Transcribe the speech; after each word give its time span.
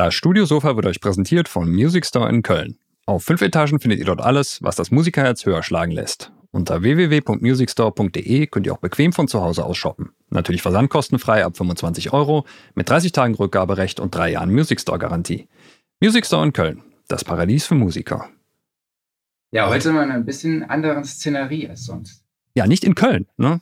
Das 0.00 0.14
Studiosofa 0.14 0.76
wird 0.76 0.86
euch 0.86 0.98
präsentiert 1.02 1.46
von 1.46 1.70
Music 1.70 2.06
Store 2.06 2.26
in 2.30 2.40
Köln. 2.40 2.78
Auf 3.04 3.22
fünf 3.22 3.42
Etagen 3.42 3.80
findet 3.80 3.98
ihr 3.98 4.06
dort 4.06 4.22
alles, 4.22 4.62
was 4.62 4.74
das 4.74 4.90
Musikerherz 4.90 5.44
höher 5.44 5.62
schlagen 5.62 5.92
lässt. 5.92 6.32
Unter 6.52 6.80
www.musicstore.de 6.80 8.46
könnt 8.46 8.64
ihr 8.64 8.72
auch 8.72 8.78
bequem 8.78 9.12
von 9.12 9.28
zu 9.28 9.42
Hause 9.42 9.62
aus 9.62 9.76
shoppen. 9.76 10.14
Natürlich 10.30 10.62
versandkostenfrei 10.62 11.44
ab 11.44 11.54
25 11.54 12.14
Euro, 12.14 12.46
mit 12.74 12.88
30 12.88 13.12
Tagen 13.12 13.34
Rückgaberecht 13.34 14.00
und 14.00 14.14
drei 14.14 14.30
Jahren 14.30 14.50
Music 14.50 14.80
Store 14.80 14.98
Garantie. 14.98 15.48
Music 16.00 16.24
Store 16.24 16.46
in 16.46 16.54
Köln, 16.54 16.82
das 17.08 17.22
Paradies 17.22 17.66
für 17.66 17.74
Musiker. 17.74 18.30
Ja, 19.50 19.68
heute 19.68 19.82
sind 19.82 19.96
wir 19.96 20.02
in 20.02 20.12
einer 20.12 20.24
bisschen 20.24 20.62
anderen 20.62 21.04
Szenerie 21.04 21.68
als 21.68 21.84
sonst. 21.84 22.24
Ja, 22.54 22.66
nicht 22.66 22.84
in 22.84 22.94
Köln, 22.94 23.26
ne? 23.36 23.60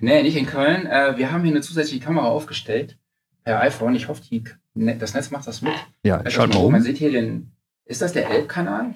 Nee, 0.00 0.22
nicht 0.22 0.38
in 0.38 0.46
Köln. 0.46 0.86
Äh, 0.86 1.18
wir 1.18 1.30
haben 1.30 1.42
hier 1.42 1.52
eine 1.52 1.60
zusätzliche 1.60 2.02
Kamera 2.02 2.28
aufgestellt 2.28 2.96
per 3.44 3.60
iPhone. 3.60 3.94
Ich 3.94 4.08
hoffe, 4.08 4.22
die, 4.22 4.42
das 4.74 5.14
Netz 5.14 5.30
macht 5.30 5.46
das 5.46 5.62
mit. 5.62 5.72
Ja, 6.04 6.18
Also, 6.18 6.30
schaut 6.30 6.50
mal 6.54 6.62
Man 6.70 6.74
um. 6.76 6.82
sieht 6.82 6.98
hier 6.98 7.10
den. 7.12 7.50
Ist 7.84 8.02
das 8.02 8.12
der 8.12 8.28
Elbkanal? 8.30 8.94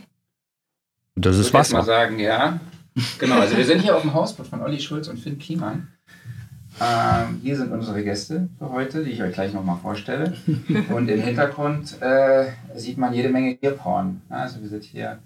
Das 1.17 1.37
ist 1.39 1.47
Ich 1.49 1.53
würde 1.53 1.63
jetzt 1.63 1.73
mal 1.73 1.79
Wasser. 1.81 1.87
sagen, 1.87 2.19
ja. 2.19 2.61
Genau, 3.19 3.41
also 3.41 3.57
wir 3.57 3.65
sind 3.65 3.81
hier 3.81 3.97
auf 3.97 4.03
dem 4.03 4.15
Hausboot 4.15 4.47
von 4.47 4.63
Olli 4.63 4.81
Schulz 4.81 5.09
und 5.09 5.19
Finn 5.19 5.39
Kliemann. 5.39 5.89
Ähm, 6.81 7.41
hier 7.43 7.57
sind 7.57 7.71
unsere 7.73 8.03
Gäste 8.03 8.49
für 8.59 8.71
heute, 8.71 9.05
die 9.05 9.11
ich 9.13 9.23
euch 9.23 9.33
gleich 9.33 9.53
nochmal 9.53 9.79
vorstelle. 9.79 10.33
Und 10.91 11.09
im 11.09 11.21
Hintergrund 11.21 12.01
äh, 12.03 12.47
sieht 12.75 12.99
man 12.99 13.15
jede 13.15 13.29
Menge 13.29 13.55
Bierporn. 13.55 14.23
Also 14.29 14.61
wir 14.61 14.69
sind 14.69 14.83
hier 14.83 15.21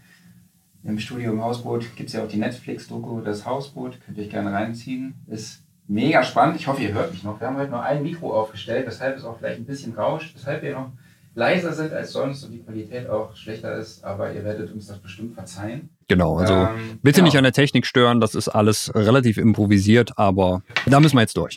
im 0.84 0.98
Studio 0.98 1.33
im 1.33 1.42
Hausboot. 1.42 1.96
Gibt 1.96 2.08
es 2.10 2.14
ja 2.14 2.22
auch 2.22 2.28
die 2.28 2.36
Netflix-Doku 2.36 3.22
Das 3.22 3.46
Hausboot. 3.46 3.98
Könnt 4.05 4.19
ihr 4.19 4.24
euch 4.24 4.30
gerne 4.30 4.52
reinziehen. 4.52 5.14
Ist 5.27 5.62
mega 5.88 6.23
spannend. 6.23 6.56
Ich 6.56 6.66
hoffe, 6.66 6.83
ihr 6.83 6.92
hört 6.92 7.10
mich 7.12 7.24
noch. 7.24 7.41
Wir 7.41 7.48
haben 7.48 7.56
heute 7.56 7.70
nur 7.70 7.83
ein 7.83 8.02
Mikro 8.02 8.33
aufgestellt, 8.38 8.87
weshalb 8.87 9.16
es 9.16 9.24
auch 9.24 9.38
vielleicht 9.38 9.59
ein 9.59 9.65
bisschen 9.65 9.95
rauscht, 9.95 10.34
weshalb 10.34 10.62
wir 10.62 10.74
noch 10.74 10.92
leiser 11.34 11.73
sind 11.73 11.92
als 11.92 12.12
sonst 12.12 12.45
und 12.45 12.52
die 12.52 12.59
Qualität 12.62 13.09
auch 13.09 13.34
schlechter 13.37 13.74
ist. 13.77 14.05
Aber 14.05 14.33
ihr 14.33 14.45
werdet 14.45 14.73
uns 14.73 14.87
das 14.87 14.98
bestimmt 14.98 15.34
verzeihen. 15.34 15.89
Genau, 16.08 16.39
also 16.39 16.53
Ähm, 16.55 16.98
bitte 17.03 17.17
genau. 17.17 17.25
nicht 17.27 17.36
an 17.39 17.45
der 17.45 17.53
Technik 17.53 17.86
stören, 17.86 18.20
das 18.20 18.34
ist 18.34 18.48
alles 18.48 18.92
relativ 18.95 19.39
improvisiert, 19.39 20.12
aber 20.17 20.62
da 20.86 21.00
müssen 21.00 21.17
wir 21.17 21.20
jetzt 21.22 21.36
durch. 21.36 21.55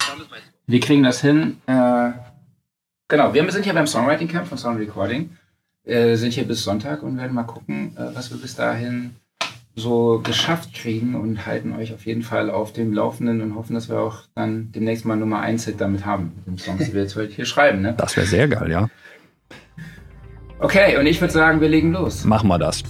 Wir 0.68 0.80
kriegen 0.80 1.04
das 1.04 1.22
hin. 1.22 1.58
Äh, 1.68 2.12
genau, 3.08 3.34
wir 3.34 3.52
sind 3.52 3.64
hier 3.64 3.73
beim 3.73 3.88
Songwriting 3.88 4.28
Camp 4.28 4.48
von 4.48 4.58
Sound 4.58 4.80
Recording. 4.80 5.36
Äh, 5.84 6.16
sind 6.16 6.34
hier 6.34 6.45
bis 6.48 6.64
Sonntag 6.64 7.02
und 7.02 7.18
werden 7.18 7.34
mal 7.34 7.44
gucken, 7.44 7.98
äh, 7.98 8.16
was 8.16 8.30
wir 8.30 8.38
bis 8.40 8.56
dahin 8.56 9.16
so 9.75 10.22
geschafft 10.23 10.73
kriegen 10.73 11.16
und 11.16 11.45
halten 11.45 11.73
euch 11.73 11.94
auf 11.94 12.05
jeden 12.05 12.23
Fall 12.23 12.50
auf 12.50 12.73
dem 12.73 12.94
Laufenden 12.94 13.41
und 13.41 13.55
hoffen, 13.55 13.73
dass 13.73 13.89
wir 13.89 14.00
auch 14.00 14.23
dann 14.36 14.72
demnächst 14.73 15.05
mal 15.05 15.16
Nummer 15.16 15.39
1 15.39 15.66
Hit 15.66 15.80
damit 15.80 16.05
haben, 16.05 16.33
mit 16.45 16.66
wir 16.94 17.02
jetzt 17.02 17.16
heute 17.16 17.33
hier 17.33 17.45
schreiben. 17.45 17.81
Ne? 17.81 17.94
Das 17.97 18.16
wäre 18.17 18.27
sehr 18.27 18.47
geil, 18.47 18.69
ja. 18.69 18.89
Okay, 20.59 20.97
und 20.97 21.05
ich 21.08 21.19
würde 21.22 21.33
sagen, 21.33 21.61
wir 21.61 21.69
legen 21.69 21.94
los. 21.94 22.25
Machen 22.25 22.49
wir 22.49 22.59
das. 22.59 22.83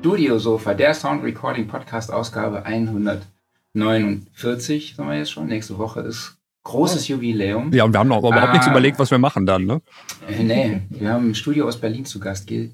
Studiosofa, 0.00 0.74
der 0.74 0.94
Sound 0.94 1.24
Recording 1.24 1.66
Podcast 1.66 2.12
Ausgabe 2.12 2.64
149, 2.64 4.94
sagen 4.96 5.08
wir 5.10 5.18
jetzt 5.18 5.32
schon. 5.32 5.48
Nächste 5.48 5.76
Woche 5.76 6.00
ist 6.02 6.36
großes 6.62 7.08
Jubiläum. 7.08 7.72
Ja, 7.72 7.82
und 7.84 7.92
wir 7.92 7.98
haben 7.98 8.06
noch 8.08 8.18
überhaupt 8.18 8.52
nichts 8.52 8.68
Ah. 8.68 8.70
überlegt, 8.70 8.96
was 9.00 9.10
wir 9.10 9.18
machen 9.18 9.44
dann, 9.44 9.64
ne? 9.64 9.82
Äh, 10.28 10.44
nee, 10.44 10.82
wir 10.90 11.10
haben 11.12 11.30
ein 11.30 11.34
Studio 11.34 11.66
aus 11.66 11.78
Berlin 11.80 12.04
zu 12.04 12.20
Gast, 12.20 12.46
G 12.46 12.70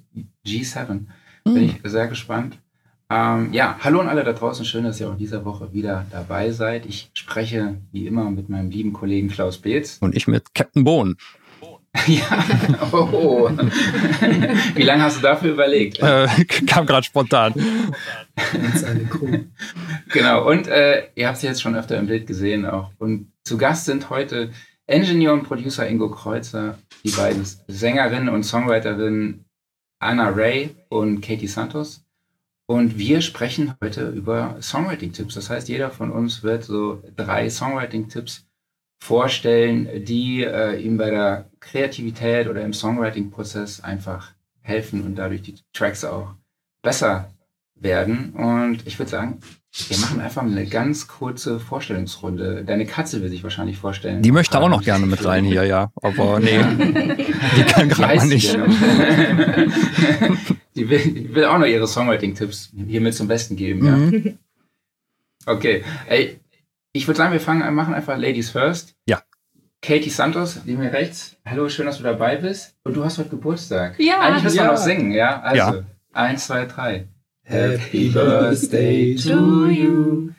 G7. 0.47 1.07
Bin 1.45 1.63
ich 1.65 1.81
sehr 1.85 2.09
gespannt. 2.09 2.59
Ähm, 3.11 3.53
ja, 3.55 3.77
hallo 3.81 4.01
an 4.01 4.09
alle 4.09 4.23
da 4.25 4.33
draußen. 4.35 4.65
Schön, 4.67 4.85
dass 4.85 5.01
ihr 5.01 5.09
auch 5.09 5.13
in 5.13 5.19
dieser 5.19 5.45
Woche 5.47 5.73
wieder 5.73 6.05
dabei 6.11 6.51
seid. 6.51 6.85
Ich 6.87 7.11
spreche 7.15 7.77
wie 7.93 8.07
immer 8.07 8.31
mit 8.31 8.49
meinem 8.51 8.69
lieben 8.71 8.93
Kollegen 8.93 9.29
Klaus 9.29 9.57
Beetz. 9.59 9.97
Und 10.01 10.15
ich 10.15 10.27
mit 10.29 10.55
Captain 10.55 10.85
Bohn. 10.85 11.17
ja, 12.07 12.45
oh. 12.93 13.49
Wie 14.75 14.83
lange 14.83 15.03
hast 15.05 15.19
du 15.19 15.23
dafür 15.23 15.53
überlegt? 15.53 16.01
Äh, 16.01 16.27
kam 16.67 16.87
gerade 16.87 17.05
spontan. 17.05 17.55
Genau, 20.09 20.49
und 20.49 20.67
äh, 20.67 21.09
ihr 21.15 21.29
habt 21.29 21.37
es 21.37 21.43
jetzt 21.43 21.63
schon 21.63 21.77
öfter 21.77 21.97
im 21.97 22.07
Bild 22.07 22.27
gesehen 22.27 22.67
auch. 22.67 22.91
Und 22.99 23.33
zu 23.45 23.57
Gast 23.57 23.85
sind 23.85 24.11
heute 24.11 24.51
Engineer 24.87 25.33
und 25.33 25.45
Producer 25.45 25.89
Ingo 25.89 26.11
Kreuzer, 26.11 26.79
die 27.05 27.11
beiden 27.11 27.47
Sängerinnen 27.69 28.29
und 28.29 28.43
Songwriterinnen 28.43 29.45
Anna 30.01 30.29
Ray 30.29 30.75
und 30.89 31.21
Katie 31.21 31.47
Santos. 31.47 32.05
Und 32.67 32.99
wir 32.99 33.21
sprechen 33.21 33.75
heute 33.83 34.09
über 34.09 34.57
Songwriting-Tipps. 34.61 35.35
Das 35.35 35.51
heißt, 35.51 35.69
jeder 35.69 35.91
von 35.91 36.11
uns 36.11 36.43
wird 36.43 36.65
so 36.65 37.03
drei 37.17 37.49
Songwriting-Tipps 37.49 38.47
vorstellen, 39.05 40.03
die 40.07 40.43
äh, 40.45 40.81
ihm 40.81 40.97
bei 40.97 41.11
der 41.11 41.51
Kreativität 41.61 42.49
oder 42.49 42.63
im 42.63 42.73
Songwriting-Prozess 42.73 43.85
einfach 43.85 44.33
helfen 44.63 45.03
und 45.03 45.17
dadurch 45.17 45.43
die 45.43 45.57
Tracks 45.75 46.07
auch 46.07 46.29
besser 46.81 47.29
werden. 47.75 48.33
Und 48.33 48.87
ich 48.87 48.99
würde 48.99 49.11
sagen, 49.11 49.41
wir 49.89 49.99
machen 49.99 50.23
einfach 50.23 50.41
eine 50.41 50.65
ganz 50.65 51.07
kurze 51.07 51.61
Vorstellungsrunde. 51.61 52.65
Deine 52.65 52.87
Katze 52.87 53.21
will 53.21 53.29
sich 53.29 53.43
wahrscheinlich 53.43 53.77
vorstellen. 53.77 54.23
Die 54.23 54.33
möchte 54.33 54.59
auch 54.59 54.71
noch 54.71 54.83
gerne 54.83 55.05
mit 55.05 55.23
rein 55.23 55.45
hier, 55.45 55.65
ja. 55.65 55.93
Aber 56.01 56.41
nee, 56.41 56.65
die 57.57 57.63
kann 57.69 57.91
gerade 57.91 58.27
nicht. 58.27 58.55
die, 60.77 60.89
will, 60.89 61.13
die 61.13 61.35
will 61.35 61.45
auch 61.45 61.59
noch 61.59 61.67
ihre 61.67 61.87
Songwriting-Tipps 61.87 62.73
hier 62.89 63.03
mit 63.03 63.15
zum 63.15 63.29
Besten 63.29 63.57
geben. 63.57 63.85
Ja. 63.85 63.97
Mhm. 63.97 64.39
Okay. 65.45 65.85
Ey, 66.09 66.41
ich 66.97 67.09
würde 67.09 67.19
sagen, 67.19 67.33
wir 67.33 67.41
fangen 67.41 67.63
an, 67.63 67.75
machen 67.75 67.93
einfach 67.93 68.17
Ladies 68.17 68.51
first. 68.51 68.95
Ja. 69.09 69.21
Katie 69.83 70.11
Santos, 70.11 70.61
die 70.65 70.77
mir 70.77 70.93
rechts. 70.93 71.37
Hallo, 71.45 71.69
schön, 71.69 71.87
dass 71.87 71.99
du 71.99 72.05
dabei 72.05 72.37
bist. 72.37 72.77
Und 72.85 72.95
du 72.97 73.05
hast 73.05 73.19
heute 73.19 73.31
Geburtstag. 73.31 73.99
Ja. 73.99 74.21
Eigentlich 74.21 74.45
müssen 74.45 74.57
wir 74.59 74.65
Ja. 74.65 74.71
noch 74.71 74.79
singen, 74.79 75.11
ja? 75.13 75.41
Also, 75.43 75.57
Ja. 75.57 75.83
eins, 76.13 76.47
zwei, 76.47 76.65
drei. 76.67 77.09
Happy 77.43 78.09
Birthday 78.11 79.17
to 79.17 79.67
you. 79.67 80.31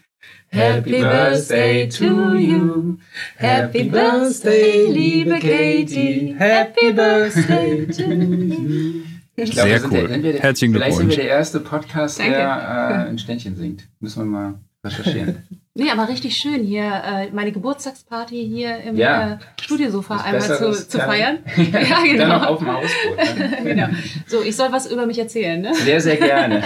Happy 0.48 1.02
birthday 1.02 1.90
to 1.90 2.34
you. 2.36 2.98
Happy 3.36 3.84
birthday, 3.84 4.88
liebe 4.90 5.32
Katie. 5.40 6.34
Happy 6.40 6.94
birthday 6.94 7.86
to 7.88 8.02
you. 8.02 9.02
Ich 9.36 9.52
glaube, 9.52 9.70
Sehr 9.70 9.84
cool. 9.92 10.08
Der, 10.08 10.18
der, 10.20 10.40
Herzlichen 10.40 10.74
vielleicht 10.74 10.96
sind 10.96 11.10
wir 11.10 11.16
Glückwunsch. 11.16 11.16
der 11.16 11.28
erste 11.28 11.60
Podcast, 11.60 12.20
Danke. 12.20 12.32
der 12.32 12.48
äh, 12.48 13.10
ein 13.10 13.18
Ständchen 13.20 13.58
singt. 13.58 13.84
Müssen 14.00 14.22
wir 14.22 14.26
mal 14.26 14.54
recherchieren. 14.86 15.48
Nee, 15.78 15.92
aber 15.92 16.08
richtig 16.08 16.38
schön 16.38 16.64
hier, 16.64 16.86
äh, 16.86 17.32
meine 17.32 17.52
Geburtstagsparty 17.52 18.48
hier 18.48 18.78
im 18.78 18.96
Ja. 18.96 19.34
äh, 19.34 19.38
Studiosofa 19.60 20.22
einmal 20.22 20.42
zu, 20.42 20.72
zu 20.72 20.98
feiern. 21.00 21.40
ja, 21.58 21.80
Ja, 21.82 22.02
genau. 22.02 22.18
Dann 22.30 22.30
noch 22.30 22.48
auf 22.48 22.60
dem 22.60 22.72
Hausboot. 22.72 23.38
Ne? 23.38 23.58
genau. 23.66 23.88
So, 24.26 24.42
ich 24.42 24.56
soll 24.56 24.72
was 24.72 24.90
über 24.90 25.06
mich 25.06 25.20
erzählen, 25.20 25.60
ne? 25.60 25.76
Sehr, 25.76 26.00
sehr 26.00 26.16
gerne. 26.16 26.64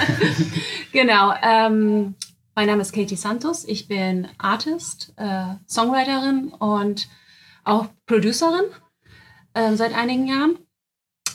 Genau. 0.91 1.33
Ähm, 1.41 2.13
mein 2.53 2.67
Name 2.67 2.83
ist 2.83 2.93
Katie 2.93 3.15
Santos. 3.15 3.65
Ich 3.65 3.87
bin 3.87 4.27
Artist, 4.37 5.11
äh, 5.17 5.55
Songwriterin 5.67 6.49
und 6.59 7.07
auch 7.63 7.87
Producerin 8.05 8.65
äh, 9.55 9.73
seit 9.73 9.95
einigen 9.97 10.27
Jahren. 10.27 10.59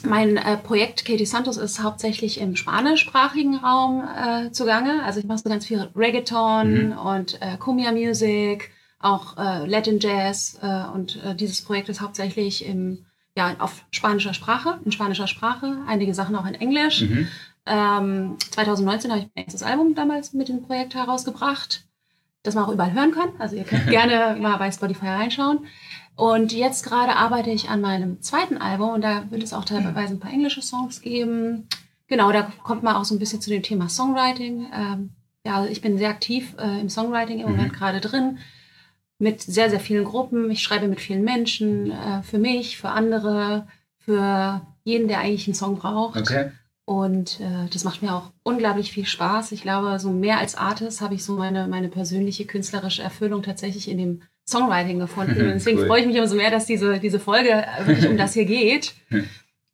Mein 0.03 0.37
äh, 0.37 0.57
Projekt 0.57 1.05
Katie 1.05 1.25
Santos 1.25 1.57
ist 1.57 1.81
hauptsächlich 1.81 2.39
im 2.39 2.55
spanischsprachigen 2.55 3.57
Raum 3.57 4.03
äh, 4.03 4.51
zugange. 4.51 5.03
Also 5.03 5.19
ich 5.19 5.25
mache 5.25 5.39
so 5.39 5.49
ganz 5.49 5.65
viel 5.65 5.89
Reggaeton 5.95 6.89
Mhm. 6.89 6.97
und 6.97 7.41
äh, 7.41 7.57
Cumbia 7.57 7.91
Music, 7.91 8.71
auch 8.99 9.37
äh, 9.37 9.65
Latin 9.67 9.99
Jazz 9.99 10.59
äh, 10.61 10.85
und 10.93 11.23
äh, 11.23 11.35
dieses 11.35 11.61
Projekt 11.61 11.89
ist 11.89 12.01
hauptsächlich 12.01 12.65
im, 12.65 13.05
ja, 13.35 13.55
auf 13.59 13.85
spanischer 13.91 14.33
Sprache, 14.33 14.79
in 14.85 14.91
spanischer 14.91 15.27
Sprache, 15.27 15.77
einige 15.87 16.13
Sachen 16.13 16.35
auch 16.35 16.45
in 16.45 16.55
Englisch. 16.55 17.01
Mhm. 17.01 17.27
Ähm, 17.67 18.37
2019 18.51 19.11
habe 19.11 19.21
ich 19.21 19.27
mein 19.35 19.45
erstes 19.45 19.63
Album 19.63 19.95
damals 19.95 20.33
mit 20.33 20.49
dem 20.49 20.61
Projekt 20.63 20.95
herausgebracht, 20.95 21.83
das 22.45 22.55
man 22.55 22.65
auch 22.65 22.71
überall 22.71 22.93
hören 22.93 23.11
kann. 23.11 23.29
Also 23.39 23.55
ihr 23.55 23.63
könnt 23.63 23.87
gerne 23.89 24.39
mal 24.39 24.57
bei 24.57 24.71
Spotify 24.71 25.07
reinschauen. 25.07 25.65
Und 26.15 26.53
jetzt 26.53 26.85
gerade 26.85 27.15
arbeite 27.17 27.49
ich 27.49 27.69
an 27.69 27.81
meinem 27.81 28.21
zweiten 28.21 28.57
Album 28.57 28.91
und 28.91 29.01
da 29.01 29.29
wird 29.31 29.43
es 29.43 29.53
auch 29.53 29.65
teilweise 29.65 30.13
ein 30.13 30.19
paar 30.19 30.31
englische 30.31 30.61
Songs 30.61 31.01
geben. 31.01 31.67
Genau, 32.07 32.31
da 32.31 32.43
kommt 32.63 32.83
man 32.83 32.95
auch 32.95 33.03
so 33.03 33.15
ein 33.15 33.19
bisschen 33.19 33.41
zu 33.41 33.49
dem 33.49 33.63
Thema 33.63 33.89
Songwriting. 33.89 34.67
Ähm, 34.73 35.09
ja, 35.45 35.57
also 35.57 35.69
ich 35.69 35.81
bin 35.81 35.97
sehr 35.97 36.09
aktiv 36.09 36.55
äh, 36.57 36.79
im 36.79 36.89
Songwriting 36.89 37.39
im 37.39 37.47
Mhm. 37.47 37.51
Moment 37.51 37.73
gerade 37.73 37.99
drin. 37.99 38.37
Mit 39.17 39.41
sehr, 39.41 39.69
sehr 39.69 39.79
vielen 39.79 40.05
Gruppen. 40.05 40.49
Ich 40.51 40.61
schreibe 40.61 40.87
mit 40.87 41.01
vielen 41.01 41.23
Menschen, 41.23 41.91
äh, 41.91 42.21
für 42.23 42.37
mich, 42.37 42.77
für 42.77 42.89
andere, 42.89 43.67
für 43.97 44.61
jeden, 44.83 45.07
der 45.07 45.19
eigentlich 45.19 45.47
einen 45.47 45.55
Song 45.55 45.77
braucht. 45.77 46.19
Okay. 46.19 46.51
Und 46.85 47.39
äh, 47.39 47.67
das 47.73 47.83
macht 47.83 48.03
mir 48.03 48.13
auch 48.13 48.31
unglaublich 48.43 48.91
viel 48.91 49.05
Spaß. 49.07 49.51
Ich 49.53 49.63
glaube, 49.63 49.97
so 49.99 50.11
mehr 50.11 50.37
als 50.37 50.55
Artist 50.55 51.01
habe 51.01 51.15
ich 51.15 51.23
so 51.23 51.35
meine, 51.35 51.67
meine 51.67 51.89
persönliche 51.89 52.45
künstlerische 52.45 53.01
Erfüllung 53.01 53.41
tatsächlich 53.41 53.89
in 53.89 53.97
dem 53.97 54.21
Songwriting 54.47 54.99
gefunden. 54.99 55.31
Und 55.41 55.53
deswegen 55.53 55.79
Cool. 55.79 55.87
freue 55.87 56.01
ich 56.01 56.07
mich 56.07 56.19
umso 56.19 56.35
mehr, 56.35 56.51
dass 56.51 56.65
diese, 56.67 56.99
diese 56.99 57.19
Folge 57.19 57.49
äh, 57.49 57.87
wirklich 57.87 58.07
um 58.07 58.17
das 58.17 58.33
hier 58.33 58.45
geht. 58.45 58.93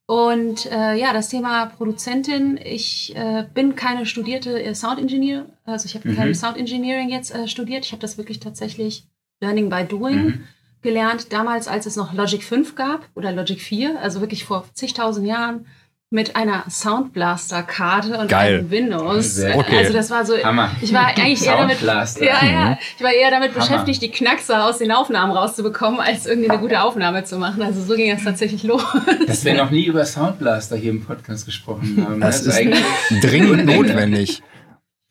Und 0.08 0.66
äh, 0.72 0.96
ja, 0.96 1.14
das 1.14 1.30
Thema 1.30 1.68
Produzentin. 1.68 2.58
Ich 2.64 3.16
äh, 3.16 3.46
bin 3.54 3.76
keine 3.76 4.06
studierte 4.06 4.62
äh, 4.62 4.74
Sound 4.76 5.00
Engineer. 5.00 5.46
Also 5.64 5.86
ich 5.86 5.96
habe 5.96 6.10
Mhm. 6.10 6.16
kein 6.16 6.36
Sound 6.36 6.58
Engineering 6.58 7.10
jetzt 7.10 7.34
äh, 7.34 7.48
studiert. 7.48 7.86
Ich 7.86 7.92
habe 7.92 8.02
das 8.02 8.18
wirklich 8.18 8.40
tatsächlich 8.40 9.06
Learning 9.42 9.70
by 9.70 9.84
Doing 9.86 10.24
Mhm. 10.26 10.44
gelernt. 10.82 11.32
Damals, 11.32 11.68
als 11.68 11.86
es 11.86 11.96
noch 11.96 12.14
Logic 12.14 12.44
5 12.44 12.76
gab 12.76 13.08
oder 13.16 13.32
Logic 13.32 13.60
4, 13.62 14.02
also 14.02 14.20
wirklich 14.22 14.44
vor 14.44 14.66
zigtausend 14.74 15.28
Jahren 15.28 15.66
mit 16.14 16.36
einer 16.36 16.66
Sound 16.70 17.14
Blaster 17.14 17.64
Karte 17.64 18.18
und 18.20 18.28
Geil. 18.28 18.60
einem 18.60 18.70
Windows. 18.70 19.36
Sehr 19.36 19.58
Okay. 19.58 19.78
Also 19.78 19.94
das 19.94 20.10
war 20.12 20.26
so 20.26 20.38
Hammer. 20.44 20.70
ich 20.82 20.94
war 20.94 21.06
eigentlich 21.18 21.46
eher 21.46 21.56
damit, 21.56 21.78
Soundblaster. 21.78 22.26
ja, 22.26 22.46
ja, 22.46 22.78
ich 22.98 23.02
war 23.02 23.14
eher 23.14 23.32
damit 23.32 23.52
Hammer. 23.56 23.62
beschäftigt, 23.62 24.02
die 24.02 24.12
Knackser 24.12 24.66
aus 24.66 24.80
den 24.80 24.92
Aufnahmen 24.92 25.32
rauszubekommen, 25.32 26.02
als 26.02 26.26
irgendwie 26.26 26.50
eine 26.50 26.60
gute 26.60 26.82
Aufnahme 26.82 27.24
zu 27.24 27.38
machen. 27.38 27.62
Also 27.62 27.82
so 27.82 27.96
ging 27.96 28.12
das 28.14 28.26
tatsächlich 28.26 28.64
los. 28.64 28.84
Dass 29.26 29.46
wir 29.46 29.54
noch 29.54 29.72
nie 29.72 29.86
über 29.86 30.04
Soundblaster 30.06 30.76
hier 30.76 30.92
im 30.92 31.06
Podcast 31.06 31.46
gesprochen 31.46 32.06
haben. 32.06 32.20
Das 32.20 32.46
ist 32.46 32.58
eigentlich 32.58 32.84
Dringend 33.22 33.66
notwendig. 33.78 34.44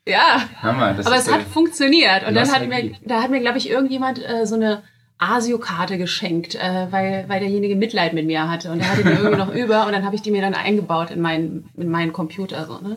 Ja, 0.06 0.43
Hammer. 0.62 0.93
Das 0.93 1.06
aber 1.06 1.17
ist 1.17 1.29
es 1.29 1.32
hat 1.32 1.43
funktioniert. 1.43 2.26
Und 2.29 2.35
dann 2.35 2.50
hat 2.53 2.69
mir, 2.69 2.93
da 3.06 3.23
hat 3.23 3.31
mir, 3.31 3.41
glaube 3.41 3.56
ich, 3.56 3.70
irgendjemand 3.70 4.19
äh, 4.19 4.44
so 4.46 4.55
eine 4.56 4.82
ASIO-Karte 5.20 5.99
geschenkt, 5.99 6.55
äh, 6.55 6.87
weil, 6.90 7.25
weil 7.28 7.40
derjenige 7.40 7.76
Mitleid 7.76 8.12
mit 8.12 8.26
mir 8.26 8.50
hatte. 8.50 8.70
Und 8.72 8.81
er 8.81 8.90
hatte 8.90 9.02
die 9.05 9.11
irgendwie 9.11 9.37
noch 9.38 9.52
über 9.55 9.87
und 9.87 9.93
dann 9.93 10.05
habe 10.05 10.17
ich 10.17 10.22
die 10.22 10.31
mir 10.31 10.40
dann 10.43 10.55
eingebaut 10.55 11.11
in 11.11 11.20
meinen, 11.20 11.69
in 11.76 11.88
meinen 11.90 12.12
Computer. 12.12 12.67
So, 12.67 12.78
ne? 12.78 12.96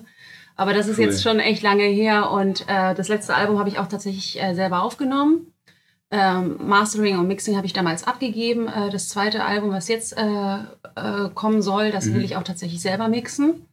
Aber 0.56 0.74
das 0.74 0.88
ist 0.88 0.98
Cool. 0.98 1.06
jetzt 1.06 1.22
schon 1.24 1.40
echt 1.40 1.62
lange 1.64 1.84
her 1.84 2.32
und 2.32 2.62
äh, 2.68 2.94
das 2.96 3.08
letzte 3.10 3.36
Album 3.36 3.60
habe 3.60 3.70
ich 3.70 3.80
auch 3.80 3.88
tatsächlich 3.88 4.42
äh, 4.42 4.54
selber 4.56 4.84
aufgenommen. 4.84 5.48
Ähm, 6.12 6.58
Mastering 6.68 7.18
und 7.18 7.28
Mixing 7.28 7.56
habe 7.58 7.66
ich 7.66 7.74
damals 7.74 8.04
abgegeben. 8.06 8.68
Äh, 8.68 8.92
das 8.92 9.10
zweite 9.10 9.44
Album, 9.44 9.72
was 9.72 9.88
jetzt 9.88 10.16
äh, 10.16 10.22
äh, 10.96 11.30
kommen 11.34 11.62
soll, 11.64 11.92
das 11.92 12.06
Mhm. 12.06 12.14
will 12.16 12.24
ich 12.24 12.36
auch 12.36 12.44
tatsächlich 12.44 12.82
selber 12.82 13.08
mixen. 13.08 13.66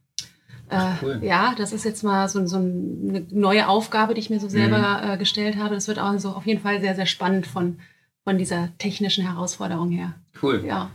Äh, 0.69 0.77
cool. 1.03 1.19
Ja, 1.21 1.53
das 1.57 1.71
ist 1.73 1.85
jetzt 1.85 2.01
mal 2.03 2.27
so, 2.29 2.43
so 2.47 2.55
eine 2.57 3.25
neue 3.29 3.67
Aufgabe, 3.67 4.13
die 4.15 4.21
ich 4.21 4.29
mir 4.31 4.39
so 4.39 4.47
selber 4.49 5.01
äh, 5.03 5.17
gestellt 5.17 5.57
habe. 5.57 5.75
Das 5.75 5.87
wird 5.87 5.99
auch 5.99 6.17
so 6.17 6.29
auf 6.29 6.47
jeden 6.47 6.61
Fall 6.61 6.79
sehr, 6.81 6.95
sehr 6.95 7.05
spannend 7.05 7.45
von, 7.45 7.77
von 8.23 8.37
dieser 8.37 8.69
technischen 8.77 9.25
Herausforderung 9.27 9.89
her. 9.91 10.13
cool. 10.41 10.63
Ja. 10.65 10.91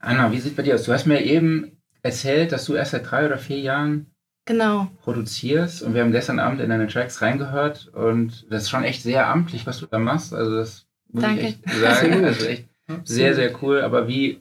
Anna, 0.00 0.32
wie 0.32 0.38
sieht 0.40 0.56
bei 0.56 0.62
dir 0.62 0.74
aus? 0.74 0.82
Du 0.84 0.92
hast 0.92 1.06
mir 1.06 1.22
eben 1.22 1.72
erzählt, 2.02 2.52
dass 2.52 2.64
du 2.64 2.74
erst 2.74 2.90
seit 2.92 3.08
drei 3.10 3.26
oder 3.26 3.38
vier 3.38 3.60
Jahren 3.60 4.06
Genau. 4.44 4.88
produzierst 5.02 5.82
und 5.82 5.94
wir 5.94 6.02
haben 6.02 6.10
gestern 6.10 6.40
Abend 6.40 6.60
in 6.60 6.68
deine 6.68 6.88
Tracks 6.88 7.22
reingehört 7.22 7.86
und 7.94 8.44
das 8.50 8.64
ist 8.64 8.70
schon 8.70 8.82
echt 8.82 9.02
sehr 9.04 9.28
amtlich, 9.28 9.66
was 9.66 9.78
du 9.78 9.86
da 9.86 10.00
machst. 10.00 10.34
Also 10.34 10.56
das 10.56 10.86
muss 11.12 11.22
Danke. 11.22 11.40
ich 11.42 11.46
echt 11.46 11.70
sagen. 11.80 12.12
Sehr 12.12 12.26
Also 12.26 12.44
echt 12.46 12.68
sehr, 13.04 13.34
sehr 13.36 13.62
cool. 13.62 13.80
Aber 13.82 14.08
wie 14.08 14.40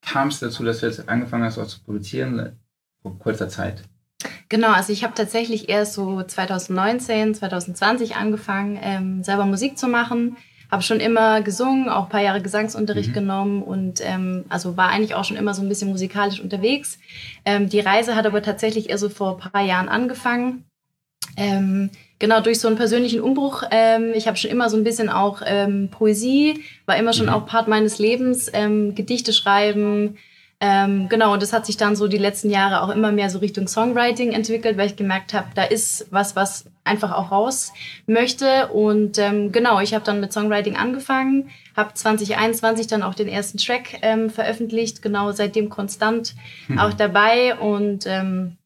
kam 0.00 0.28
es 0.28 0.40
dazu, 0.40 0.64
dass 0.64 0.80
du 0.80 0.86
jetzt 0.86 1.08
angefangen 1.08 1.44
hast, 1.44 1.58
auch 1.58 1.66
zu 1.66 1.80
produzieren 1.84 2.58
vor 3.02 3.18
kurzer 3.18 3.48
Zeit? 3.50 3.82
Genau, 4.48 4.72
also 4.72 4.92
ich 4.92 5.04
habe 5.04 5.12
tatsächlich 5.14 5.68
erst 5.68 5.92
so 5.92 6.22
2019, 6.22 7.34
2020 7.34 8.16
angefangen, 8.16 8.78
ähm, 8.80 9.22
selber 9.22 9.44
Musik 9.44 9.76
zu 9.76 9.88
machen. 9.88 10.36
Habe 10.74 10.82
schon 10.82 10.98
immer 10.98 11.40
gesungen, 11.40 11.88
auch 11.88 12.04
ein 12.04 12.08
paar 12.08 12.20
Jahre 12.22 12.42
Gesangsunterricht 12.42 13.10
Mhm. 13.10 13.14
genommen 13.14 13.62
und 13.62 14.00
ähm, 14.04 14.44
also 14.48 14.76
war 14.76 14.88
eigentlich 14.88 15.14
auch 15.14 15.22
schon 15.24 15.36
immer 15.36 15.54
so 15.54 15.62
ein 15.62 15.68
bisschen 15.68 15.88
musikalisch 15.88 16.40
unterwegs. 16.40 16.98
Ähm, 17.44 17.68
die 17.68 17.78
Reise 17.78 18.16
hat 18.16 18.26
aber 18.26 18.42
tatsächlich 18.42 18.90
eher 18.90 18.98
so 18.98 19.08
vor 19.08 19.36
ein 19.40 19.50
paar 19.52 19.62
Jahren 19.62 19.88
angefangen. 19.88 20.64
Ähm, 21.36 21.90
genau, 22.18 22.40
durch 22.40 22.58
so 22.58 22.66
einen 22.66 22.76
persönlichen 22.76 23.20
Umbruch. 23.20 23.62
Ähm, 23.70 24.10
ich 24.16 24.26
habe 24.26 24.36
schon 24.36 24.50
immer 24.50 24.68
so 24.68 24.76
ein 24.76 24.82
bisschen 24.82 25.08
auch 25.08 25.42
ähm, 25.46 25.90
Poesie, 25.92 26.64
war 26.86 26.96
immer 26.96 27.12
schon 27.12 27.26
Mhm. 27.26 27.32
auch 27.32 27.46
Part 27.46 27.68
meines 27.68 28.00
Lebens, 28.00 28.50
ähm, 28.52 28.96
Gedichte 28.96 29.32
schreiben. 29.32 30.16
Ähm, 30.66 31.10
genau, 31.10 31.34
und 31.34 31.42
das 31.42 31.52
hat 31.52 31.66
sich 31.66 31.76
dann 31.76 31.94
so 31.94 32.08
die 32.08 32.16
letzten 32.16 32.48
Jahre 32.48 32.80
auch 32.80 32.88
immer 32.88 33.12
mehr 33.12 33.28
so 33.28 33.38
Richtung 33.38 33.68
Songwriting 33.68 34.32
entwickelt, 34.32 34.78
weil 34.78 34.86
ich 34.86 34.96
gemerkt 34.96 35.34
habe, 35.34 35.48
da 35.54 35.64
ist 35.64 36.06
was, 36.10 36.36
was 36.36 36.64
einfach 36.84 37.12
auch 37.12 37.30
raus 37.30 37.74
möchte. 38.06 38.68
Und 38.68 39.18
ähm, 39.18 39.52
genau, 39.52 39.80
ich 39.80 39.92
habe 39.92 40.06
dann 40.06 40.20
mit 40.20 40.32
Songwriting 40.32 40.74
angefangen, 40.74 41.50
habe 41.76 41.92
2021 41.92 42.86
dann 42.86 43.02
auch 43.02 43.12
den 43.12 43.28
ersten 43.28 43.58
Track 43.58 43.98
ähm, 44.00 44.30
veröffentlicht, 44.30 45.02
genau 45.02 45.32
seitdem 45.32 45.68
konstant 45.68 46.34
auch 46.78 46.94
dabei 46.94 47.56
und 47.56 48.06
ähm, 48.06 48.56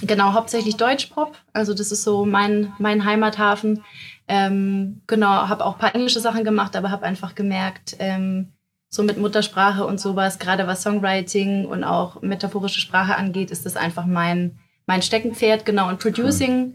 genau 0.00 0.34
hauptsächlich 0.34 0.76
Deutschpop. 0.76 1.36
Also 1.52 1.74
das 1.74 1.90
ist 1.90 2.04
so 2.04 2.24
mein, 2.24 2.72
mein 2.78 3.04
Heimathafen. 3.04 3.82
Ähm, 4.28 5.00
genau, 5.08 5.48
habe 5.48 5.64
auch 5.64 5.72
ein 5.72 5.80
paar 5.80 5.94
englische 5.96 6.20
Sachen 6.20 6.44
gemacht, 6.44 6.76
aber 6.76 6.92
habe 6.92 7.04
einfach 7.04 7.34
gemerkt, 7.34 7.96
ähm, 7.98 8.52
so 8.90 9.02
mit 9.02 9.18
Muttersprache 9.18 9.84
und 9.84 10.00
sowas, 10.00 10.38
gerade 10.38 10.66
was 10.66 10.82
Songwriting 10.82 11.66
und 11.66 11.84
auch 11.84 12.22
metaphorische 12.22 12.80
Sprache 12.80 13.16
angeht, 13.16 13.50
ist 13.50 13.66
das 13.66 13.76
einfach 13.76 14.06
mein, 14.06 14.58
mein 14.86 15.02
Steckenpferd, 15.02 15.66
genau. 15.66 15.88
Und 15.88 15.98
Producing 16.00 16.74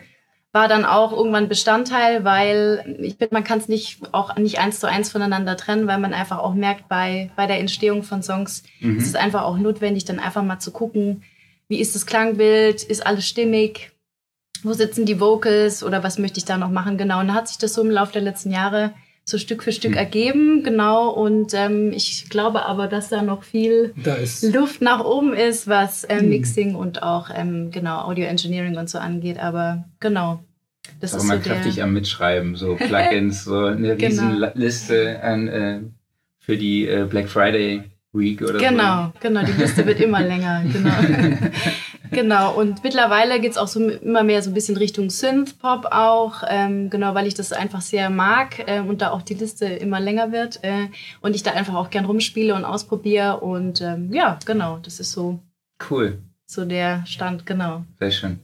war 0.52 0.68
dann 0.68 0.86
auch 0.86 1.12
irgendwann 1.12 1.50
Bestandteil, 1.50 2.24
weil 2.24 2.98
ich 3.02 3.16
finde, 3.18 3.34
man 3.34 3.44
kann 3.44 3.58
es 3.58 3.68
nicht 3.68 4.14
auch 4.14 4.36
nicht 4.36 4.60
eins 4.60 4.80
zu 4.80 4.88
eins 4.88 5.12
voneinander 5.12 5.58
trennen, 5.58 5.88
weil 5.88 5.98
man 5.98 6.14
einfach 6.14 6.38
auch 6.38 6.54
merkt, 6.54 6.88
bei, 6.88 7.32
bei 7.36 7.48
der 7.48 7.60
Entstehung 7.60 8.04
von 8.04 8.22
Songs 8.22 8.62
Mhm. 8.80 8.98
ist 9.00 9.08
es 9.08 9.16
einfach 9.16 9.42
auch 9.44 9.58
notwendig, 9.58 10.06
dann 10.06 10.20
einfach 10.20 10.44
mal 10.44 10.60
zu 10.60 10.70
gucken, 10.72 11.24
wie 11.70 11.80
ist 11.80 11.96
das 11.96 12.06
Klangbild, 12.06 12.84
ist 12.84 13.04
alles 13.08 13.28
stimmig, 13.28 13.94
wo 14.62 14.74
sitzen 14.74 15.08
die 15.08 15.20
Vocals 15.20 15.84
oder 15.84 16.04
was 16.04 16.20
möchte 16.20 16.38
ich 16.38 16.46
da 16.46 16.58
noch 16.58 16.70
machen, 16.70 17.00
genau. 17.00 17.20
Und 17.20 17.30
dann 17.30 17.36
hat 17.36 17.48
sich 17.48 17.58
das 17.58 17.74
so 17.74 17.82
im 17.82 17.90
Laufe 17.90 18.14
der 18.14 18.22
letzten 18.22 18.52
Jahre 18.52 18.94
so 19.26 19.38
Stück 19.38 19.64
für 19.64 19.72
Stück 19.72 19.92
Mhm. 19.92 19.98
ergeben, 19.98 20.64
genau. 20.64 21.10
Und 21.10 21.54
ähm, 21.54 21.92
ich 21.94 22.30
glaube 22.30 22.66
aber, 22.66 22.88
dass 22.88 23.10
da 23.10 23.22
noch 23.22 23.44
viel 23.44 23.94
Da 24.04 24.16
ist 24.16 24.44
Luft 24.54 24.82
nach 24.82 25.04
oben 25.04 25.34
ist, 25.34 25.68
was 25.68 26.06
ähm, 26.10 26.24
Mhm. 26.26 26.30
Mixing 26.30 26.76
und 26.76 27.04
auch 27.04 27.30
ähm, 27.34 27.72
genau 27.72 28.02
Audio 28.02 28.26
Engineering 28.26 28.76
und 28.78 28.90
so 28.90 28.98
angeht. 28.98 29.40
Aber 29.40 29.86
genau, 30.00 30.44
das 31.00 31.12
ist 31.12 31.18
ist 31.18 31.22
so 31.24 31.28
mal 31.28 31.40
kräftig 31.40 31.82
am 31.82 31.94
Mitschreiben, 31.94 32.56
so 32.56 32.76
Plugins, 32.76 33.46
so 33.46 33.66
eine 33.66 33.96
Genau. 33.98 34.28
riesen 34.30 34.46
Liste 34.56 35.24
an, 35.24 35.48
äh, 35.48 35.80
für 36.40 36.58
die 36.58 36.86
äh, 36.88 37.06
Black 37.10 37.30
Friday 37.30 37.84
Week 38.12 38.42
oder 38.42 38.60
Genau, 38.60 39.12
genau, 39.22 39.44
die 39.46 39.54
Liste 39.54 39.86
wird 39.86 40.02
immer 40.02 40.22
länger, 40.22 40.64
genau. 40.72 40.92
genau, 42.14 42.54
und 42.54 42.84
mittlerweile 42.84 43.40
geht's 43.40 43.58
auch 43.58 43.68
so 43.68 43.80
immer 43.88 44.24
mehr 44.24 44.42
so 44.42 44.50
ein 44.50 44.54
bisschen 44.54 44.78
Richtung 44.78 45.10
Synth-Pop 45.10 45.88
auch, 45.92 46.44
ähm, 46.48 46.90
genau, 46.90 47.14
weil 47.16 47.28
ich 47.28 47.34
das 47.34 47.52
einfach 47.52 47.82
sehr 47.82 48.10
mag 48.10 48.64
ähm, 48.68 48.88
und 48.88 49.02
da 49.02 49.12
auch 49.12 49.22
die 49.22 49.34
Liste 49.34 49.66
immer 49.66 50.00
länger 50.00 50.32
wird 50.32 50.64
äh, 50.64 50.88
und 51.22 51.36
ich 51.36 51.44
da 51.44 51.52
einfach 51.52 51.76
auch 51.76 51.90
gern 51.90 52.06
rumspiele 52.06 52.56
und 52.56 52.66
ausprobiere 52.66 53.40
und 53.40 53.82
ähm, 53.82 54.14
ja, 54.14 54.40
genau, 54.46 54.80
das 54.82 55.00
ist 55.00 55.12
so, 55.12 55.24
so. 55.24 55.40
Cool, 55.90 56.20
so 56.46 56.66
der 56.66 57.06
Stand, 57.06 57.46
genau. 57.46 57.84
sehr 58.00 58.12
schön. 58.12 58.40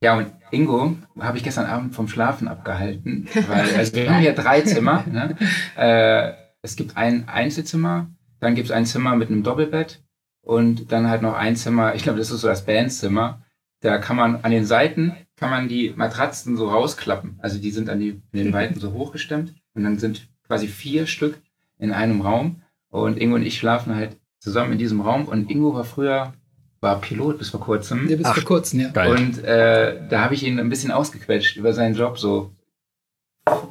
Ja, 0.00 0.18
und 0.18 0.32
Ingo 0.50 0.96
habe 1.18 1.38
ich 1.38 1.44
gestern 1.44 1.64
Abend 1.64 1.94
vom 1.94 2.08
Schlafen 2.08 2.46
abgehalten, 2.46 3.26
weil 3.48 3.74
also 3.76 3.94
wir 3.94 4.10
haben 4.10 4.20
hier 4.20 4.34
drei 4.34 4.60
Zimmer. 4.60 5.02
Ne? 5.10 5.36
Äh, 5.76 6.32
es 6.60 6.76
gibt 6.76 6.96
ein 6.96 7.28
Einzelzimmer, 7.28 8.08
dann 8.40 8.54
gibt 8.54 8.68
es 8.68 8.72
ein 8.72 8.84
Zimmer 8.84 9.16
mit 9.16 9.30
einem 9.30 9.42
Doppelbett 9.42 10.03
und 10.44 10.92
dann 10.92 11.08
halt 11.08 11.22
noch 11.22 11.34
ein 11.34 11.56
Zimmer, 11.56 11.94
ich 11.94 12.02
glaube, 12.02 12.18
das 12.18 12.30
ist 12.30 12.42
so 12.42 12.48
das 12.48 12.66
Bandzimmer. 12.66 13.40
Da 13.80 13.98
kann 13.98 14.16
man 14.16 14.36
an 14.42 14.50
den 14.50 14.64
Seiten, 14.64 15.14
kann 15.36 15.50
man 15.50 15.68
die 15.68 15.92
Matratzen 15.96 16.56
so 16.56 16.68
rausklappen. 16.68 17.38
Also 17.38 17.58
die 17.58 17.70
sind 17.70 17.90
an, 17.90 17.98
die, 17.98 18.10
an 18.12 18.20
den 18.32 18.52
Weiten 18.58 18.78
so 18.78 18.92
hochgestemmt 18.92 19.54
und 19.74 19.84
dann 19.84 19.98
sind 19.98 20.28
quasi 20.46 20.68
vier 20.68 21.06
Stück 21.06 21.40
in 21.78 21.92
einem 21.92 22.20
Raum 22.20 22.62
und 22.90 23.18
Ingo 23.18 23.36
und 23.36 23.46
ich 23.46 23.58
schlafen 23.58 23.96
halt 23.96 24.16
zusammen 24.38 24.72
in 24.72 24.78
diesem 24.78 25.00
Raum 25.00 25.24
und 25.24 25.50
Ingo 25.50 25.74
war 25.74 25.84
früher, 25.84 26.34
war 26.80 27.00
Pilot 27.00 27.38
bis 27.38 27.48
vor 27.48 27.60
kurzem. 27.60 28.06
der 28.08 28.16
bis 28.16 28.26
Ach, 28.26 28.34
vor 28.34 28.44
kurzem, 28.44 28.80
ja. 28.80 28.90
Geil. 28.90 29.10
Und 29.10 29.42
äh, 29.42 30.06
da 30.08 30.20
habe 30.20 30.34
ich 30.34 30.42
ihn 30.42 30.60
ein 30.60 30.68
bisschen 30.68 30.92
ausgequetscht 30.92 31.56
über 31.56 31.72
seinen 31.72 31.94
Job, 31.94 32.18
so, 32.18 32.52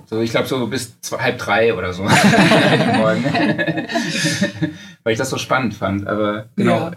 so 0.07 0.19
ich 0.19 0.31
glaube 0.31 0.47
so 0.47 0.65
bis 0.67 0.99
zwei, 1.01 1.17
halb 1.19 1.37
drei 1.37 1.75
oder 1.75 1.93
so. 1.93 2.03
Weil 5.03 5.13
ich 5.13 5.19
das 5.19 5.29
so 5.29 5.37
spannend 5.37 5.73
fand. 5.73 6.07
Aber 6.07 6.49
genau, 6.55 6.77
Ja. 6.77 6.91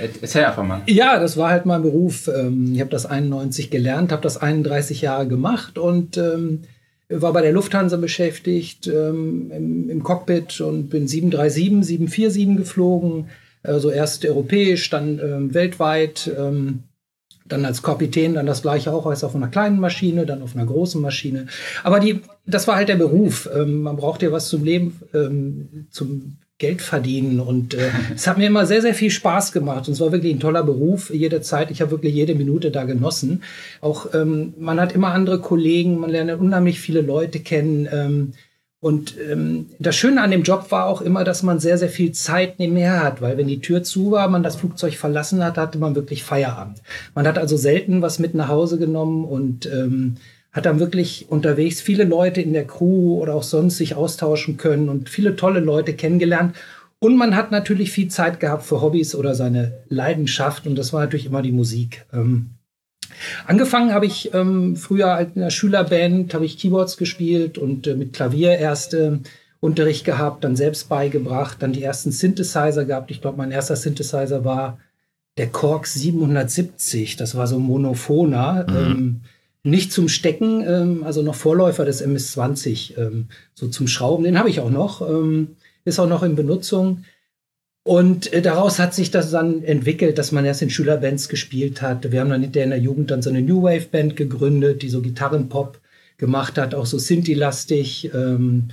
er- 0.00 0.08
erzähl 0.20 0.44
einfach 0.44 0.64
mal. 0.64 0.82
Ja, 0.86 1.18
das 1.20 1.36
war 1.36 1.50
halt 1.50 1.66
mein 1.66 1.82
Beruf. 1.82 2.28
Ähm, 2.28 2.72
Ich 2.74 2.80
habe 2.80 2.90
das 2.90 3.06
91 3.06 3.70
gelernt, 3.70 4.12
habe 4.12 4.22
das 4.22 4.36
31 4.36 5.00
Jahre 5.02 5.26
gemacht 5.28 5.78
und 5.78 6.16
ähm, 6.16 6.62
war 7.08 7.32
bei 7.32 7.42
der 7.42 7.52
Lufthansa 7.52 7.96
beschäftigt 7.98 8.86
ähm, 8.88 9.50
im, 9.54 9.90
im 9.90 10.02
Cockpit 10.02 10.60
und 10.62 10.88
bin 10.88 11.06
737, 11.06 11.84
747 11.86 12.56
geflogen. 12.56 13.28
Also 13.62 13.90
erst 13.90 14.24
europäisch, 14.24 14.90
dann 14.90 15.18
ähm, 15.20 15.54
weltweit. 15.54 16.30
Ähm, 16.36 16.80
dann 17.46 17.66
als 17.66 17.82
Kapitän 17.82 18.32
dann 18.34 18.46
das 18.46 18.62
gleiche 18.62 18.90
auch 18.90 19.04
als 19.04 19.22
auf 19.22 19.36
einer 19.36 19.48
kleinen 19.48 19.78
Maschine, 19.78 20.24
dann 20.24 20.40
auf 20.40 20.56
einer 20.56 20.64
großen 20.64 20.98
Maschine. 21.00 21.46
Aber 21.82 22.00
die, 22.00 22.20
das 22.46 22.66
war 22.66 22.76
halt 22.76 22.88
der 22.88 22.96
Beruf. 22.96 23.50
Ähm, 23.54 23.82
man 23.82 23.96
braucht 23.96 24.22
ja 24.22 24.32
was 24.32 24.48
zum 24.48 24.64
Leben, 24.64 24.98
zum 25.90 26.36
Geld 26.58 26.82
verdienen. 26.82 27.40
Und 27.40 27.74
äh, 27.74 27.90
es 28.14 28.26
hat 28.26 28.38
mir 28.38 28.46
immer 28.46 28.66
sehr, 28.66 28.82
sehr 28.82 28.94
viel 28.94 29.10
Spaß 29.10 29.52
gemacht. 29.52 29.88
Und 29.88 29.94
es 29.94 30.00
war 30.00 30.12
wirklich 30.12 30.34
ein 30.34 30.40
toller 30.40 30.62
Beruf 30.62 31.10
jederzeit. 31.10 31.70
Ich 31.70 31.80
habe 31.80 31.90
wirklich 31.90 32.14
jede 32.14 32.34
Minute 32.34 32.70
da 32.70 32.84
genossen. 32.84 33.42
Auch 33.80 34.14
ähm, 34.14 34.54
man 34.58 34.80
hat 34.80 34.92
immer 34.92 35.08
andere 35.08 35.40
Kollegen, 35.40 35.98
man 35.98 36.10
lernt 36.10 36.32
unheimlich 36.40 36.80
viele 36.80 37.00
Leute 37.00 37.40
kennen. 37.40 37.88
Ähm, 37.92 38.32
Und 38.80 39.14
ähm, 39.18 39.70
das 39.78 39.96
Schöne 39.96 40.20
an 40.20 40.30
dem 40.30 40.42
Job 40.42 40.70
war 40.70 40.84
auch 40.86 41.00
immer, 41.00 41.24
dass 41.24 41.42
man 41.42 41.58
sehr, 41.58 41.78
sehr 41.78 41.88
viel 41.88 42.12
Zeit 42.12 42.58
nebenher 42.58 43.02
hat, 43.02 43.22
weil 43.22 43.38
wenn 43.38 43.48
die 43.48 43.60
Tür 43.62 43.82
zu 43.82 44.10
war, 44.10 44.28
man 44.28 44.42
das 44.42 44.56
Flugzeug 44.56 44.94
verlassen 44.96 45.42
hat, 45.42 45.56
hatte 45.56 45.78
man 45.78 45.94
wirklich 45.94 46.22
Feierabend. 46.22 46.82
Man 47.14 47.26
hat 47.26 47.38
also 47.38 47.56
selten 47.56 48.02
was 48.02 48.18
mit 48.18 48.34
nach 48.34 48.48
Hause 48.48 48.76
genommen 48.78 49.24
und 49.24 49.64
ähm, 49.72 50.16
hat 50.54 50.64
dann 50.66 50.78
wirklich 50.80 51.26
unterwegs 51.28 51.80
viele 51.80 52.04
Leute 52.04 52.40
in 52.40 52.52
der 52.52 52.66
Crew 52.66 53.20
oder 53.20 53.34
auch 53.34 53.42
sonst 53.42 53.76
sich 53.76 53.96
austauschen 53.96 54.56
können 54.56 54.88
und 54.88 55.10
viele 55.10 55.36
tolle 55.36 55.60
Leute 55.60 55.92
kennengelernt. 55.92 56.54
Und 57.00 57.16
man 57.16 57.36
hat 57.36 57.50
natürlich 57.50 57.90
viel 57.90 58.08
Zeit 58.08 58.40
gehabt 58.40 58.62
für 58.62 58.80
Hobbys 58.80 59.14
oder 59.14 59.34
seine 59.34 59.72
Leidenschaft 59.88 60.66
und 60.66 60.76
das 60.76 60.92
war 60.92 61.00
natürlich 61.00 61.26
immer 61.26 61.42
die 61.42 61.52
Musik. 61.52 62.06
Ähm, 62.14 62.50
Angefangen 63.46 63.92
habe 63.92 64.06
ich 64.06 64.32
ähm, 64.34 64.76
früher 64.76 65.18
in 65.34 65.40
der 65.40 65.50
Schülerband, 65.50 66.34
habe 66.34 66.44
ich 66.44 66.58
Keyboards 66.58 66.96
gespielt 66.96 67.58
und 67.58 67.86
äh, 67.86 67.94
mit 67.94 68.12
Klavier 68.12 68.58
erste 68.58 69.20
Unterricht 69.60 70.04
gehabt, 70.04 70.44
dann 70.44 70.56
selbst 70.56 70.88
beigebracht, 70.88 71.58
dann 71.60 71.72
die 71.72 71.82
ersten 71.82 72.12
Synthesizer 72.12 72.84
gehabt. 72.84 73.10
Ich 73.10 73.20
glaube, 73.20 73.38
mein 73.38 73.50
erster 73.50 73.76
Synthesizer 73.76 74.44
war 74.44 74.78
der 75.36 75.48
Korg 75.48 75.86
770. 75.86 77.16
Das 77.16 77.34
war 77.34 77.46
so 77.46 77.56
ein 77.56 77.62
Monophoner. 77.62 78.66
Mhm. 78.68 78.76
Ähm, 78.76 79.20
nicht 79.64 79.92
zum 79.92 80.08
Stecken, 80.08 80.62
ähm, 80.66 81.02
also 81.04 81.22
noch 81.22 81.34
Vorläufer 81.34 81.84
des 81.84 82.00
MS-20, 82.00 82.98
ähm, 82.98 83.26
so 83.54 83.68
zum 83.68 83.88
Schrauben. 83.88 84.24
Den 84.24 84.38
habe 84.38 84.50
ich 84.50 84.60
auch 84.60 84.70
noch, 84.70 85.00
ähm, 85.08 85.56
ist 85.84 85.98
auch 85.98 86.08
noch 86.08 86.22
in 86.22 86.36
Benutzung. 86.36 87.04
Und 87.82 88.32
äh, 88.32 88.42
daraus 88.42 88.78
hat 88.78 88.94
sich 88.94 89.10
das 89.10 89.30
dann 89.30 89.64
entwickelt, 89.64 90.18
dass 90.18 90.32
man 90.32 90.44
erst 90.44 90.62
in 90.62 90.70
Schülerbands 90.70 91.28
gespielt 91.28 91.82
hat. 91.82 92.12
Wir 92.12 92.20
haben 92.20 92.30
dann 92.30 92.42
hinterher 92.42 92.64
in 92.64 92.70
der 92.70 92.78
Jugend 92.78 93.10
dann 93.10 93.22
so 93.22 93.30
eine 93.30 93.42
New 93.42 93.62
Wave 93.62 93.88
Band 93.90 94.16
gegründet, 94.16 94.82
die 94.82 94.88
so 94.88 95.00
Gitarrenpop 95.02 95.80
gemacht 96.18 96.58
hat, 96.58 96.74
auch 96.74 96.86
so 96.86 96.98
Sinti-lastig. 96.98 98.10
Ähm, 98.14 98.68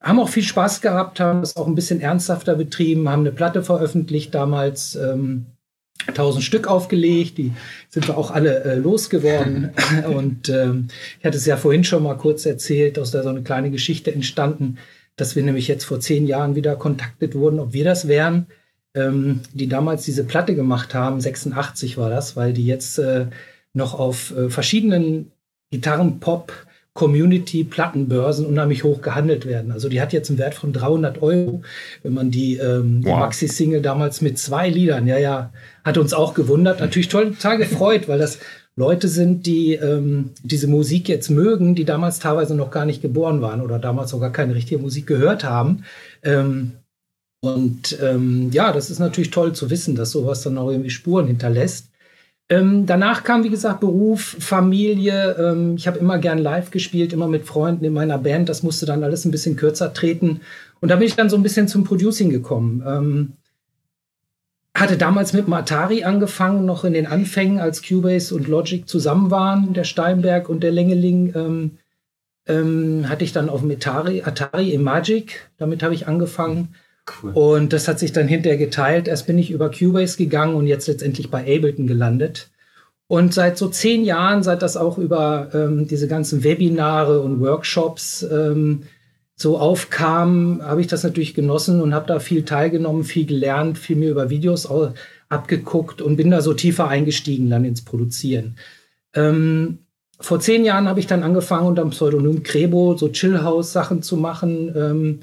haben 0.00 0.18
auch 0.18 0.28
viel 0.28 0.42
Spaß 0.42 0.80
gehabt, 0.80 1.20
haben 1.20 1.42
es 1.42 1.56
auch 1.56 1.66
ein 1.66 1.74
bisschen 1.74 2.00
ernsthafter 2.00 2.54
betrieben, 2.54 3.08
haben 3.08 3.20
eine 3.20 3.32
Platte 3.32 3.62
veröffentlicht 3.62 4.34
damals, 4.34 4.94
ähm, 4.96 5.46
1000 6.08 6.44
Stück 6.44 6.66
aufgelegt, 6.66 7.38
die 7.38 7.52
sind 7.88 8.08
wir 8.08 8.16
auch 8.16 8.30
alle 8.30 8.64
äh, 8.64 8.74
losgeworden. 8.76 9.70
Und 10.06 10.48
ähm, 10.48 10.88
ich 11.18 11.24
hatte 11.24 11.36
es 11.36 11.46
ja 11.46 11.56
vorhin 11.56 11.84
schon 11.84 12.02
mal 12.02 12.16
kurz 12.16 12.46
erzählt, 12.46 12.98
aus 12.98 13.10
der 13.10 13.22
so 13.22 13.28
eine 13.28 13.42
kleine 13.42 13.70
Geschichte 13.70 14.12
entstanden 14.12 14.78
dass 15.20 15.36
wir 15.36 15.42
nämlich 15.42 15.68
jetzt 15.68 15.84
vor 15.84 16.00
zehn 16.00 16.26
Jahren 16.26 16.56
wieder 16.56 16.76
kontaktet 16.76 17.34
wurden, 17.34 17.60
ob 17.60 17.74
wir 17.74 17.84
das 17.84 18.08
wären, 18.08 18.46
ähm, 18.94 19.40
die 19.52 19.68
damals 19.68 20.04
diese 20.04 20.24
Platte 20.24 20.54
gemacht 20.54 20.94
haben. 20.94 21.20
86 21.20 21.98
war 21.98 22.08
das, 22.08 22.36
weil 22.36 22.54
die 22.54 22.66
jetzt 22.66 22.98
äh, 22.98 23.26
noch 23.74 23.98
auf 23.98 24.34
äh, 24.36 24.48
verschiedenen 24.48 25.30
Gitarren-Pop- 25.70 26.66
Community-Plattenbörsen 26.94 28.46
unheimlich 28.46 28.82
hoch 28.82 29.00
gehandelt 29.00 29.46
werden. 29.46 29.70
Also 29.70 29.88
die 29.88 30.00
hat 30.00 30.12
jetzt 30.12 30.28
einen 30.28 30.38
Wert 30.38 30.54
von 30.54 30.72
300 30.72 31.22
Euro, 31.22 31.62
wenn 32.02 32.12
man 32.12 32.30
die, 32.30 32.56
ähm, 32.56 33.00
wow. 33.04 33.20
Maxi-Single 33.20 33.80
damals 33.80 34.20
mit 34.20 34.38
zwei 34.38 34.68
Liedern, 34.68 35.06
ja, 35.06 35.18
ja, 35.18 35.52
hat 35.84 35.98
uns 35.98 36.12
auch 36.12 36.34
gewundert. 36.34 36.80
Natürlich 36.80 37.08
total 37.08 37.58
gefreut, 37.58 38.08
weil 38.08 38.18
das 38.18 38.38
Leute 38.76 39.08
sind, 39.08 39.46
die 39.46 39.74
ähm, 39.74 40.30
diese 40.42 40.66
Musik 40.66 41.08
jetzt 41.08 41.30
mögen, 41.30 41.74
die 41.74 41.84
damals 41.84 42.18
teilweise 42.18 42.54
noch 42.54 42.70
gar 42.70 42.86
nicht 42.86 43.02
geboren 43.02 43.40
waren 43.40 43.60
oder 43.60 43.78
damals 43.78 44.10
sogar 44.10 44.32
keine 44.32 44.54
richtige 44.54 44.80
Musik 44.80 45.06
gehört 45.06 45.44
haben. 45.44 45.84
Ähm, 46.22 46.72
und 47.40 47.98
ähm, 48.02 48.50
ja, 48.52 48.72
das 48.72 48.90
ist 48.90 48.98
natürlich 48.98 49.30
toll 49.30 49.54
zu 49.54 49.70
wissen, 49.70 49.94
dass 49.94 50.10
sowas 50.10 50.42
dann 50.42 50.58
auch 50.58 50.70
irgendwie 50.70 50.90
Spuren 50.90 51.26
hinterlässt. 51.26 51.89
Ähm, 52.50 52.84
danach 52.84 53.22
kam, 53.22 53.44
wie 53.44 53.48
gesagt, 53.48 53.78
Beruf, 53.78 54.36
Familie. 54.40 55.36
Ähm, 55.38 55.76
ich 55.76 55.86
habe 55.86 56.00
immer 56.00 56.18
gern 56.18 56.38
live 56.38 56.72
gespielt, 56.72 57.12
immer 57.12 57.28
mit 57.28 57.46
Freunden 57.46 57.84
in 57.84 57.92
meiner 57.92 58.18
Band. 58.18 58.48
Das 58.48 58.64
musste 58.64 58.86
dann 58.86 59.04
alles 59.04 59.24
ein 59.24 59.30
bisschen 59.30 59.54
kürzer 59.54 59.94
treten. 59.94 60.40
Und 60.80 60.90
da 60.90 60.96
bin 60.96 61.06
ich 61.06 61.14
dann 61.14 61.30
so 61.30 61.36
ein 61.36 61.44
bisschen 61.44 61.68
zum 61.68 61.84
Producing 61.84 62.28
gekommen. 62.28 62.82
Ähm, 62.84 63.32
hatte 64.74 64.96
damals 64.96 65.32
mit 65.32 65.46
dem 65.46 65.52
Atari 65.52 66.02
angefangen, 66.02 66.64
noch 66.64 66.84
in 66.84 66.92
den 66.92 67.06
Anfängen, 67.06 67.60
als 67.60 67.86
Cubase 67.86 68.34
und 68.34 68.48
Logic 68.48 68.88
zusammen 68.88 69.30
waren, 69.30 69.72
der 69.72 69.84
Steinberg 69.84 70.48
und 70.48 70.62
der 70.62 70.72
Lengeling. 70.72 71.32
Ähm, 71.36 71.70
ähm, 72.46 73.08
hatte 73.08 73.22
ich 73.22 73.32
dann 73.32 73.48
auf 73.48 73.60
dem 73.60 73.70
Atari, 73.70 74.22
Atari 74.22 74.76
Magic, 74.78 75.50
damit 75.58 75.82
habe 75.84 75.94
ich 75.94 76.08
angefangen. 76.08 76.74
Cool. 77.22 77.32
Und 77.32 77.72
das 77.72 77.88
hat 77.88 77.98
sich 77.98 78.12
dann 78.12 78.28
hinterher 78.28 78.58
geteilt. 78.58 79.08
Erst 79.08 79.26
bin 79.26 79.38
ich 79.38 79.50
über 79.50 79.70
Cubase 79.70 80.16
gegangen 80.16 80.54
und 80.54 80.66
jetzt 80.66 80.86
letztendlich 80.88 81.30
bei 81.30 81.40
Ableton 81.40 81.86
gelandet. 81.86 82.50
Und 83.06 83.34
seit 83.34 83.58
so 83.58 83.68
zehn 83.68 84.04
Jahren, 84.04 84.42
seit 84.42 84.62
das 84.62 84.76
auch 84.76 84.96
über 84.96 85.50
ähm, 85.52 85.88
diese 85.88 86.06
ganzen 86.06 86.44
Webinare 86.44 87.20
und 87.20 87.40
Workshops 87.40 88.22
ähm, 88.22 88.84
so 89.34 89.58
aufkam, 89.58 90.60
habe 90.62 90.80
ich 90.80 90.86
das 90.86 91.02
natürlich 91.02 91.34
genossen 91.34 91.80
und 91.80 91.94
habe 91.94 92.06
da 92.06 92.20
viel 92.20 92.44
teilgenommen, 92.44 93.04
viel 93.04 93.26
gelernt, 93.26 93.78
viel 93.78 93.96
mir 93.96 94.10
über 94.10 94.30
Videos 94.30 94.68
abgeguckt 95.28 96.02
und 96.02 96.16
bin 96.16 96.30
da 96.30 96.40
so 96.40 96.52
tiefer 96.52 96.88
eingestiegen 96.88 97.50
dann 97.50 97.64
ins 97.64 97.82
Produzieren. 97.84 98.56
Ähm, 99.14 99.78
vor 100.20 100.38
zehn 100.38 100.64
Jahren 100.64 100.88
habe 100.88 101.00
ich 101.00 101.06
dann 101.06 101.22
angefangen, 101.22 101.66
unter 101.66 101.82
dem 101.82 101.90
Pseudonym 101.90 102.42
Krebo 102.42 102.96
so 102.96 103.08
Chillhouse-Sachen 103.08 104.02
zu 104.02 104.18
machen, 104.18 104.72
ähm, 104.76 105.20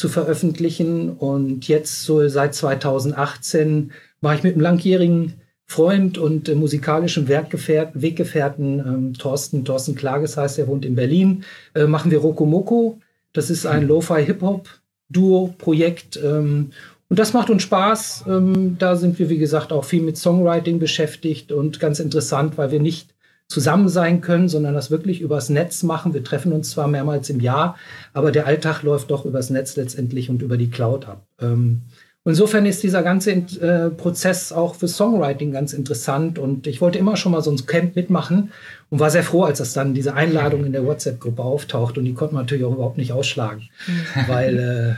zu 0.00 0.08
veröffentlichen. 0.08 1.10
Und 1.10 1.68
jetzt, 1.68 2.02
so 2.02 2.26
seit 2.28 2.54
2018, 2.54 3.92
war 4.20 4.34
ich 4.34 4.42
mit 4.42 4.54
einem 4.54 4.62
langjährigen 4.62 5.34
Freund 5.66 6.18
und 6.18 6.48
äh, 6.48 6.56
musikalischen 6.56 7.28
Werkgefährten, 7.28 8.02
Weggefährten, 8.02 8.80
ähm, 8.80 9.14
Thorsten, 9.14 9.64
Thorsten 9.64 9.94
Klages 9.94 10.36
heißt, 10.36 10.58
er 10.58 10.66
wohnt 10.66 10.84
in 10.84 10.96
Berlin, 10.96 11.44
äh, 11.74 11.86
machen 11.86 12.10
wir 12.10 12.18
Rokomoko 12.18 12.98
das 13.32 13.50
ist 13.50 13.66
ein 13.66 13.86
Lo-Fi-Hip-Hop-Duo-Projekt. 13.86 16.18
Ähm, 16.22 16.70
und 17.08 17.18
das 17.18 17.32
macht 17.32 17.48
uns 17.50 17.62
Spaß. 17.62 18.26
Ähm, 18.28 18.76
da 18.78 18.94
sind 18.96 19.18
wir, 19.18 19.28
wie 19.28 19.38
gesagt, 19.38 19.72
auch 19.72 19.84
viel 19.84 20.02
mit 20.02 20.16
Songwriting 20.16 20.78
beschäftigt 20.78 21.50
und 21.52 21.80
ganz 21.80 21.98
interessant, 22.00 22.56
weil 22.58 22.70
wir 22.70 22.80
nicht 22.80 23.08
zusammen 23.50 23.88
sein 23.88 24.20
können, 24.20 24.48
sondern 24.48 24.74
das 24.74 24.92
wirklich 24.92 25.20
übers 25.20 25.48
Netz 25.48 25.82
machen. 25.82 26.14
Wir 26.14 26.22
treffen 26.22 26.52
uns 26.52 26.70
zwar 26.70 26.86
mehrmals 26.86 27.28
im 27.30 27.40
Jahr, 27.40 27.76
aber 28.14 28.30
der 28.30 28.46
Alltag 28.46 28.82
läuft 28.82 29.10
doch 29.10 29.24
übers 29.24 29.50
Netz 29.50 29.76
letztendlich 29.76 30.30
und 30.30 30.40
über 30.40 30.56
die 30.56 30.70
Cloud 30.70 31.08
ab. 31.08 31.26
Ähm, 31.40 31.82
insofern 32.24 32.64
ist 32.64 32.84
dieser 32.84 33.02
ganze 33.02 33.32
äh, 33.32 33.90
Prozess 33.90 34.52
auch 34.52 34.76
für 34.76 34.86
Songwriting 34.86 35.50
ganz 35.50 35.72
interessant 35.72 36.38
und 36.38 36.68
ich 36.68 36.80
wollte 36.80 37.00
immer 37.00 37.16
schon 37.16 37.32
mal 37.32 37.42
so 37.42 37.50
ein 37.50 37.66
Camp 37.66 37.96
mitmachen 37.96 38.52
und 38.88 39.00
war 39.00 39.10
sehr 39.10 39.24
froh, 39.24 39.42
als 39.42 39.58
das 39.58 39.72
dann 39.72 39.94
diese 39.94 40.14
Einladung 40.14 40.64
in 40.64 40.70
der 40.70 40.86
WhatsApp-Gruppe 40.86 41.42
auftaucht 41.42 41.98
und 41.98 42.04
die 42.04 42.14
konnte 42.14 42.34
man 42.34 42.44
natürlich 42.44 42.64
auch 42.64 42.74
überhaupt 42.74 42.98
nicht 42.98 43.12
ausschlagen, 43.12 43.68
mhm. 43.88 44.28
weil 44.28 44.58
äh, 44.58 44.94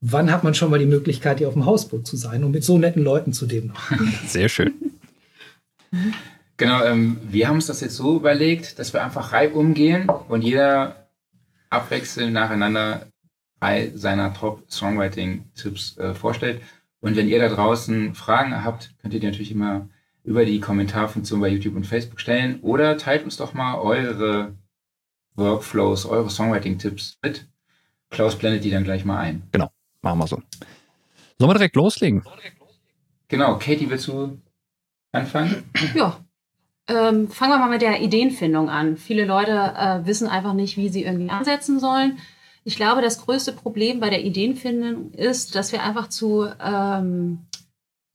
wann 0.00 0.30
hat 0.30 0.44
man 0.44 0.54
schon 0.54 0.70
mal 0.70 0.78
die 0.78 0.86
Möglichkeit, 0.86 1.38
hier 1.38 1.48
auf 1.48 1.54
dem 1.54 1.66
Hausboot 1.66 2.06
zu 2.06 2.16
sein 2.16 2.44
und 2.44 2.52
mit 2.52 2.62
so 2.62 2.78
netten 2.78 3.02
Leuten 3.02 3.32
zudem 3.32 3.66
noch. 3.66 3.80
Sehr 4.28 4.48
schön. 4.48 4.72
Genau, 6.58 6.82
ähm, 6.82 7.18
wir 7.22 7.46
haben 7.46 7.54
uns 7.54 7.66
das 7.66 7.80
jetzt 7.80 7.94
so 7.94 8.16
überlegt, 8.16 8.80
dass 8.80 8.92
wir 8.92 9.02
einfach 9.02 9.32
reihum 9.32 9.74
gehen 9.74 10.08
und 10.08 10.42
jeder 10.42 11.08
abwechselnd 11.70 12.32
nacheinander 12.32 13.06
drei 13.60 13.92
seiner 13.94 14.34
Top-Songwriting-Tipps 14.34 15.98
äh, 15.98 16.14
vorstellt. 16.14 16.60
Und 17.00 17.14
wenn 17.14 17.28
ihr 17.28 17.38
da 17.38 17.48
draußen 17.48 18.14
Fragen 18.16 18.64
habt, 18.64 18.92
könnt 19.00 19.14
ihr 19.14 19.20
die 19.20 19.26
natürlich 19.26 19.52
immer 19.52 19.88
über 20.24 20.44
die 20.44 20.58
Kommentarfunktion 20.58 21.40
bei 21.40 21.48
YouTube 21.48 21.76
und 21.76 21.86
Facebook 21.86 22.20
stellen 22.20 22.58
oder 22.60 22.98
teilt 22.98 23.22
uns 23.22 23.36
doch 23.36 23.54
mal 23.54 23.78
eure 23.78 24.56
Workflows, 25.36 26.06
eure 26.06 26.28
Songwriting-Tipps 26.28 27.18
mit. 27.22 27.46
Klaus 28.10 28.36
blendet 28.36 28.64
die 28.64 28.70
dann 28.70 28.82
gleich 28.82 29.04
mal 29.04 29.20
ein. 29.20 29.44
Genau, 29.52 29.70
machen 30.02 30.18
wir 30.18 30.26
so. 30.26 30.42
Sollen 31.38 31.50
wir 31.50 31.54
direkt 31.54 31.76
loslegen? 31.76 32.24
Genau, 33.28 33.58
Katie, 33.58 33.88
willst 33.88 34.08
du 34.08 34.40
anfangen? 35.12 35.62
Ja. 35.94 36.18
Ähm, 36.88 37.28
fangen 37.28 37.52
wir 37.52 37.58
mal 37.58 37.68
mit 37.68 37.82
der 37.82 38.00
Ideenfindung 38.00 38.70
an. 38.70 38.96
Viele 38.96 39.26
Leute 39.26 39.52
äh, 39.52 40.06
wissen 40.06 40.26
einfach 40.26 40.54
nicht, 40.54 40.76
wie 40.76 40.88
sie 40.88 41.04
irgendwie 41.04 41.28
ansetzen 41.30 41.78
sollen. 41.78 42.18
Ich 42.64 42.76
glaube, 42.76 43.02
das 43.02 43.24
größte 43.24 43.52
Problem 43.52 44.00
bei 44.00 44.10
der 44.10 44.24
Ideenfindung 44.24 45.12
ist, 45.12 45.54
dass 45.54 45.72
wir 45.72 45.82
einfach 45.82 46.08
zu 46.08 46.48
ähm, 46.62 47.46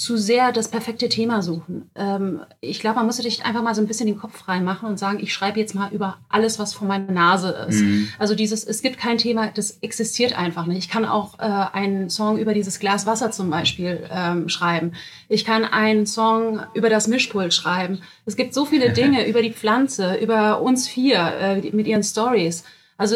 zu 0.04 0.18
sehr 0.18 0.52
das 0.52 0.68
perfekte 0.68 1.08
Thema 1.08 1.42
suchen. 1.42 1.90
Ähm, 1.96 2.42
ich 2.60 2.82
glaube, 2.82 2.98
man 2.98 3.06
muss 3.06 3.16
sich 3.16 3.46
einfach 3.46 3.64
mal 3.64 3.74
so 3.74 3.82
ein 3.82 3.88
bisschen 3.88 4.08
den 4.08 4.18
Kopf 4.18 4.38
frei 4.38 4.60
machen 4.60 4.90
und 4.90 5.00
sagen, 5.00 5.20
ich 5.22 5.34
schreibe 5.34 5.62
jetzt 5.62 5.74
mal 5.74 5.94
über 5.94 6.18
alles, 6.28 6.60
was 6.60 6.74
vor 6.74 6.88
meiner 6.88 7.12
Nase 7.12 7.50
ist. 7.70 7.80
Mhm. 7.80 8.10
Also 8.20 8.36
dieses, 8.36 8.66
es 8.66 8.82
gibt 8.82 8.98
kein 8.98 9.18
Thema, 9.18 9.48
das 9.48 9.78
existiert 9.80 10.38
einfach 10.38 10.66
nicht. 10.66 10.80
Ich 10.80 10.90
kann 10.90 11.06
auch 11.06 11.40
äh, 11.40 11.44
einen 11.44 12.10
Song 12.10 12.38
über 12.38 12.54
dieses 12.54 12.80
Glas 12.80 13.06
Wasser 13.06 13.32
zum 13.32 13.50
Beispiel 13.50 14.06
ähm, 14.12 14.50
schreiben. 14.50 14.92
Ich 15.30 15.46
kann 15.46 15.64
einen 15.64 16.06
Song 16.06 16.60
über 16.74 16.90
das 16.90 17.08
Mischpult 17.08 17.54
schreiben. 17.54 18.02
Es 18.26 18.36
gibt 18.36 18.54
so 18.54 18.66
viele 18.66 18.92
Dinge 18.94 19.26
über 19.26 19.42
die 19.42 19.54
Pflanze, 19.54 20.16
über 20.16 20.62
uns 20.62 20.86
vier 20.86 21.18
äh, 21.40 21.72
mit 21.72 21.88
ihren 21.88 22.04
Stories. 22.04 22.66
Also 22.98 23.16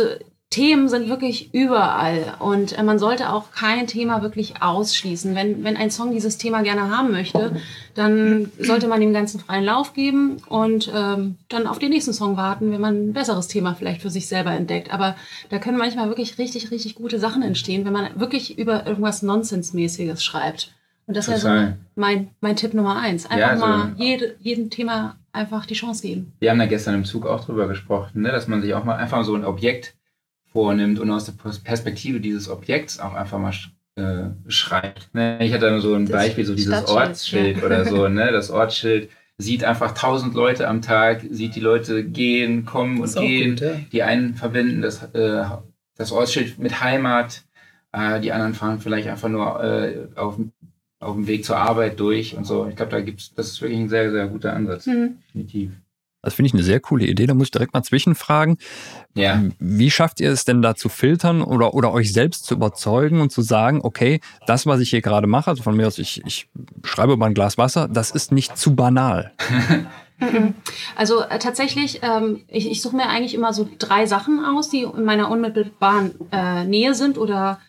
Themen 0.49 0.87
sind 0.87 1.09
wirklich 1.09 1.53
überall 1.53 2.35
und 2.39 2.77
äh, 2.77 2.81
man 2.81 2.99
sollte 2.99 3.33
auch 3.33 3.51
kein 3.51 3.85
Thema 3.85 4.21
wirklich 4.21 4.61
ausschließen. 4.61 5.35
Wenn, 5.35 5.65
wenn 5.65 5.75
ein 5.75 5.91
Song 5.91 6.13
dieses 6.13 6.37
Thema 6.37 6.61
gerne 6.61 6.89
haben 6.89 7.11
möchte, 7.11 7.57
dann 7.95 8.49
sollte 8.57 8.87
man 8.87 9.01
dem 9.01 9.11
Ganzen 9.11 9.41
freien 9.41 9.65
Lauf 9.65 9.93
geben 9.93 10.37
und 10.47 10.89
ähm, 10.95 11.35
dann 11.49 11.67
auf 11.67 11.79
den 11.79 11.89
nächsten 11.89 12.13
Song 12.13 12.37
warten, 12.37 12.71
wenn 12.71 12.79
man 12.79 13.09
ein 13.09 13.13
besseres 13.13 13.49
Thema 13.49 13.75
vielleicht 13.75 14.01
für 14.01 14.09
sich 14.09 14.29
selber 14.29 14.51
entdeckt. 14.51 14.93
Aber 14.93 15.17
da 15.49 15.59
können 15.59 15.77
manchmal 15.77 16.07
wirklich 16.07 16.37
richtig, 16.37 16.71
richtig 16.71 16.95
gute 16.95 17.19
Sachen 17.19 17.43
entstehen, 17.43 17.83
wenn 17.83 17.93
man 17.93 18.17
wirklich 18.17 18.57
über 18.57 18.87
irgendwas 18.87 19.23
Nonsensmäßiges 19.23 20.23
schreibt. 20.23 20.73
Und 21.07 21.17
das 21.17 21.27
wäre 21.27 21.39
so 21.39 21.77
mein, 21.95 22.29
mein 22.39 22.55
Tipp 22.55 22.73
Nummer 22.73 22.97
eins. 22.97 23.25
Einfach 23.25 23.37
ja, 23.37 23.49
also, 23.49 23.65
mal 23.65 23.95
jede, 23.97 24.35
jedem 24.39 24.69
Thema 24.69 25.17
einfach 25.33 25.65
die 25.65 25.73
Chance 25.73 26.01
geben. 26.01 26.33
Wir 26.39 26.51
haben 26.51 26.59
da 26.59 26.65
gestern 26.65 26.95
im 26.95 27.05
Zug 27.05 27.25
auch 27.25 27.43
drüber 27.43 27.67
gesprochen, 27.67 28.21
ne? 28.21 28.31
dass 28.31 28.47
man 28.47 28.61
sich 28.61 28.73
auch 28.73 28.85
mal 28.85 28.95
einfach 28.95 29.23
so 29.23 29.35
ein 29.35 29.45
Objekt 29.45 29.96
vornimmt 30.51 30.99
und 30.99 31.11
aus 31.11 31.25
der 31.25 31.33
Perspektive 31.33 32.19
dieses 32.19 32.49
Objekts 32.49 32.99
auch 32.99 33.13
einfach 33.13 33.39
mal 33.39 33.53
äh, 33.95 34.29
schreibt. 34.47 35.13
Ne? 35.13 35.43
Ich 35.43 35.51
hatte 35.53 35.69
dann 35.69 35.81
so 35.81 35.93
ein 35.93 36.05
das 36.05 36.11
Beispiel, 36.11 36.45
so 36.45 36.55
dieses 36.55 36.87
Ortsschild 36.87 37.57
ja. 37.57 37.63
oder 37.63 37.85
so, 37.85 38.07
ne? 38.07 38.31
Das 38.31 38.49
Ortsschild 38.49 39.09
sieht 39.37 39.63
einfach 39.63 39.93
tausend 39.93 40.33
Leute 40.33 40.67
am 40.67 40.81
Tag, 40.81 41.23
sieht 41.29 41.55
die 41.55 41.59
Leute 41.59 42.03
gehen, 42.03 42.65
kommen 42.65 43.01
und 43.01 43.15
gehen. 43.15 43.51
Gut, 43.51 43.61
ja. 43.61 43.75
Die 43.91 44.03
einen 44.03 44.35
verbinden 44.35 44.81
das, 44.81 45.03
äh, 45.13 45.45
das 45.95 46.11
Ortsschild 46.11 46.59
mit 46.59 46.81
Heimat, 46.81 47.43
äh, 47.91 48.19
die 48.19 48.31
anderen 48.31 48.53
fahren 48.53 48.79
vielleicht 48.79 49.07
einfach 49.07 49.29
nur 49.29 49.63
äh, 49.63 50.07
auf, 50.15 50.39
auf 50.99 51.15
dem 51.15 51.27
Weg 51.27 51.45
zur 51.45 51.57
Arbeit 51.57 51.99
durch 51.99 52.35
und 52.35 52.45
so. 52.45 52.67
Ich 52.67 52.75
glaube, 52.75 52.91
da 52.91 53.01
gibt's, 53.01 53.33
das 53.33 53.47
ist 53.47 53.61
wirklich 53.61 53.79
ein 53.79 53.89
sehr, 53.89 54.11
sehr 54.11 54.27
guter 54.27 54.53
Ansatz. 54.53 54.87
Mhm. 54.87 55.17
Definitiv. 55.27 55.71
Das 56.21 56.33
finde 56.33 56.47
ich 56.47 56.53
eine 56.53 56.63
sehr 56.63 56.79
coole 56.79 57.05
Idee. 57.05 57.27
Da 57.27 57.33
muss 57.33 57.47
ich 57.47 57.51
direkt 57.51 57.73
mal 57.73 57.83
zwischenfragen. 57.83 58.57
Ja. 59.13 59.43
Wie 59.59 59.91
schafft 59.91 60.19
ihr 60.19 60.31
es 60.31 60.45
denn 60.45 60.61
da 60.61 60.75
zu 60.75 60.89
filtern 60.89 61.41
oder, 61.41 61.73
oder 61.73 61.93
euch 61.93 62.11
selbst 62.11 62.45
zu 62.45 62.55
überzeugen 62.55 63.21
und 63.21 63.31
zu 63.31 63.41
sagen, 63.41 63.79
okay, 63.83 64.19
das, 64.45 64.65
was 64.65 64.79
ich 64.79 64.89
hier 64.89 65.01
gerade 65.01 65.27
mache, 65.27 65.51
also 65.51 65.63
von 65.63 65.75
mir 65.75 65.87
aus, 65.87 65.99
ich, 65.99 66.25
ich 66.25 66.49
schreibe 66.83 67.13
über 67.13 67.25
ein 67.25 67.33
Glas 67.33 67.57
Wasser, 67.57 67.87
das 67.87 68.11
ist 68.11 68.31
nicht 68.31 68.57
zu 68.57 68.75
banal. 68.75 69.33
Also 70.95 71.21
äh, 71.21 71.37
tatsächlich, 71.37 71.99
ähm, 72.01 72.43
ich, 72.47 72.69
ich 72.71 72.81
suche 72.81 72.95
mir 72.95 73.07
eigentlich 73.07 73.35
immer 73.35 73.53
so 73.53 73.69
drei 73.77 74.07
Sachen 74.07 74.43
aus, 74.43 74.69
die 74.69 74.81
in 74.81 75.05
meiner 75.05 75.29
unmittelbaren 75.29 76.15
äh, 76.31 76.65
Nähe 76.65 76.95
sind 76.95 77.19
oder 77.19 77.59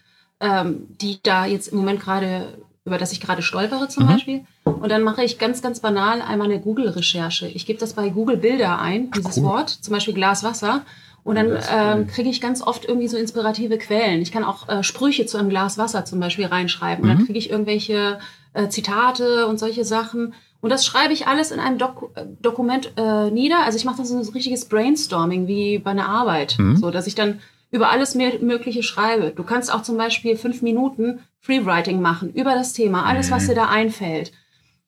ähm, 0.41 0.87
die 1.01 1.23
da 1.23 1.45
jetzt 1.45 1.69
im 1.69 1.79
Moment 1.79 2.01
gerade 2.01 2.59
über 2.89 2.99
das 2.99 3.13
ich 3.13 3.21
gerade 3.21 3.43
stolpere 3.43 3.89
zum 3.89 4.05
mhm. 4.05 4.09
Beispiel. 4.09 4.41
Und 4.65 4.91
dann 4.91 5.03
mache 5.03 5.23
ich 5.23 5.39
ganz, 5.39 5.63
ganz 5.63 5.81
banal 5.81 6.21
einmal 6.21 6.49
eine 6.49 6.61
Google-Recherche. 6.61 7.47
Ich 7.49 7.67
gebe 7.67 7.79
das 7.79 7.93
bei 7.93 8.09
Google 8.09 8.37
Bilder 8.37 8.81
ein, 8.81 9.11
dieses 9.13 9.39
cool. 9.39 9.45
Wort, 9.45 9.71
zum 9.71 9.95
Beispiel 9.95 10.15
Glas 10.15 10.43
Wasser. 10.43 10.83
Und 11.25 11.37
dann 11.37 11.51
äh, 11.51 12.05
kriege 12.05 12.31
ich 12.31 12.41
ganz 12.41 12.63
oft 12.63 12.87
irgendwie 12.87 13.09
so 13.09 13.19
inspirative 13.19 13.77
Quellen. 13.77 14.23
Ich 14.23 14.33
kann 14.33 14.45
auch 14.45 14.69
äh, 14.69 14.83
Sprüche 14.83 15.27
zu 15.27 15.37
einem 15.37 15.51
Glas 15.51 15.77
Wasser 15.77 16.05
zum 16.05 16.21
Beispiel 16.21 16.47
reinschreiben. 16.47 17.03
Und 17.03 17.11
dann 17.11 17.19
mhm. 17.19 17.27
kriege 17.27 17.39
ich 17.39 17.51
irgendwelche 17.51 18.19
äh, 18.55 18.69
Zitate 18.69 19.47
und 19.47 19.59
solche 19.59 19.85
Sachen. 19.85 20.33
Und 20.61 20.71
das 20.71 20.87
schreibe 20.87 21.13
ich 21.13 21.27
alles 21.27 21.51
in 21.51 21.61
einem 21.61 21.79
Dok 21.79 22.13
äh, 22.15 22.25
Dokument 22.41 22.93
äh, 22.97 23.31
nieder. 23.31 23.65
Also 23.65 23.77
ich 23.77 23.85
mache 23.85 23.99
das 23.99 24.09
so 24.09 24.17
ein 24.17 24.27
richtiges 24.29 24.65
Brainstorming 24.65 25.47
wie 25.47 25.79
bei 25.79 25.91
einer 25.91 26.09
Arbeit. 26.09 26.57
Mhm. 26.59 26.77
So, 26.77 26.91
dass 26.91 27.07
ich 27.07 27.15
dann 27.15 27.41
über 27.71 27.91
alles 27.91 28.15
Mögliche 28.15 28.83
schreibe. 28.83 29.31
Du 29.31 29.45
kannst 29.45 29.73
auch 29.73 29.83
zum 29.83 29.97
Beispiel 29.97 30.37
fünf 30.37 30.63
Minuten 30.63 31.21
Freewriting 31.41 32.01
machen 32.01 32.33
über 32.33 32.55
das 32.55 32.73
Thema, 32.73 33.05
alles, 33.05 33.31
was 33.31 33.45
mhm. 33.45 33.49
dir 33.49 33.55
da 33.55 33.69
einfällt. 33.69 34.33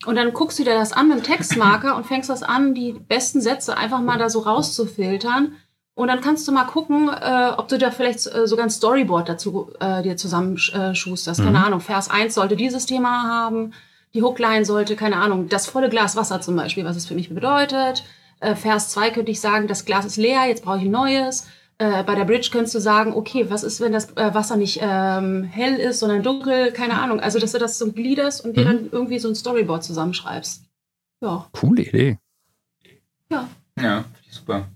Und 0.05 0.15
dann 0.15 0.33
guckst 0.33 0.57
du 0.57 0.63
dir 0.63 0.73
das 0.73 0.93
an 0.93 1.09
mit 1.09 1.17
dem 1.17 1.23
Textmarker 1.23 1.95
und 1.95 2.07
fängst 2.07 2.29
das 2.29 2.41
an, 2.41 2.73
die 2.73 2.93
besten 2.93 3.39
Sätze 3.39 3.77
einfach 3.77 4.01
mal 4.01 4.17
da 4.17 4.29
so 4.29 4.39
rauszufiltern. 4.39 5.53
Und 5.93 6.07
dann 6.07 6.21
kannst 6.21 6.47
du 6.47 6.51
mal 6.51 6.63
gucken, 6.63 7.09
äh, 7.09 7.51
ob 7.55 7.67
du 7.67 7.77
da 7.77 7.91
vielleicht 7.91 8.25
äh, 8.25 8.47
sogar 8.47 8.65
ein 8.65 8.71
Storyboard 8.71 9.29
dazu 9.29 9.71
äh, 9.79 10.01
dir 10.01 10.17
zusammenschusterst. 10.17 11.39
Mhm. 11.39 11.45
Keine 11.45 11.65
Ahnung, 11.65 11.81
Vers 11.81 12.09
1 12.09 12.33
sollte 12.33 12.55
dieses 12.55 12.87
Thema 12.87 13.23
haben, 13.23 13.73
die 14.13 14.23
Hookline 14.23 14.65
sollte, 14.65 14.95
keine 14.95 15.17
Ahnung, 15.17 15.49
das 15.49 15.67
volle 15.67 15.89
Glas 15.89 16.15
Wasser 16.15 16.41
zum 16.41 16.55
Beispiel, 16.55 16.83
was 16.83 16.95
es 16.95 17.05
für 17.05 17.13
mich 17.13 17.29
bedeutet. 17.29 18.03
Äh, 18.39 18.55
Vers 18.55 18.89
2 18.89 19.11
könnte 19.11 19.31
ich 19.31 19.39
sagen, 19.39 19.67
das 19.67 19.85
Glas 19.85 20.05
ist 20.05 20.17
leer, 20.17 20.45
jetzt 20.47 20.63
brauche 20.63 20.77
ich 20.77 20.85
ein 20.85 20.91
neues 20.91 21.45
äh, 21.81 22.03
bei 22.03 22.13
der 22.13 22.25
Bridge 22.25 22.49
könntest 22.51 22.75
du 22.75 22.79
sagen, 22.79 23.13
okay, 23.13 23.49
was 23.49 23.63
ist, 23.63 23.81
wenn 23.81 23.91
das 23.91 24.15
äh, 24.15 24.35
Wasser 24.35 24.55
nicht 24.55 24.79
ähm, 24.83 25.43
hell 25.43 25.77
ist, 25.77 25.99
sondern 25.99 26.21
dunkel, 26.21 26.71
keine 26.73 26.99
Ahnung. 26.99 27.19
Also, 27.19 27.39
dass 27.39 27.53
du 27.53 27.57
das 27.57 27.79
so 27.79 27.91
gliederst 27.91 28.45
und 28.45 28.51
mhm. 28.51 28.55
dir 28.55 28.65
dann 28.65 28.89
irgendwie 28.91 29.17
so 29.17 29.27
ein 29.27 29.33
Storyboard 29.33 29.83
zusammenschreibst. 29.83 30.63
Ja. 31.21 31.47
Coole 31.53 31.81
Idee. 31.81 32.19
Ja. 33.31 33.47
Ja, 33.79 34.05
super. 34.29 34.67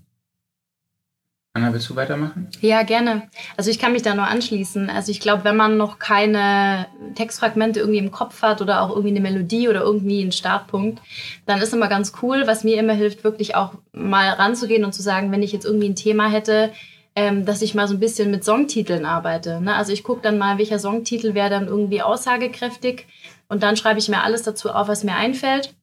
Anna, 1.52 1.72
willst 1.72 1.88
du 1.88 1.94
weitermachen? 1.94 2.48
Ja, 2.60 2.82
gerne. 2.82 3.30
Also 3.56 3.70
ich 3.70 3.78
kann 3.78 3.92
mich 3.92 4.02
da 4.02 4.14
nur 4.14 4.26
anschließen. 4.26 4.90
Also 4.90 5.10
ich 5.12 5.20
glaube, 5.20 5.44
wenn 5.44 5.56
man 5.56 5.76
noch 5.76 5.98
keine 5.98 6.86
Textfragmente 7.14 7.78
irgendwie 7.80 8.00
im 8.00 8.10
Kopf 8.10 8.42
hat 8.42 8.60
oder 8.60 8.82
auch 8.82 8.90
irgendwie 8.90 9.10
eine 9.10 9.20
Melodie 9.20 9.68
oder 9.68 9.80
irgendwie 9.80 10.20
einen 10.20 10.32
Startpunkt, 10.32 11.00
dann 11.46 11.62
ist 11.62 11.72
immer 11.72 11.88
ganz 11.88 12.12
cool, 12.20 12.46
was 12.46 12.64
mir 12.64 12.78
immer 12.78 12.92
hilft, 12.92 13.24
wirklich 13.24 13.54
auch 13.54 13.72
mal 13.92 14.28
ranzugehen 14.28 14.84
und 14.84 14.92
zu 14.92 15.02
sagen, 15.02 15.32
wenn 15.32 15.42
ich 15.42 15.52
jetzt 15.52 15.64
irgendwie 15.64 15.88
ein 15.88 15.96
Thema 15.96 16.28
hätte, 16.28 16.72
ähm, 17.16 17.46
dass 17.46 17.62
ich 17.62 17.74
mal 17.74 17.88
so 17.88 17.94
ein 17.94 18.00
bisschen 18.00 18.30
mit 18.30 18.44
Songtiteln 18.44 19.06
arbeite. 19.06 19.60
Ne? 19.60 19.74
Also 19.74 19.92
ich 19.92 20.04
gucke 20.04 20.20
dann 20.20 20.36
mal, 20.36 20.58
welcher 20.58 20.78
Songtitel 20.78 21.34
wäre 21.34 21.50
dann 21.50 21.66
irgendwie 21.66 22.02
aussagekräftig 22.02 23.06
und 23.48 23.62
dann 23.62 23.76
schreibe 23.76 23.98
ich 23.98 24.08
mir 24.08 24.22
alles 24.22 24.42
dazu 24.42 24.70
auf, 24.70 24.86
was 24.86 25.02
mir 25.02 25.16
einfällt. 25.16 25.74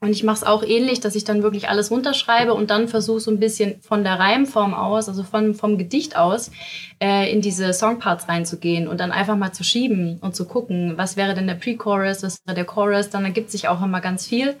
Und 0.00 0.10
ich 0.10 0.24
mache 0.24 0.38
es 0.38 0.42
auch 0.42 0.64
ähnlich, 0.64 0.98
dass 0.98 1.14
ich 1.14 1.22
dann 1.22 1.44
wirklich 1.44 1.68
alles 1.68 1.92
runterschreibe 1.92 2.54
und 2.54 2.70
dann 2.70 2.88
versuche 2.88 3.20
so 3.20 3.30
ein 3.30 3.38
bisschen 3.38 3.80
von 3.82 4.02
der 4.02 4.18
Reimform 4.18 4.74
aus, 4.74 5.08
also 5.08 5.22
von, 5.22 5.54
vom 5.54 5.78
Gedicht 5.78 6.16
aus, 6.16 6.50
äh, 7.00 7.30
in 7.30 7.40
diese 7.40 7.72
Songparts 7.72 8.28
reinzugehen 8.28 8.88
und 8.88 8.98
dann 8.98 9.12
einfach 9.12 9.36
mal 9.36 9.52
zu 9.52 9.62
schieben 9.62 10.18
und 10.20 10.34
zu 10.34 10.46
gucken, 10.46 10.94
was 10.96 11.16
wäre 11.16 11.34
denn 11.34 11.46
der 11.46 11.54
Pre-Chorus, 11.54 12.24
was 12.24 12.40
wäre 12.44 12.56
der 12.56 12.64
Chorus, 12.64 13.10
dann 13.10 13.24
ergibt 13.24 13.52
sich 13.52 13.68
auch 13.68 13.80
immer 13.80 14.00
ganz 14.00 14.26
viel. 14.26 14.56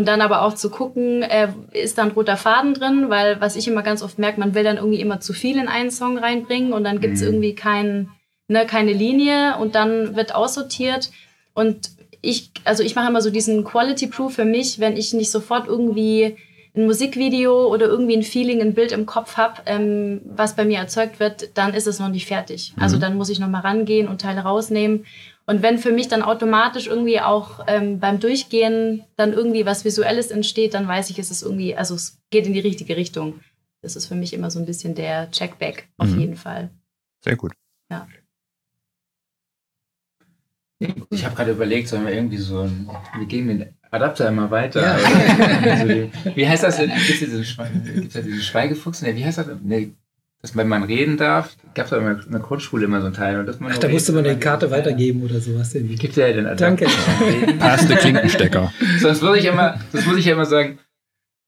Und 0.00 0.08
dann 0.08 0.22
aber 0.22 0.40
auch 0.40 0.54
zu 0.54 0.70
gucken, 0.70 1.22
äh, 1.22 1.48
ist 1.72 1.98
da 1.98 2.04
ein 2.04 2.12
roter 2.12 2.38
Faden 2.38 2.72
drin, 2.72 3.10
weil 3.10 3.38
was 3.42 3.54
ich 3.54 3.68
immer 3.68 3.82
ganz 3.82 4.02
oft 4.02 4.18
merke, 4.18 4.40
man 4.40 4.54
will 4.54 4.64
dann 4.64 4.78
irgendwie 4.78 4.98
immer 4.98 5.20
zu 5.20 5.34
viel 5.34 5.58
in 5.58 5.68
einen 5.68 5.90
Song 5.90 6.16
reinbringen 6.16 6.72
und 6.72 6.84
dann 6.84 7.02
gibt's 7.02 7.20
mhm. 7.20 7.26
irgendwie 7.26 7.54
kein, 7.54 8.08
ne, 8.48 8.64
keine 8.64 8.94
Linie 8.94 9.58
und 9.58 9.74
dann 9.74 10.16
wird 10.16 10.34
aussortiert. 10.34 11.10
Und 11.52 11.90
ich, 12.22 12.50
also 12.64 12.82
ich 12.82 12.94
mache 12.94 13.10
immer 13.10 13.20
so 13.20 13.28
diesen 13.28 13.62
Quality 13.62 14.06
Proof 14.06 14.32
für 14.32 14.46
mich, 14.46 14.80
wenn 14.80 14.96
ich 14.96 15.12
nicht 15.12 15.30
sofort 15.30 15.68
irgendwie 15.68 16.38
ein 16.74 16.86
Musikvideo 16.86 17.66
oder 17.66 17.84
irgendwie 17.84 18.16
ein 18.16 18.22
Feeling, 18.22 18.62
ein 18.62 18.72
Bild 18.72 18.92
im 18.92 19.04
Kopf 19.04 19.36
habe, 19.36 19.60
ähm, 19.66 20.22
was 20.24 20.56
bei 20.56 20.64
mir 20.64 20.78
erzeugt 20.78 21.20
wird, 21.20 21.58
dann 21.58 21.74
ist 21.74 21.86
es 21.86 21.98
noch 21.98 22.08
nicht 22.08 22.24
fertig. 22.24 22.72
Also 22.76 22.76
mhm. 22.76 22.82
Also 22.84 22.96
dann 22.96 23.16
muss 23.18 23.28
ich 23.28 23.38
noch 23.38 23.48
mal 23.48 23.60
rangehen 23.60 24.08
und 24.08 24.22
Teile 24.22 24.40
rausnehmen 24.40 25.04
und 25.50 25.62
wenn 25.62 25.78
für 25.78 25.90
mich 25.90 26.06
dann 26.06 26.22
automatisch 26.22 26.86
irgendwie 26.86 27.20
auch 27.20 27.64
ähm, 27.66 27.98
beim 27.98 28.20
Durchgehen 28.20 29.02
dann 29.16 29.32
irgendwie 29.32 29.66
was 29.66 29.84
Visuelles 29.84 30.30
entsteht, 30.30 30.74
dann 30.74 30.86
weiß 30.86 31.10
ich, 31.10 31.18
es 31.18 31.32
ist 31.32 31.42
irgendwie, 31.42 31.74
also 31.74 31.96
es 31.96 32.20
geht 32.30 32.46
in 32.46 32.52
die 32.52 32.60
richtige 32.60 32.96
Richtung. 32.96 33.40
Das 33.82 33.96
ist 33.96 34.06
für 34.06 34.14
mich 34.14 34.32
immer 34.32 34.52
so 34.52 34.60
ein 34.60 34.64
bisschen 34.64 34.94
der 34.94 35.28
Checkback, 35.32 35.88
auf 35.96 36.08
mhm. 36.08 36.20
jeden 36.20 36.36
Fall. 36.36 36.70
Sehr 37.24 37.34
gut. 37.34 37.52
Ja. 37.90 38.06
Ich 41.10 41.24
habe 41.24 41.34
gerade 41.34 41.50
überlegt, 41.50 41.88
sollen 41.88 42.06
wir 42.06 42.14
irgendwie 42.14 42.38
so 42.38 42.60
ein, 42.60 42.88
wir 43.18 43.26
gehen 43.26 43.48
den 43.48 43.74
Adapter 43.90 44.28
immer 44.28 44.52
weiter. 44.52 44.82
Ja. 44.82 45.72
also 45.72 45.88
wie 46.36 46.48
heißt 46.48 46.62
das 46.62 46.76
denn? 46.76 46.90
Gibt 46.90 47.10
es 47.10 47.18
diesen, 47.18 47.44
Schwe 47.44 48.40
Schweigefuchs? 48.40 49.02
Nee, 49.02 49.16
wie 49.16 49.24
heißt 49.24 49.38
das? 49.38 49.48
Nee, 49.64 49.94
dass 50.42 50.56
wenn 50.56 50.68
man 50.68 50.82
reden 50.84 51.16
darf, 51.16 51.56
gab 51.74 51.86
es 51.86 51.92
aber 51.92 52.10
in 52.10 52.30
der 52.30 52.40
Grundschule 52.40 52.86
immer 52.86 53.00
so 53.00 53.06
einen 53.06 53.14
Teil. 53.14 53.38
Und 53.38 53.46
dass 53.46 53.60
man 53.60 53.72
Ach, 53.72 53.78
da 53.78 53.88
musste 53.88 54.12
man 54.12 54.24
die 54.24 54.36
Karte 54.36 54.70
weitergeben 54.70 55.22
oder 55.22 55.40
sowas. 55.40 55.72
Gibt 55.72 56.16
ja 56.16 56.32
den 56.32 56.56
Danke. 56.56 56.86
Passte 57.58 57.94
Klinkenstecker. 57.96 58.72
sonst 59.00 59.20
würde 59.20 59.38
ich 59.38 59.44
immer, 59.44 59.78
sonst 59.92 60.06
muss 60.06 60.16
ich 60.16 60.24
ja 60.24 60.32
immer 60.32 60.46
sagen, 60.46 60.78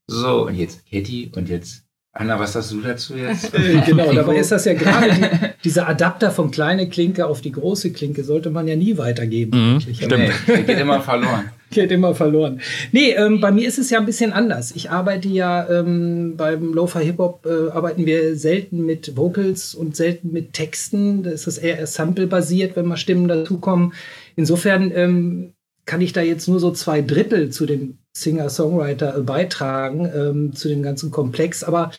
so, 0.07 0.47
und 0.47 0.55
jetzt 0.55 0.85
Katie 0.91 1.33
und 1.35 1.49
jetzt 1.49 1.82
Anna, 2.15 2.39
was 2.39 2.55
hast 2.55 2.71
du 2.73 2.81
dazu 2.83 3.17
jetzt? 3.17 3.55
Äh, 3.63 3.81
genau, 3.87 4.13
dabei 4.13 4.37
ist 4.37 4.53
das 4.53 4.65
ja 4.65 4.75
gerade 4.75 5.11
die, 5.11 5.49
dieser 5.65 5.89
Adapter 5.89 6.31
vom 6.31 6.51
kleinen 6.51 6.91
Klinke 6.91 7.27
auf 7.27 7.41
die 7.41 7.53
große 7.53 7.93
Klinke 7.93 8.25
sollte 8.25 8.51
man 8.51 8.69
ja 8.69 8.77
nie 8.77 8.99
weitergeben. 8.99 9.75
Mhm, 9.75 9.81
stimmt. 9.81 10.11
Nee, 10.11 10.31
der 10.47 10.63
geht 10.63 10.79
immer 10.79 11.01
verloren. 11.01 11.51
Geht 11.73 11.91
immer 11.91 12.15
verloren. 12.15 12.61
Nee, 12.93 13.13
ähm, 13.13 13.41
bei 13.41 13.51
mir 13.51 13.67
ist 13.67 13.79
es 13.79 13.89
ja 13.89 13.99
ein 13.99 14.05
bisschen 14.05 14.31
anders. 14.31 14.73
Ich 14.73 14.91
arbeite 14.91 15.29
ja 15.29 15.67
ähm, 15.71 16.35
beim 16.37 16.75
Lo-Fi 16.75 17.03
Hip-Hop 17.03 17.47
äh, 17.47 17.71
arbeiten 17.71 18.05
wir 18.05 18.37
selten 18.37 18.85
mit 18.85 19.17
Vocals 19.17 19.75
und 19.75 19.97
selten 19.97 20.33
mit 20.33 20.53
Texten. 20.53 21.23
Da 21.23 21.31
ist 21.31 21.47
es 21.47 21.57
eher 21.57 21.87
Sample-basiert, 21.87 22.77
wenn 22.77 22.85
mal 22.85 22.99
Stimmen 22.99 23.27
dazukommen. 23.27 23.95
Insofern 24.37 24.93
ähm, 24.95 25.52
kann 25.85 26.01
ich 26.01 26.13
da 26.13 26.23
jetzt 26.23 26.49
nur 26.49 26.61
so 26.61 26.71
zwei 26.71 27.03
Drittel 27.03 27.51
zu 27.51 27.67
dem 27.67 27.99
Singer-Songwriter 28.15 29.23
beitragen, 29.23 30.11
ähm, 30.15 30.55
zu 30.55 30.69
dem 30.69 30.83
ganzen 30.83 31.11
Komplex. 31.11 31.65
Aber 31.65 31.93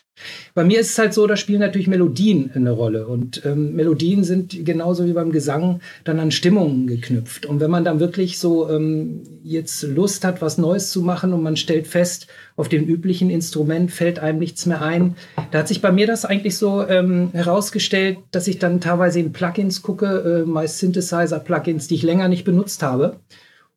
bei 0.54 0.62
mir 0.62 0.78
ist 0.78 0.90
es 0.90 0.98
halt 0.98 1.12
so, 1.12 1.26
da 1.26 1.36
spielen 1.36 1.58
natürlich 1.58 1.88
Melodien 1.88 2.52
eine 2.54 2.70
Rolle. 2.70 3.08
Und 3.08 3.44
ähm, 3.44 3.74
Melodien 3.74 4.22
sind 4.22 4.64
genauso 4.64 5.06
wie 5.06 5.12
beim 5.12 5.32
Gesang 5.32 5.80
dann 6.04 6.20
an 6.20 6.30
Stimmungen 6.30 6.86
geknüpft. 6.86 7.46
Und 7.46 7.58
wenn 7.58 7.70
man 7.70 7.84
dann 7.84 7.98
wirklich 7.98 8.38
so 8.38 8.70
ähm, 8.70 9.22
jetzt 9.42 9.82
Lust 9.82 10.24
hat, 10.24 10.40
was 10.40 10.56
Neues 10.56 10.90
zu 10.90 11.02
machen 11.02 11.32
und 11.32 11.42
man 11.42 11.56
stellt 11.56 11.88
fest, 11.88 12.28
auf 12.54 12.68
dem 12.68 12.84
üblichen 12.84 13.28
Instrument 13.28 13.90
fällt 13.90 14.20
einem 14.20 14.38
nichts 14.38 14.66
mehr 14.66 14.82
ein, 14.82 15.16
da 15.50 15.58
hat 15.58 15.68
sich 15.68 15.82
bei 15.82 15.90
mir 15.90 16.06
das 16.06 16.24
eigentlich 16.24 16.56
so 16.56 16.86
ähm, 16.86 17.30
herausgestellt, 17.32 18.18
dass 18.30 18.46
ich 18.46 18.60
dann 18.60 18.80
teilweise 18.80 19.18
in 19.18 19.32
Plugins 19.32 19.82
gucke, 19.82 20.44
äh, 20.44 20.48
meist 20.48 20.78
Synthesizer-Plugins, 20.78 21.88
die 21.88 21.96
ich 21.96 22.02
länger 22.04 22.28
nicht 22.28 22.44
benutzt 22.44 22.84
habe 22.84 23.16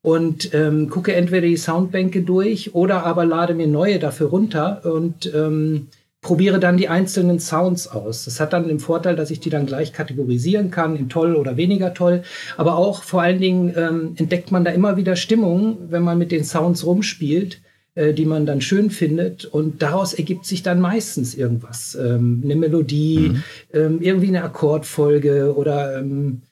und 0.07 0.53
ähm, 0.53 0.89
gucke 0.89 1.13
entweder 1.13 1.45
die 1.45 1.57
Soundbänke 1.57 2.21
durch 2.21 2.73
oder 2.73 3.05
aber 3.05 3.25
lade 3.25 3.53
mir 3.53 3.67
neue 3.67 3.99
dafür 3.99 4.29
runter 4.29 4.79
und 4.85 5.29
ähm, 5.35 5.87
probiere 6.21 6.59
dann 6.59 6.77
die 6.77 6.87
einzelnen 6.87 7.41
Sounds 7.41 7.89
aus. 7.89 8.23
Das 8.23 8.39
hat 8.39 8.53
dann 8.53 8.69
den 8.69 8.79
Vorteil, 8.79 9.17
dass 9.17 9.31
ich 9.31 9.41
die 9.41 9.49
dann 9.49 9.65
gleich 9.65 9.91
kategorisieren 9.91 10.71
kann 10.71 10.95
in 10.95 11.09
toll 11.09 11.35
oder 11.35 11.57
weniger 11.57 11.93
toll. 11.93 12.23
Aber 12.55 12.77
auch 12.77 13.03
vor 13.03 13.21
allen 13.21 13.41
Dingen 13.41 13.73
ähm, 13.75 14.13
entdeckt 14.15 14.49
man 14.49 14.63
da 14.63 14.71
immer 14.71 14.95
wieder 14.95 15.17
Stimmungen, 15.17 15.75
wenn 15.89 16.03
man 16.03 16.17
mit 16.17 16.31
den 16.31 16.45
Sounds 16.45 16.85
rumspielt, 16.85 17.59
äh, 17.95 18.13
die 18.13 18.25
man 18.25 18.45
dann 18.45 18.61
schön 18.61 18.91
findet. 18.91 19.43
Und 19.43 19.81
daraus 19.81 20.13
ergibt 20.13 20.45
sich 20.45 20.63
dann 20.63 20.79
meistens 20.79 21.35
irgendwas. 21.35 21.97
Ähm, 22.01 22.43
eine 22.45 22.55
Melodie, 22.55 23.31
mhm. 23.33 23.43
ähm, 23.73 24.01
irgendwie 24.01 24.29
eine 24.29 24.43
Akkordfolge 24.43 25.53
oder 25.53 25.99
ähm, 25.99 26.43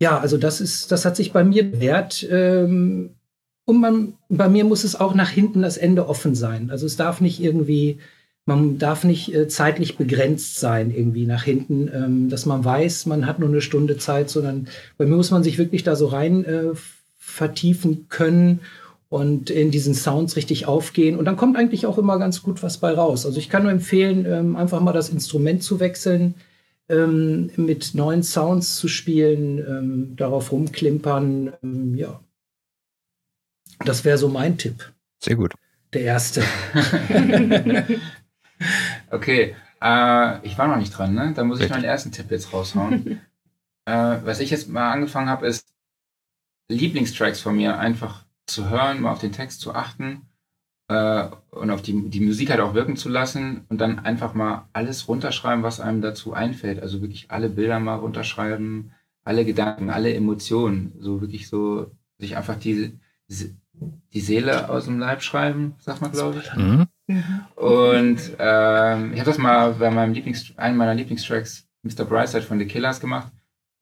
ja, 0.00 0.18
also 0.18 0.38
das 0.38 0.60
ist, 0.60 0.90
das 0.90 1.04
hat 1.04 1.14
sich 1.14 1.32
bei 1.32 1.44
mir 1.44 1.70
bewährt. 1.70 2.26
Ähm, 2.30 3.10
und 3.66 3.80
man, 3.80 4.14
bei 4.28 4.48
mir 4.48 4.64
muss 4.64 4.82
es 4.82 4.98
auch 4.98 5.14
nach 5.14 5.28
hinten 5.28 5.62
das 5.62 5.76
Ende 5.76 6.08
offen 6.08 6.34
sein. 6.34 6.70
Also 6.70 6.86
es 6.86 6.96
darf 6.96 7.20
nicht 7.20 7.40
irgendwie, 7.40 7.98
man 8.46 8.78
darf 8.78 9.04
nicht 9.04 9.32
äh, 9.34 9.46
zeitlich 9.46 9.98
begrenzt 9.98 10.58
sein, 10.58 10.90
irgendwie 10.90 11.26
nach 11.26 11.44
hinten, 11.44 11.88
ähm, 11.94 12.28
dass 12.30 12.46
man 12.46 12.64
weiß, 12.64 13.06
man 13.06 13.26
hat 13.26 13.38
nur 13.38 13.50
eine 13.50 13.60
Stunde 13.60 13.98
Zeit, 13.98 14.30
sondern 14.30 14.68
bei 14.96 15.04
mir 15.04 15.16
muss 15.16 15.30
man 15.30 15.42
sich 15.42 15.58
wirklich 15.58 15.84
da 15.84 15.94
so 15.94 16.06
rein 16.06 16.44
äh, 16.46 16.70
vertiefen 17.18 18.06
können 18.08 18.60
und 19.10 19.50
in 19.50 19.70
diesen 19.70 19.94
Sounds 19.94 20.34
richtig 20.34 20.66
aufgehen. 20.66 21.18
Und 21.18 21.26
dann 21.26 21.36
kommt 21.36 21.58
eigentlich 21.58 21.84
auch 21.84 21.98
immer 21.98 22.18
ganz 22.18 22.42
gut 22.42 22.62
was 22.62 22.78
bei 22.78 22.92
raus. 22.92 23.26
Also 23.26 23.38
ich 23.38 23.50
kann 23.50 23.64
nur 23.64 23.72
empfehlen, 23.72 24.24
ähm, 24.26 24.56
einfach 24.56 24.80
mal 24.80 24.92
das 24.92 25.10
Instrument 25.10 25.62
zu 25.62 25.78
wechseln 25.78 26.34
ähm, 26.90 27.50
mit 27.56 27.94
neuen 27.94 28.22
Sounds 28.22 28.76
zu 28.76 28.88
spielen, 28.88 29.58
ähm, 29.58 30.16
darauf 30.16 30.52
rumklimpern. 30.52 31.52
Ähm, 31.62 31.94
ja, 31.94 32.20
das 33.84 34.04
wäre 34.04 34.18
so 34.18 34.28
mein 34.28 34.58
Tipp. 34.58 34.92
Sehr 35.18 35.36
gut. 35.36 35.54
Der 35.92 36.02
erste. 36.02 36.42
okay, 39.10 39.56
äh, 39.80 40.46
ich 40.46 40.58
war 40.58 40.68
noch 40.68 40.76
nicht 40.76 40.96
dran, 40.96 41.14
ne? 41.14 41.32
Da 41.34 41.44
muss 41.44 41.60
ich 41.60 41.70
meinen 41.70 41.84
ersten 41.84 42.12
Tipp 42.12 42.30
jetzt 42.30 42.52
raushauen. 42.52 43.20
äh, 43.86 44.18
was 44.24 44.40
ich 44.40 44.50
jetzt 44.50 44.68
mal 44.68 44.92
angefangen 44.92 45.28
habe, 45.28 45.46
ist 45.46 45.66
Lieblingstracks 46.68 47.40
von 47.40 47.56
mir 47.56 47.78
einfach 47.78 48.24
zu 48.46 48.68
hören, 48.68 49.00
mal 49.00 49.12
auf 49.12 49.20
den 49.20 49.32
Text 49.32 49.60
zu 49.60 49.74
achten 49.74 50.29
äh, 50.90 51.28
und 51.50 51.70
auf 51.70 51.82
die, 51.82 52.10
die 52.10 52.20
Musik 52.20 52.50
halt 52.50 52.60
auch 52.60 52.74
wirken 52.74 52.96
zu 52.96 53.08
lassen 53.08 53.64
und 53.68 53.80
dann 53.80 54.00
einfach 54.00 54.34
mal 54.34 54.68
alles 54.72 55.06
runterschreiben, 55.06 55.62
was 55.62 55.78
einem 55.78 56.02
dazu 56.02 56.32
einfällt. 56.32 56.82
Also 56.82 57.00
wirklich 57.00 57.30
alle 57.30 57.48
Bilder 57.48 57.78
mal 57.78 57.94
runterschreiben, 57.94 58.90
alle 59.22 59.44
Gedanken, 59.44 59.90
alle 59.90 60.12
Emotionen. 60.12 60.92
So 60.98 61.20
wirklich 61.20 61.48
so 61.48 61.92
sich 62.18 62.36
einfach 62.36 62.56
die, 62.56 62.98
die 63.28 64.20
Seele 64.20 64.68
aus 64.68 64.86
dem 64.86 64.98
Leib 64.98 65.22
schreiben, 65.22 65.76
sagt 65.78 66.02
man, 66.02 66.10
glaube 66.10 66.42
ich. 66.42 66.56
Mhm. 66.56 66.86
Und 67.54 68.18
ähm, 68.38 69.12
ich 69.12 69.20
habe 69.20 69.30
das 69.30 69.38
mal 69.38 69.74
bei 69.74 69.90
meinem 69.90 70.12
Lieblings 70.12 70.58
einem 70.58 70.76
meiner 70.76 70.94
Lieblingstracks, 70.94 71.68
Mr. 71.82 72.04
Brightside 72.04 72.42
von 72.42 72.58
The 72.58 72.66
Killers 72.66 72.98
gemacht. 72.98 73.32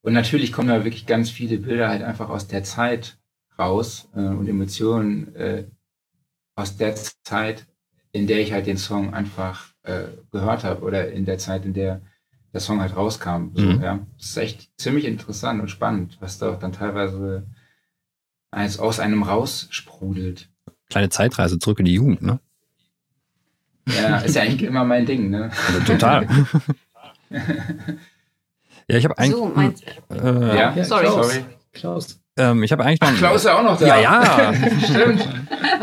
Und 0.02 0.12
natürlich 0.12 0.52
kommen 0.52 0.68
da 0.68 0.84
wirklich 0.84 1.06
ganz 1.06 1.30
viele 1.30 1.56
Bilder 1.56 1.88
halt 1.88 2.02
einfach 2.02 2.28
aus 2.28 2.48
der 2.48 2.64
Zeit 2.64 3.18
raus 3.58 4.10
äh, 4.14 4.20
und 4.20 4.46
Emotionen, 4.46 5.34
äh, 5.34 5.64
aus 6.58 6.76
der 6.76 6.94
Zeit, 6.94 7.66
in 8.12 8.26
der 8.26 8.40
ich 8.40 8.52
halt 8.52 8.66
den 8.66 8.78
Song 8.78 9.14
einfach 9.14 9.68
äh, 9.84 10.04
gehört 10.32 10.64
habe 10.64 10.82
oder 10.82 11.10
in 11.10 11.24
der 11.24 11.38
Zeit, 11.38 11.64
in 11.64 11.72
der 11.72 12.02
der 12.52 12.60
Song 12.60 12.80
halt 12.80 12.96
rauskam. 12.96 13.50
So, 13.54 13.62
mhm. 13.62 13.82
ja. 13.82 14.00
Das 14.16 14.30
ist 14.30 14.36
echt 14.36 14.70
ziemlich 14.78 15.04
interessant 15.04 15.60
und 15.60 15.68
spannend, 15.68 16.16
was 16.20 16.38
da 16.38 16.50
auch 16.50 16.58
dann 16.58 16.72
teilweise 16.72 17.46
als 18.50 18.78
aus 18.78 19.00
einem 19.00 19.22
raussprudelt. 19.22 20.48
Kleine 20.88 21.10
Zeitreise 21.10 21.58
zurück 21.58 21.78
in 21.80 21.84
die 21.84 21.94
Jugend, 21.94 22.22
ne? 22.22 22.40
Ja, 23.86 24.18
ist 24.18 24.34
ja 24.34 24.42
eigentlich 24.42 24.62
immer 24.62 24.84
mein 24.84 25.06
Ding, 25.06 25.30
ne? 25.30 25.50
Also, 25.66 25.80
total. 25.80 26.26
ja, 28.88 28.96
ich 28.96 29.04
habe 29.04 29.18
eigentlich. 29.18 29.36
So, 29.36 29.46
meinst, 29.46 29.84
äh, 30.10 30.56
ja, 30.56 30.84
sorry. 30.84 31.06
sorry. 31.06 31.44
Klaus. 31.72 32.20
Ähm, 32.38 32.62
ich 32.62 32.72
habe 32.72 32.84
eigentlich 32.84 33.00
noch. 33.00 33.08
Ach, 33.08 33.18
Klaus 33.18 33.36
ist 33.36 33.44
ja 33.44 33.58
auch 33.58 33.62
noch 33.62 33.78
da. 33.78 33.86
Ja, 33.86 34.00
ja. 34.00 34.54
Stimmt. 34.84 35.28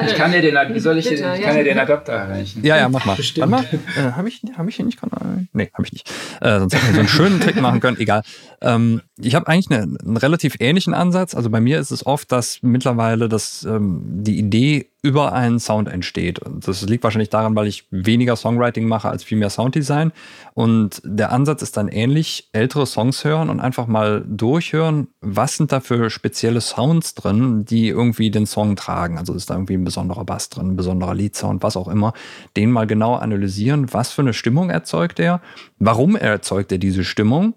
Ich 0.05 0.15
kann 0.15 0.31
dir 0.31 0.41
den, 0.41 0.55
wie 0.73 0.79
soll 0.79 0.97
ich, 0.97 1.09
Bitte, 1.09 1.23
den, 1.23 1.33
ich 1.33 1.41
ja. 1.41 1.47
kann 1.47 1.57
dir 1.57 1.63
den 1.63 1.77
Adapter 1.77 2.13
erreichen. 2.13 2.63
Ja, 2.63 2.77
ja, 2.77 2.89
mach 2.89 3.05
mal. 3.05 3.15
Bestimmt. 3.15 3.51
Warte 3.51 3.77
mal. 3.95 4.07
Äh, 4.07 4.11
habe 4.13 4.29
ich, 4.29 4.41
hab 4.57 4.67
ich 4.67 4.75
hier 4.75 4.85
nicht 4.85 4.99
gerade? 4.99 5.47
Nee, 5.53 5.69
habe 5.73 5.83
ich 5.85 5.91
nicht. 5.91 6.09
Äh, 6.41 6.59
sonst 6.59 6.73
hätte 6.73 6.85
ich 6.87 6.93
so 6.93 6.99
einen 6.99 7.07
schönen 7.09 7.41
Trick 7.41 7.61
machen 7.61 7.79
können. 7.81 7.97
Egal. 7.99 8.23
Ähm, 8.61 9.01
ich 9.17 9.35
habe 9.35 9.47
eigentlich 9.47 9.69
eine, 9.69 9.83
einen 9.83 10.17
relativ 10.17 10.55
ähnlichen 10.59 10.93
Ansatz. 10.93 11.35
Also 11.35 11.49
bei 11.49 11.59
mir 11.59 11.79
ist 11.79 11.91
es 11.91 12.05
oft, 12.05 12.31
dass 12.31 12.59
mittlerweile 12.61 13.29
das, 13.29 13.63
ähm, 13.63 14.01
die 14.05 14.37
Idee 14.39 14.89
über 15.05 15.33
einen 15.33 15.59
Sound 15.59 15.87
entsteht. 15.87 16.39
Und 16.39 16.67
das 16.67 16.81
liegt 16.81 17.03
wahrscheinlich 17.03 17.29
daran, 17.29 17.55
weil 17.55 17.67
ich 17.67 17.85
weniger 17.91 18.35
Songwriting 18.35 18.87
mache 18.87 19.07
als 19.07 19.23
viel 19.23 19.37
mehr 19.37 19.51
Sounddesign. 19.51 20.11
Und 20.55 20.99
der 21.05 21.31
Ansatz 21.31 21.61
ist 21.61 21.77
dann 21.77 21.87
ähnlich, 21.87 22.49
ältere 22.53 22.87
Songs 22.87 23.23
hören 23.23 23.51
und 23.51 23.59
einfach 23.59 23.85
mal 23.85 24.25
durchhören, 24.27 25.09
was 25.21 25.57
sind 25.57 25.71
da 25.71 25.79
für 25.79 26.09
spezielle 26.09 26.59
Sounds 26.59 27.13
drin, 27.13 27.65
die 27.65 27.87
irgendwie 27.89 28.31
den 28.31 28.47
Song 28.47 28.75
tragen. 28.75 29.19
Also 29.19 29.35
ist 29.35 29.51
da 29.51 29.53
irgendwie 29.53 29.75
ein 29.75 29.83
besonderer 29.83 30.25
Bass 30.25 30.49
drin, 30.49 30.71
ein 30.71 30.75
besonderer 30.75 31.13
Leadsound, 31.13 31.61
was 31.61 31.77
auch 31.77 31.87
immer. 31.87 32.13
Den 32.57 32.71
mal 32.71 32.87
genau 32.87 33.13
analysieren, 33.13 33.93
was 33.93 34.11
für 34.11 34.23
eine 34.23 34.33
Stimmung 34.33 34.71
erzeugt 34.71 35.19
er, 35.19 35.39
warum 35.77 36.15
erzeugt 36.15 36.71
er 36.71 36.79
diese 36.79 37.03
Stimmung 37.03 37.53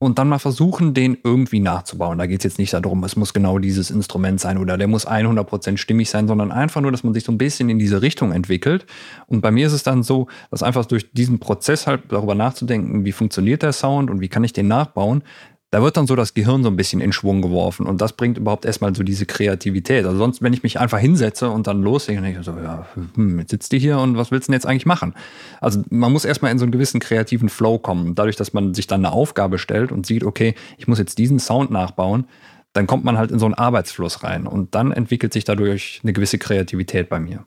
und 0.00 0.18
dann 0.18 0.28
mal 0.28 0.38
versuchen, 0.38 0.94
den 0.94 1.18
irgendwie 1.24 1.58
nachzubauen. 1.58 2.18
Da 2.18 2.26
geht 2.26 2.40
es 2.40 2.44
jetzt 2.44 2.58
nicht 2.58 2.72
darum, 2.72 3.02
es 3.02 3.16
muss 3.16 3.34
genau 3.34 3.58
dieses 3.58 3.90
Instrument 3.90 4.40
sein 4.40 4.56
oder 4.56 4.78
der 4.78 4.86
muss 4.86 5.08
100% 5.08 5.76
stimmig 5.76 6.08
sein, 6.08 6.28
sondern 6.28 6.52
einfach 6.52 6.80
nur, 6.80 6.92
dass 6.92 7.02
man 7.02 7.14
sich 7.14 7.24
so 7.24 7.32
ein 7.32 7.38
bisschen 7.38 7.68
in 7.68 7.80
diese 7.80 8.00
Richtung 8.00 8.30
entwickelt. 8.30 8.86
Und 9.26 9.40
bei 9.40 9.50
mir 9.50 9.66
ist 9.66 9.72
es 9.72 9.82
dann 9.82 10.04
so, 10.04 10.28
dass 10.52 10.62
einfach 10.62 10.86
durch 10.86 11.10
diesen 11.12 11.40
Prozess 11.40 11.88
halt 11.88 12.04
darüber 12.10 12.36
nachzudenken, 12.36 13.04
wie 13.04 13.12
funktioniert 13.12 13.62
der 13.62 13.72
Sound 13.72 14.08
und 14.08 14.20
wie 14.20 14.28
kann 14.28 14.44
ich 14.44 14.52
den 14.52 14.68
nachbauen, 14.68 15.24
da 15.70 15.82
wird 15.82 15.98
dann 15.98 16.06
so 16.06 16.16
das 16.16 16.32
Gehirn 16.32 16.62
so 16.62 16.70
ein 16.70 16.76
bisschen 16.76 17.00
in 17.00 17.12
Schwung 17.12 17.42
geworfen 17.42 17.86
und 17.86 18.00
das 18.00 18.14
bringt 18.14 18.38
überhaupt 18.38 18.64
erstmal 18.64 18.94
so 18.94 19.02
diese 19.02 19.26
Kreativität. 19.26 20.06
Also 20.06 20.16
sonst, 20.16 20.40
wenn 20.40 20.54
ich 20.54 20.62
mich 20.62 20.80
einfach 20.80 20.98
hinsetze 20.98 21.50
und 21.50 21.66
dann 21.66 21.82
loslege, 21.82 22.22
denke 22.22 22.40
ich 22.40 22.46
so, 22.46 22.52
ja, 22.52 22.86
hm, 23.14 23.40
jetzt 23.40 23.50
sitzt 23.50 23.72
du 23.72 23.76
hier 23.76 23.98
und 23.98 24.16
was 24.16 24.30
willst 24.30 24.48
du 24.48 24.52
denn 24.52 24.56
jetzt 24.56 24.66
eigentlich 24.66 24.86
machen? 24.86 25.14
Also 25.60 25.82
man 25.90 26.10
muss 26.10 26.24
erstmal 26.24 26.52
in 26.52 26.58
so 26.58 26.64
einen 26.64 26.72
gewissen 26.72 27.00
kreativen 27.00 27.50
Flow 27.50 27.78
kommen. 27.78 28.14
Dadurch, 28.14 28.36
dass 28.36 28.54
man 28.54 28.72
sich 28.72 28.86
dann 28.86 29.04
eine 29.04 29.12
Aufgabe 29.12 29.58
stellt 29.58 29.92
und 29.92 30.06
sieht, 30.06 30.24
okay, 30.24 30.54
ich 30.78 30.88
muss 30.88 30.98
jetzt 30.98 31.18
diesen 31.18 31.38
Sound 31.38 31.70
nachbauen, 31.70 32.26
dann 32.72 32.86
kommt 32.86 33.04
man 33.04 33.18
halt 33.18 33.30
in 33.30 33.38
so 33.38 33.44
einen 33.44 33.54
Arbeitsfluss 33.54 34.22
rein 34.22 34.46
und 34.46 34.74
dann 34.74 34.92
entwickelt 34.92 35.34
sich 35.34 35.44
dadurch 35.44 36.00
eine 36.02 36.14
gewisse 36.14 36.38
Kreativität 36.38 37.10
bei 37.10 37.20
mir. 37.20 37.44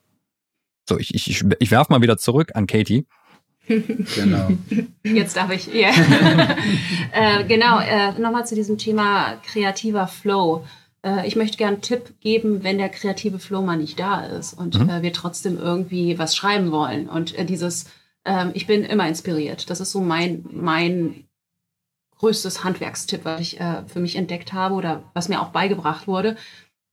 So, 0.88 1.00
ich, 1.00 1.16
ich, 1.16 1.44
ich 1.60 1.72
werfe 1.72 1.92
mal 1.92 2.02
wieder 2.02 2.18
zurück 2.18 2.52
an 2.54 2.68
Katie. 2.68 3.06
Genau. 4.16 4.50
Jetzt 5.04 5.38
darf 5.38 5.52
ich. 5.52 5.74
Yeah. 5.74 5.94
äh, 7.12 7.44
genau, 7.46 7.80
äh, 7.80 8.12
nochmal 8.20 8.46
zu 8.46 8.56
diesem 8.56 8.78
Thema 8.78 9.38
kreativer 9.46 10.08
Flow. 10.08 10.66
Äh, 11.06 11.28
ich 11.28 11.36
möchte 11.36 11.58
gerne 11.58 11.76
einen 11.76 11.82
Tipp 11.82 12.20
geben, 12.20 12.64
wenn 12.64 12.78
der 12.78 12.90
kreative 12.90 13.40
Flow 13.40 13.62
mal 13.62 13.78
nicht 13.78 14.00
da 14.00 14.26
ist 14.26 14.54
und 14.54 14.80
mhm. 14.80 14.90
Äh, 14.90 15.02
wir 15.02 15.14
trotzdem 15.14 15.58
irgendwie 15.58 16.18
was 16.18 16.36
schreiben 16.36 16.72
wollen. 16.72 17.08
Und 17.08 17.38
äh, 17.38 17.46
dieses, 17.46 17.86
ähm, 18.26 18.52
ich 18.54 18.68
bin 18.68 18.84
immer 18.84 19.08
inspiriert. 19.08 19.70
Das 19.70 19.80
ist 19.80 19.92
so 19.92 20.02
mein, 20.02 20.46
mein 20.52 21.26
größtes 22.18 22.64
Handwerkstipp, 22.64 23.26
was 23.26 23.42
ich 23.42 23.60
äh, 23.60 23.84
für 23.88 24.00
mich 24.00 24.16
entdeckt 24.16 24.54
habe 24.54 24.76
oder 24.76 25.04
was 25.14 25.30
mir 25.30 25.42
auch 25.42 25.50
beigebracht 25.50 26.08
wurde. 26.08 26.38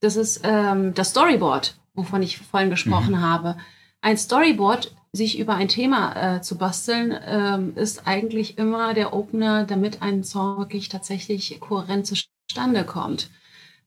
Das 0.01 0.17
ist 0.17 0.41
ähm, 0.45 0.95
das 0.95 1.11
Storyboard, 1.11 1.79
wovon 1.95 2.23
ich 2.23 2.39
vorhin 2.39 2.71
gesprochen 2.71 3.15
mhm. 3.15 3.21
habe. 3.21 3.57
Ein 4.01 4.17
Storyboard 4.17 4.95
sich 5.13 5.39
über 5.39 5.55
ein 5.55 5.69
Thema 5.69 6.37
äh, 6.37 6.41
zu 6.43 6.59
basteln, 6.59 7.17
ähm, 7.25 7.73
ist 7.77 8.07
eigentlich 8.07 8.59
immer 8.59 8.95
der 8.95 9.15
Opener, 9.15 9.65
damit 9.65 10.03
ein 10.03 10.25
Song 10.25 10.59
wirklich 10.59 10.89
tatsächlich 10.89 11.59
kohärent 11.61 12.07
zustande 12.07 12.85
kommt. 12.85 13.31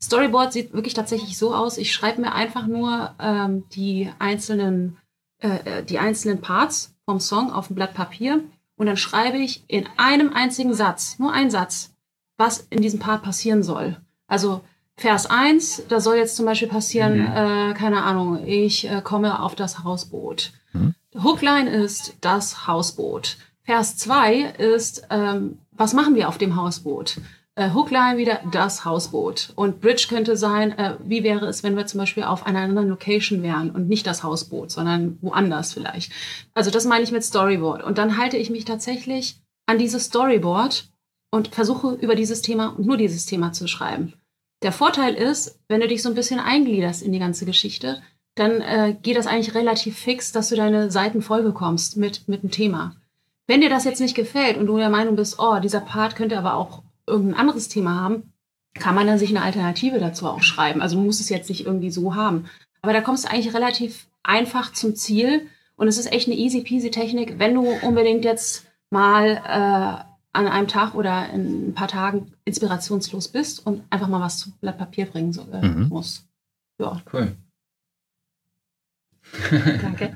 Storyboard 0.02 0.52
sieht 0.52 0.74
wirklich 0.74 0.96
tatsächlich 0.96 1.38
so 1.38 1.54
aus, 1.54 1.78
ich 1.78 1.94
schreibe 1.94 2.22
mir 2.22 2.34
einfach 2.34 2.66
nur 2.66 3.14
ähm, 3.20 3.66
die, 3.70 4.10
einzelnen, 4.18 4.98
äh, 5.40 5.80
äh, 5.80 5.84
die 5.84 6.00
einzelnen 6.00 6.42
Parts 6.42 6.96
vom 7.06 7.20
Song 7.20 7.52
auf 7.52 7.70
ein 7.70 7.76
Blatt 7.76 7.94
Papier 7.94 8.44
und 8.78 8.88
dann 8.88 8.98
schreibe 8.98 9.38
ich 9.38 9.64
in 9.68 9.88
einem 9.98 10.34
einzigen 10.34 10.74
Satz, 10.74 11.20
nur 11.20 11.32
ein 11.32 11.52
Satz, 11.52 11.94
was 12.38 12.66
in 12.72 12.82
diesem 12.82 13.00
Part 13.00 13.22
passieren 13.22 13.62
soll. 13.62 13.98
Also 14.26 14.62
Vers 14.98 15.28
1, 15.28 15.84
da 15.88 16.00
soll 16.00 16.18
jetzt 16.18 16.36
zum 16.36 16.46
Beispiel 16.46 16.68
passieren, 16.68 17.20
mhm. 17.20 17.26
äh, 17.28 17.74
keine 17.74 18.04
Ahnung, 18.04 18.46
ich 18.46 18.90
äh, 18.90 19.02
komme 19.04 19.42
auf 19.42 19.56
das 19.56 19.84
Hausboot. 19.84 20.52
Mhm. 20.74 20.96
Hookline 21.16 21.70
ist 21.70 22.16
das 22.22 22.68
Hausboot. 22.68 23.38
Vers 23.64 23.98
2 23.98 24.54
ist, 24.58 25.08
ähm, 25.10 25.60
was 25.72 25.94
machen 25.94 26.16
wir 26.16 26.30
auf 26.30 26.38
dem 26.38 26.56
Hausboot? 26.56 27.18
Äh, 27.56 27.74
Hookline 27.74 28.18
wieder 28.18 28.40
das 28.52 28.86
Hausboot. 28.86 29.52
Und 29.56 29.82
Bridge 29.82 30.06
könnte 30.10 30.38
sein, 30.38 30.78
äh, 30.78 30.96
wie 31.04 31.24
wäre 31.24 31.48
es, 31.48 31.64
wenn 31.64 31.76
wir 31.76 31.86
zum 31.86 32.00
Beispiel 32.00 32.24
auf 32.24 32.46
einer 32.46 32.60
anderen 32.60 32.88
Location 32.88 33.44
wären 33.44 33.72
und 33.72 33.90
nicht 33.90 34.08
das 34.08 34.24
Hausboot, 34.24 34.72
sondern 34.72 35.18
woanders 35.22 35.74
vielleicht. 35.74 36.12
Also 36.54 36.72
das 36.72 36.86
meine 36.86 37.04
ich 37.04 37.12
mit 37.12 37.24
Storyboard. 37.24 37.84
Und 37.84 37.98
dann 37.98 38.18
halte 38.18 38.38
ich 38.38 38.50
mich 38.50 38.66
tatsächlich 38.66 39.36
an 39.66 39.78
dieses 39.78 40.06
Storyboard 40.06 40.90
und 41.30 41.50
versuche 41.50 41.94
über 41.94 42.16
dieses 42.16 42.42
Thema 42.42 42.76
und 42.78 42.86
nur 42.86 42.98
dieses 42.98 43.26
Thema 43.26 43.52
zu 43.52 43.68
schreiben. 43.68 44.14
Der 44.64 44.72
Vorteil 44.72 45.16
ist, 45.16 45.60
wenn 45.68 45.82
du 45.82 45.88
dich 45.88 46.04
so 46.04 46.10
ein 46.10 46.16
bisschen 46.16 46.40
eingliederst 46.40 47.02
in 47.02 47.12
die 47.12 47.20
ganze 47.20 47.46
Geschichte, 47.46 48.02
dann 48.36 48.62
äh, 48.62 48.96
geht 49.02 49.18
das 49.18 49.28
eigentlich 49.28 49.56
relativ 49.56 49.98
fix, 49.98 50.32
dass 50.32 50.50
du 50.50 50.56
deine 50.56 50.90
Seiten 50.90 51.22
voll 51.22 51.44
bekommst 51.44 51.98
mit, 51.98 52.28
mit 52.28 52.44
dem 52.44 52.52
Thema. 52.52 52.96
Wenn 53.48 53.62
dir 53.62 53.70
das 53.70 53.84
jetzt 53.84 54.00
nicht 54.00 54.16
gefällt 54.16 54.58
und 54.58 54.68
du 54.68 54.78
der 54.78 54.90
Meinung 54.90 55.16
bist, 55.16 55.38
oh, 55.40 55.60
dieser 55.60 55.82
Part 55.82 56.16
könnte 56.16 56.38
aber 56.38 56.56
auch 56.56 56.84
irgendein 57.06 57.40
anderes 57.40 57.68
Thema 57.68 58.00
haben, 58.00 58.32
kann 58.74 58.96
man 58.96 59.08
dann 59.08 59.20
sich 59.20 59.32
eine 59.32 59.42
Alternative 59.42 60.00
dazu 60.00 60.28
auch 60.28 60.42
schreiben. 60.42 60.82
Also 60.82 60.96
du 60.96 61.04
musst 61.04 61.20
es 61.20 61.30
jetzt 61.30 61.50
nicht 61.50 61.66
irgendwie 61.66 61.92
so 61.92 62.16
haben. 62.16 62.46
Aber 62.82 62.94
da 62.94 63.02
kommst 63.02 63.26
du 63.26 63.32
eigentlich 63.32 63.54
relativ 63.54 64.08
einfach 64.24 64.72
zum 64.72 64.96
Ziel 64.96 65.48
und 65.76 65.88
es 65.88 65.98
ist 65.98 66.12
echt 66.12 66.28
eine 66.28 66.38
easy 66.38 66.62
peasy 66.62 66.92
Technik, 66.92 67.40
wenn 67.40 67.56
du 67.56 67.68
unbedingt 67.82 68.24
jetzt 68.24 68.68
mal 68.90 69.42
äh, 69.46 70.12
an 70.34 70.48
einem 70.48 70.68
Tag 70.68 70.96
oder 70.96 71.30
in 71.32 71.70
ein 71.70 71.74
paar 71.74 71.88
Tagen 71.88 72.34
inspirationslos 72.46 73.28
bist 73.30 73.66
und 73.66 73.84
einfach 73.90 74.08
mal 74.08 74.22
was 74.22 74.38
zu 74.38 74.52
Blatt 74.62 74.78
Papier 74.78 75.06
bringen 75.06 75.34
so, 75.34 75.46
äh, 75.52 75.66
mhm. 75.66 75.90
musst. 75.90 76.26
Ja. 76.80 77.02
Cool. 77.12 77.36
Danke. 79.82 80.16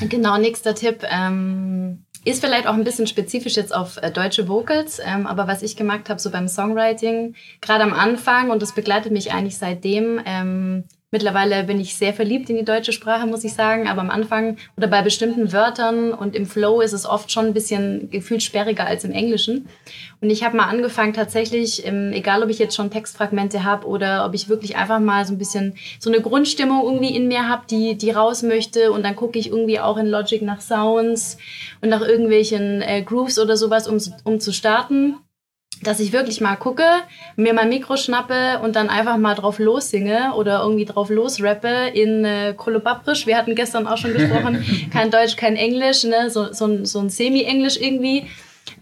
genau, 0.08 0.38
nächster 0.38 0.74
Tipp. 0.74 1.02
Ähm, 1.08 2.04
ist 2.24 2.44
vielleicht 2.44 2.66
auch 2.66 2.74
ein 2.74 2.84
bisschen 2.84 3.06
spezifisch 3.06 3.56
jetzt 3.56 3.74
auf 3.74 3.96
äh, 3.96 4.10
deutsche 4.10 4.48
Vocals, 4.48 5.00
ähm, 5.04 5.26
aber 5.26 5.48
was 5.48 5.62
ich 5.62 5.76
gemerkt 5.76 6.08
habe, 6.08 6.20
so 6.20 6.30
beim 6.30 6.46
Songwriting, 6.46 7.34
gerade 7.60 7.82
am 7.82 7.92
Anfang, 7.92 8.50
und 8.50 8.62
das 8.62 8.74
begleitet 8.74 9.12
mich 9.12 9.32
eigentlich 9.32 9.58
seitdem, 9.58 10.20
ähm, 10.24 10.84
Mittlerweile 11.14 11.64
bin 11.64 11.78
ich 11.78 11.94
sehr 11.94 12.14
verliebt 12.14 12.48
in 12.48 12.56
die 12.56 12.64
deutsche 12.64 12.90
Sprache, 12.90 13.26
muss 13.26 13.44
ich 13.44 13.52
sagen. 13.52 13.86
Aber 13.86 14.00
am 14.00 14.08
Anfang 14.08 14.56
oder 14.78 14.86
bei 14.86 15.02
bestimmten 15.02 15.52
Wörtern 15.52 16.14
und 16.14 16.34
im 16.34 16.46
Flow 16.46 16.80
ist 16.80 16.94
es 16.94 17.04
oft 17.04 17.30
schon 17.30 17.44
ein 17.44 17.52
bisschen 17.52 18.08
gefühlt 18.10 18.42
sperriger 18.42 18.86
als 18.86 19.04
im 19.04 19.12
Englischen. 19.12 19.68
Und 20.22 20.30
ich 20.30 20.42
habe 20.42 20.56
mal 20.56 20.70
angefangen 20.70 21.12
tatsächlich, 21.12 21.86
ähm, 21.86 22.14
egal 22.14 22.42
ob 22.42 22.48
ich 22.48 22.58
jetzt 22.58 22.74
schon 22.74 22.90
Textfragmente 22.90 23.62
habe 23.62 23.86
oder 23.86 24.24
ob 24.24 24.32
ich 24.32 24.48
wirklich 24.48 24.76
einfach 24.76 25.00
mal 25.00 25.26
so 25.26 25.34
ein 25.34 25.38
bisschen 25.38 25.74
so 26.00 26.10
eine 26.10 26.22
Grundstimmung 26.22 26.82
irgendwie 26.82 27.14
in 27.14 27.28
mir 27.28 27.46
habe, 27.46 27.66
die, 27.68 27.94
die 27.94 28.10
raus 28.10 28.42
möchte. 28.42 28.90
Und 28.90 29.02
dann 29.02 29.14
gucke 29.14 29.38
ich 29.38 29.48
irgendwie 29.48 29.80
auch 29.80 29.98
in 29.98 30.06
Logic 30.06 30.40
nach 30.40 30.62
Sounds 30.62 31.36
und 31.82 31.90
nach 31.90 32.00
irgendwelchen 32.00 32.80
äh, 32.80 33.02
Grooves 33.02 33.38
oder 33.38 33.58
sowas, 33.58 33.86
um, 33.86 33.98
um 34.24 34.40
zu 34.40 34.50
starten 34.50 35.16
dass 35.82 36.00
ich 36.00 36.12
wirklich 36.12 36.40
mal 36.40 36.56
gucke, 36.56 36.84
mir 37.36 37.54
mein 37.54 37.68
Mikro 37.68 37.96
schnappe 37.96 38.60
und 38.62 38.76
dann 38.76 38.88
einfach 38.88 39.16
mal 39.16 39.34
drauf 39.34 39.58
lossinge 39.58 40.34
oder 40.34 40.60
irgendwie 40.62 40.84
drauf 40.84 41.10
losrappe 41.10 41.88
in 41.92 42.24
äh, 42.24 42.54
Kolobabrisch. 42.56 43.26
Wir 43.26 43.36
hatten 43.36 43.54
gestern 43.54 43.86
auch 43.86 43.96
schon 43.96 44.12
gesprochen, 44.12 44.64
kein 44.92 45.10
Deutsch, 45.10 45.36
kein 45.36 45.56
Englisch, 45.56 46.04
ne? 46.04 46.30
so, 46.30 46.52
so, 46.52 46.66
ein, 46.66 46.84
so 46.86 47.00
ein 47.00 47.10
Semi-Englisch 47.10 47.76
irgendwie. 47.78 48.26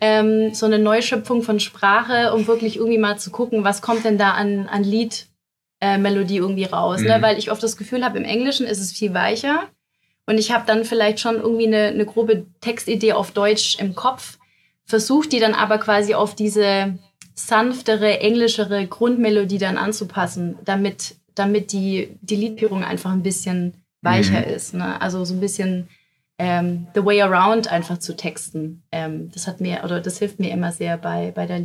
Ähm, 0.03 0.55
so 0.55 0.67
eine 0.67 0.79
Neuschöpfung 0.79 1.43
von 1.43 1.59
Sprache, 1.61 2.33
um 2.35 2.47
wirklich 2.47 2.77
irgendwie 2.77 2.99
mal 2.99 3.19
zu 3.19 3.31
gucken, 3.31 3.65
was 3.65 3.83
kommt 3.83 4.05
denn 4.05 4.19
da 4.19 4.33
an, 4.33 4.69
an 4.71 4.85
Liedmelodie 4.85 6.37
äh, 6.37 6.41
irgendwie 6.41 6.65
raus. 6.65 7.01
Ne? 7.01 7.05
Mhm. 7.05 7.15
Ne? 7.15 7.23
Weil 7.23 7.39
ich 7.39 7.51
oft 7.51 7.63
das 7.63 7.77
Gefühl 7.77 8.05
habe, 8.05 8.19
im 8.19 8.25
Englischen 8.25 8.67
ist 8.67 8.81
es 8.81 8.93
viel 8.93 9.15
weicher. 9.15 9.65
Und 10.27 10.39
ich 10.39 10.53
habe 10.53 10.65
dann 10.67 10.85
vielleicht 10.85 11.21
schon 11.21 11.37
irgendwie 11.37 11.67
eine, 11.67 11.89
eine 11.89 12.07
grobe 12.07 12.47
Textidee 12.61 13.15
auf 13.15 13.33
Deutsch 13.33 13.79
im 13.79 13.95
Kopf 13.95 14.39
versucht 14.90 15.33
die 15.33 15.38
dann 15.38 15.55
aber 15.55 15.79
quasi 15.79 16.14
auf 16.14 16.35
diese 16.35 16.98
sanftere, 17.35 18.18
englischere 18.18 18.87
Grundmelodie 18.87 19.59
dann 19.59 19.79
anzupassen, 19.79 20.59
damit, 20.64 21.14
damit 21.35 21.72
die, 21.72 22.18
die 22.20 22.37
Liedführung 22.37 22.83
einfach 22.83 23.12
ein 23.12 23.22
bisschen 23.22 23.74
weicher 24.03 24.40
mhm. 24.40 24.53
ist. 24.53 24.74
Ne? 24.74 25.00
Also 25.00 25.24
so 25.24 25.35
ein 25.35 25.40
bisschen 25.40 25.88
ähm, 26.38 26.88
the 26.94 27.05
way 27.05 27.22
around 27.22 27.70
einfach 27.70 27.98
zu 27.98 28.16
texten. 28.16 28.83
Ähm, 28.90 29.31
das 29.33 29.46
hat 29.46 29.61
mir, 29.61 29.83
oder 29.85 30.00
das 30.00 30.18
hilft 30.18 30.40
mir 30.40 30.50
immer 30.50 30.72
sehr 30.72 30.98
bei, 30.98 31.31
bei 31.31 31.46
der 31.46 31.61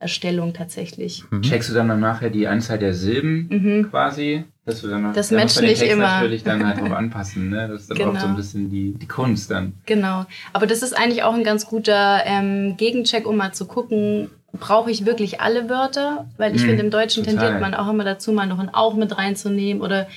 Liederstellung 0.00 0.54
tatsächlich. 0.54 1.24
Mhm. 1.30 1.42
Checkst 1.42 1.70
du 1.70 1.74
dann, 1.74 1.88
dann 1.88 2.00
nachher 2.00 2.30
die 2.30 2.48
Anzahl 2.48 2.78
der 2.78 2.94
Silben 2.94 3.48
mhm. 3.50 3.90
quasi? 3.90 4.44
Dass 4.64 4.80
du 4.80 4.88
dann 4.88 5.02
noch, 5.02 5.12
das 5.12 5.30
matcht 5.30 5.60
nicht 5.60 5.80
Text 5.80 5.92
immer. 5.92 6.20
natürlich 6.20 6.42
dann 6.42 6.66
halt 6.66 6.80
drauf 6.80 6.92
anpassen, 6.96 7.50
ne? 7.50 7.68
Das 7.68 7.82
ist 7.82 7.90
dann 7.90 7.98
genau. 7.98 8.12
auch 8.12 8.18
so 8.18 8.26
ein 8.26 8.36
bisschen 8.36 8.70
die, 8.70 8.94
die 8.94 9.08
Kunst 9.08 9.50
dann. 9.50 9.74
Genau. 9.86 10.26
Aber 10.52 10.66
das 10.66 10.82
ist 10.82 10.96
eigentlich 10.96 11.22
auch 11.22 11.34
ein 11.34 11.44
ganz 11.44 11.66
guter 11.66 12.22
ähm, 12.24 12.76
Gegencheck, 12.76 13.26
um 13.26 13.36
mal 13.36 13.52
zu 13.52 13.66
gucken, 13.66 14.30
brauche 14.52 14.90
ich 14.90 15.04
wirklich 15.04 15.40
alle 15.40 15.68
Wörter? 15.68 16.28
Weil 16.36 16.54
ich 16.54 16.62
mm, 16.62 16.66
finde, 16.66 16.82
im 16.84 16.90
Deutschen 16.90 17.24
total. 17.24 17.38
tendiert 17.38 17.60
man 17.60 17.74
auch 17.74 17.90
immer 17.90 18.04
dazu, 18.04 18.32
mal 18.32 18.46
noch 18.46 18.58
ein 18.58 18.72
Auch 18.72 18.94
mit 18.94 19.16
reinzunehmen 19.16 19.82
oder 19.82 20.08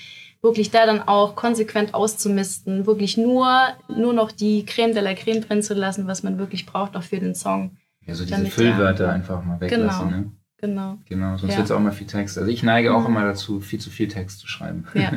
wirklich 0.42 0.72
da 0.72 0.86
dann 0.86 1.02
auch 1.02 1.36
konsequent 1.36 1.94
auszumisten, 1.94 2.86
wirklich 2.86 3.18
nur, 3.18 3.50
nur 3.88 4.14
noch 4.14 4.32
die 4.32 4.66
Creme 4.66 4.94
de 4.94 5.02
la 5.02 5.14
Creme 5.14 5.42
drin 5.42 5.64
zu 5.64 5.74
lassen, 5.74 6.06
was 6.06 6.22
man 6.22 6.38
wirklich 6.38 6.66
braucht, 6.66 6.96
auch 6.96 7.04
für 7.04 7.20
den 7.20 7.34
Song. 7.34 7.78
Ja, 8.06 8.16
so 8.16 8.26
diese 8.26 8.46
Füllwörter 8.46 9.12
einfach 9.12 9.44
mal 9.44 9.60
weglassen, 9.62 10.10
genau. 10.10 10.22
ne? 10.22 10.32
Genau. 10.58 10.98
Genau, 11.06 11.38
sonst 11.38 11.52
ja. 11.52 11.58
wird 11.58 11.66
es 11.66 11.72
auch 11.72 11.80
mal 11.80 11.92
viel 11.92 12.08
Text. 12.08 12.38
Also 12.38 12.50
ich 12.50 12.64
neige 12.64 12.94
auch 12.94 13.02
mhm. 13.02 13.08
immer 13.08 13.26
dazu, 13.26 13.60
viel 13.60 13.80
zu 13.80 13.90
viel 13.90 14.08
Text 14.08 14.40
zu 14.40 14.48
schreiben. 14.48 14.86
Ja. 14.94 15.12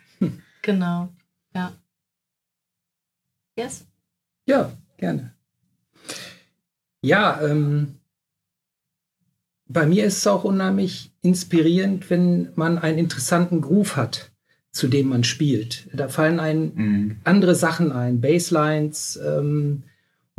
genau. 0.62 1.08
Ja. 1.54 1.72
Yes? 3.56 3.86
Ja, 4.46 4.72
gerne. 4.96 5.32
Ja, 7.02 7.40
ähm, 7.40 8.00
bei 9.68 9.86
mir 9.86 10.04
ist 10.04 10.18
es 10.18 10.26
auch 10.26 10.42
unheimlich 10.42 11.12
inspirierend, 11.22 12.10
wenn 12.10 12.48
man 12.56 12.78
einen 12.78 12.98
interessanten 12.98 13.60
Groove 13.60 13.94
hat, 13.96 14.32
zu 14.72 14.88
dem 14.88 15.08
man 15.08 15.22
spielt. 15.22 15.88
Da 15.92 16.08
fallen 16.08 16.40
einem 16.40 16.72
mhm. 16.74 17.16
andere 17.22 17.54
Sachen 17.54 17.92
ein, 17.92 18.20
Basslines, 18.20 19.20
ähm, 19.24 19.84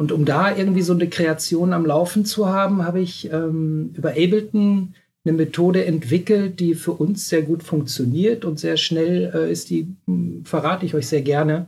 und 0.02 0.12
um 0.12 0.26
da 0.26 0.58
irgendwie 0.58 0.82
so 0.82 0.94
eine 0.94 1.08
Kreation 1.08 1.74
am 1.74 1.86
Laufen 1.86 2.26
zu 2.26 2.50
haben, 2.50 2.84
habe 2.84 3.02
ich 3.02 3.32
ähm, 3.32 3.92
über 3.96 4.10
Ableton 4.10 4.96
eine 5.24 5.34
Methode 5.34 5.86
entwickelt, 5.86 6.60
die 6.60 6.74
für 6.74 6.94
uns 6.94 7.30
sehr 7.30 7.44
gut 7.44 7.62
funktioniert 7.62 8.44
und 8.44 8.60
sehr 8.60 8.78
schnell 8.78 9.32
äh, 9.32 9.52
ist 9.52 9.70
die, 9.70 9.96
hm, 10.08 10.42
verrate 10.44 10.88
ich 10.88 10.96
euch 10.96 11.06
sehr 11.06 11.22
gerne. 11.22 11.68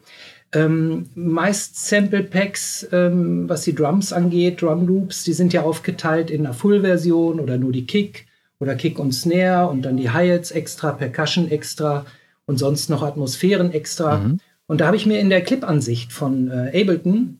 Ähm, 0.51 1.09
meist 1.13 1.87
Sample 1.87 2.23
Packs, 2.23 2.87
ähm, 2.91 3.47
was 3.47 3.65
die 3.65 3.75
Drums 3.75 4.11
angeht, 4.11 4.63
Drum 4.63 4.87
Loops, 4.87 5.23
die 5.25 5.33
sind 5.33 5.53
ja 5.53 5.61
aufgeteilt 5.61 6.31
in 6.31 6.43
einer 6.43 6.55
Full-Version 6.55 7.39
oder 7.39 7.59
nur 7.59 7.71
die 7.71 7.85
Kick 7.85 8.25
oder 8.59 8.73
Kick 8.73 8.97
und 8.97 9.11
Snare 9.11 9.69
und 9.69 9.83
dann 9.83 9.97
die 9.97 10.09
Hi-Hats 10.09 10.49
extra, 10.49 10.91
Percussion 10.91 11.51
extra 11.51 12.07
und 12.47 12.57
sonst 12.57 12.89
noch 12.89 13.03
Atmosphären 13.03 13.71
extra. 13.71 14.17
Mhm. 14.17 14.39
Und 14.65 14.81
da 14.81 14.87
habe 14.87 14.97
ich 14.97 15.05
mir 15.05 15.19
in 15.19 15.29
der 15.29 15.41
Clip-Ansicht 15.41 16.11
von 16.11 16.49
äh, 16.49 16.81
Ableton 16.81 17.37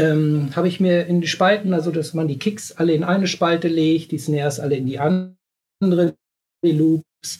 ähm, 0.00 0.50
habe 0.56 0.68
ich 0.68 0.80
mir 0.80 1.06
in 1.06 1.20
die 1.20 1.28
Spalten, 1.28 1.74
also 1.74 1.90
dass 1.90 2.14
man 2.14 2.28
die 2.28 2.38
Kicks 2.38 2.72
alle 2.72 2.92
in 2.92 3.04
eine 3.04 3.26
Spalte 3.26 3.68
legt, 3.68 4.12
die 4.12 4.18
Snares 4.18 4.58
alle 4.60 4.76
in 4.76 4.86
die 4.86 4.98
andere, 4.98 6.14
die 6.64 6.72
Loops. 6.72 7.38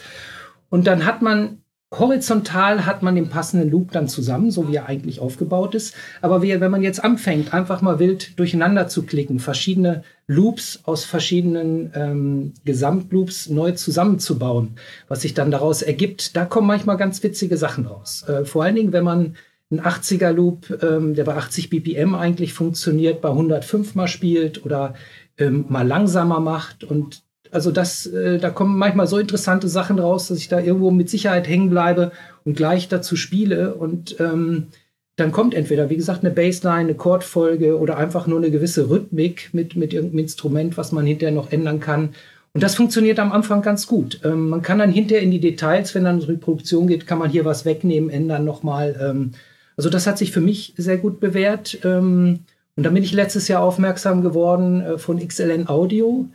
Und 0.68 0.86
dann 0.86 1.04
hat 1.06 1.22
man 1.22 1.60
horizontal 1.92 2.86
hat 2.86 3.02
man 3.02 3.16
den 3.16 3.28
passenden 3.28 3.68
Loop 3.68 3.90
dann 3.90 4.06
zusammen, 4.06 4.52
so 4.52 4.68
wie 4.68 4.76
er 4.76 4.86
eigentlich 4.86 5.18
aufgebaut 5.18 5.74
ist. 5.74 5.94
Aber 6.20 6.40
wie, 6.40 6.60
wenn 6.60 6.70
man 6.70 6.82
jetzt 6.82 7.02
anfängt, 7.02 7.52
einfach 7.52 7.82
mal 7.82 7.98
wild 7.98 8.38
durcheinander 8.38 8.86
zu 8.86 9.02
klicken, 9.02 9.40
verschiedene 9.40 10.04
Loops 10.28 10.80
aus 10.84 11.04
verschiedenen 11.04 11.90
ähm, 11.94 12.54
Gesamtloops 12.64 13.48
neu 13.48 13.72
zusammenzubauen, 13.72 14.76
was 15.08 15.22
sich 15.22 15.34
dann 15.34 15.50
daraus 15.50 15.82
ergibt, 15.82 16.36
da 16.36 16.44
kommen 16.44 16.68
manchmal 16.68 16.96
ganz 16.96 17.22
witzige 17.24 17.56
Sachen 17.56 17.86
raus. 17.86 18.24
Äh, 18.28 18.44
vor 18.44 18.62
allen 18.62 18.76
Dingen, 18.76 18.92
wenn 18.92 19.04
man 19.04 19.34
ein 19.70 19.80
80er 19.80 20.32
Loop, 20.32 20.82
ähm, 20.82 21.14
der 21.14 21.24
bei 21.24 21.36
80 21.36 21.70
BPM 21.70 22.14
eigentlich 22.14 22.52
funktioniert, 22.52 23.20
bei 23.20 23.28
105 23.28 23.94
mal 23.94 24.08
spielt 24.08 24.64
oder 24.64 24.94
ähm, 25.38 25.66
mal 25.68 25.86
langsamer 25.86 26.40
macht. 26.40 26.82
Und 26.82 27.22
also 27.52 27.70
das, 27.70 28.06
äh, 28.06 28.38
da 28.38 28.50
kommen 28.50 28.76
manchmal 28.78 29.06
so 29.06 29.18
interessante 29.18 29.68
Sachen 29.68 29.98
raus, 29.98 30.28
dass 30.28 30.38
ich 30.38 30.48
da 30.48 30.60
irgendwo 30.60 30.90
mit 30.90 31.08
Sicherheit 31.08 31.48
hängen 31.48 31.70
bleibe 31.70 32.12
und 32.44 32.56
gleich 32.56 32.88
dazu 32.88 33.16
spiele. 33.16 33.74
Und 33.74 34.18
ähm, 34.18 34.68
dann 35.16 35.32
kommt 35.32 35.54
entweder, 35.54 35.90
wie 35.90 35.96
gesagt, 35.96 36.24
eine 36.24 36.34
Bassline, 36.34 36.80
eine 36.80 36.94
Chordfolge 36.94 37.78
oder 37.78 37.96
einfach 37.96 38.26
nur 38.26 38.38
eine 38.38 38.50
gewisse 38.50 38.90
Rhythmik 38.90 39.50
mit, 39.52 39.76
mit 39.76 39.92
irgendeinem 39.92 40.20
Instrument, 40.20 40.76
was 40.76 40.92
man 40.92 41.06
hinterher 41.06 41.34
noch 41.34 41.52
ändern 41.52 41.78
kann. 41.78 42.10
Und 42.52 42.62
das 42.64 42.74
funktioniert 42.74 43.20
am 43.20 43.30
Anfang 43.30 43.62
ganz 43.62 43.86
gut. 43.86 44.20
Ähm, 44.24 44.48
man 44.48 44.62
kann 44.62 44.80
dann 44.80 44.90
hinterher 44.90 45.22
in 45.22 45.30
die 45.30 45.40
Details, 45.40 45.94
wenn 45.94 46.04
dann 46.04 46.18
die 46.18 46.32
Produktion 46.36 46.88
geht, 46.88 47.06
kann 47.06 47.18
man 47.18 47.30
hier 47.30 47.44
was 47.44 47.64
wegnehmen, 47.64 48.10
ändern 48.10 48.44
nochmal. 48.44 48.98
Ähm, 49.00 49.32
also 49.80 49.88
das 49.88 50.06
hat 50.06 50.18
sich 50.18 50.30
für 50.30 50.42
mich 50.42 50.74
sehr 50.76 50.98
gut 50.98 51.20
bewährt. 51.20 51.78
Ähm, 51.84 52.40
und 52.76 52.82
da 52.84 52.90
bin 52.90 53.02
ich 53.02 53.14
letztes 53.14 53.48
Jahr 53.48 53.62
aufmerksam 53.62 54.20
geworden 54.20 54.82
äh, 54.82 54.98
von 54.98 55.26
XLN 55.26 55.70
Audio. 55.70 56.26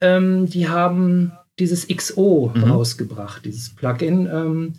ähm, 0.00 0.48
die 0.48 0.68
haben 0.68 1.32
dieses 1.58 1.88
XO 1.88 2.52
Mhm. 2.54 2.62
rausgebracht, 2.70 3.44
dieses 3.44 3.70
Plugin. 3.74 4.28
Ähm, 4.32 4.74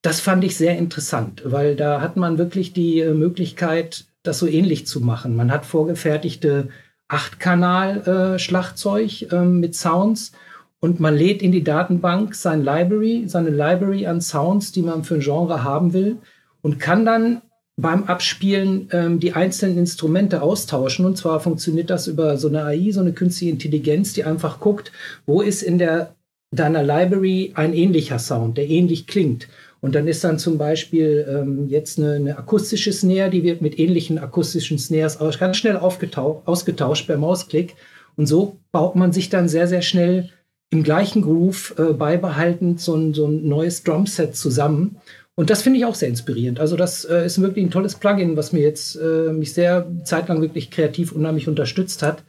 das 0.00 0.20
fand 0.20 0.44
ich 0.44 0.56
sehr 0.56 0.78
interessant, 0.78 1.42
weil 1.44 1.74
da 1.74 2.00
hat 2.00 2.16
man 2.16 2.38
wirklich 2.38 2.72
die 2.72 3.00
äh, 3.00 3.14
Möglichkeit, 3.14 4.04
das 4.22 4.38
so 4.38 4.46
ähnlich 4.46 4.86
zu 4.86 5.00
machen. 5.00 5.34
Man 5.34 5.50
hat 5.50 5.66
vorgefertigte 5.66 6.68
8-Kanal-Schlagzeug 7.08 9.32
ähm, 9.32 9.58
mit 9.58 9.74
Sounds 9.74 10.30
und 10.78 11.00
man 11.00 11.16
lädt 11.16 11.42
in 11.42 11.50
die 11.50 11.64
Datenbank 11.64 12.36
sein 12.36 12.62
Library, 12.62 13.24
seine 13.26 13.50
Library 13.50 14.06
an 14.06 14.20
Sounds, 14.20 14.70
die 14.70 14.82
man 14.82 15.02
für 15.02 15.16
ein 15.16 15.20
Genre 15.20 15.64
haben 15.64 15.92
will 15.92 16.18
und 16.62 16.78
kann 16.78 17.04
dann 17.04 17.42
beim 17.76 18.04
Abspielen 18.04 18.88
ähm, 18.92 19.20
die 19.20 19.32
einzelnen 19.32 19.78
Instrumente 19.78 20.42
austauschen. 20.42 21.06
Und 21.06 21.16
zwar 21.16 21.40
funktioniert 21.40 21.90
das 21.90 22.06
über 22.06 22.36
so 22.36 22.48
eine 22.48 22.64
AI, 22.64 22.90
so 22.90 23.00
eine 23.00 23.12
künstliche 23.12 23.52
Intelligenz, 23.52 24.12
die 24.12 24.24
einfach 24.24 24.60
guckt, 24.60 24.92
wo 25.26 25.40
ist 25.40 25.62
in 25.62 25.78
der 25.78 26.14
deiner 26.52 26.82
Library 26.82 27.52
ein 27.54 27.74
ähnlicher 27.74 28.18
Sound, 28.18 28.58
der 28.58 28.68
ähnlich 28.68 29.06
klingt. 29.06 29.48
Und 29.80 29.94
dann 29.94 30.08
ist 30.08 30.24
dann 30.24 30.38
zum 30.38 30.58
Beispiel 30.58 31.26
ähm, 31.28 31.68
jetzt 31.68 31.98
eine, 31.98 32.12
eine 32.12 32.38
akustische 32.38 32.92
Snare, 32.92 33.30
die 33.30 33.44
wird 33.44 33.62
mit 33.62 33.78
ähnlichen 33.78 34.18
akustischen 34.18 34.78
Snares 34.78 35.18
ganz 35.38 35.56
schnell 35.56 35.76
ausgetauscht 35.76 37.06
per 37.06 37.16
Mausklick. 37.16 37.76
Und 38.16 38.26
so 38.26 38.58
baut 38.72 38.96
man 38.96 39.12
sich 39.12 39.30
dann 39.30 39.48
sehr, 39.48 39.68
sehr 39.68 39.82
schnell 39.82 40.30
im 40.70 40.82
gleichen 40.82 41.22
Groove 41.22 41.74
äh, 41.78 41.92
beibehaltend 41.92 42.80
so 42.80 42.94
ein, 42.94 43.14
so 43.14 43.26
ein 43.26 43.48
neues 43.48 43.82
Drumset 43.82 44.36
zusammen. 44.36 44.96
Und 45.40 45.48
das 45.48 45.62
finde 45.62 45.78
ich 45.78 45.86
auch 45.86 45.94
sehr 45.94 46.10
inspirierend. 46.10 46.60
Also 46.60 46.76
das 46.76 47.06
äh, 47.06 47.24
ist 47.24 47.40
wirklich 47.40 47.64
ein 47.64 47.70
tolles 47.70 47.94
Plugin, 47.94 48.36
was 48.36 48.52
mir 48.52 48.60
jetzt 48.60 48.94
äh, 48.96 49.32
mich 49.32 49.54
sehr 49.54 49.90
zeitlang 50.04 50.42
wirklich 50.42 50.70
kreativ 50.70 51.12
unheimlich 51.12 51.48
unterstützt 51.48 52.02
hat. 52.02 52.24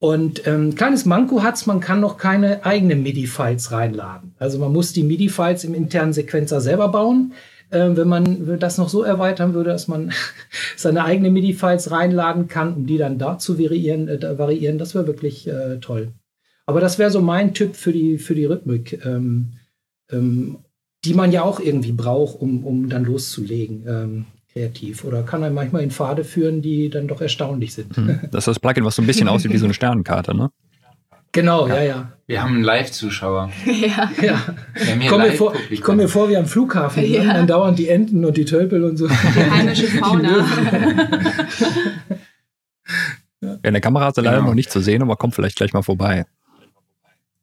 Und 0.00 0.44
ähm, 0.48 0.74
kleines 0.74 1.04
Manko 1.04 1.44
hat's, 1.44 1.66
man 1.66 1.78
kann 1.78 2.00
noch 2.00 2.16
keine 2.16 2.66
eigenen 2.66 3.04
MIDI-Files 3.04 3.70
reinladen. 3.70 4.34
Also 4.40 4.58
man 4.58 4.72
muss 4.72 4.92
die 4.92 5.04
MIDI-Files 5.04 5.62
im 5.62 5.72
internen 5.72 6.12
Sequenzer 6.12 6.60
selber 6.60 6.88
bauen. 6.88 7.32
Ähm, 7.70 7.96
wenn 7.96 8.08
man 8.08 8.58
das 8.58 8.76
noch 8.76 8.88
so 8.88 9.04
erweitern 9.04 9.54
würde, 9.54 9.70
dass 9.70 9.86
man 9.86 10.10
seine 10.76 11.04
eigenen 11.04 11.32
MIDI-Files 11.34 11.92
reinladen 11.92 12.48
kann, 12.48 12.74
um 12.74 12.86
die 12.86 12.98
dann 12.98 13.18
da 13.18 13.38
zu 13.38 13.56
variieren, 13.56 14.08
äh, 14.08 14.36
variieren 14.36 14.78
das 14.78 14.96
wäre 14.96 15.06
wirklich 15.06 15.46
äh, 15.46 15.78
toll. 15.78 16.08
Aber 16.66 16.80
das 16.80 16.98
wäre 16.98 17.12
so 17.12 17.20
mein 17.20 17.54
Tipp 17.54 17.76
für 17.76 17.92
die, 17.92 18.18
für 18.18 18.34
die 18.34 18.46
Rhythmik, 18.46 19.06
ähm, 19.06 19.52
ähm, 20.10 20.58
die 21.04 21.14
man 21.14 21.32
ja 21.32 21.42
auch 21.42 21.60
irgendwie 21.60 21.92
braucht, 21.92 22.40
um, 22.40 22.64
um 22.64 22.88
dann 22.88 23.04
loszulegen, 23.04 23.84
ähm, 23.88 24.24
kreativ. 24.52 25.04
Oder 25.04 25.22
kann 25.22 25.42
einem 25.42 25.54
manchmal 25.54 25.82
in 25.82 25.90
Pfade 25.90 26.24
führen, 26.24 26.62
die 26.62 26.90
dann 26.90 27.08
doch 27.08 27.20
erstaunlich 27.20 27.74
sind. 27.74 27.96
Hm. 27.96 28.20
Das 28.30 28.42
ist 28.42 28.48
das 28.48 28.60
Plugin, 28.60 28.84
was 28.84 28.96
so 28.96 29.02
ein 29.02 29.06
bisschen 29.06 29.28
aussieht 29.28 29.52
wie 29.52 29.58
so 29.58 29.64
eine 29.64 29.74
Sternenkarte, 29.74 30.36
ne? 30.36 30.50
Genau, 31.34 31.66
ja, 31.66 31.82
ja. 31.82 32.12
Wir 32.26 32.42
haben 32.42 32.56
einen 32.56 32.62
Live-Zuschauer. 32.62 33.50
ja. 33.64 34.10
ja. 34.20 34.42
Ich 35.00 35.08
komme 35.08 35.28
mir, 35.28 35.32
vor, 35.32 35.54
ich 35.70 35.80
komm 35.80 35.96
mir 35.96 36.08
vor 36.08 36.28
wie 36.28 36.36
am 36.36 36.44
Flughafen. 36.44 37.10
Ja. 37.10 37.22
Ne? 37.24 37.32
Dann 37.32 37.46
dauernd 37.46 37.78
die 37.78 37.88
Enten 37.88 38.22
und 38.26 38.36
die 38.36 38.44
Tölpel 38.44 38.84
und 38.84 38.98
so. 38.98 39.08
Die 39.08 39.14
heimische 39.50 39.86
Fauna. 39.86 40.46
Ja, 43.42 43.56
in 43.64 43.72
der 43.72 43.80
Kamera 43.80 44.08
ist 44.08 44.16
er 44.16 44.22
leider 44.22 44.36
Genau. 44.36 44.50
noch 44.50 44.54
nicht 44.54 44.70
zu 44.70 44.80
sehen, 44.80 45.02
aber 45.02 45.16
kommt 45.16 45.34
vielleicht 45.34 45.56
gleich 45.56 45.72
mal 45.72 45.82
vorbei. 45.82 46.26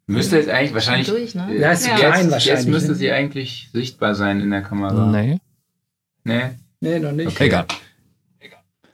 Müsste 0.09 0.37
jetzt 0.37 0.49
eigentlich 0.49 0.73
wahrscheinlich. 0.73 1.07
durch, 1.07 1.35
ne? 1.35 1.47
äh, 1.51 1.59
Ja, 1.61 1.71
ist 1.71 1.85
Ja. 1.85 1.95
klein 1.95 2.21
jetzt, 2.23 2.31
wahrscheinlich. 2.31 2.45
Jetzt 2.45 2.67
müsste 2.67 2.89
ne? 2.89 2.95
sie 2.95 3.11
eigentlich 3.11 3.69
sichtbar 3.71 4.15
sein 4.15 4.41
in 4.41 4.49
der 4.49 4.63
Kamera. 4.63 5.05
Nee. 5.11 5.39
Nee. 6.23 6.49
Nee, 6.81 6.99
noch 6.99 7.11
nicht. 7.11 7.27
Okay. 7.27 7.45
Egal. 7.47 7.65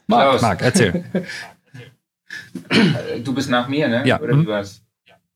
Klaus, 0.08 0.42
Marc, 0.42 0.62
erzähl. 0.62 1.04
äh, 2.70 3.20
du 3.22 3.34
bist 3.34 3.50
nach 3.50 3.68
mir, 3.68 3.88
ne? 3.88 4.06
Ja. 4.06 4.20
Oder 4.20 4.36
Mhm. 4.36 4.42
wie 4.44 4.48
war's? 4.48 4.82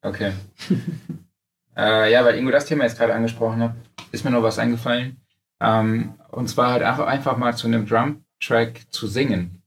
Okay. 0.01 0.31
äh, 1.77 2.11
ja, 2.11 2.23
weil 2.25 2.35
Ingo 2.37 2.51
das 2.51 2.65
Thema 2.65 2.83
jetzt 2.83 2.97
gerade 2.97 3.13
angesprochen 3.13 3.61
hat, 3.61 3.73
ist 4.11 4.23
mir 4.25 4.31
noch 4.31 4.43
was 4.43 4.59
eingefallen. 4.59 5.17
Ähm, 5.61 6.13
und 6.31 6.49
zwar 6.49 6.71
halt 6.71 6.83
einfach 6.83 7.37
mal 7.37 7.55
zu 7.55 7.67
einem 7.67 7.85
Drum-Track 7.87 8.81
zu 8.91 9.07
singen. 9.07 9.61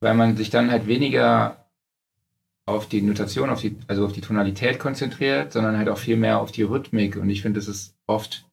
Weil 0.00 0.14
man 0.14 0.36
sich 0.36 0.50
dann 0.50 0.70
halt 0.70 0.86
weniger 0.86 1.61
auf 2.66 2.88
die 2.88 3.02
Notation, 3.02 3.50
auf 3.50 3.60
die, 3.60 3.76
also 3.88 4.04
auf 4.04 4.12
die 4.12 4.20
Tonalität 4.20 4.78
konzentriert, 4.78 5.52
sondern 5.52 5.76
halt 5.76 5.88
auch 5.88 5.98
viel 5.98 6.16
mehr 6.16 6.40
auf 6.40 6.52
die 6.52 6.62
Rhythmik. 6.62 7.16
Und 7.16 7.28
ich 7.28 7.42
finde, 7.42 7.58
es 7.58 7.68
ist 7.68 7.96
oft 8.06 8.48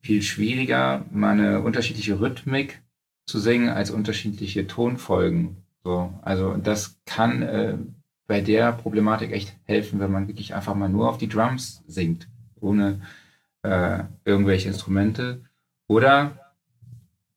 viel 0.00 0.22
schwieriger, 0.22 1.04
mal 1.10 1.32
eine 1.32 1.60
unterschiedliche 1.60 2.20
Rhythmik 2.20 2.82
zu 3.26 3.38
singen 3.38 3.68
als 3.68 3.90
unterschiedliche 3.90 4.66
Tonfolgen. 4.66 5.58
So, 5.84 6.12
also 6.22 6.56
das 6.56 6.98
kann 7.06 7.42
äh, 7.42 7.78
bei 8.26 8.40
der 8.40 8.72
Problematik 8.72 9.32
echt 9.32 9.56
helfen, 9.64 10.00
wenn 10.00 10.12
man 10.12 10.28
wirklich 10.28 10.54
einfach 10.54 10.74
mal 10.74 10.88
nur 10.88 11.08
auf 11.08 11.18
die 11.18 11.28
Drums 11.28 11.82
singt, 11.86 12.28
ohne 12.60 13.00
äh, 13.62 14.04
irgendwelche 14.24 14.68
Instrumente. 14.68 15.42
Oder 15.86 16.54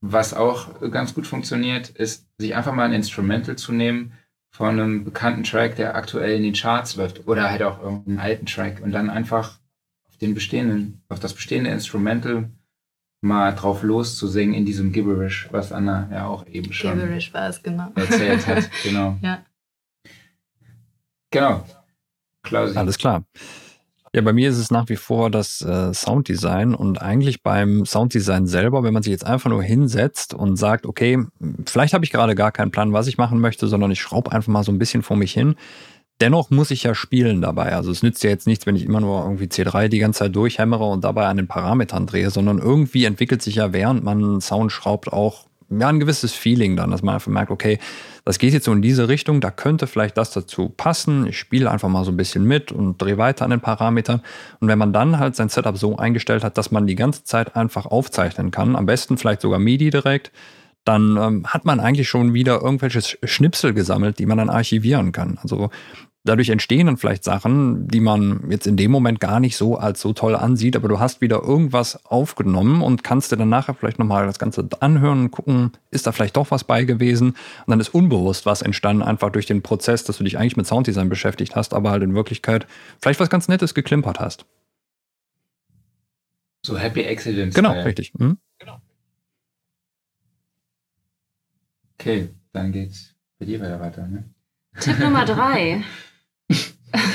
was 0.02 0.34
auch 0.34 0.82
ganz 0.92 1.14
gut 1.14 1.28
funktioniert, 1.28 1.90
ist, 1.90 2.28
sich 2.38 2.56
einfach 2.56 2.74
mal 2.74 2.86
ein 2.86 2.94
Instrumental 2.94 3.56
zu 3.56 3.72
nehmen 3.72 4.14
von 4.52 4.70
einem 4.70 5.04
bekannten 5.04 5.44
Track, 5.44 5.78
der 5.78 5.96
aktuell 5.96 6.36
in 6.36 6.44
den 6.44 6.54
Charts 6.54 6.96
läuft, 6.98 7.28
oder 7.28 7.50
halt 7.50 7.64
auch 7.64 7.82
irgendeinen 7.82 8.20
alten 8.20 8.46
Track 8.46 8.82
und 8.82 8.92
dann 8.92 9.10
einfach 9.10 9.60
auf 10.08 10.18
den 10.18 10.34
bestehenden, 10.34 11.02
auf 11.10 11.20
das 11.20 11.34
bestehende 11.34 11.70
Instrumental 11.70 12.50
mal 13.22 13.54
drauf 13.54 13.84
loszusingen 13.84 14.56
in 14.56 14.66
diesem 14.66 14.92
Gibberish, 14.92 15.48
was 15.52 15.72
Anna 15.72 16.10
ja 16.12 16.28
auch 16.28 16.46
eben 16.48 16.74
schon 16.74 17.00
Gibberish 17.00 17.34
war 17.34 17.50
es, 17.50 17.64
genau. 17.64 17.92
erzählt 17.96 18.46
hat. 18.48 18.70
Genau. 18.84 19.18
Ja. 19.22 19.46
Genau. 21.30 21.66
Klausi. 22.44 22.78
Alles 22.78 22.98
klar. 22.98 23.24
Ja, 24.13 24.21
bei 24.21 24.34
mir 24.34 24.50
ist 24.50 24.58
es 24.58 24.71
nach 24.71 24.89
wie 24.89 24.97
vor 24.97 25.32
das 25.32 25.62
äh, 25.62 25.93
Sounddesign 25.93 26.76
und 26.76 27.02
eigentlich 27.02 27.43
beim 27.43 27.86
Sounddesign 27.86 28.45
selber, 28.45 28.84
wenn 28.84 28.93
man 28.93 29.04
sich 29.04 29.12
jetzt 29.12 29.26
einfach 29.26 29.50
nur 29.50 29.63
hinsetzt 29.63 30.34
und 30.34 30.58
sagt, 30.58 30.86
okay, 30.86 31.19
vielleicht 31.65 31.93
habe 31.93 32.04
ich 32.04 32.12
gerade 32.12 32.36
gar 32.36 32.52
keinen 32.52 32.71
Plan, 32.71 32.91
was 32.91 33.08
ich 33.08 33.17
machen 33.17 33.39
möchte, 33.39 33.67
sondern 33.67 33.89
ich 33.89 34.02
schraube 34.02 34.34
einfach 34.34 34.52
mal 34.52 34.63
so 34.63 34.71
ein 34.74 34.80
bisschen 34.80 35.02
vor 35.02 35.15
mich 35.15 35.32
hin. 35.32 35.56
Dennoch 36.19 36.50
muss 36.50 36.71
ich 36.71 36.84
ja 36.84 36.93
spielen 36.93 37.41
dabei. 37.41 37.74
Also 37.74 37.89
es 37.89 38.04
nützt 38.04 38.21
ja 38.24 38.30
jetzt 38.30 38.47
nichts, 38.47 38.65
wenn 38.65 38.76
ich 38.76 38.84
immer 38.84 39.00
nur 39.00 39.24
irgendwie 39.24 39.45
C3 39.45 39.88
die 39.88 40.00
ganze 40.00 40.19
Zeit 40.19 40.36
durchhämmere 40.36 40.84
und 40.84 41.06
dabei 41.06 41.28
an 41.28 41.38
den 41.38 41.47
Parametern 41.47 42.06
drehe, 42.06 42.30
sondern 42.32 42.60
irgendwie 42.60 43.06
entwickelt 43.06 43.41
sich 43.41 43.56
ja, 43.56 43.71
während 43.71 44.04
man 44.04 44.41
Sound 44.41 44.74
schraubt, 44.74 45.13
auch 45.13 45.47
ja, 45.72 45.88
ein 45.88 46.00
gewisses 46.00 46.34
Feeling 46.34 46.76
dann, 46.76 46.92
dass 46.92 47.02
man 47.02 47.16
einfach 47.16 47.32
merkt, 47.32 47.52
okay, 47.52 47.80
das 48.26 48.38
geht 48.38 48.54
jetzt 48.54 48.66
so 48.66 48.74
in 48.74 48.82
diese 48.82 49.08
Richtung, 49.08 49.42
da 49.42 49.50
könnte 49.50 49.88
vielleicht 49.88 50.18
das 50.18 50.32
dazu 50.32 50.70
passen. 50.70 51.26
Ich 51.26 51.40
spiele 51.40 51.72
einfach 51.72 51.90
mal 51.90 52.04
so 52.04 52.12
ein 52.12 52.18
bisschen 52.18 52.44
mit 52.44 52.72
und 52.72 53.02
drehe 53.02 53.18
weiter 53.18 53.46
an 53.46 53.52
den 53.52 53.62
Parametern. 53.62 54.22
Und 54.60 54.68
wenn 54.68 54.78
man 54.78 54.94
dann 54.94 55.18
halt 55.18 55.36
sein 55.36 55.50
Setup 55.50 55.78
so 55.78 55.98
eingestellt 55.98 56.44
hat, 56.44 56.58
dass 56.58 56.72
man 56.72 56.86
die 56.86 56.96
ganze 56.96 57.24
Zeit 57.24 57.56
einfach 57.56 57.86
aufzeichnen 57.86 58.52
kann, 58.52 58.76
am 58.76 58.86
besten 58.86 59.18
vielleicht 59.18 59.42
sogar 59.42 59.60
MIDI 59.60 59.90
direkt, 59.90 60.32
dann 60.84 61.16
ähm, 61.18 61.46
hat 61.48 61.64
man 61.64 61.80
eigentlich 61.80 62.10
schon 62.10 62.34
wieder 62.34 62.62
irgendwelche 62.62 63.00
Sch- 63.00 63.18
Schnipsel 63.28 63.74
gesammelt, 63.74 64.20
die 64.20 64.26
man 64.26 64.38
dann 64.38 64.50
archivieren 64.50 65.12
kann. 65.12 65.40
Also 65.44 65.70
dadurch 66.24 66.50
entstehen 66.50 66.86
dann 66.86 66.98
vielleicht 66.98 67.24
Sachen, 67.24 67.88
die 67.88 68.00
man 68.00 68.50
jetzt 68.50 68.68
in 68.68 68.78
dem 68.78 68.92
Moment 68.92 69.20
gar 69.20 69.40
nicht 69.40 69.58
so 69.58 69.78
als 69.78 70.02
so 70.02 70.14
toll 70.14 70.36
ansieht, 70.36 70.76
aber 70.76 70.88
du 70.88 71.00
hast 71.00 71.22
wieder 71.22 71.42
irgendwas 71.42 72.06
aufgenommen 72.06 72.82
und 72.82 73.04
kannst 73.04 73.32
dir 73.32 73.38
dann 73.38 73.50
nachher 73.50 73.74
vielleicht 73.74 73.98
nochmal 73.98 74.26
das 74.26 74.38
Ganze 74.38 74.68
anhören 74.80 75.22
und 75.22 75.32
gucken, 75.32 75.72
ist 75.90 76.06
da 76.06 76.12
vielleicht 76.12 76.38
doch 76.38 76.52
was 76.52 76.64
bei 76.64 76.84
gewesen? 76.84 77.30
Und 77.32 77.68
dann 77.68 77.80
ist 77.80 77.90
unbewusst 77.90 78.46
was 78.46 78.62
entstanden, 78.62 79.02
einfach 79.02 79.32
durch 79.32 79.48
den 79.48 79.62
Prozess, 79.62 80.04
dass 80.04 80.18
du 80.18 80.24
dich 80.24 80.38
eigentlich 80.38 80.58
mit 80.58 80.68
Sounddesign 80.68 81.10
beschäftigt 81.10 81.56
hast, 81.56 81.74
aber 81.74 81.92
halt 81.92 82.04
in 82.04 82.14
Wirklichkeit 82.14 82.68
vielleicht 83.02 83.20
was 83.20 83.30
ganz 83.30 83.48
Nettes 83.48 83.74
geklimpert 83.74 84.20
hast. 84.20 84.46
So 86.64 86.78
Happy 86.78 87.04
Accidents. 87.04 87.56
Genau, 87.56 87.72
Style. 87.72 87.86
richtig. 87.86 88.14
Hm? 88.20 88.38
Okay, 92.00 92.30
dann 92.54 92.72
geht's 92.72 93.16
bei 93.40 93.46
dir 93.46 93.60
weiter 93.60 93.80
weiter. 93.80 94.08
Ne? 94.08 94.30
Tipp 94.80 95.00
Nummer 95.00 95.26
drei. 95.26 95.84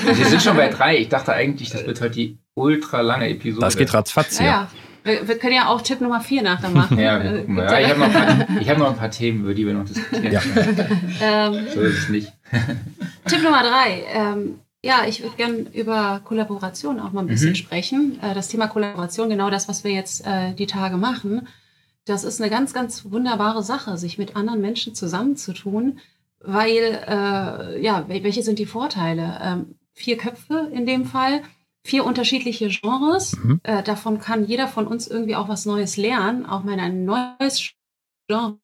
Wir 0.06 0.26
sind 0.26 0.42
schon 0.42 0.56
bei 0.56 0.68
drei. 0.68 0.98
Ich 0.98 1.08
dachte 1.08 1.32
eigentlich, 1.32 1.70
das 1.70 1.86
wird 1.86 2.00
heute 2.00 2.10
die 2.14 2.38
ultra 2.54 3.00
lange 3.00 3.28
Episode. 3.28 3.64
Das 3.64 3.76
geht 3.76 3.92
ratzfatz 3.92 4.38
hier. 4.38 4.46
Naja, 4.46 4.70
wir, 5.04 5.28
wir 5.28 5.38
können 5.38 5.54
ja 5.54 5.68
auch 5.68 5.80
Tipp 5.82 6.00
Nummer 6.00 6.20
vier 6.20 6.42
nachher 6.42 6.70
machen. 6.70 6.98
Ja, 7.00 7.22
wir 7.22 7.38
gucken 7.40 7.54
mal. 7.54 7.64
Ja, 7.64 7.78
ich 7.80 7.88
habe 7.88 8.00
noch, 8.00 8.06
ein 8.06 8.12
paar- 8.46 8.60
ich 8.60 8.68
hab 8.70 8.78
noch 8.78 8.90
ein 8.90 8.96
paar 8.96 9.10
Themen, 9.10 9.40
über 9.42 9.54
die 9.54 9.66
wir 9.66 9.74
noch 9.74 9.84
diskutieren 9.84 10.32
Ja. 10.32 10.40
ähm, 11.22 11.66
So 11.74 11.80
ist 11.80 11.98
es 11.98 12.08
nicht. 12.08 12.32
Tipp 13.26 13.42
Nummer 13.42 13.62
drei. 13.62 14.04
Ähm, 14.12 14.60
ja, 14.82 15.00
ich 15.08 15.22
würde 15.22 15.36
gerne 15.36 15.56
über 15.72 16.20
Kollaboration 16.24 17.00
auch 17.00 17.12
mal 17.12 17.20
ein 17.22 17.26
bisschen 17.26 17.50
Mhm. 17.50 17.54
sprechen. 17.56 18.18
Äh, 18.22 18.34
das 18.34 18.48
Thema 18.48 18.68
Kollaboration, 18.68 19.28
genau 19.28 19.50
das, 19.50 19.68
was 19.68 19.84
wir 19.84 19.90
jetzt 19.92 20.24
äh, 20.26 20.52
die 20.54 20.66
Tage 20.66 20.96
machen, 20.96 21.48
das 22.04 22.22
ist 22.22 22.40
eine 22.40 22.50
ganz, 22.50 22.72
ganz 22.72 23.04
wunderbare 23.10 23.64
Sache, 23.64 23.98
sich 23.98 24.16
mit 24.16 24.36
anderen 24.36 24.60
Menschen 24.60 24.94
zusammenzutun, 24.94 25.98
weil, 26.40 27.00
äh, 27.08 27.82
ja, 27.82 28.04
wel- 28.08 28.22
welche 28.22 28.42
sind 28.42 28.60
die 28.60 28.66
Vorteile? 28.66 29.40
Ähm, 29.42 29.74
vier 29.96 30.16
Köpfe 30.16 30.70
in 30.72 30.86
dem 30.86 31.04
Fall, 31.06 31.42
vier 31.84 32.04
unterschiedliche 32.04 32.68
Genres. 32.68 33.36
Mhm. 33.36 33.60
Äh, 33.64 33.82
davon 33.82 34.20
kann 34.20 34.44
jeder 34.46 34.68
von 34.68 34.86
uns 34.86 35.08
irgendwie 35.08 35.36
auch 35.36 35.48
was 35.48 35.66
Neues 35.66 35.96
lernen, 35.96 36.46
auch 36.46 36.62
mal 36.62 36.74
in 36.74 36.80
ein 36.80 37.04
neues 37.04 37.72
Genre 38.28 38.58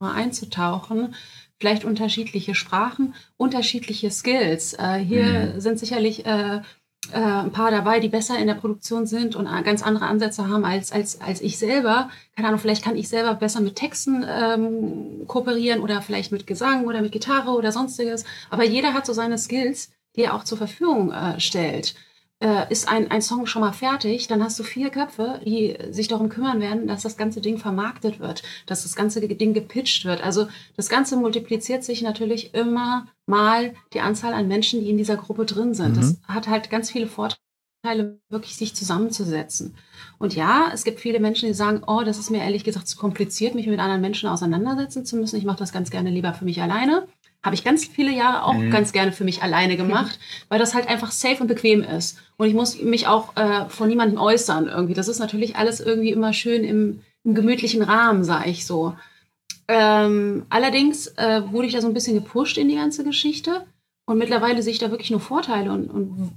einzutauchen. 0.00 1.14
Vielleicht 1.58 1.84
unterschiedliche 1.84 2.54
Sprachen, 2.54 3.14
unterschiedliche 3.36 4.10
Skills. 4.10 4.72
Äh, 4.74 4.98
hier 4.98 5.52
Mhm. 5.54 5.60
sind 5.60 5.78
sicherlich 5.78 6.24
äh, 6.24 6.62
äh, 7.12 7.18
ein 7.18 7.50
paar 7.52 7.70
dabei, 7.70 7.98
die 8.00 8.08
besser 8.08 8.38
in 8.38 8.46
der 8.46 8.54
Produktion 8.54 9.06
sind 9.06 9.34
und 9.36 9.46
äh, 9.46 9.62
ganz 9.62 9.82
andere 9.82 10.06
Ansätze 10.06 10.48
haben 10.48 10.64
als, 10.64 10.92
als, 10.92 11.20
als 11.20 11.40
ich 11.40 11.58
selber. 11.58 12.08
Keine 12.36 12.48
Ahnung, 12.48 12.60
vielleicht 12.60 12.84
kann 12.84 12.96
ich 12.96 13.08
selber 13.08 13.34
besser 13.34 13.60
mit 13.60 13.76
Texten 13.76 14.24
ähm, 14.26 15.26
kooperieren 15.26 15.80
oder 15.80 16.00
vielleicht 16.02 16.32
mit 16.32 16.46
Gesang 16.46 16.84
oder 16.86 17.02
mit 17.02 17.12
Gitarre 17.12 17.50
oder 17.50 17.72
sonstiges. 17.72 18.24
Aber 18.48 18.64
jeder 18.64 18.94
hat 18.94 19.04
so 19.06 19.12
seine 19.12 19.38
Skills, 19.38 19.90
die 20.16 20.22
er 20.22 20.34
auch 20.34 20.44
zur 20.44 20.58
Verfügung 20.58 21.12
äh, 21.12 21.38
stellt. 21.40 21.94
Äh, 22.42 22.72
ist 22.72 22.88
ein, 22.88 23.10
ein 23.10 23.20
Song 23.20 23.44
schon 23.44 23.60
mal 23.60 23.74
fertig, 23.74 24.26
dann 24.26 24.42
hast 24.42 24.58
du 24.58 24.62
vier 24.62 24.88
Köpfe, 24.88 25.42
die 25.44 25.76
sich 25.90 26.08
darum 26.08 26.30
kümmern 26.30 26.58
werden, 26.60 26.86
dass 26.86 27.02
das 27.02 27.18
ganze 27.18 27.42
Ding 27.42 27.58
vermarktet 27.58 28.18
wird, 28.18 28.42
dass 28.64 28.82
das 28.82 28.96
ganze 28.96 29.20
Ding 29.20 29.52
gepitcht 29.52 30.06
wird. 30.06 30.22
Also 30.24 30.48
das 30.74 30.88
Ganze 30.88 31.18
multipliziert 31.18 31.84
sich 31.84 32.00
natürlich 32.00 32.54
immer 32.54 33.06
mal 33.26 33.74
die 33.92 34.00
Anzahl 34.00 34.32
an 34.32 34.48
Menschen, 34.48 34.80
die 34.80 34.88
in 34.88 34.96
dieser 34.96 35.18
Gruppe 35.18 35.44
drin 35.44 35.74
sind. 35.74 35.98
Das 35.98 36.16
hat 36.26 36.48
halt 36.48 36.70
ganz 36.70 36.90
viele 36.90 37.08
Vorteile, 37.08 37.38
wirklich 38.30 38.56
sich 38.56 38.74
zusammenzusetzen. 38.74 39.74
Und 40.18 40.34
ja, 40.34 40.70
es 40.72 40.84
gibt 40.84 41.00
viele 41.00 41.20
Menschen, 41.20 41.46
die 41.46 41.54
sagen, 41.54 41.82
oh, 41.86 42.02
das 42.04 42.18
ist 42.18 42.30
mir 42.30 42.42
ehrlich 42.42 42.64
gesagt 42.64 42.88
zu 42.88 42.96
kompliziert, 42.96 43.54
mich 43.54 43.66
mit 43.66 43.80
anderen 43.80 44.00
Menschen 44.00 44.30
auseinandersetzen 44.30 45.04
zu 45.04 45.16
müssen. 45.16 45.36
Ich 45.36 45.44
mache 45.44 45.58
das 45.58 45.72
ganz 45.72 45.90
gerne 45.90 46.08
lieber 46.08 46.32
für 46.32 46.46
mich 46.46 46.62
alleine. 46.62 47.06
Habe 47.42 47.54
ich 47.54 47.64
ganz 47.64 47.86
viele 47.86 48.12
Jahre 48.12 48.44
auch 48.44 48.54
Mhm. 48.54 48.70
ganz 48.70 48.92
gerne 48.92 49.12
für 49.12 49.24
mich 49.24 49.42
alleine 49.42 49.76
gemacht, 49.76 50.18
weil 50.48 50.58
das 50.58 50.74
halt 50.74 50.88
einfach 50.88 51.10
safe 51.10 51.40
und 51.40 51.46
bequem 51.46 51.82
ist. 51.82 52.18
Und 52.36 52.48
ich 52.48 52.54
muss 52.54 52.80
mich 52.82 53.06
auch 53.06 53.36
äh, 53.36 53.68
vor 53.68 53.86
niemandem 53.86 54.18
äußern 54.18 54.66
irgendwie. 54.68 54.94
Das 54.94 55.08
ist 55.08 55.18
natürlich 55.20 55.56
alles 55.56 55.80
irgendwie 55.80 56.10
immer 56.10 56.32
schön 56.32 56.64
im, 56.64 57.00
im 57.24 57.34
gemütlichen 57.34 57.82
Rahmen, 57.82 58.24
sage 58.24 58.50
ich 58.50 58.66
so. 58.66 58.94
Ähm, 59.68 60.44
allerdings 60.50 61.06
äh, 61.16 61.42
wurde 61.50 61.66
ich 61.68 61.72
da 61.72 61.80
so 61.80 61.86
ein 61.86 61.94
bisschen 61.94 62.14
gepusht 62.14 62.58
in 62.58 62.68
die 62.68 62.74
ganze 62.76 63.04
Geschichte. 63.04 63.64
Und 64.04 64.18
mittlerweile 64.18 64.62
sehe 64.62 64.72
ich 64.72 64.78
da 64.80 64.90
wirklich 64.90 65.10
nur 65.10 65.20
Vorteile 65.20 65.70
und, 65.70 65.88
und 65.88 66.32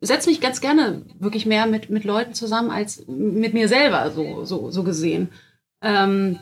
setze 0.00 0.30
mich 0.30 0.40
ganz 0.40 0.60
gerne 0.60 1.02
wirklich 1.18 1.46
mehr 1.46 1.66
mit, 1.66 1.90
mit 1.90 2.04
Leuten 2.04 2.34
zusammen 2.34 2.70
als 2.70 3.04
mit 3.08 3.54
mir 3.54 3.66
selber, 3.68 4.10
so, 4.12 4.44
so, 4.44 4.70
so 4.70 4.84
gesehen. 4.84 5.30
Ähm, 5.82 6.38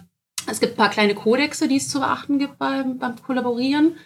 es 0.47 0.61
gibt 0.61 0.75
ein 0.75 0.77
paar 0.77 0.91
kleine 0.91 1.15
Kodexe, 1.15 1.69
die 1.69 1.77
es 1.77 1.89
zu 1.89 2.01
beachten 2.01 2.39
gibt 2.39 2.59
beim, 2.59 2.99
beim 2.99 3.17
Kollaborieren. 3.23 3.97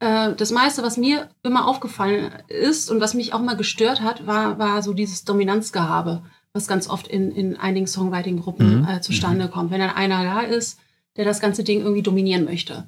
Äh, 0.00 0.34
das 0.34 0.50
meiste, 0.50 0.82
was 0.82 0.96
mir 0.96 1.28
immer 1.42 1.66
aufgefallen 1.68 2.32
ist 2.48 2.90
und 2.90 3.00
was 3.00 3.14
mich 3.14 3.32
auch 3.32 3.40
mal 3.40 3.56
gestört 3.56 4.00
hat, 4.02 4.26
war, 4.26 4.58
war 4.58 4.82
so 4.82 4.92
dieses 4.92 5.24
Dominanzgehabe, 5.24 6.22
was 6.52 6.68
ganz 6.68 6.88
oft 6.88 7.08
in, 7.08 7.30
in 7.32 7.56
einigen 7.56 7.86
Songwriting-Gruppen 7.86 8.80
Mhm. 8.82 8.88
äh, 8.88 9.00
zustande 9.00 9.48
kommt. 9.48 9.70
Wenn 9.70 9.80
dann 9.80 9.90
einer 9.90 10.24
da 10.24 10.40
ist, 10.40 10.78
der 11.16 11.24
das 11.24 11.40
ganze 11.40 11.64
Ding 11.64 11.80
irgendwie 11.80 12.02
dominieren 12.02 12.44
möchte. 12.44 12.86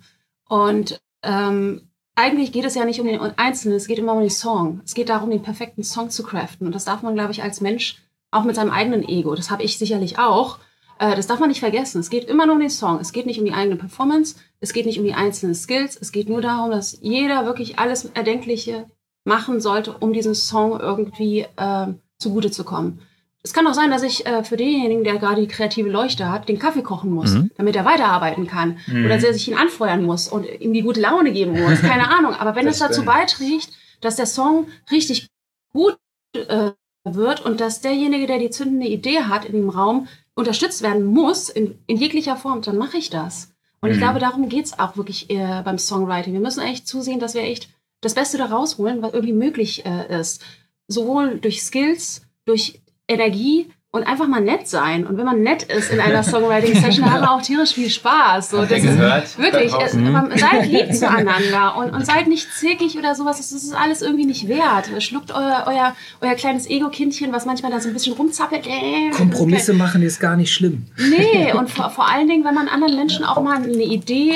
Und 0.49 0.99
ähm, 1.23 1.89
eigentlich 2.15 2.51
geht 2.51 2.65
es 2.65 2.75
ja 2.75 2.85
nicht 2.85 3.01
um 3.01 3.07
den 3.07 3.21
Einzelnen, 3.21 3.77
es 3.77 3.87
geht 3.87 3.99
immer 3.99 4.15
um 4.15 4.21
den 4.21 4.31
Song. 4.31 4.81
Es 4.85 4.95
geht 4.95 5.09
darum, 5.11 5.31
den 5.31 5.43
perfekten 5.43 5.85
Song 5.85 6.11
zu 6.11 6.23
craften. 6.23 6.67
Und 6.67 6.75
das 6.75 6.85
darf 6.85 7.03
man, 7.03 7.15
glaube 7.15 7.33
ich, 7.33 7.43
als 7.43 7.61
Mensch 7.61 7.99
auch 8.31 8.45
mit 8.45 8.57
seinem 8.57 8.71
eigenen 8.71 9.07
Ego, 9.07 9.35
das 9.35 9.51
habe 9.51 9.63
ich 9.63 9.79
sicherlich 9.79 10.19
auch, 10.19 10.59
das 10.99 11.27
darf 11.27 11.41
man 11.41 11.49
nicht 11.49 11.61
vergessen. 11.61 12.01
Es 12.01 12.11
geht 12.11 12.25
immer 12.25 12.47
nur 12.47 12.55
um 12.57 12.61
den 12.61 12.71
Song. 12.71 12.99
Es 13.01 13.13
geht 13.13 13.27
nicht 13.27 13.39
um 13.39 13.45
die 13.45 13.53
eigene 13.53 13.77
Performance, 13.77 14.37
es 14.61 14.73
geht 14.73 14.87
nicht 14.87 14.99
um 14.99 15.05
die 15.05 15.15
einzelnen 15.15 15.55
Skills. 15.55 15.97
Es 16.01 16.13
geht 16.13 16.29
nur 16.29 16.41
darum, 16.41 16.71
dass 16.71 16.99
jeder 17.01 17.45
wirklich 17.45 17.79
alles 17.79 18.07
Erdenkliche 18.15 18.87
machen 19.25 19.61
sollte, 19.61 19.93
um 19.99 20.13
diesem 20.13 20.35
Song 20.35 20.79
irgendwie 20.81 21.47
äh, 21.57 21.87
zugute 22.19 22.51
zu 22.51 22.65
kommen. 22.65 23.01
Es 23.43 23.53
kann 23.53 23.67
auch 23.67 23.75
sein, 23.75 23.91
dass 23.91 24.03
ich 24.03 24.27
äh, 24.27 24.43
für 24.43 24.57
denjenigen, 24.57 25.05
der 25.05 25.19
gerade 25.19 25.41
die 25.41 25.47
kreative 25.47 25.89
Leuchte 25.89 26.31
hat, 26.31 26.49
den 26.49 26.59
Kaffee 26.59 26.83
kochen 26.83 27.11
muss, 27.13 27.33
Mhm. 27.35 27.51
damit 27.57 27.77
er 27.77 27.85
weiterarbeiten 27.85 28.47
kann. 28.47 28.79
Mhm. 28.87 29.05
Oder 29.05 29.19
dass 29.19 29.37
ich 29.37 29.49
ihn 29.49 29.57
anfeuern 29.57 30.03
muss 30.05 30.27
und 30.29 30.47
ihm 30.61 30.73
die 30.73 30.83
gute 30.83 31.01
Laune 31.01 31.33
geben 31.33 31.53
muss. 31.61 31.81
Keine 31.81 32.09
Ahnung. 32.17 32.35
Aber 32.35 32.57
wenn 32.57 32.67
es 32.67 32.79
dazu 32.79 33.05
beiträgt, 33.05 33.71
dass 34.01 34.17
der 34.17 34.27
Song 34.27 34.67
richtig 34.91 35.29
gut 35.73 35.97
äh, 36.35 36.71
wird 37.05 37.45
und 37.45 37.61
dass 37.61 37.81
derjenige, 37.81 38.27
der 38.27 38.39
die 38.39 38.51
zündende 38.51 38.89
Idee 38.89 39.21
hat 39.21 39.45
in 39.45 39.53
dem 39.53 39.71
Raum, 39.71 40.09
unterstützt 40.37 40.83
werden 40.83 41.05
muss, 41.05 41.49
in, 41.49 41.79
in 41.89 41.97
jeglicher 41.97 42.37
Form, 42.37 42.63
dann 42.63 42.77
mache 42.79 42.99
ich 42.99 43.11
das. 43.11 43.51
Und 43.81 43.91
ich 43.91 43.97
Mhm. 43.97 44.01
glaube, 44.01 44.19
darum 44.21 44.49
geht's 44.49 44.79
auch 44.79 44.97
wirklich 44.97 45.29
äh, 45.31 45.63
beim 45.65 45.79
Songwriting. 45.79 46.33
Wir 46.33 46.41
müssen 46.41 46.63
echt 46.63 46.87
zusehen, 46.87 47.19
dass 47.19 47.35
wir 47.35 47.43
echt 47.43 47.69
das 48.01 48.15
Beste 48.15 48.39
da 48.39 48.47
rausholen, 48.47 49.03
was 49.03 49.13
irgendwie 49.15 49.33
möglich 49.33 49.85
äh, 49.85 50.21
ist. 50.21 50.43
Sowohl 50.87 51.39
durch 51.41 51.63
Skills, 51.63 52.23
durch 52.45 52.81
Energie 53.09 53.71
und 53.97 54.05
einfach 54.05 54.29
mal 54.29 54.41
nett 54.41 54.69
sein. 54.69 55.07
Und 55.07 55.19
wenn 55.19 55.25
man 55.25 55.43
nett 55.43 55.65
ist 55.65 55.91
in 55.91 55.99
einer 56.01 56.23
Songwriting-Session, 56.23 57.05
dann 57.05 57.13
haben 57.15 57.23
wir 57.23 57.31
auch 57.33 57.43
tierisch 57.43 57.73
viel 57.75 57.91
Spaß. 57.91 58.51
So, 58.51 58.63
das 58.63 58.71
ist, 58.71 58.83
gehört? 58.83 59.39
Wirklich, 59.39 59.73
Da 59.73 59.81
es, 59.85 59.95
aber 59.97 60.29
seid 60.39 60.67
lieb 60.69 60.95
zueinander 60.95 61.77
und, 61.79 61.91
und 61.91 62.07
seid 62.07 62.29
nicht 62.29 62.47
zickig 62.53 62.97
oder 62.99 63.15
sowas. 63.15 63.39
Das 63.39 63.51
ist 63.53 63.75
alles 63.75 64.03
irgendwie 64.03 64.27
nicht 64.27 64.47
wert. 64.49 64.91
Schluckt 65.03 65.33
euer, 65.33 65.65
euer, 65.67 65.97
euer 66.21 66.35
kleines 66.35 66.69
Ego-Kindchen, 66.69 67.33
was 67.33 67.47
manchmal 67.47 67.73
da 67.73 67.81
so 67.81 67.89
ein 67.89 67.95
bisschen 67.95 68.13
rumzappelt. 68.15 68.67
Äh, 68.67 69.11
Kompromisse 69.11 69.73
machen 69.73 70.03
ist 70.03 70.21
gar 70.21 70.37
nicht 70.37 70.53
schlimm. 70.53 70.87
Nee, 70.97 71.53
und 71.53 71.71
vor, 71.71 71.91
vor 71.91 72.09
allen 72.09 72.29
Dingen, 72.29 72.45
wenn 72.45 72.55
man 72.55 72.69
anderen 72.69 72.97
Menschen 72.97 73.25
auch 73.25 73.43
mal 73.43 73.57
eine 73.57 73.73
Idee 73.83 74.35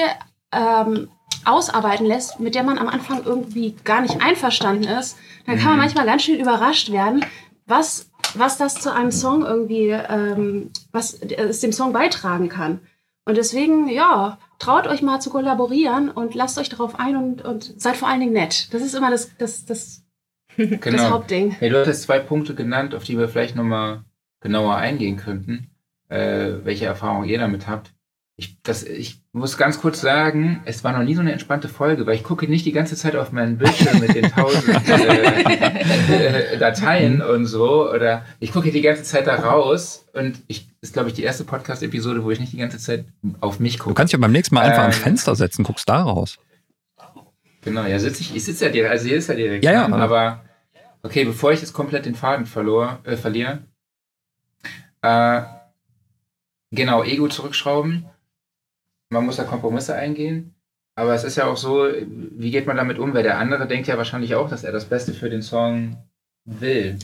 ähm, 0.52 1.08
ausarbeiten 1.44 2.06
lässt, 2.06 2.40
mit 2.40 2.54
der 2.54 2.62
man 2.64 2.78
am 2.78 2.88
Anfang 2.88 3.22
irgendwie 3.24 3.74
gar 3.84 4.00
nicht 4.00 4.20
einverstanden 4.22 4.84
ist, 4.84 5.16
dann 5.46 5.56
kann 5.56 5.64
man 5.66 5.74
Mhm. 5.74 5.80
manchmal 5.80 6.06
ganz 6.06 6.22
schön 6.22 6.38
überrascht 6.38 6.92
werden, 6.92 7.24
was, 7.66 8.09
was 8.34 8.58
das 8.58 8.74
zu 8.74 8.92
einem 8.92 9.12
Song 9.12 9.44
irgendwie, 9.44 9.90
ähm, 9.90 10.70
was 10.92 11.14
es 11.14 11.60
dem 11.60 11.72
Song 11.72 11.92
beitragen 11.92 12.48
kann. 12.48 12.80
Und 13.24 13.36
deswegen, 13.36 13.88
ja, 13.88 14.38
traut 14.58 14.86
euch 14.86 15.02
mal 15.02 15.20
zu 15.20 15.30
kollaborieren 15.30 16.10
und 16.10 16.34
lasst 16.34 16.58
euch 16.58 16.68
darauf 16.68 16.98
ein 16.98 17.16
und, 17.16 17.44
und 17.44 17.80
seid 17.80 17.96
vor 17.96 18.08
allen 18.08 18.20
Dingen 18.20 18.32
nett. 18.32 18.72
Das 18.72 18.82
ist 18.82 18.94
immer 18.94 19.10
das, 19.10 19.36
das, 19.38 19.64
das, 19.64 20.02
das 20.56 20.80
Genau. 20.80 21.10
Hauptding. 21.10 21.52
Hey, 21.52 21.70
du 21.70 21.80
hattest 21.80 22.02
zwei 22.02 22.18
Punkte 22.18 22.54
genannt, 22.54 22.94
auf 22.94 23.04
die 23.04 23.16
wir 23.16 23.28
vielleicht 23.28 23.56
nochmal 23.56 24.04
genauer 24.40 24.76
eingehen 24.76 25.16
könnten, 25.16 25.70
äh, 26.08 26.52
welche 26.64 26.86
Erfahrungen 26.86 27.28
ihr 27.28 27.38
damit 27.38 27.68
habt. 27.68 27.92
Ich, 28.40 28.56
das, 28.62 28.84
ich 28.84 29.20
muss 29.32 29.58
ganz 29.58 29.82
kurz 29.82 30.00
sagen, 30.00 30.62
es 30.64 30.82
war 30.82 30.96
noch 30.96 31.04
nie 31.04 31.14
so 31.14 31.20
eine 31.20 31.30
entspannte 31.30 31.68
Folge, 31.68 32.06
weil 32.06 32.14
ich 32.14 32.24
gucke 32.24 32.48
nicht 32.48 32.64
die 32.64 32.72
ganze 32.72 32.96
Zeit 32.96 33.14
auf 33.14 33.32
meinen 33.32 33.58
Bildschirm 33.58 34.00
mit 34.00 34.14
den 34.14 34.30
tausend 34.30 34.66
äh, 34.88 36.54
äh, 36.54 36.58
Dateien 36.58 37.20
und 37.20 37.44
so. 37.44 37.90
Oder 37.92 38.24
ich 38.38 38.50
gucke 38.50 38.72
die 38.72 38.80
ganze 38.80 39.02
Zeit 39.02 39.26
da 39.26 39.34
raus 39.34 40.06
und 40.14 40.40
ich 40.46 40.70
ist, 40.80 40.94
glaube 40.94 41.10
ich, 41.10 41.14
die 41.14 41.22
erste 41.22 41.44
Podcast-Episode, 41.44 42.24
wo 42.24 42.30
ich 42.30 42.40
nicht 42.40 42.54
die 42.54 42.56
ganze 42.56 42.78
Zeit 42.78 43.04
auf 43.40 43.60
mich 43.60 43.76
Du 43.76 43.82
gucke. 43.84 43.94
kannst 43.96 44.14
dich 44.14 44.18
beim 44.20 44.32
nächsten 44.32 44.54
Mal 44.54 44.62
einfach 44.62 44.78
Ähm, 44.78 44.84
ans 44.84 44.96
Fenster 44.96 45.36
setzen, 45.36 45.62
guckst 45.62 45.86
da 45.86 46.00
raus. 46.00 46.38
Genau, 47.60 47.84
ja, 47.84 47.98
sitze 47.98 48.22
ich, 48.22 48.34
ich 48.34 48.42
sitze 48.42 48.64
ja 48.64 48.70
direkt, 48.72 48.90
also 48.90 49.06
hier 49.06 49.18
ist 49.18 49.28
ja 49.28 49.34
direkt. 49.34 49.62
Ja, 49.66 49.72
ja. 49.72 49.88
ne? 49.88 49.96
Aber 49.96 50.42
okay, 51.02 51.26
bevor 51.26 51.52
ich 51.52 51.60
jetzt 51.60 51.74
komplett 51.74 52.06
den 52.06 52.14
Faden 52.14 52.46
verlor, 52.46 53.00
äh, 53.04 53.18
verliere, 53.18 53.58
äh, 55.02 55.42
genau, 56.70 57.04
Ego 57.04 57.28
zurückschrauben. 57.28 58.06
Man 59.10 59.26
muss 59.26 59.36
da 59.36 59.44
Kompromisse 59.44 59.94
eingehen. 59.94 60.54
Aber 60.94 61.14
es 61.14 61.24
ist 61.24 61.36
ja 61.36 61.46
auch 61.46 61.56
so, 61.56 61.88
wie 62.06 62.50
geht 62.50 62.66
man 62.66 62.76
damit 62.76 62.98
um? 62.98 63.14
Weil 63.14 63.22
der 63.22 63.38
andere 63.38 63.66
denkt 63.66 63.88
ja 63.88 63.96
wahrscheinlich 63.96 64.34
auch, 64.34 64.48
dass 64.48 64.64
er 64.64 64.72
das 64.72 64.84
Beste 64.84 65.12
für 65.12 65.30
den 65.30 65.42
Song 65.42 65.96
will. 66.44 66.98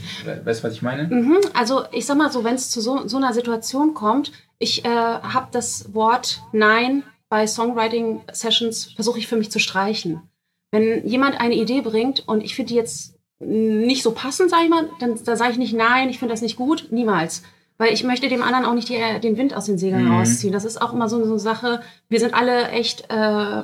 Weißt 0.45 0.61
du, 0.61 0.69
was 0.69 0.75
ich 0.75 0.83
meine? 0.83 1.09
Mhm, 1.09 1.39
also 1.55 1.85
ich 1.93 2.07
sag 2.07 2.17
mal 2.17 2.31
so, 2.31 2.45
wenn 2.45 2.55
es 2.55 2.71
zu 2.71 2.81
so, 2.81 3.07
so 3.07 3.17
einer 3.17 3.33
Situation 3.33 3.95
kommt, 3.95 4.33
ich 4.59 4.85
äh, 4.85 4.89
habe 4.89 5.49
das 5.53 5.95
Wort 5.95 6.43
Nein 6.53 7.03
bei 7.29 7.47
Songwriting-Sessions, 7.47 8.93
versuche 8.95 9.19
ich 9.19 9.27
für 9.27 9.37
mich 9.37 9.51
zu 9.51 9.59
streichen. 9.59 10.23
Wenn 10.71 11.07
jemand 11.07 11.41
eine 11.41 11.55
Idee 11.55 11.81
bringt 11.81 12.27
und 12.27 12.43
ich 12.43 12.55
finde 12.55 12.71
die 12.71 12.77
jetzt 12.77 13.15
nicht 13.39 14.03
so 14.03 14.13
passend, 14.13 14.51
sage 14.51 14.65
ich 14.65 14.71
mal, 14.71 14.89
dann 15.01 15.19
da 15.25 15.37
sage 15.37 15.53
ich 15.53 15.59
nicht 15.59 15.75
Nein, 15.75 16.09
ich 16.09 16.19
finde 16.19 16.33
das 16.33 16.43
nicht 16.43 16.57
gut, 16.57 16.89
niemals. 16.91 17.43
Weil 17.79 17.93
ich 17.93 18.05
möchte 18.05 18.29
dem 18.29 18.43
anderen 18.43 18.64
auch 18.64 18.74
nicht 18.74 18.89
die, 18.89 18.99
den 19.22 19.37
Wind 19.37 19.55
aus 19.55 19.66
den 19.66 19.77
Segeln 19.79 20.07
Mhm. 20.07 20.12
rausziehen. 20.12 20.53
Das 20.53 20.64
ist 20.64 20.81
auch 20.81 20.93
immer 20.93 21.09
so, 21.09 21.22
so 21.24 21.31
eine 21.33 21.39
Sache. 21.39 21.81
Wir 22.09 22.20
sind 22.20 22.33
alle 22.33 22.68
echt 22.70 23.05
äh, 23.11 23.62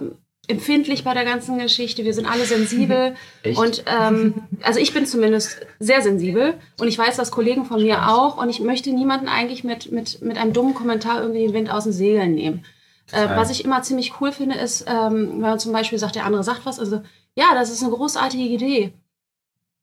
empfindlich 0.49 1.05
bei 1.05 1.15
der 1.15 1.25
ganzen 1.25 1.59
Geschichte. 1.59 2.05
Wir 2.05 2.15
sind 2.15 2.27
alle 2.27 2.45
sensibel. 2.45 3.15
Echt? 3.43 3.59
Und 3.59 3.85
ähm, 3.87 4.35
also 4.63 4.81
ich 4.81 4.93
bin 4.93 5.07
zumindest 5.07 5.65
sehr 5.79 6.03
sensibel 6.03 6.55
und 6.81 6.89
ich 6.89 6.99
weiß, 6.99 7.17
dass 7.17 7.31
Kollegen 7.31 7.65
von 7.65 7.83
mir 7.83 8.09
auch 8.09 8.37
und 8.37 8.51
ich 8.51 8.61
möchte 8.61 8.91
niemanden 8.93 9.29
eigentlich 9.29 9.65
mit, 9.65 9.93
mit, 9.93 10.21
mit 10.21 10.37
einem 10.37 10.53
dummen 10.53 10.75
Kommentar 10.75 11.21
irgendwie 11.23 11.47
den 11.47 11.55
Wind 11.55 11.71
aus 11.71 11.85
den 11.85 11.93
Segeln 11.93 12.35
nehmen. 12.35 12.65
Äh, 13.13 13.29
was 13.37 13.51
ich 13.51 13.65
immer 13.65 13.83
ziemlich 13.83 14.15
cool 14.21 14.33
finde, 14.33 14.57
ist, 14.57 14.85
ähm, 14.89 15.33
wenn 15.35 15.41
man 15.41 15.59
zum 15.59 15.73
Beispiel 15.73 15.99
sagt, 15.99 16.17
der 16.17 16.25
andere 16.27 16.43
sagt 16.45 16.65
was, 16.65 16.79
also 16.81 17.03
ja, 17.35 17.47
das 17.55 17.71
ist 17.71 17.83
eine 17.83 17.93
großartige 17.93 18.43
Idee. 18.45 18.93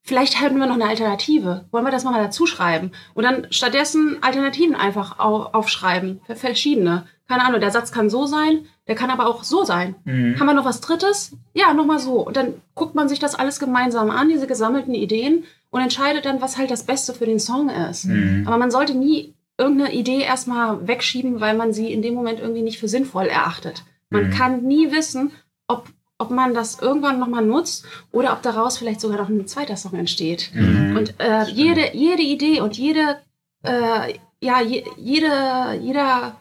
Vielleicht 0.01 0.41
hätten 0.41 0.57
wir 0.57 0.65
noch 0.65 0.75
eine 0.75 0.87
Alternative. 0.87 1.65
Wollen 1.71 1.85
wir 1.85 1.91
das 1.91 2.03
mal 2.03 2.13
dazu 2.23 2.45
schreiben? 2.45 2.91
Und 3.13 3.23
dann 3.25 3.47
stattdessen 3.51 4.17
Alternativen 4.21 4.75
einfach 4.75 5.19
au 5.19 5.43
aufschreiben. 5.51 6.21
Für 6.25 6.35
verschiedene. 6.35 7.05
Keine 7.27 7.45
Ahnung, 7.45 7.59
der 7.59 7.69
Satz 7.69 7.91
kann 7.91 8.09
so 8.09 8.25
sein, 8.25 8.65
der 8.87 8.95
kann 8.95 9.11
aber 9.11 9.27
auch 9.27 9.43
so 9.43 9.63
sein. 9.63 9.95
Mhm. 10.05 10.39
Haben 10.39 10.47
wir 10.47 10.53
noch 10.55 10.65
was 10.65 10.81
Drittes? 10.81 11.33
Ja, 11.53 11.73
nochmal 11.75 11.99
so. 11.99 12.25
Und 12.25 12.37
dann 12.37 12.55
guckt 12.73 12.95
man 12.95 13.07
sich 13.07 13.19
das 13.19 13.35
alles 13.35 13.59
gemeinsam 13.59 14.09
an, 14.09 14.29
diese 14.29 14.47
gesammelten 14.47 14.95
Ideen, 14.95 15.43
und 15.71 15.81
entscheidet 15.81 16.25
dann, 16.25 16.41
was 16.41 16.57
halt 16.57 16.71
das 16.71 16.83
Beste 16.85 17.13
für 17.13 17.27
den 17.27 17.39
Song 17.39 17.69
ist. 17.69 18.05
Mhm. 18.05 18.45
Aber 18.47 18.57
man 18.57 18.71
sollte 18.71 18.95
nie 18.95 19.35
irgendeine 19.59 19.93
Idee 19.93 20.21
erstmal 20.21 20.87
wegschieben, 20.87 21.39
weil 21.41 21.55
man 21.55 21.73
sie 21.73 21.93
in 21.93 22.01
dem 22.01 22.15
Moment 22.15 22.39
irgendwie 22.39 22.63
nicht 22.63 22.79
für 22.79 22.87
sinnvoll 22.87 23.27
erachtet. 23.27 23.83
Man 24.09 24.27
Mhm. 24.27 24.31
kann 24.31 24.63
nie 24.63 24.91
wissen, 24.91 25.31
ob, 25.67 25.87
ob 26.20 26.30
man 26.32 26.53
das 26.53 26.80
irgendwann 26.82 27.17
nochmal 27.20 27.43
nutzt 27.45 27.86
oder 28.11 28.34
ob 28.34 28.41
daraus 28.43 28.78
vielleicht 28.78 29.01
sogar 29.01 29.17
noch 29.17 29.30
ein 29.30 29.47
zweiter 29.47 29.78
Song 29.78 29.93
entsteht. 29.93 30.51
Mhm. 30.53 30.97
Und 30.97 31.15
äh, 31.20 31.45
jede, 31.45 31.95
jede 31.95 32.22
Idee 32.22 32.59
und 32.61 32.78
jede, 32.78 33.17
äh, 33.63 34.13
ja, 34.41 34.61
je, 34.61 34.84
jede, 34.97 35.80
jeder, 35.82 36.36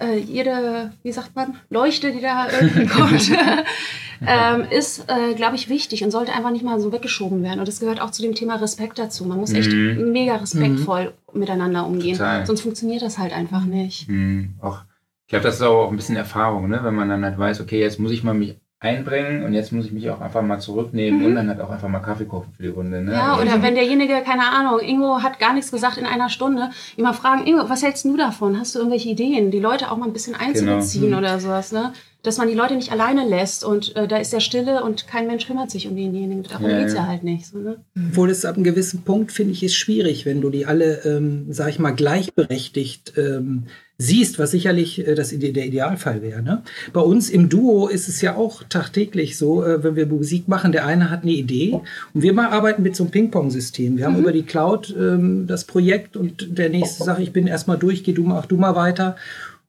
äh, 0.00 0.18
jede, 0.18 0.92
wie 1.02 1.12
sagt 1.12 1.34
man, 1.34 1.56
Leuchte, 1.70 2.12
die 2.12 2.20
da 2.20 2.48
irgendwie 2.50 2.86
kommt, 2.98 3.30
ähm, 4.26 4.66
ist, 4.70 5.06
äh, 5.08 5.34
glaube 5.34 5.56
ich, 5.56 5.68
wichtig 5.70 6.04
und 6.04 6.10
sollte 6.10 6.32
einfach 6.32 6.50
nicht 6.50 6.64
mal 6.64 6.78
so 6.78 6.92
weggeschoben 6.92 7.42
werden. 7.42 7.60
Und 7.60 7.68
das 7.68 7.80
gehört 7.80 8.00
auch 8.02 8.10
zu 8.10 8.20
dem 8.22 8.34
Thema 8.34 8.56
Respekt 8.56 8.98
dazu. 8.98 9.24
Man 9.24 9.38
muss 9.40 9.52
echt 9.52 9.72
Mhm. 9.72 10.12
mega 10.12 10.36
respektvoll 10.36 11.14
miteinander 11.32 11.86
umgehen. 11.86 12.16
Total. 12.18 12.46
Sonst 12.46 12.60
funktioniert 12.60 13.02
das 13.02 13.18
halt 13.18 13.32
einfach 13.32 13.64
nicht. 13.64 14.08
Mhm. 14.08 14.54
Auch, 14.60 14.80
ich 15.26 15.28
glaube, 15.30 15.44
das 15.44 15.56
ist 15.56 15.62
auch 15.62 15.90
ein 15.90 15.96
bisschen 15.96 16.16
Erfahrung, 16.16 16.68
ne? 16.68 16.80
wenn 16.82 16.94
man 16.94 17.08
dann 17.08 17.24
halt 17.24 17.38
weiß, 17.38 17.60
okay, 17.62 17.80
jetzt 17.80 17.98
muss 17.98 18.12
ich 18.12 18.22
mal 18.22 18.34
mich 18.34 18.56
einbringen 18.80 19.44
und 19.44 19.54
jetzt 19.54 19.72
muss 19.72 19.86
ich 19.86 19.92
mich 19.92 20.10
auch 20.10 20.20
einfach 20.20 20.42
mal 20.42 20.58
zurücknehmen 20.58 21.20
Mhm. 21.20 21.26
und 21.26 21.34
dann 21.36 21.48
halt 21.48 21.60
auch 21.60 21.70
einfach 21.70 21.88
mal 21.88 22.00
Kaffee 22.00 22.26
kochen 22.26 22.52
für 22.56 22.62
die 22.64 22.68
Runde. 22.68 23.00
Ne? 23.02 23.12
Ja, 23.12 23.32
Also- 23.34 23.42
oder 23.42 23.62
wenn 23.62 23.74
derjenige, 23.74 24.20
keine 24.24 24.46
Ahnung, 24.50 24.80
Ingo 24.80 25.22
hat 25.22 25.38
gar 25.38 25.54
nichts 25.54 25.70
gesagt 25.72 25.96
in 25.96 26.04
einer 26.06 26.28
Stunde, 26.28 26.70
immer 26.96 27.14
fragen, 27.14 27.46
Ingo, 27.46 27.68
was 27.68 27.82
hältst 27.82 28.04
du 28.04 28.16
davon? 28.16 28.58
Hast 28.58 28.74
du 28.74 28.80
irgendwelche 28.80 29.08
Ideen? 29.08 29.50
Die 29.50 29.60
Leute 29.60 29.90
auch 29.90 29.96
mal 29.96 30.06
ein 30.06 30.12
bisschen 30.12 30.34
einzubeziehen 30.34 31.04
Genau. 31.06 31.18
oder 31.18 31.38
sowas, 31.40 31.72
ne? 31.72 31.92
Dass 32.24 32.38
man 32.38 32.48
die 32.48 32.54
Leute 32.54 32.74
nicht 32.74 32.90
alleine 32.90 33.28
lässt 33.28 33.62
und 33.62 33.94
äh, 33.94 34.08
da 34.08 34.16
ist 34.16 34.32
ja 34.32 34.40
Stille 34.40 34.82
und 34.82 35.06
kein 35.06 35.26
Mensch 35.28 35.46
kümmert 35.46 35.70
sich 35.70 35.86
um 35.86 35.94
denjenigen. 35.94 36.42
Darum 36.42 36.68
Ja, 36.68 36.80
geht's 36.80 36.94
ja 36.94 37.02
ja. 37.02 37.06
halt 37.06 37.22
nicht. 37.22 37.46
So, 37.46 37.58
ne? 37.58 37.76
Obwohl 38.10 38.30
es 38.30 38.44
ab 38.44 38.56
einem 38.56 38.64
gewissen 38.64 39.02
Punkt, 39.02 39.30
finde 39.30 39.52
ich, 39.52 39.62
ist 39.62 39.74
schwierig, 39.76 40.26
wenn 40.26 40.40
du 40.40 40.50
die 40.50 40.66
alle, 40.66 41.04
ähm, 41.04 41.46
sag 41.50 41.68
ich 41.68 41.78
mal, 41.78 41.92
gleichberechtigt 41.92 43.12
ähm, 43.16 43.64
siehst, 43.98 44.38
was 44.38 44.50
sicherlich 44.50 45.06
äh, 45.06 45.14
das 45.14 45.32
Ide 45.32 45.52
der 45.52 45.66
Idealfall 45.66 46.22
wäre. 46.22 46.42
Ne? 46.42 46.62
Bei 46.92 47.00
uns 47.00 47.30
im 47.30 47.48
Duo 47.48 47.88
ist 47.88 48.08
es 48.08 48.20
ja 48.20 48.34
auch 48.36 48.62
tagtäglich 48.64 49.38
so, 49.38 49.62
äh, 49.64 49.84
wenn 49.84 49.96
wir 49.96 50.06
Musik 50.06 50.48
machen, 50.48 50.72
der 50.72 50.86
eine 50.86 51.10
hat 51.10 51.22
eine 51.22 51.32
Idee 51.32 51.80
und 52.12 52.22
wir 52.22 52.32
mal 52.32 52.48
arbeiten 52.48 52.82
mit 52.82 52.96
so 52.96 53.04
einem 53.04 53.12
Ping-Pong-System. 53.12 53.96
Wir 53.96 54.06
haben 54.06 54.18
über 54.18 54.32
die 54.32 54.42
Cloud 54.42 54.94
ähm, 54.98 55.46
das 55.46 55.64
Projekt 55.64 56.16
und 56.16 56.58
der 56.58 56.70
nächste 56.70 57.04
sagt, 57.04 57.20
ich 57.20 57.32
bin 57.32 57.46
erstmal 57.46 57.78
durch, 57.78 58.02
geh 58.02 58.12
du 58.12 58.24
mach 58.24 58.46
du 58.46 58.56
mal 58.56 58.74
weiter. 58.74 59.16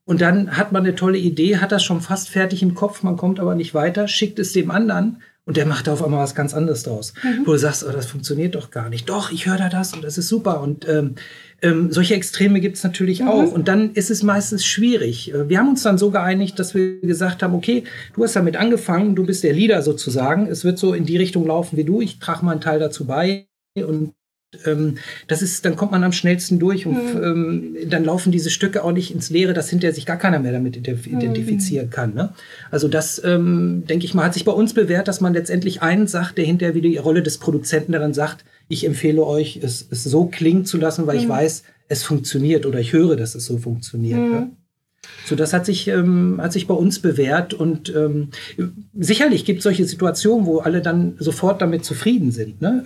Und 0.05 0.21
dann 0.21 0.55
hat 0.55 0.71
man 0.71 0.83
eine 0.83 0.95
tolle 0.95 1.17
Idee, 1.17 1.57
hat 1.57 1.71
das 1.71 1.83
schon 1.83 2.01
fast 2.01 2.29
fertig 2.29 2.61
im 2.61 2.75
Kopf, 2.75 3.01
man 3.03 3.17
kommt 3.17 3.39
aber 3.39 3.55
nicht 3.55 3.73
weiter, 3.73 4.07
schickt 4.07 4.37
es 4.39 4.53
dem 4.53 4.69
anderen 4.69 5.21
und 5.45 5.57
der 5.57 5.65
macht 5.65 5.85
da 5.87 5.93
auf 5.93 6.03
einmal 6.03 6.23
was 6.23 6.33
ganz 6.33 6.53
anderes 6.55 6.83
draus. 6.83 7.13
Wo 7.45 7.51
du 7.51 7.57
sagst, 7.57 7.85
oh, 7.87 7.91
das 7.91 8.07
funktioniert 8.07 8.55
doch 8.55 8.71
gar 8.71 8.89
nicht. 8.89 9.09
Doch, 9.09 9.31
ich 9.31 9.45
höre 9.45 9.57
da 9.57 9.69
das 9.69 9.93
und 9.93 10.03
das 10.03 10.17
ist 10.17 10.27
super. 10.27 10.59
Und 10.61 10.87
ähm, 10.89 11.15
ähm, 11.61 11.91
solche 11.91 12.15
Extreme 12.15 12.59
gibt 12.61 12.77
es 12.77 12.83
natürlich 12.83 13.23
auch. 13.23 13.51
Und 13.51 13.67
dann 13.67 13.93
ist 13.93 14.09
es 14.09 14.23
meistens 14.23 14.65
schwierig. 14.65 15.33
Äh, 15.33 15.47
Wir 15.47 15.59
haben 15.59 15.69
uns 15.69 15.83
dann 15.83 15.99
so 15.99 16.09
geeinigt, 16.09 16.57
dass 16.57 16.73
wir 16.73 16.99
gesagt 16.99 17.43
haben, 17.43 17.53
okay, 17.53 17.83
du 18.15 18.23
hast 18.23 18.35
damit 18.35 18.55
angefangen, 18.57 19.15
du 19.15 19.23
bist 19.23 19.43
der 19.43 19.53
Leader 19.53 19.83
sozusagen. 19.83 20.47
Es 20.47 20.63
wird 20.63 20.79
so 20.79 20.95
in 20.95 21.05
die 21.05 21.17
Richtung 21.17 21.45
laufen 21.45 21.77
wie 21.77 21.83
du. 21.83 22.01
Ich 22.01 22.17
trage 22.17 22.43
meinen 22.43 22.61
Teil 22.61 22.79
dazu 22.79 23.05
bei. 23.05 23.47
Und 23.75 24.13
das 25.27 25.41
ist, 25.41 25.65
dann 25.65 25.75
kommt 25.75 25.91
man 25.91 26.03
am 26.03 26.11
schnellsten 26.11 26.59
durch 26.59 26.85
und 26.85 26.97
ähm, 27.15 27.75
dann 27.87 28.03
laufen 28.03 28.31
diese 28.31 28.49
Stücke 28.49 28.83
auch 28.83 28.91
nicht 28.91 29.13
ins 29.13 29.29
Leere, 29.29 29.53
dass 29.53 29.69
hinterher 29.69 29.93
sich 29.93 30.05
gar 30.05 30.17
keiner 30.17 30.39
mehr 30.39 30.51
damit 30.51 30.77
identif 30.77 31.07
identifizieren 31.07 31.89
kann. 31.89 32.13
Ne? 32.13 32.33
Also 32.71 32.87
das, 32.87 33.21
ähm, 33.23 33.83
denke 33.87 34.05
ich 34.05 34.13
mal, 34.13 34.25
hat 34.25 34.33
sich 34.33 34.45
bei 34.45 34.51
uns 34.51 34.73
bewährt, 34.73 35.07
dass 35.07 35.21
man 35.21 35.33
letztendlich 35.33 35.81
einen 35.81 36.07
sagt, 36.07 36.37
der 36.37 36.45
hinterher 36.45 36.75
wieder 36.75 36.89
die 36.89 36.97
Rolle 36.97 37.23
des 37.23 37.37
Produzenten, 37.37 37.91
der 37.91 38.01
dann 38.01 38.13
sagt, 38.13 38.45
ich 38.67 38.85
empfehle 38.85 39.23
euch, 39.23 39.59
es, 39.61 39.87
es 39.89 40.03
so 40.03 40.25
klingen 40.25 40.65
zu 40.65 40.77
lassen, 40.77 41.07
weil 41.07 41.17
ich 41.17 41.29
weiß, 41.29 41.63
es 41.87 42.03
funktioniert 42.03 42.65
oder 42.65 42.79
ich 42.79 42.93
höre, 42.93 43.15
dass 43.15 43.35
es 43.35 43.45
so 43.45 43.57
funktioniert. 43.57 44.19
Ne? 44.19 44.51
So, 45.25 45.35
das 45.35 45.53
hat 45.53 45.65
sich, 45.65 45.87
ähm, 45.87 46.39
hat 46.41 46.53
sich 46.53 46.67
bei 46.67 46.73
uns 46.73 46.99
bewährt 46.99 47.53
und 47.53 47.93
ähm, 47.95 48.29
sicherlich 48.97 49.45
gibt 49.45 49.59
es 49.59 49.63
solche 49.63 49.85
Situationen, 49.85 50.45
wo 50.45 50.59
alle 50.59 50.81
dann 50.81 51.15
sofort 51.19 51.61
damit 51.61 51.85
zufrieden 51.85 52.31
sind. 52.31 52.61
Ne? 52.61 52.83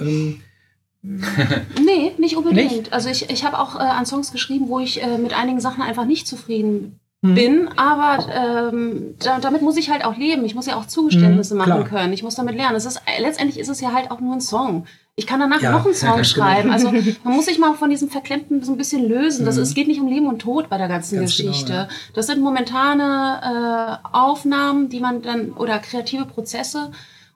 Nee, 1.84 2.12
nicht 2.18 2.36
unbedingt. 2.38 2.72
Nicht? 2.72 2.94
Also 2.94 3.10
ich, 3.10 3.30
ich 3.30 3.46
habe 3.46 3.58
auch 3.60 3.76
äh, 3.76 3.80
an 3.80 4.06
Songs 4.06 4.32
geschrieben, 4.32 4.66
wo 4.68 4.80
ich 4.80 5.02
äh, 5.02 5.18
mit 5.18 5.34
einigen 5.34 5.60
Sachen 5.62 5.82
einfach 5.82 6.06
nicht 6.06 6.28
zufrieden 6.28 7.00
Hm. 7.22 7.36
bin, 7.36 7.70
aber 7.76 8.72
ähm, 8.72 9.16
da, 9.20 9.40
damit 9.40 9.62
muss 9.62 9.76
ich 9.76 9.90
halt 9.90 10.06
auch 10.06 10.16
leben. 10.16 10.46
Ich 10.46 10.56
muss 10.56 10.68
ja 10.68 10.78
auch 10.78 10.86
Zugeständnisse 10.88 11.52
Hm, 11.52 11.58
machen 11.68 11.84
können. 11.84 12.14
Ich 12.14 12.24
muss 12.24 12.36
damit 12.36 12.56
lernen. 12.56 12.78
Es 12.78 12.86
ist, 12.86 13.02
äh, 13.06 13.22
letztendlich 13.22 13.60
ist 13.60 13.68
es 13.68 13.82
ja 13.82 13.92
halt 13.92 14.10
auch 14.10 14.22
nur 14.22 14.34
ein 14.36 14.40
Song. 14.40 14.86
Ich 15.18 15.28
kann 15.28 15.42
danach 15.42 15.62
Ja, 15.62 15.72
noch 15.74 15.84
einen 15.84 15.94
Song 15.94 16.12
genau. 16.14 16.24
schreiben. 16.24 16.72
Also 16.72 16.90
man 17.26 17.34
muss 17.36 17.48
sich 17.48 17.60
mal 17.60 17.74
von 17.74 17.90
diesem 17.90 18.08
Verklemmten 18.10 18.64
so 18.64 18.72
ein 18.72 18.78
bisschen 18.78 19.06
lösen. 19.06 19.46
Das, 19.46 19.58
Mhm. 19.58 19.64
Es 19.64 19.74
geht 19.74 19.90
nicht 19.90 20.00
um 20.00 20.08
Leben 20.08 20.28
und 20.28 20.40
Tod 20.40 20.70
bei 20.70 20.78
der 20.78 20.88
ganzen 20.88 21.20
Ganz 21.20 21.36
genau, 21.36 21.50
Geschichte. 21.52 21.74
ja. 21.74 21.88
Das 22.14 22.28
sind 22.28 22.40
momentane 22.42 24.00
äh, 24.02 24.08
Aufnahmen, 24.18 24.88
die 24.88 25.02
man 25.02 25.22
dann 25.22 25.52
oder 25.52 25.80
kreative 25.80 26.24
Prozesse. 26.26 26.92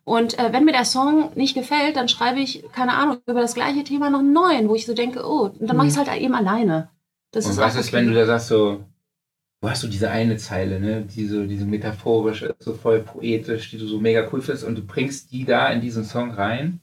Und 0.05 0.37
äh, 0.37 0.51
wenn 0.51 0.65
mir 0.65 0.73
der 0.73 0.85
Song 0.85 1.31
nicht 1.35 1.55
gefällt, 1.55 1.95
dann 1.95 2.09
schreibe 2.09 2.39
ich, 2.39 2.63
keine 2.73 2.93
Ahnung, 2.93 3.17
über 3.25 3.39
das 3.41 3.53
gleiche 3.55 3.83
Thema 3.83 4.09
noch 4.09 4.19
einen 4.19 4.33
neuen, 4.33 4.67
wo 4.69 4.75
ich 4.75 4.85
so 4.85 4.93
denke, 4.93 5.23
oh, 5.25 5.51
und 5.57 5.67
dann 5.67 5.77
mache 5.77 5.87
ich 5.87 5.93
es 5.93 5.97
halt 5.99 6.21
eben 6.21 6.35
alleine. 6.35 6.89
Das 7.31 7.45
und 7.45 7.51
ist 7.51 7.57
was 7.57 7.75
ist, 7.75 7.87
okay. 7.87 7.97
wenn 7.97 8.07
du 8.07 8.13
da 8.13 8.25
sagst 8.25 8.47
so, 8.49 8.83
du 9.61 9.69
hast 9.69 9.81
so 9.81 9.87
diese 9.87 10.11
eine 10.11 10.37
Zeile, 10.37 10.79
ne, 10.79 11.03
die 11.03 11.25
so, 11.27 11.45
diese 11.45 11.65
metaphorische, 11.65 12.55
so 12.59 12.73
voll 12.73 12.99
poetisch, 13.01 13.71
die 13.71 13.77
du 13.77 13.87
so 13.87 13.99
mega 13.99 14.27
cool 14.33 14.41
findest 14.41 14.65
und 14.65 14.75
du 14.77 14.85
bringst 14.85 15.31
die 15.31 15.45
da 15.45 15.69
in 15.69 15.81
diesen 15.81 16.03
Song 16.03 16.31
rein. 16.31 16.81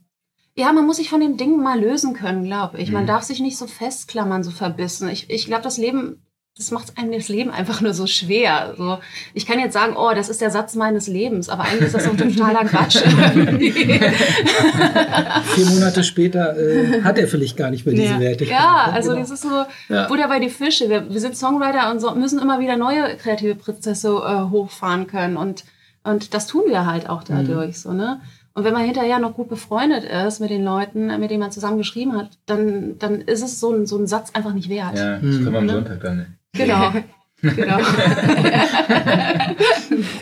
Ja, 0.56 0.72
man 0.72 0.86
muss 0.86 0.96
sich 0.96 1.08
von 1.10 1.20
den 1.20 1.36
Dingen 1.36 1.62
mal 1.62 1.80
lösen 1.80 2.12
können, 2.14 2.44
glaube 2.44 2.78
ich. 2.78 2.90
Man 2.92 3.04
Mhm. 3.04 3.08
darf 3.08 3.22
sich 3.22 3.40
nicht 3.40 3.56
so 3.56 3.66
festklammern, 3.66 4.42
so 4.42 4.50
verbissen. 4.50 5.08
Ich, 5.08 5.30
ich 5.30 5.46
glaube, 5.46 5.62
das 5.62 5.78
Leben, 5.78 6.22
das 6.60 6.70
macht 6.70 6.96
einem 6.98 7.12
das 7.12 7.28
Leben 7.28 7.50
einfach 7.50 7.80
nur 7.80 7.94
so 7.94 8.06
schwer. 8.06 8.74
So, 8.76 8.98
ich 9.34 9.46
kann 9.46 9.58
jetzt 9.58 9.72
sagen, 9.72 9.94
oh, 9.96 10.10
das 10.14 10.28
ist 10.28 10.40
der 10.40 10.50
Satz 10.50 10.74
meines 10.74 11.06
Lebens, 11.06 11.48
aber 11.48 11.64
eigentlich 11.64 11.86
ist 11.86 11.94
das 11.94 12.04
so 12.04 12.10
ein 12.10 12.18
totaler 12.18 12.64
Quatsch. 12.66 12.96
vier 15.54 15.66
Monate 15.66 16.04
später 16.04 16.56
äh, 16.58 17.02
hat 17.02 17.18
er 17.18 17.28
vielleicht 17.28 17.56
gar 17.56 17.70
nicht 17.70 17.86
mehr 17.86 17.94
diese 17.94 18.14
Ja. 18.14 18.20
Wertigkeit. 18.20 18.58
ja, 18.58 18.90
also 18.92 19.10
Genau. 19.10 19.20
das 19.22 19.30
ist 19.30 19.42
so 19.42 19.64
Ja. 19.88 20.06
Buddha 20.06 20.26
bei 20.26 20.38
die 20.38 20.50
Fische. 20.50 20.88
Wir, 20.88 21.08
wir 21.12 21.20
sind 21.20 21.36
Songwriter 21.36 21.90
und 21.90 22.00
so, 22.00 22.14
müssen 22.14 22.38
immer 22.40 22.60
wieder 22.60 22.76
neue 22.76 23.16
kreative 23.16 23.54
Prozesse 23.54 24.08
äh, 24.08 24.50
hochfahren 24.50 25.06
können. 25.06 25.36
Und, 25.36 25.64
und 26.04 26.34
das 26.34 26.46
tun 26.46 26.62
wir 26.68 26.86
halt 26.86 27.08
auch 27.08 27.22
dadurch. 27.24 27.80
So, 27.80 27.92
ne? 27.92 28.20
Und 28.52 28.64
wenn 28.64 28.72
man 28.74 28.84
hinterher 28.84 29.20
noch 29.20 29.34
gut 29.34 29.48
befreundet 29.48 30.04
ist 30.04 30.40
mit 30.40 30.50
den 30.50 30.64
Leuten, 30.64 31.06
mit 31.20 31.30
denen 31.30 31.40
man 31.40 31.52
zusammen 31.52 31.78
geschrieben 31.78 32.16
hat, 32.16 32.30
dann, 32.46 32.98
dann 32.98 33.20
ist 33.20 33.42
es 33.42 33.60
so 33.60 33.72
ein, 33.72 33.86
so 33.86 33.96
ein 33.96 34.06
Satz 34.08 34.30
einfach 34.34 34.52
nicht 34.52 34.68
wert. 34.68 34.96
Ja, 34.98 35.14
das 35.14 35.22
Mhm. 35.22 35.44
können 35.44 35.52
wir 35.52 35.58
am 35.60 35.66
Ne? 35.66 35.72
Sonntag 35.72 36.00
dann. 36.00 36.26
Genau. 36.52 36.92
genau. 37.42 37.78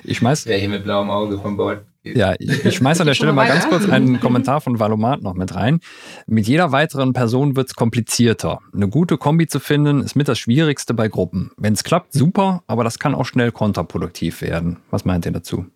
Ich 0.05 0.19
schmeiß, 0.19 0.47
Wer 0.47 0.59
hier 0.59 0.69
mit 0.69 0.85
blauem 0.85 1.11
Auge 1.11 1.39
von 1.39 1.57
Bord 1.57 1.85
geht. 2.03 2.17
ja, 2.17 2.35
ich, 2.39 2.65
ich 2.65 2.77
schmeiß 2.77 3.01
an 3.01 3.07
der 3.07 3.15
Stelle 3.15 3.33
mal 3.33 3.47
ganz 3.49 3.69
kurz 3.69 3.89
einen 3.89 4.21
Kommentar 4.21 4.61
von 4.61 4.79
Valomat 4.79 5.23
noch 5.23 5.35
mit 5.35 5.55
rein. 5.55 5.81
Mit 6.27 6.47
jeder 6.47 6.73
weiteren 6.73 7.13
Person 7.13 7.57
wird's 7.57 7.75
komplizierter. 7.75 8.61
Eine 8.73 8.89
gute 8.89 9.19
Kombi 9.19 9.47
zu 9.47 9.61
finden, 9.61 10.03
ist 10.03 10.15
mit 10.17 10.29
das 10.29 10.39
Schwierigste 10.39 10.95
bei 10.95 11.09
Gruppen. 11.09 11.51
Wenn 11.57 11.73
es 11.75 11.85
klappt, 11.85 12.13
super, 12.13 12.63
aber 12.67 12.85
das 12.85 12.99
kann 12.99 13.15
auch 13.15 13.27
schnell 13.27 13.53
kontraproduktiv 13.53 14.41
werden. 14.43 14.79
Was 14.91 15.05
meint 15.05 15.27
ihr 15.27 15.33
dazu? 15.33 15.67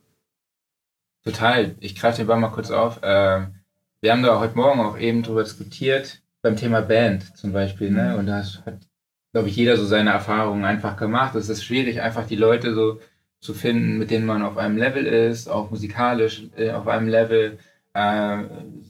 Total. 1.24 1.74
Ich 1.80 1.94
greife 1.94 2.18
den 2.18 2.26
Ball 2.26 2.38
mal 2.38 2.50
kurz 2.50 2.70
auf. 2.70 3.00
Ähm, 3.03 3.55
wir 4.00 4.12
haben 4.12 4.22
da 4.22 4.40
heute 4.40 4.57
Morgen 4.57 4.80
auch 4.80 4.98
eben 4.98 5.22
drüber 5.22 5.44
diskutiert, 5.44 6.20
beim 6.42 6.57
Thema 6.57 6.80
Band 6.82 7.36
zum 7.36 7.53
Beispiel, 7.53 7.90
ne? 7.90 8.16
Und 8.16 8.26
da 8.26 8.42
hat, 8.66 8.78
glaube 9.32 9.48
ich, 9.48 9.56
jeder 9.56 9.76
so 9.76 9.84
seine 9.84 10.10
Erfahrungen 10.10 10.64
einfach 10.64 10.96
gemacht. 10.96 11.34
Es 11.34 11.48
ist 11.48 11.64
schwierig, 11.64 12.00
einfach 12.00 12.26
die 12.26 12.36
Leute 12.36 12.74
so 12.74 13.00
zu 13.40 13.54
finden, 13.54 13.98
mit 13.98 14.10
denen 14.10 14.26
man 14.26 14.42
auf 14.42 14.56
einem 14.56 14.76
Level 14.76 15.04
ist, 15.06 15.48
auch 15.48 15.70
musikalisch 15.70 16.44
äh, 16.56 16.70
auf 16.70 16.86
einem 16.86 17.08
Level, 17.08 17.58
äh, 17.94 18.44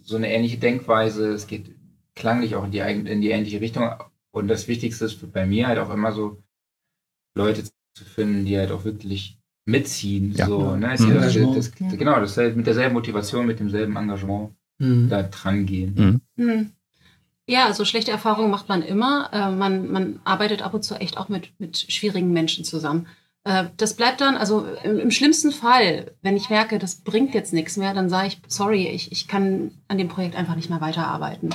so 0.04 0.16
eine 0.16 0.32
ähnliche 0.32 0.58
Denkweise. 0.58 1.32
Es 1.32 1.46
geht 1.46 1.74
klanglich 2.14 2.56
auch 2.56 2.64
in 2.64 2.70
die, 2.72 2.80
in 2.80 3.22
die 3.22 3.30
ähnliche 3.30 3.60
Richtung. 3.60 3.88
Und 4.32 4.48
das 4.48 4.68
Wichtigste 4.68 5.06
ist 5.06 5.32
bei 5.32 5.46
mir 5.46 5.68
halt 5.68 5.78
auch 5.78 5.92
immer 5.92 6.12
so, 6.12 6.42
Leute 7.34 7.64
zu 7.64 8.04
finden, 8.04 8.44
die 8.44 8.58
halt 8.58 8.72
auch 8.72 8.84
wirklich 8.84 9.38
mitziehen. 9.64 10.32
Ja. 10.32 10.46
So, 10.46 10.76
ne? 10.76 10.88
Mhm. 10.88 10.90
Das, 10.90 11.00
Engagement. 11.00 11.56
das, 11.56 11.70
das, 11.70 11.98
genau, 11.98 12.20
das 12.20 12.36
halt 12.36 12.56
mit 12.56 12.66
derselben 12.66 12.94
Motivation, 12.94 13.46
mit 13.46 13.60
demselben 13.60 13.96
Engagement 13.96 14.50
Mhm. 14.78 15.08
da 15.08 15.22
dran 15.22 15.64
gehen. 15.64 16.20
Mhm. 16.36 16.72
Ja, 17.48 17.66
also 17.66 17.84
schlechte 17.84 18.10
Erfahrungen 18.10 18.50
macht 18.50 18.68
man 18.68 18.82
immer. 18.82 19.30
Äh, 19.32 19.50
man, 19.50 19.90
man 19.90 20.20
arbeitet 20.24 20.62
ab 20.62 20.74
und 20.74 20.82
zu 20.84 20.94
echt 20.94 21.16
auch 21.18 21.28
mit, 21.28 21.58
mit 21.58 21.76
schwierigen 21.78 22.32
Menschen 22.32 22.64
zusammen. 22.64 23.08
Äh, 23.44 23.66
das 23.76 23.94
bleibt 23.96 24.20
dann, 24.20 24.36
also 24.36 24.64
im, 24.84 24.98
im 24.98 25.10
schlimmsten 25.10 25.50
Fall, 25.50 26.14
wenn 26.22 26.36
ich 26.36 26.50
merke, 26.50 26.78
das 26.78 26.96
bringt 27.02 27.34
jetzt 27.34 27.52
nichts 27.52 27.76
mehr, 27.76 27.94
dann 27.94 28.08
sage 28.08 28.28
ich, 28.28 28.40
sorry, 28.46 28.86
ich, 28.88 29.10
ich 29.10 29.26
kann 29.26 29.82
an 29.88 29.98
dem 29.98 30.08
Projekt 30.08 30.36
einfach 30.36 30.54
nicht 30.54 30.70
mehr 30.70 30.80
weiterarbeiten. 30.80 31.54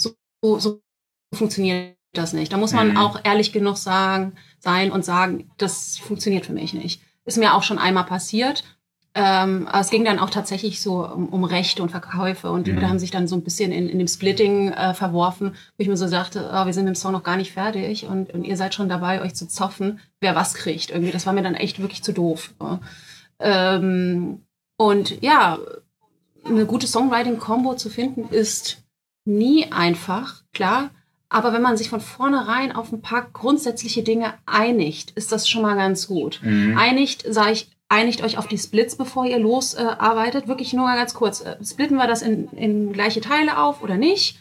So, 0.00 0.14
so, 0.42 0.58
so 0.58 0.82
funktioniert 1.32 1.96
das 2.12 2.32
nicht. 2.32 2.52
Da 2.52 2.56
muss 2.56 2.72
man 2.72 2.90
Mhm. 2.90 2.96
auch 2.96 3.20
ehrlich 3.24 3.52
genug 3.52 3.76
sagen, 3.78 4.34
sein 4.58 4.90
und 4.90 5.04
sagen, 5.04 5.50
das 5.58 5.96
funktioniert 5.98 6.46
für 6.46 6.52
mich 6.52 6.74
nicht. 6.74 7.00
Ist 7.24 7.38
mir 7.38 7.54
auch 7.54 7.62
schon 7.62 7.78
einmal 7.78 8.04
passiert. 8.04 8.64
Ähm, 9.14 9.68
aber 9.68 9.80
es 9.80 9.90
ging 9.90 10.06
dann 10.06 10.18
auch 10.18 10.30
tatsächlich 10.30 10.80
so 10.80 11.06
um, 11.06 11.28
um 11.28 11.44
Rechte 11.44 11.82
und 11.82 11.90
Verkäufe 11.90 12.50
und 12.50 12.66
die 12.66 12.72
Mhm. 12.72 12.88
Haben 12.88 12.98
sich 12.98 13.10
dann 13.10 13.28
so 13.28 13.36
ein 13.36 13.44
bisschen 13.44 13.70
in, 13.70 13.88
in 13.88 13.98
dem 13.98 14.08
Splitting 14.08 14.72
äh, 14.72 14.94
verworfen, 14.94 15.50
wo 15.50 15.82
ich 15.82 15.88
mir 15.88 15.98
so 15.98 16.08
sagte, 16.08 16.50
oh, 16.52 16.64
wir 16.64 16.72
sind 16.72 16.84
mit 16.84 16.94
dem 16.94 16.98
Song 16.98 17.12
noch 17.12 17.22
gar 17.22 17.36
nicht 17.36 17.52
fertig 17.52 18.06
und, 18.06 18.32
und 18.32 18.44
ihr 18.44 18.56
seid 18.56 18.74
schon 18.74 18.88
dabei, 18.88 19.20
euch 19.20 19.34
zu 19.34 19.46
zoffen, 19.46 20.00
wer 20.20 20.34
was 20.34 20.54
kriegt. 20.54 20.90
Irgendwie, 20.90 21.12
das 21.12 21.26
war 21.26 21.34
mir 21.34 21.42
dann 21.42 21.54
echt 21.54 21.80
wirklich 21.80 22.02
zu 22.02 22.12
doof. 22.12 22.54
Ähm, 23.38 24.42
und 24.78 25.22
ja, 25.22 25.58
eine 26.44 26.66
gute 26.66 26.86
Songwriting-Kombo 26.86 27.74
zu 27.74 27.90
finden 27.90 28.28
ist 28.30 28.82
nie 29.24 29.70
einfach, 29.70 30.42
klar. 30.52 30.90
Aber 31.28 31.52
wenn 31.52 31.62
man 31.62 31.76
sich 31.76 31.88
von 31.88 32.00
vornherein 32.00 32.72
auf 32.72 32.92
ein 32.92 33.00
paar 33.00 33.28
grundsätzliche 33.32 34.02
Dinge 34.02 34.34
einigt, 34.44 35.12
ist 35.12 35.32
das 35.32 35.48
schon 35.48 35.62
mal 35.62 35.76
ganz 35.76 36.06
gut. 36.06 36.40
Mhm. 36.42 36.76
Einigt, 36.76 37.24
sage 37.28 37.52
ich, 37.52 37.70
einigt 37.92 38.22
euch 38.22 38.38
auf 38.38 38.46
die 38.48 38.58
Splits, 38.58 38.96
bevor 38.96 39.26
ihr 39.26 39.38
losarbeitet. 39.38 40.44
Äh. 40.44 40.48
Wirklich 40.48 40.72
nur 40.72 40.86
mal 40.86 40.96
ganz 40.96 41.14
kurz. 41.14 41.40
Äh, 41.42 41.56
splitten 41.64 41.96
wir 41.96 42.06
das 42.06 42.22
in, 42.22 42.48
in 42.50 42.92
gleiche 42.92 43.20
Teile 43.20 43.58
auf 43.58 43.82
oder 43.82 43.96
nicht? 43.96 44.38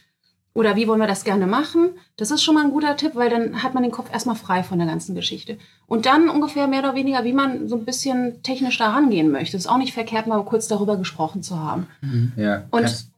Oder 0.54 0.76
wie 0.76 0.86
wollen 0.88 1.00
wir 1.00 1.08
das 1.08 1.24
gerne 1.24 1.48
machen? 1.48 1.92
Das 2.18 2.30
ist 2.30 2.44
schon 2.44 2.56
mal 2.56 2.66
ein 2.66 2.72
guter 2.72 2.98
Tipp, 2.98 3.12
weil 3.16 3.30
dann 3.30 3.64
hat 3.64 3.74
man 3.74 3.84
den 3.84 3.92
Kopf 3.92 4.12
erstmal 4.12 4.36
frei 4.36 4.64
von 4.64 4.80
der 4.80 4.88
ganzen 4.88 5.16
Geschichte. 5.16 5.58
Und 5.88 6.06
dann 6.06 6.28
ungefähr 6.30 6.68
mehr 6.68 6.80
oder 6.80 6.94
weniger, 6.96 7.24
wie 7.24 7.32
man 7.32 7.70
so 7.70 7.78
ein 7.78 7.86
bisschen 7.86 8.44
technisch 8.44 8.78
da 8.78 8.90
rangehen 8.90 9.32
möchte. 9.32 9.56
Ist 9.56 9.68
auch 9.70 9.78
nicht 9.78 9.94
verkehrt, 9.94 10.28
mal 10.28 10.44
kurz 10.44 10.68
darüber 10.68 10.98
gesprochen 10.98 11.42
zu 11.42 11.58
haben. 11.58 11.88
Ja. 12.36 12.64
Und- 12.72 12.82
Kannst, 12.82 13.12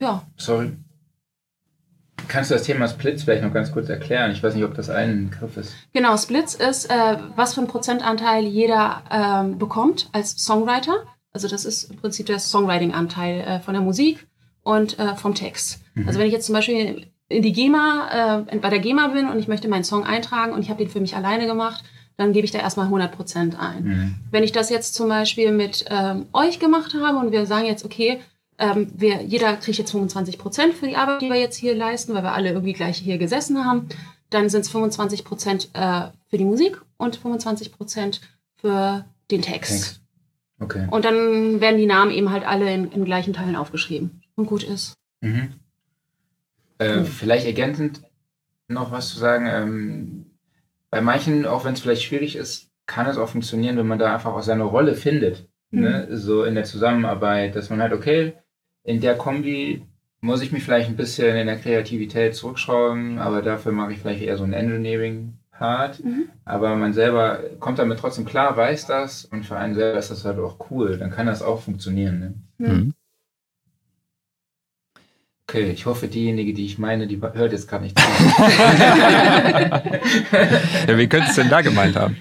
Ja, 0.00 0.22
sorry. 0.36 0.72
Kannst 2.26 2.50
du 2.50 2.54
das 2.54 2.64
Thema 2.64 2.88
Splits 2.88 3.22
vielleicht 3.22 3.42
noch 3.42 3.52
ganz 3.52 3.72
kurz 3.72 3.88
erklären? 3.88 4.32
Ich 4.32 4.42
weiß 4.42 4.54
nicht, 4.54 4.64
ob 4.64 4.74
das 4.74 4.90
ein 4.90 5.30
Begriff 5.30 5.56
ist. 5.56 5.74
Genau, 5.92 6.16
Splits 6.16 6.54
ist, 6.54 6.90
äh, 6.90 7.16
was 7.36 7.54
für 7.54 7.60
einen 7.60 7.68
Prozentanteil 7.68 8.44
jeder 8.44 9.02
ähm, 9.10 9.58
bekommt 9.58 10.08
als 10.12 10.32
Songwriter. 10.42 11.04
Also 11.32 11.48
das 11.48 11.64
ist 11.64 11.90
im 11.90 11.96
Prinzip 11.96 12.26
der 12.26 12.38
Songwriting-Anteil 12.38 13.40
äh, 13.40 13.60
von 13.60 13.74
der 13.74 13.82
Musik 13.82 14.26
und 14.62 14.98
äh, 14.98 15.14
vom 15.14 15.34
Text. 15.34 15.80
Also 16.06 16.18
wenn 16.18 16.26
ich 16.26 16.32
jetzt 16.32 16.46
zum 16.46 16.54
Beispiel 16.54 17.06
in 17.28 17.42
die 17.42 17.52
GEMA, 17.52 18.46
äh, 18.50 18.56
bei 18.58 18.70
der 18.70 18.78
GEMA 18.78 19.08
bin 19.08 19.28
und 19.28 19.38
ich 19.38 19.48
möchte 19.48 19.68
meinen 19.68 19.84
Song 19.84 20.04
eintragen 20.04 20.52
und 20.52 20.62
ich 20.62 20.70
habe 20.70 20.82
den 20.82 20.90
für 20.90 21.00
mich 21.00 21.16
alleine 21.16 21.46
gemacht, 21.46 21.84
dann 22.16 22.32
gebe 22.32 22.44
ich 22.44 22.50
da 22.50 22.58
erstmal 22.58 22.88
100% 22.88 23.56
ein. 23.58 23.84
Mhm. 23.84 24.14
Wenn 24.30 24.42
ich 24.42 24.52
das 24.52 24.70
jetzt 24.70 24.94
zum 24.94 25.08
Beispiel 25.08 25.52
mit 25.52 25.84
ähm, 25.88 26.26
euch 26.32 26.58
gemacht 26.58 26.94
habe 27.00 27.18
und 27.18 27.30
wir 27.30 27.46
sagen 27.46 27.66
jetzt, 27.66 27.84
okay, 27.84 28.20
ähm, 28.58 28.88
wir, 28.94 29.22
jeder 29.22 29.56
kriegt 29.56 29.78
jetzt 29.78 29.92
25 29.92 30.38
Prozent 30.38 30.74
für 30.74 30.86
die 30.86 30.96
Arbeit, 30.96 31.22
die 31.22 31.28
wir 31.28 31.36
jetzt 31.36 31.56
hier 31.56 31.74
leisten, 31.74 32.14
weil 32.14 32.22
wir 32.22 32.32
alle 32.32 32.50
irgendwie 32.50 32.72
gleich 32.72 32.98
hier 32.98 33.18
gesessen 33.18 33.64
haben, 33.64 33.88
dann 34.30 34.48
sind 34.48 34.62
es 34.62 34.68
25 34.68 35.24
Prozent 35.24 35.70
äh, 35.74 36.08
für 36.28 36.38
die 36.38 36.44
Musik 36.44 36.80
und 36.96 37.16
25 37.16 37.72
Prozent 37.72 38.20
für 38.56 39.04
den 39.30 39.42
Text. 39.42 39.70
Text. 39.70 40.00
Okay. 40.60 40.88
Und 40.90 41.04
dann 41.04 41.60
werden 41.60 41.78
die 41.78 41.86
Namen 41.86 42.10
eben 42.10 42.30
halt 42.30 42.44
alle 42.44 42.72
in, 42.72 42.90
in 42.90 43.04
gleichen 43.04 43.32
Teilen 43.32 43.56
aufgeschrieben. 43.56 44.22
Und 44.34 44.46
gut 44.46 44.62
ist. 44.62 44.94
Mhm. 45.20 45.54
Äh, 46.78 47.02
vielleicht 47.02 47.46
ergänzend 47.46 48.02
noch 48.68 48.92
was 48.92 49.08
zu 49.08 49.18
sagen. 49.18 49.46
Ähm, 49.46 50.26
bei 50.90 51.00
manchen, 51.00 51.46
auch 51.46 51.64
wenn 51.64 51.74
es 51.74 51.80
vielleicht 51.80 52.02
schwierig 52.02 52.36
ist, 52.36 52.70
kann 52.86 53.06
es 53.06 53.18
auch 53.18 53.28
funktionieren, 53.28 53.76
wenn 53.76 53.86
man 53.86 53.98
da 53.98 54.14
einfach 54.14 54.32
auch 54.32 54.42
seine 54.42 54.64
Rolle 54.64 54.94
findet. 54.94 55.48
Ne? 55.70 56.08
So 56.16 56.44
in 56.44 56.54
der 56.54 56.64
Zusammenarbeit, 56.64 57.54
dass 57.54 57.68
man 57.68 57.82
halt, 57.82 57.92
okay, 57.92 58.34
in 58.84 59.00
der 59.00 59.16
Kombi 59.16 59.82
muss 60.20 60.42
ich 60.42 60.52
mich 60.52 60.64
vielleicht 60.64 60.88
ein 60.88 60.96
bisschen 60.96 61.36
in 61.36 61.46
der 61.46 61.58
Kreativität 61.58 62.34
zurückschrauben, 62.34 63.18
aber 63.18 63.42
dafür 63.42 63.72
mache 63.72 63.92
ich 63.92 63.98
vielleicht 64.00 64.22
eher 64.22 64.36
so 64.36 64.44
einen 64.44 64.52
Engineering-Part. 64.52 66.04
Mhm. 66.04 66.28
Aber 66.44 66.74
man 66.74 66.92
selber 66.92 67.40
kommt 67.60 67.78
damit 67.78 67.98
trotzdem 67.98 68.24
klar, 68.24 68.56
weiß 68.56 68.86
das 68.86 69.24
und 69.26 69.46
für 69.46 69.56
einen 69.56 69.74
selber 69.74 69.98
ist 69.98 70.10
das 70.10 70.24
halt 70.24 70.38
auch 70.38 70.56
cool. 70.70 70.98
Dann 70.98 71.10
kann 71.10 71.26
das 71.26 71.42
auch 71.42 71.60
funktionieren. 71.62 72.18
Ne? 72.58 72.66
Mhm. 72.68 72.94
Okay, 75.46 75.70
ich 75.70 75.86
hoffe, 75.86 76.08
diejenige, 76.08 76.52
die 76.52 76.66
ich 76.66 76.78
meine, 76.78 77.06
die 77.06 77.20
hört 77.22 77.52
jetzt 77.52 77.68
gerade 77.68 77.84
nicht 77.84 77.98
zu. 77.98 78.04
Ja, 80.86 80.98
wie 80.98 81.06
könnte 81.06 81.28
es 81.28 81.36
denn 81.36 81.48
da 81.48 81.60
gemeint 81.62 81.96
haben? 81.96 82.16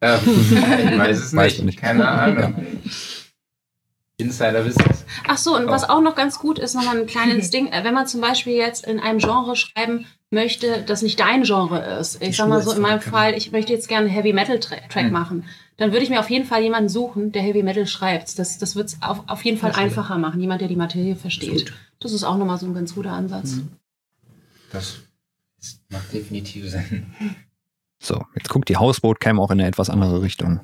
ähm, 0.00 0.18
ich 0.24 0.98
weiß 0.98 1.18
es 1.18 1.32
nicht. 1.32 1.60
du 1.60 1.64
nicht. 1.64 1.80
Keine 1.80 2.08
Ahnung. 2.08 2.54
Insider 2.56 3.17
wissen 4.18 4.84
es. 4.90 5.04
Ach 5.26 5.38
so, 5.38 5.54
und 5.56 5.66
was 5.68 5.84
Oh. 5.84 5.92
auch 5.94 6.00
noch 6.00 6.14
ganz 6.16 6.38
gut 6.38 6.58
ist, 6.58 6.74
nochmal 6.74 6.98
ein 6.98 7.06
kleines 7.06 7.50
Ding, 7.52 7.68
äh, 7.68 7.84
wenn 7.84 7.94
man 7.94 8.06
zum 8.06 8.20
Beispiel 8.20 8.54
jetzt 8.54 8.86
in 8.86 8.98
einem 9.00 9.18
Genre 9.18 9.54
schreiben 9.56 10.06
möchte, 10.30 10.82
das 10.82 11.02
nicht 11.02 11.18
dein 11.20 11.44
Genre 11.44 11.78
ist. 12.00 12.20
Ich 12.22 12.36
sag 12.36 12.48
mal 12.48 12.60
so, 12.62 12.72
in 12.72 12.82
meinem 12.82 13.00
Fall, 13.00 13.34
ich 13.34 13.52
möchte 13.52 13.72
jetzt 13.72 13.88
gerne 13.88 14.06
einen 14.06 14.14
Heavy 14.14 14.32
Metal 14.32 14.58
Tra 14.60 14.76
Track 14.88 15.04
Hm. 15.06 15.12
machen. 15.12 15.44
Dann 15.76 15.92
würde 15.92 16.02
ich 16.02 16.10
mir 16.10 16.18
auf 16.20 16.28
jeden 16.30 16.44
Fall 16.44 16.62
jemanden 16.62 16.88
suchen, 16.88 17.30
der 17.32 17.42
Heavy 17.42 17.62
Metal 17.62 17.86
schreibt. 17.86 18.38
Das, 18.38 18.58
das 18.58 18.74
wird 18.74 18.88
es 18.88 18.98
auf, 19.00 19.22
auf 19.28 19.44
jeden 19.44 19.58
Fall 19.58 19.72
einfacher 19.72 20.18
machen. 20.18 20.40
Jemand, 20.40 20.60
der 20.60 20.68
die 20.68 20.74
Materie 20.76 21.14
versteht. 21.14 21.72
Das 22.00 22.12
ist 22.12 22.24
auch 22.24 22.36
nochmal 22.36 22.58
so 22.58 22.66
ein 22.66 22.74
ganz 22.74 22.94
guter 22.96 23.12
Ansatz. 23.12 23.52
Mhm. 23.52 23.68
Das 24.72 24.98
macht 25.88 26.12
definitiv 26.12 26.68
Sinn. 26.70 27.06
So, 28.00 28.24
jetzt 28.36 28.48
guckt 28.48 28.68
die 28.68 28.76
Hausboot-Cam 28.76 29.40
auch 29.40 29.50
in 29.50 29.60
eine 29.60 29.68
etwas 29.68 29.88
andere 29.90 30.20
Richtung. 30.22 30.60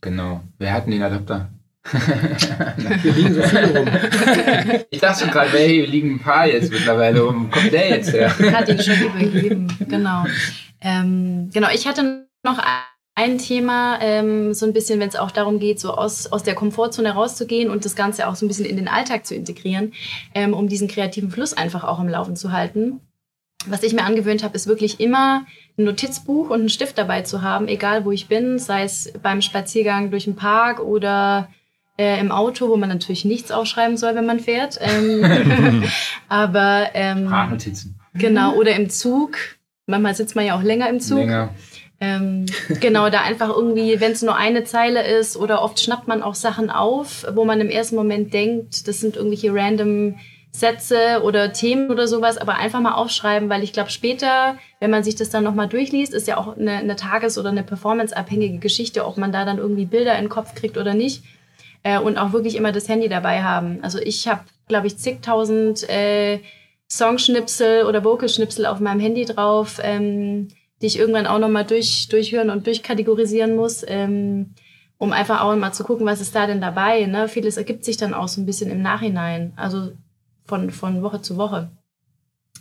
Genau. 0.00 0.42
Wer 0.58 0.72
hat 0.72 0.84
denn 0.84 0.92
den 0.92 1.02
Adapter? 1.02 1.50
Hier 3.02 3.12
liegen 3.12 3.34
so 3.34 3.42
viele 3.42 3.78
rum. 3.78 3.88
ich 4.90 5.00
dachte 5.00 5.20
schon 5.20 5.30
gerade, 5.30 5.50
hey, 5.50 5.68
hier 5.68 5.86
liegen 5.86 6.16
ein 6.16 6.18
paar 6.18 6.46
jetzt 6.46 6.70
mittlerweile 6.70 7.20
rum. 7.20 7.50
Kommt 7.50 7.72
der 7.72 7.88
jetzt 7.88 8.12
her? 8.12 8.30
Hatte 8.52 8.72
ich 8.72 8.84
schon 8.84 9.00
übergeben, 9.00 9.68
genau. 9.88 10.24
Ähm, 10.80 11.50
genau, 11.52 11.68
ich 11.72 11.86
hatte 11.86 12.26
noch 12.42 12.58
ein 13.14 13.38
Thema, 13.38 13.98
ähm, 14.00 14.54
so 14.54 14.66
ein 14.66 14.72
bisschen, 14.72 15.00
wenn 15.00 15.08
es 15.08 15.16
auch 15.16 15.30
darum 15.30 15.58
geht, 15.58 15.80
so 15.80 15.92
aus, 15.92 16.30
aus 16.30 16.42
der 16.42 16.54
Komfortzone 16.54 17.10
rauszugehen 17.10 17.70
und 17.70 17.84
das 17.84 17.96
Ganze 17.96 18.28
auch 18.28 18.36
so 18.36 18.44
ein 18.44 18.48
bisschen 18.48 18.66
in 18.66 18.76
den 18.76 18.86
Alltag 18.86 19.26
zu 19.26 19.34
integrieren, 19.34 19.92
ähm, 20.34 20.54
um 20.54 20.68
diesen 20.68 20.88
kreativen 20.88 21.30
Fluss 21.30 21.52
einfach 21.52 21.84
auch 21.84 22.00
im 22.00 22.08
Laufen 22.08 22.36
zu 22.36 22.52
halten. 22.52 23.00
Was 23.66 23.82
ich 23.82 23.92
mir 23.92 24.04
angewöhnt 24.04 24.44
habe, 24.44 24.54
ist 24.54 24.68
wirklich 24.68 25.00
immer 25.00 25.44
ein 25.78 25.84
Notizbuch 25.84 26.50
und 26.50 26.60
einen 26.60 26.68
Stift 26.68 26.98
dabei 26.98 27.22
zu 27.22 27.42
haben, 27.42 27.68
egal 27.68 28.04
wo 28.04 28.10
ich 28.10 28.26
bin, 28.26 28.58
sei 28.58 28.82
es 28.82 29.12
beim 29.22 29.40
Spaziergang 29.40 30.10
durch 30.10 30.24
den 30.24 30.36
Park 30.36 30.80
oder 30.80 31.48
äh, 31.96 32.18
im 32.20 32.32
Auto, 32.32 32.68
wo 32.68 32.76
man 32.76 32.88
natürlich 32.88 33.24
nichts 33.24 33.50
aufschreiben 33.50 33.96
soll, 33.96 34.14
wenn 34.14 34.26
man 34.26 34.40
fährt. 34.40 34.78
Ähm, 34.80 35.84
aber 36.28 36.90
ähm, 36.94 37.26
Sprachnotizen. 37.26 37.98
Genau, 38.14 38.54
oder 38.54 38.74
im 38.74 38.90
Zug. 38.90 39.36
Manchmal 39.86 40.14
sitzt 40.14 40.36
man 40.36 40.44
ja 40.44 40.56
auch 40.56 40.62
länger 40.62 40.88
im 40.88 41.00
Zug. 41.00 41.18
Länger. 41.18 41.50
Ähm, 42.00 42.46
genau, 42.80 43.10
da 43.10 43.22
einfach 43.22 43.48
irgendwie, 43.48 44.00
wenn 44.00 44.12
es 44.12 44.22
nur 44.22 44.36
eine 44.36 44.64
Zeile 44.64 45.06
ist 45.06 45.36
oder 45.36 45.62
oft 45.62 45.80
schnappt 45.80 46.06
man 46.06 46.22
auch 46.22 46.34
Sachen 46.34 46.70
auf, 46.70 47.26
wo 47.34 47.44
man 47.44 47.60
im 47.60 47.70
ersten 47.70 47.96
Moment 47.96 48.32
denkt, 48.32 48.86
das 48.86 49.00
sind 49.00 49.16
irgendwelche 49.16 49.52
random 49.52 50.16
Sätze 50.58 51.22
oder 51.22 51.52
Themen 51.52 51.90
oder 51.90 52.08
sowas, 52.08 52.38
aber 52.38 52.56
einfach 52.56 52.80
mal 52.80 52.94
aufschreiben, 52.94 53.48
weil 53.48 53.62
ich 53.62 53.72
glaube, 53.72 53.90
später, 53.90 54.56
wenn 54.80 54.90
man 54.90 55.04
sich 55.04 55.16
das 55.16 55.30
dann 55.30 55.44
nochmal 55.44 55.68
durchliest, 55.68 56.12
ist 56.12 56.26
ja 56.26 56.36
auch 56.36 56.56
eine, 56.56 56.72
eine 56.72 56.96
tages- 56.96 57.38
oder 57.38 57.50
eine 57.50 57.62
performanceabhängige 57.62 58.58
Geschichte, 58.58 59.06
ob 59.06 59.16
man 59.16 59.32
da 59.32 59.44
dann 59.44 59.58
irgendwie 59.58 59.86
Bilder 59.86 60.16
in 60.16 60.24
den 60.24 60.28
Kopf 60.30 60.54
kriegt 60.54 60.76
oder 60.76 60.94
nicht. 60.94 61.22
Äh, 61.82 61.98
und 61.98 62.18
auch 62.18 62.32
wirklich 62.32 62.56
immer 62.56 62.72
das 62.72 62.88
Handy 62.88 63.08
dabei 63.08 63.42
haben. 63.42 63.78
Also 63.82 63.98
ich 63.98 64.26
habe, 64.26 64.40
glaube 64.66 64.88
ich, 64.88 64.98
zigtausend 64.98 65.88
äh, 65.88 66.40
Songschnipsel 66.90 67.84
oder 67.84 68.02
Vocalschnipsel 68.04 68.66
auf 68.66 68.80
meinem 68.80 69.00
Handy 69.00 69.24
drauf, 69.24 69.78
ähm, 69.82 70.48
die 70.82 70.86
ich 70.86 70.98
irgendwann 70.98 71.26
auch 71.26 71.38
nochmal 71.38 71.64
durch, 71.64 72.08
durchhören 72.08 72.50
und 72.50 72.66
durchkategorisieren 72.66 73.54
muss, 73.56 73.84
ähm, 73.86 74.54
um 74.96 75.12
einfach 75.12 75.42
auch 75.42 75.54
mal 75.54 75.72
zu 75.72 75.84
gucken, 75.84 76.06
was 76.06 76.20
ist 76.20 76.34
da 76.34 76.46
denn 76.46 76.60
dabei. 76.60 77.06
Ne? 77.06 77.28
Vieles 77.28 77.56
ergibt 77.56 77.84
sich 77.84 77.96
dann 77.96 78.14
auch 78.14 78.28
so 78.28 78.40
ein 78.40 78.46
bisschen 78.46 78.70
im 78.70 78.82
Nachhinein, 78.82 79.52
also 79.56 79.92
von, 80.48 80.70
von 80.70 81.02
Woche 81.02 81.22
zu 81.22 81.36
Woche. 81.36 81.70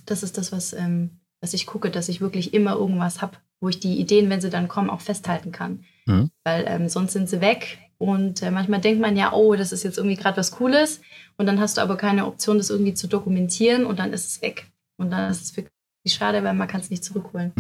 Das 0.06 0.22
ist 0.22 0.38
das, 0.38 0.52
was, 0.52 0.74
ähm, 0.74 1.20
was 1.42 1.54
ich 1.54 1.66
gucke, 1.66 1.90
dass 1.90 2.10
ich 2.10 2.22
wirklich 2.22 2.54
immer 2.54 2.74
irgendwas 2.74 3.22
habe, 3.22 3.38
wo 3.60 3.70
ich 3.70 3.80
die 3.80 4.00
Ideen, 4.00 4.30
wenn 4.30 4.42
sie 4.42 4.50
dann 4.50 4.68
kommen, 4.68 4.90
auch 4.90 5.02
festhalten 5.02 5.52
kann. 5.52 5.84
Mhm. 6.06 6.30
Weil 6.44 6.66
ähm, 6.68 6.90
sonst 6.90 7.14
sind 7.14 7.30
sie 7.30 7.42
weg 7.42 7.80
und 7.98 8.42
äh, 8.44 8.52
manchmal 8.52 8.82
denkt 8.82 9.02
man 9.02 9.18
ja, 9.18 9.34
oh, 9.34 9.56
das 9.56 9.72
ist 9.72 9.84
jetzt 9.84 9.98
irgendwie 9.98 10.18
gerade 10.18 10.38
was 10.38 10.52
Cooles 10.52 11.02
und 11.38 11.48
dann 11.48 11.60
hast 11.60 11.78
du 11.78 11.82
aber 11.82 11.98
keine 11.98 12.28
Option, 12.28 12.58
das 12.58 12.70
irgendwie 12.70 12.94
zu 12.94 13.08
dokumentieren 13.08 13.86
und 13.86 14.00
dann 14.00 14.14
ist 14.14 14.28
es 14.28 14.42
weg. 14.42 14.68
Und 14.98 15.12
dann 15.12 15.32
ist 15.32 15.42
es 15.42 15.58
wirklich 15.58 15.72
schade, 16.08 16.44
weil 16.44 16.54
man 16.54 16.68
kann 16.68 16.82
es 16.82 16.90
nicht 16.90 17.04
zurückholen. 17.04 17.54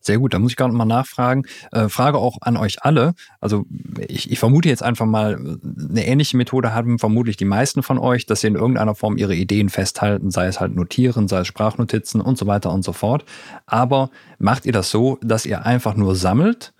Sehr 0.00 0.18
gut, 0.18 0.34
da 0.34 0.38
muss 0.38 0.52
ich 0.52 0.56
gerade 0.56 0.74
mal 0.74 0.84
nachfragen. 0.84 1.44
Äh, 1.72 1.88
Frage 1.88 2.18
auch 2.18 2.38
an 2.40 2.56
euch 2.56 2.82
alle. 2.82 3.14
Also 3.40 3.64
ich, 4.06 4.30
ich 4.30 4.38
vermute 4.38 4.68
jetzt 4.68 4.82
einfach 4.82 5.06
mal, 5.06 5.34
eine 5.34 6.06
ähnliche 6.06 6.36
Methode 6.36 6.74
haben 6.74 6.98
vermutlich 6.98 7.36
die 7.36 7.44
meisten 7.44 7.82
von 7.82 7.98
euch, 7.98 8.26
dass 8.26 8.40
sie 8.40 8.48
in 8.48 8.54
irgendeiner 8.54 8.94
Form 8.94 9.16
ihre 9.16 9.34
Ideen 9.34 9.68
festhalten, 9.68 10.30
sei 10.30 10.46
es 10.46 10.60
halt 10.60 10.74
Notieren, 10.74 11.28
sei 11.28 11.40
es 11.40 11.46
Sprachnotizen 11.46 12.20
und 12.20 12.36
so 12.36 12.46
weiter 12.46 12.72
und 12.72 12.84
so 12.84 12.92
fort. 12.92 13.24
Aber 13.66 14.10
macht 14.38 14.66
ihr 14.66 14.72
das 14.72 14.90
so, 14.90 15.18
dass 15.22 15.46
ihr 15.46 15.64
einfach 15.64 15.94
nur 15.94 16.16
sammelt? 16.16 16.73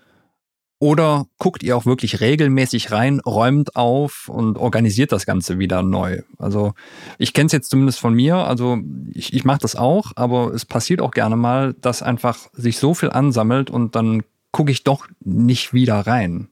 Oder 0.79 1.27
guckt 1.37 1.63
ihr 1.63 1.77
auch 1.77 1.85
wirklich 1.85 2.19
regelmäßig 2.19 2.91
rein, 2.91 3.21
räumt 3.21 3.75
auf 3.75 4.27
und 4.27 4.57
organisiert 4.57 5.13
das 5.13 5.25
Ganze 5.25 5.57
wieder 5.57 5.83
neu? 5.83 6.21
Also 6.37 6.73
ich 7.17 7.33
kenne 7.33 7.47
es 7.47 7.53
jetzt 7.53 7.69
zumindest 7.69 7.99
von 7.99 8.13
mir, 8.13 8.35
also 8.35 8.79
ich, 9.13 9.33
ich 9.33 9.45
mache 9.45 9.59
das 9.59 9.75
auch, 9.75 10.11
aber 10.15 10.53
es 10.53 10.65
passiert 10.65 11.01
auch 11.01 11.11
gerne 11.11 11.37
mal, 11.37 11.73
dass 11.75 12.03
einfach 12.03 12.49
sich 12.51 12.77
so 12.77 12.93
viel 12.93 13.09
ansammelt 13.09 13.69
und 13.69 13.95
dann 13.95 14.23
gucke 14.51 14.71
ich 14.71 14.83
doch 14.83 15.07
nicht 15.21 15.73
wieder 15.73 16.07
rein. 16.07 16.49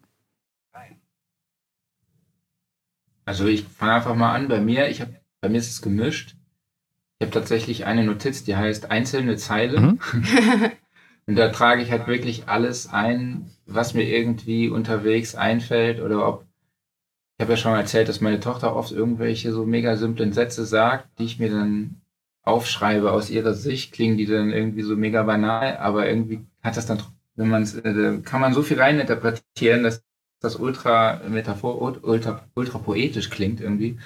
Also 3.26 3.46
ich 3.46 3.64
fange 3.64 3.94
einfach 3.94 4.16
mal 4.16 4.34
an 4.34 4.48
bei 4.48 4.60
mir. 4.60 4.90
Ich 4.90 5.02
habe 5.02 5.16
bei 5.42 5.50
mir 5.50 5.58
ist 5.58 5.70
es 5.70 5.82
gemischt. 5.82 6.36
Ich 7.20 7.26
habe 7.26 7.32
tatsächlich 7.32 7.86
eine 7.86 8.04
Notiz, 8.04 8.44
die 8.44 8.56
heißt 8.56 8.92
einzelne 8.92 9.38
Zeile. 9.38 9.80
Mhm. 9.80 10.00
Und 11.26 11.36
da 11.38 11.50
trage 11.50 11.82
ich 11.82 11.92
halt 11.92 12.08
wirklich 12.08 12.48
alles 12.48 12.88
ein, 12.92 13.50
was 13.66 13.94
mir 13.94 14.04
irgendwie 14.04 14.70
unterwegs 14.70 15.36
einfällt 15.36 16.02
oder 16.02 16.28
ob. 16.28 16.46
Ich 17.38 17.44
habe 17.44 17.54
ja 17.54 17.58
schon 17.58 17.72
mal 17.72 17.80
erzählt, 17.80 18.10
dass 18.10 18.22
meine 18.22 18.40
Tochter 18.40 18.76
oft 18.76 18.92
irgendwelche 18.92 19.52
so 19.54 19.66
mega 19.66 19.98
simplen 19.98 20.34
Sätze 20.34 20.66
sagt, 20.66 21.08
die 21.20 21.26
ich 21.26 21.40
mir 21.40 21.50
dann 21.50 22.02
aufschreibe 22.44 23.12
aus 23.12 23.30
ihrer 23.30 23.54
Sicht, 23.54 23.94
klingen 23.94 24.18
die 24.18 24.26
dann 24.26 24.52
irgendwie 24.52 24.84
so 24.84 24.96
mega 24.96 25.24
banal, 25.24 25.78
aber 25.78 26.08
irgendwie 26.08 26.46
hat 26.62 26.78
das 26.78 26.86
dann, 26.86 27.02
wenn 27.36 27.50
man 27.50 27.64
es, 27.64 27.76
äh, 27.76 28.20
kann 28.24 28.42
man 28.42 28.54
so 28.54 28.62
viel 28.62 28.80
reininterpretieren, 28.80 29.84
dass 29.84 30.04
das 30.42 30.58
ultra 30.58 31.22
metaphor, 31.28 31.82
ultra, 32.04 32.48
ultra 32.54 32.78
poetisch 32.80 33.30
klingt 33.30 33.62
irgendwie. 33.62 33.98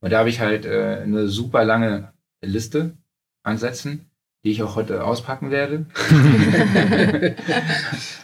Und 0.00 0.12
da 0.12 0.18
habe 0.18 0.28
ich 0.28 0.40
halt 0.40 0.66
äh, 0.66 1.00
eine 1.02 1.28
super 1.28 1.64
lange 1.64 2.12
Liste 2.42 2.96
an 3.44 3.58
Sätzen, 3.58 4.05
die 4.46 4.52
ich 4.52 4.62
auch 4.62 4.76
heute 4.76 5.02
auspacken 5.02 5.50
werde. 5.50 5.86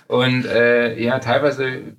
und 0.07 0.47
äh, 0.47 1.03
ja, 1.03 1.19
teilweise 1.19 1.97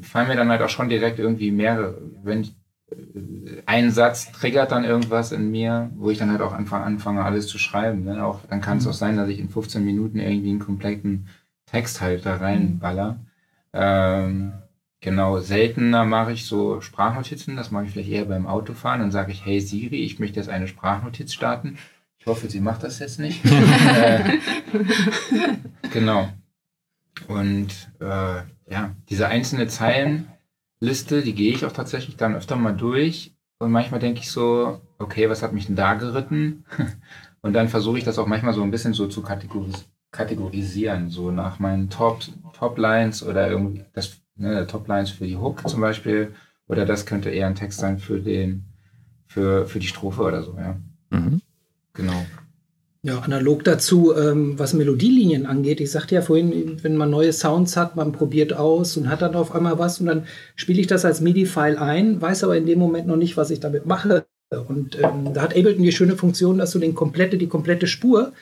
fallen 0.00 0.28
mir 0.28 0.36
dann 0.36 0.48
halt 0.48 0.62
auch 0.62 0.70
schon 0.70 0.88
direkt 0.88 1.18
irgendwie 1.18 1.50
mehrere, 1.50 2.00
wenn 2.22 2.40
ich, 2.40 2.56
äh, 2.90 3.60
ein 3.66 3.90
Satz 3.90 4.32
triggert 4.32 4.72
dann 4.72 4.84
irgendwas 4.84 5.32
in 5.32 5.50
mir, 5.50 5.90
wo 5.96 6.08
ich 6.08 6.16
dann 6.16 6.30
halt 6.30 6.40
auch 6.40 6.54
anfange, 6.54 6.86
anfange 6.86 7.22
alles 7.22 7.46
zu 7.46 7.58
schreiben. 7.58 8.04
Ne? 8.04 8.24
Auch, 8.24 8.40
dann 8.48 8.62
kann 8.62 8.78
es 8.78 8.86
auch 8.86 8.94
sein, 8.94 9.18
dass 9.18 9.28
ich 9.28 9.38
in 9.38 9.50
15 9.50 9.84
Minuten 9.84 10.18
irgendwie 10.18 10.48
einen 10.48 10.60
kompletten 10.60 11.28
Text 11.66 12.00
halt 12.00 12.24
da 12.24 12.36
reinballer. 12.36 13.18
Ähm, 13.74 14.54
genau, 15.02 15.40
seltener 15.40 16.06
mache 16.06 16.32
ich 16.32 16.46
so 16.46 16.80
Sprachnotizen, 16.80 17.54
das 17.54 17.70
mache 17.70 17.84
ich 17.84 17.90
vielleicht 17.90 18.08
eher 18.08 18.24
beim 18.24 18.46
Autofahren. 18.46 19.00
Dann 19.00 19.10
sage 19.10 19.32
ich, 19.32 19.44
hey 19.44 19.60
Siri, 19.60 19.96
ich 19.96 20.18
möchte 20.18 20.40
jetzt 20.40 20.48
eine 20.48 20.68
Sprachnotiz 20.68 21.34
starten. 21.34 21.76
Ich 22.18 22.26
hoffe, 22.26 22.48
sie 22.48 22.60
macht 22.60 22.82
das 22.82 22.98
jetzt 22.98 23.18
nicht. 23.18 23.44
äh, 23.44 24.38
genau. 25.92 26.28
Und 27.26 27.90
äh, 28.00 28.42
ja, 28.70 28.94
diese 29.08 29.28
einzelne 29.28 29.66
Zeilenliste, 29.68 31.22
die 31.22 31.34
gehe 31.34 31.52
ich 31.52 31.64
auch 31.64 31.72
tatsächlich 31.72 32.16
dann 32.16 32.34
öfter 32.34 32.56
mal 32.56 32.76
durch. 32.76 33.34
Und 33.58 33.72
manchmal 33.72 34.00
denke 34.00 34.20
ich 34.20 34.30
so, 34.30 34.80
okay, 34.98 35.28
was 35.28 35.42
hat 35.42 35.52
mich 35.52 35.66
denn 35.66 35.76
da 35.76 35.94
geritten? 35.94 36.64
Und 37.40 37.52
dann 37.52 37.68
versuche 37.68 37.98
ich 37.98 38.04
das 38.04 38.18
auch 38.18 38.26
manchmal 38.26 38.54
so 38.54 38.62
ein 38.62 38.70
bisschen 38.70 38.92
so 38.92 39.06
zu 39.06 39.22
kategoris 39.22 39.86
kategorisieren, 40.10 41.10
so 41.10 41.30
nach 41.30 41.58
meinen 41.58 41.90
Top, 41.90 42.22
Top 42.54 42.78
Lines 42.78 43.22
oder 43.22 43.48
irgendwie 43.50 43.84
das 43.92 44.20
ne, 44.36 44.66
Top 44.66 44.88
Lines 44.88 45.10
für 45.10 45.26
die 45.26 45.36
Hook 45.36 45.68
zum 45.68 45.80
Beispiel. 45.80 46.34
Oder 46.66 46.86
das 46.86 47.06
könnte 47.06 47.30
eher 47.30 47.46
ein 47.46 47.54
Text 47.54 47.78
sein 47.78 47.98
für 47.98 48.20
den, 48.20 48.64
für, 49.26 49.66
für 49.66 49.78
die 49.78 49.86
Strophe 49.86 50.22
oder 50.22 50.42
so, 50.42 50.56
ja. 50.56 50.76
Mhm. 51.10 51.40
Genau. 51.98 52.24
Ja, 53.02 53.20
analog 53.20 53.64
dazu, 53.64 54.14
ähm, 54.16 54.58
was 54.58 54.72
Melodielinien 54.72 55.46
angeht. 55.46 55.80
Ich 55.80 55.90
sagte 55.90 56.14
ja 56.14 56.22
vorhin, 56.22 56.82
wenn 56.82 56.96
man 56.96 57.10
neue 57.10 57.32
Sounds 57.32 57.76
hat, 57.76 57.94
man 57.96 58.12
probiert 58.12 58.52
aus 58.52 58.96
und 58.96 59.08
hat 59.08 59.22
dann 59.22 59.34
auf 59.34 59.54
einmal 59.54 59.78
was 59.78 60.00
und 60.00 60.06
dann 60.06 60.26
spiele 60.56 60.80
ich 60.80 60.86
das 60.86 61.04
als 61.04 61.20
MIDI-File 61.20 61.78
ein, 61.78 62.20
weiß 62.20 62.44
aber 62.44 62.56
in 62.56 62.66
dem 62.66 62.78
Moment 62.78 63.06
noch 63.06 63.16
nicht, 63.16 63.36
was 63.36 63.50
ich 63.50 63.60
damit 63.60 63.86
mache. 63.86 64.26
Und 64.50 64.96
ähm, 64.98 65.32
da 65.34 65.42
hat 65.42 65.56
Ableton 65.56 65.82
die 65.82 65.92
schöne 65.92 66.16
Funktion, 66.16 66.58
dass 66.58 66.72
du 66.72 66.78
den 66.78 66.94
komplette, 66.94 67.36
die 67.36 67.48
komplette 67.48 67.86
Spur 67.86 68.32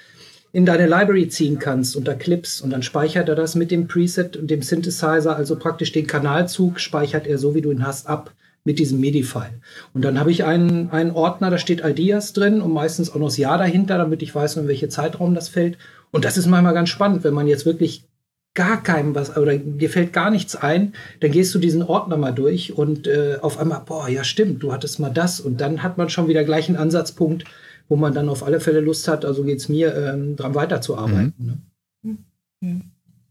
in 0.52 0.64
deine 0.64 0.86
Library 0.86 1.28
ziehen 1.28 1.58
kannst 1.58 1.96
unter 1.96 2.14
Clips 2.14 2.60
und 2.60 2.70
dann 2.70 2.82
speichert 2.82 3.28
er 3.28 3.34
das 3.34 3.56
mit 3.56 3.70
dem 3.70 3.88
Preset 3.88 4.36
und 4.36 4.50
dem 4.50 4.62
Synthesizer, 4.62 5.36
also 5.36 5.56
praktisch 5.56 5.92
den 5.92 6.06
Kanalzug 6.06 6.80
speichert 6.80 7.26
er 7.26 7.36
so, 7.38 7.54
wie 7.54 7.60
du 7.60 7.70
ihn 7.70 7.86
hast, 7.86 8.06
ab 8.06 8.32
mit 8.66 8.80
diesem 8.80 9.00
MIDI-File. 9.00 9.60
Und 9.94 10.04
dann 10.04 10.18
habe 10.18 10.32
ich 10.32 10.44
einen, 10.44 10.90
einen 10.90 11.12
Ordner, 11.12 11.50
da 11.50 11.56
steht 11.56 11.84
Ideas 11.84 12.32
drin 12.32 12.60
und 12.60 12.72
meistens 12.72 13.10
auch 13.10 13.16
noch 13.16 13.28
das 13.28 13.36
Jahr 13.38 13.58
dahinter, 13.58 13.96
damit 13.96 14.22
ich 14.22 14.34
weiß, 14.34 14.56
in 14.56 14.68
welche 14.68 14.88
Zeitraum 14.88 15.34
das 15.34 15.48
fällt. 15.48 15.78
Und 16.10 16.24
das 16.24 16.36
ist 16.36 16.46
manchmal 16.46 16.74
ganz 16.74 16.88
spannend, 16.88 17.22
wenn 17.22 17.32
man 17.32 17.46
jetzt 17.46 17.64
wirklich 17.64 18.08
gar 18.54 18.82
keinem 18.82 19.14
was, 19.14 19.36
oder 19.36 19.56
dir 19.56 19.88
fällt 19.88 20.12
gar 20.12 20.30
nichts 20.30 20.56
ein, 20.56 20.94
dann 21.20 21.30
gehst 21.30 21.54
du 21.54 21.60
diesen 21.60 21.82
Ordner 21.82 22.16
mal 22.16 22.32
durch 22.32 22.76
und 22.76 23.06
äh, 23.06 23.38
auf 23.40 23.58
einmal, 23.58 23.82
boah, 23.86 24.08
ja 24.08 24.24
stimmt, 24.24 24.62
du 24.62 24.72
hattest 24.72 24.98
mal 24.98 25.10
das. 25.10 25.38
Und 25.38 25.60
dann 25.60 25.84
hat 25.84 25.96
man 25.96 26.08
schon 26.08 26.26
wieder 26.26 26.42
gleich 26.42 26.68
einen 26.68 26.78
Ansatzpunkt, 26.78 27.44
wo 27.88 27.94
man 27.94 28.14
dann 28.14 28.28
auf 28.28 28.42
alle 28.42 28.58
Fälle 28.58 28.80
Lust 28.80 29.06
hat, 29.06 29.24
also 29.24 29.44
geht 29.44 29.58
es 29.58 29.68
mir, 29.68 29.94
ähm, 29.94 30.34
dran 30.34 30.56
weiterzuarbeiten. 30.56 31.62
Mhm. 32.02 32.18
Ne? 32.60 32.80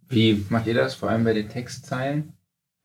Wie 0.08 0.46
macht 0.48 0.68
ihr 0.68 0.76
das, 0.76 0.94
vor 0.94 1.10
allem 1.10 1.26
bei 1.26 1.34
den 1.34 1.50
Textzeilen? 1.50 2.32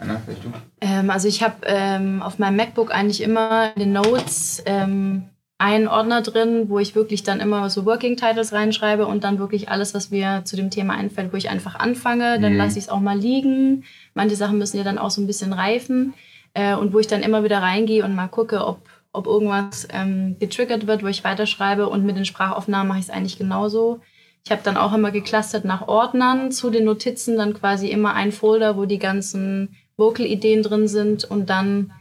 Anna, 0.00 0.20
vielleicht 0.24 0.44
du? 0.44 0.48
Ähm, 0.80 1.10
also 1.10 1.28
ich 1.28 1.42
habe 1.42 1.56
ähm, 1.64 2.22
auf 2.22 2.38
meinem 2.38 2.56
MacBook 2.56 2.92
eigentlich 2.94 3.22
immer 3.22 3.72
in 3.76 3.80
den 3.80 3.92
Notes 3.92 4.62
ähm, 4.66 5.24
einen 5.58 5.88
Ordner 5.88 6.22
drin, 6.22 6.70
wo 6.70 6.78
ich 6.78 6.94
wirklich 6.94 7.22
dann 7.22 7.38
immer 7.38 7.68
so 7.68 7.84
Working 7.84 8.16
Titles 8.16 8.52
reinschreibe 8.54 9.06
und 9.06 9.24
dann 9.24 9.38
wirklich 9.38 9.68
alles, 9.68 9.92
was 9.92 10.10
mir 10.10 10.42
zu 10.44 10.56
dem 10.56 10.70
Thema 10.70 10.94
einfällt, 10.94 11.34
wo 11.34 11.36
ich 11.36 11.50
einfach 11.50 11.74
anfange, 11.74 12.40
dann 12.40 12.52
Mhm. 12.52 12.58
lasse 12.58 12.78
ich 12.78 12.84
es 12.84 12.90
auch 12.90 13.00
mal 13.00 13.18
liegen. 13.18 13.84
Manche 14.14 14.36
Sachen 14.36 14.56
müssen 14.56 14.78
ja 14.78 14.84
dann 14.84 14.96
auch 14.98 15.10
so 15.10 15.20
ein 15.20 15.26
bisschen 15.26 15.52
reifen 15.52 16.14
äh, 16.54 16.74
und 16.74 16.94
wo 16.94 16.98
ich 16.98 17.06
dann 17.08 17.22
immer 17.22 17.44
wieder 17.44 17.60
reingehe 17.60 18.02
und 18.02 18.14
mal 18.14 18.28
gucke, 18.28 18.66
ob, 18.66 18.78
ob 19.12 19.26
irgendwas 19.26 19.86
ähm, 19.92 20.36
getriggert 20.40 20.86
wird, 20.86 21.02
wo 21.02 21.08
ich 21.08 21.24
weiterschreibe 21.24 21.90
und 21.90 22.06
mit 22.06 22.16
den 22.16 22.24
Sprachaufnahmen 22.24 22.88
mache 22.88 23.00
ich 23.00 23.04
es 23.04 23.10
eigentlich 23.10 23.36
genauso. 23.36 24.00
Ich 24.46 24.50
habe 24.50 24.62
dann 24.64 24.78
auch 24.78 24.94
immer 24.94 25.10
geclustert 25.10 25.66
nach 25.66 25.86
Ordnern 25.88 26.50
zu 26.52 26.70
den 26.70 26.86
Notizen, 26.86 27.36
dann 27.36 27.52
quasi 27.52 27.88
immer 27.88 28.14
ein 28.14 28.32
Folder, 28.32 28.78
wo 28.78 28.86
die 28.86 28.98
ganzen 28.98 29.76
Vocal-Ideen 30.00 30.64
drin 30.64 30.88
sind 30.88 31.24
und 31.24 31.48
dann 31.48 31.92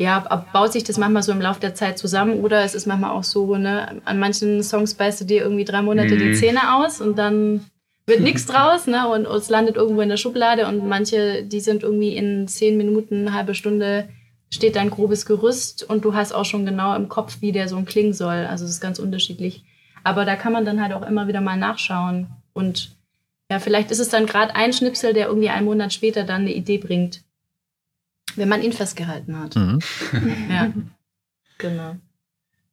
ja, 0.00 0.20
baut 0.52 0.72
sich 0.72 0.84
das 0.84 0.96
manchmal 0.98 1.22
so 1.22 1.32
im 1.32 1.40
Laufe 1.40 1.60
der 1.60 1.74
Zeit 1.74 1.98
zusammen 1.98 2.40
oder 2.40 2.62
es 2.62 2.74
ist 2.74 2.86
manchmal 2.86 3.10
auch 3.10 3.24
so, 3.24 3.56
ne, 3.56 4.00
an 4.04 4.18
manchen 4.18 4.62
Songs 4.62 4.94
beißt 4.94 5.20
du 5.20 5.24
dir 5.24 5.42
irgendwie 5.42 5.64
drei 5.64 5.82
Monate 5.82 6.16
die 6.16 6.24
Mhm. 6.26 6.34
Zähne 6.34 6.74
aus 6.76 7.00
und 7.00 7.18
dann 7.18 7.66
wird 8.06 8.20
nichts 8.20 8.46
draus, 8.50 8.86
ne, 8.86 9.08
und 9.08 9.26
es 9.26 9.48
landet 9.48 9.76
irgendwo 9.76 10.00
in 10.00 10.08
der 10.08 10.16
Schublade 10.16 10.68
und 10.68 10.86
manche, 10.86 11.42
die 11.42 11.60
sind 11.60 11.82
irgendwie 11.82 12.16
in 12.16 12.46
zehn 12.46 12.76
Minuten, 12.76 13.26
eine 13.26 13.34
halbe 13.34 13.54
Stunde 13.54 14.08
steht 14.50 14.76
da 14.76 14.80
ein 14.80 14.90
grobes 14.90 15.26
Gerüst 15.26 15.82
und 15.82 16.04
du 16.04 16.14
hast 16.14 16.32
auch 16.32 16.44
schon 16.44 16.64
genau 16.64 16.94
im 16.94 17.08
Kopf, 17.08 17.38
wie 17.40 17.52
der 17.52 17.68
Song 17.68 17.84
klingen 17.84 18.14
soll. 18.14 18.46
Also 18.48 18.64
es 18.64 18.70
ist 18.70 18.80
ganz 18.80 18.98
unterschiedlich. 18.98 19.62
Aber 20.04 20.24
da 20.24 20.36
kann 20.36 20.54
man 20.54 20.64
dann 20.64 20.80
halt 20.80 20.94
auch 20.94 21.06
immer 21.06 21.28
wieder 21.28 21.40
mal 21.42 21.58
nachschauen 21.58 22.28
und 22.54 22.96
ja, 23.50 23.58
vielleicht 23.58 23.90
ist 23.90 23.98
es 23.98 24.08
dann 24.08 24.26
gerade 24.26 24.54
ein 24.54 24.72
Schnipsel, 24.72 25.14
der 25.14 25.28
irgendwie 25.28 25.48
einen 25.48 25.66
Monat 25.66 25.92
später 25.92 26.24
dann 26.24 26.42
eine 26.42 26.52
Idee 26.52 26.78
bringt, 26.78 27.22
wenn 28.36 28.48
man 28.48 28.62
ihn 28.62 28.72
festgehalten 28.72 29.38
hat. 29.38 29.56
Mhm. 29.56 29.80
Ja, 30.50 30.72
genau. 31.58 31.96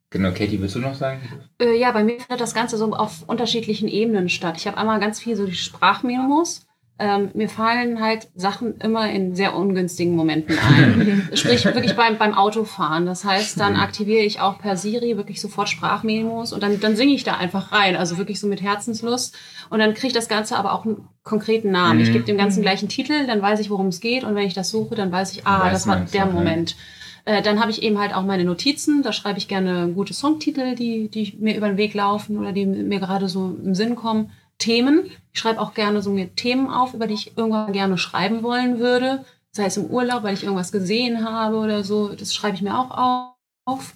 Genau, 0.09 0.31
Katie, 0.31 0.61
willst 0.61 0.75
du 0.75 0.79
noch 0.79 0.95
sagen? 0.95 1.21
Äh, 1.59 1.77
ja, 1.77 1.91
bei 1.91 2.03
mir 2.03 2.19
findet 2.19 2.39
das 2.39 2.53
Ganze 2.53 2.77
so 2.77 2.93
auf 2.93 3.27
unterschiedlichen 3.27 3.89
Ebenen 3.89 4.29
statt. 4.29 4.55
Ich 4.57 4.67
habe 4.67 4.77
einmal 4.77 4.99
ganz 4.99 5.19
viel 5.19 5.35
so 5.35 5.45
die 5.45 5.55
Sprachmemos. 5.55 6.65
Ähm, 6.97 7.29
mir 7.33 7.49
fallen 7.49 7.99
halt 8.01 8.29
Sachen 8.35 8.77
immer 8.77 9.09
in 9.11 9.35
sehr 9.35 9.53
ungünstigen 9.53 10.15
Momenten 10.15 10.57
ein. 10.57 11.27
Sprich 11.33 11.65
wirklich 11.65 11.93
beim, 11.97 12.17
beim 12.17 12.33
Autofahren. 12.33 13.05
Das 13.05 13.25
heißt, 13.25 13.59
dann 13.59 13.75
aktiviere 13.75 14.23
ich 14.23 14.39
auch 14.39 14.59
per 14.59 14.77
Siri 14.77 15.17
wirklich 15.17 15.41
sofort 15.41 15.67
Sprachmemos 15.67 16.53
und 16.53 16.63
dann, 16.63 16.79
dann 16.79 16.95
singe 16.95 17.13
ich 17.13 17.25
da 17.25 17.35
einfach 17.35 17.73
rein. 17.73 17.97
Also 17.97 18.17
wirklich 18.17 18.39
so 18.39 18.47
mit 18.47 18.61
Herzenslust. 18.61 19.35
Und 19.69 19.79
dann 19.79 19.93
kriegt 19.93 20.15
das 20.15 20.29
Ganze 20.29 20.55
aber 20.55 20.71
auch 20.73 20.85
einen 20.85 21.05
konkreten 21.23 21.69
Namen. 21.71 21.99
Ich 21.99 22.07
Mhm. 22.09 22.13
gebe 22.13 22.23
dem 22.25 22.37
Ganzen 22.37 22.61
gleich 22.61 22.79
einen 22.79 22.87
Titel, 22.89 23.27
dann 23.27 23.41
weiß 23.41 23.59
ich, 23.59 23.69
worum 23.69 23.87
es 23.87 23.99
geht. 23.99 24.23
Und 24.23 24.35
wenn 24.35 24.47
ich 24.47 24.53
das 24.53 24.69
suche, 24.69 24.95
dann 24.95 25.11
weiß 25.11 25.33
ich, 25.33 25.45
ah, 25.45 25.65
Weiß 25.65 25.73
das 25.73 25.87
war 25.87 25.99
der? 25.99 26.25
Moment. 26.27 26.77
Äh, 27.25 27.41
dann 27.41 27.59
habe 27.59 27.71
ich 27.71 27.83
eben 27.83 27.99
halt 27.99 28.15
auch 28.15 28.23
meine 28.23 28.45
Notizen. 28.45 29.01
Da 29.03 29.11
schreibe 29.11 29.37
ich 29.37 29.49
gerne 29.49 29.89
gute 29.93 30.13
Songtitel, 30.13 30.75
die, 30.75 31.09
die 31.09 31.35
mir 31.39 31.57
über 31.57 31.67
den 31.67 31.75
Weg 31.75 31.93
laufen 31.93 32.37
oder 32.37 32.53
die 32.53 32.65
mir 32.65 32.99
gerade 32.99 33.27
so 33.27 33.57
im 33.61 33.75
Sinn 33.75 33.95
kommen. 33.95 34.29
Themen. 34.57 35.11
Ich 35.33 35.39
schreibe 35.39 35.59
auch 35.59 35.73
gerne 35.73 36.01
so 36.01 36.11
mir 36.11 36.35
Themen 36.35 36.69
auf, 36.69 36.93
über 36.93 37.07
die 37.07 37.13
ich 37.13 37.37
irgendwann 37.37 37.73
gerne 37.73 37.97
schreiben 37.97 38.43
wollen 38.43 38.79
würde. 38.79 39.25
Sei 39.51 39.65
es 39.65 39.77
im 39.77 39.85
Urlaub, 39.85 40.23
weil 40.23 40.33
ich 40.33 40.43
irgendwas 40.43 40.71
gesehen 40.71 41.29
habe 41.29 41.57
oder 41.57 41.83
so. 41.83 42.09
Das 42.09 42.33
schreibe 42.33 42.55
ich 42.55 42.61
mir 42.61 42.77
auch 42.77 43.35
auf. 43.65 43.93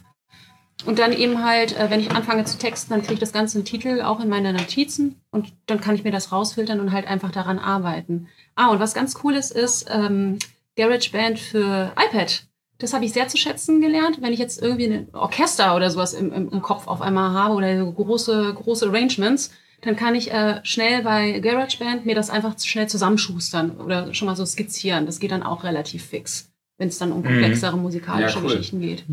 Und 0.85 0.97
dann 0.97 1.11
eben 1.11 1.43
halt, 1.43 1.77
äh, 1.77 1.89
wenn 1.89 1.99
ich 1.99 2.11
anfange 2.11 2.45
zu 2.45 2.57
texten, 2.57 2.91
dann 2.91 3.01
kriege 3.01 3.15
ich 3.15 3.19
das 3.19 3.33
Ganze 3.33 3.57
einen 3.57 3.65
Titel 3.65 4.01
auch 4.01 4.21
in 4.21 4.29
meine 4.29 4.53
Notizen 4.53 5.19
und 5.29 5.51
dann 5.65 5.81
kann 5.81 5.95
ich 5.95 6.05
mir 6.05 6.11
das 6.11 6.31
rausfiltern 6.31 6.79
und 6.79 6.93
halt 6.93 7.05
einfach 7.05 7.31
daran 7.31 7.59
arbeiten. 7.59 8.29
Ah, 8.55 8.69
und 8.69 8.79
was 8.79 8.93
ganz 8.93 9.13
cooles 9.15 9.51
ist, 9.51 9.87
ähm, 9.89 10.39
GarageBand 10.77 11.37
für 11.37 11.91
iPad. 11.97 12.43
Das 12.77 12.93
habe 12.93 13.03
ich 13.03 13.11
sehr 13.11 13.27
zu 13.27 13.35
schätzen 13.35 13.81
gelernt. 13.81 14.21
Wenn 14.21 14.31
ich 14.31 14.39
jetzt 14.39 14.61
irgendwie 14.61 14.85
ein 14.85 15.09
Orchester 15.13 15.75
oder 15.75 15.91
sowas 15.91 16.13
im, 16.13 16.31
im, 16.31 16.49
im 16.49 16.61
Kopf 16.61 16.87
auf 16.87 17.01
einmal 17.01 17.33
habe 17.33 17.55
oder 17.55 17.85
große, 17.91 18.53
große 18.53 18.87
Arrangements, 18.87 19.51
dann 19.81 19.95
kann 19.95 20.15
ich 20.15 20.31
äh, 20.31 20.59
schnell 20.63 21.03
bei 21.03 21.39
GarageBand 21.39 22.05
mir 22.05 22.15
das 22.15 22.29
einfach 22.29 22.57
schnell 22.59 22.87
zusammenschustern 22.87 23.71
oder 23.71 24.13
schon 24.13 24.25
mal 24.25 24.35
so 24.35 24.45
skizzieren. 24.45 25.05
Das 25.05 25.19
geht 25.19 25.31
dann 25.31 25.43
auch 25.43 25.63
relativ 25.63 26.05
fix, 26.05 26.51
wenn 26.77 26.89
es 26.89 26.97
dann 26.97 27.11
um 27.11 27.19
Mhm. 27.19 27.25
komplexere 27.25 27.77
musikalische 27.77 28.35
Ja, 28.37 28.41
cool. 28.43 28.49
Geschichten 28.51 28.81
geht. 28.81 29.05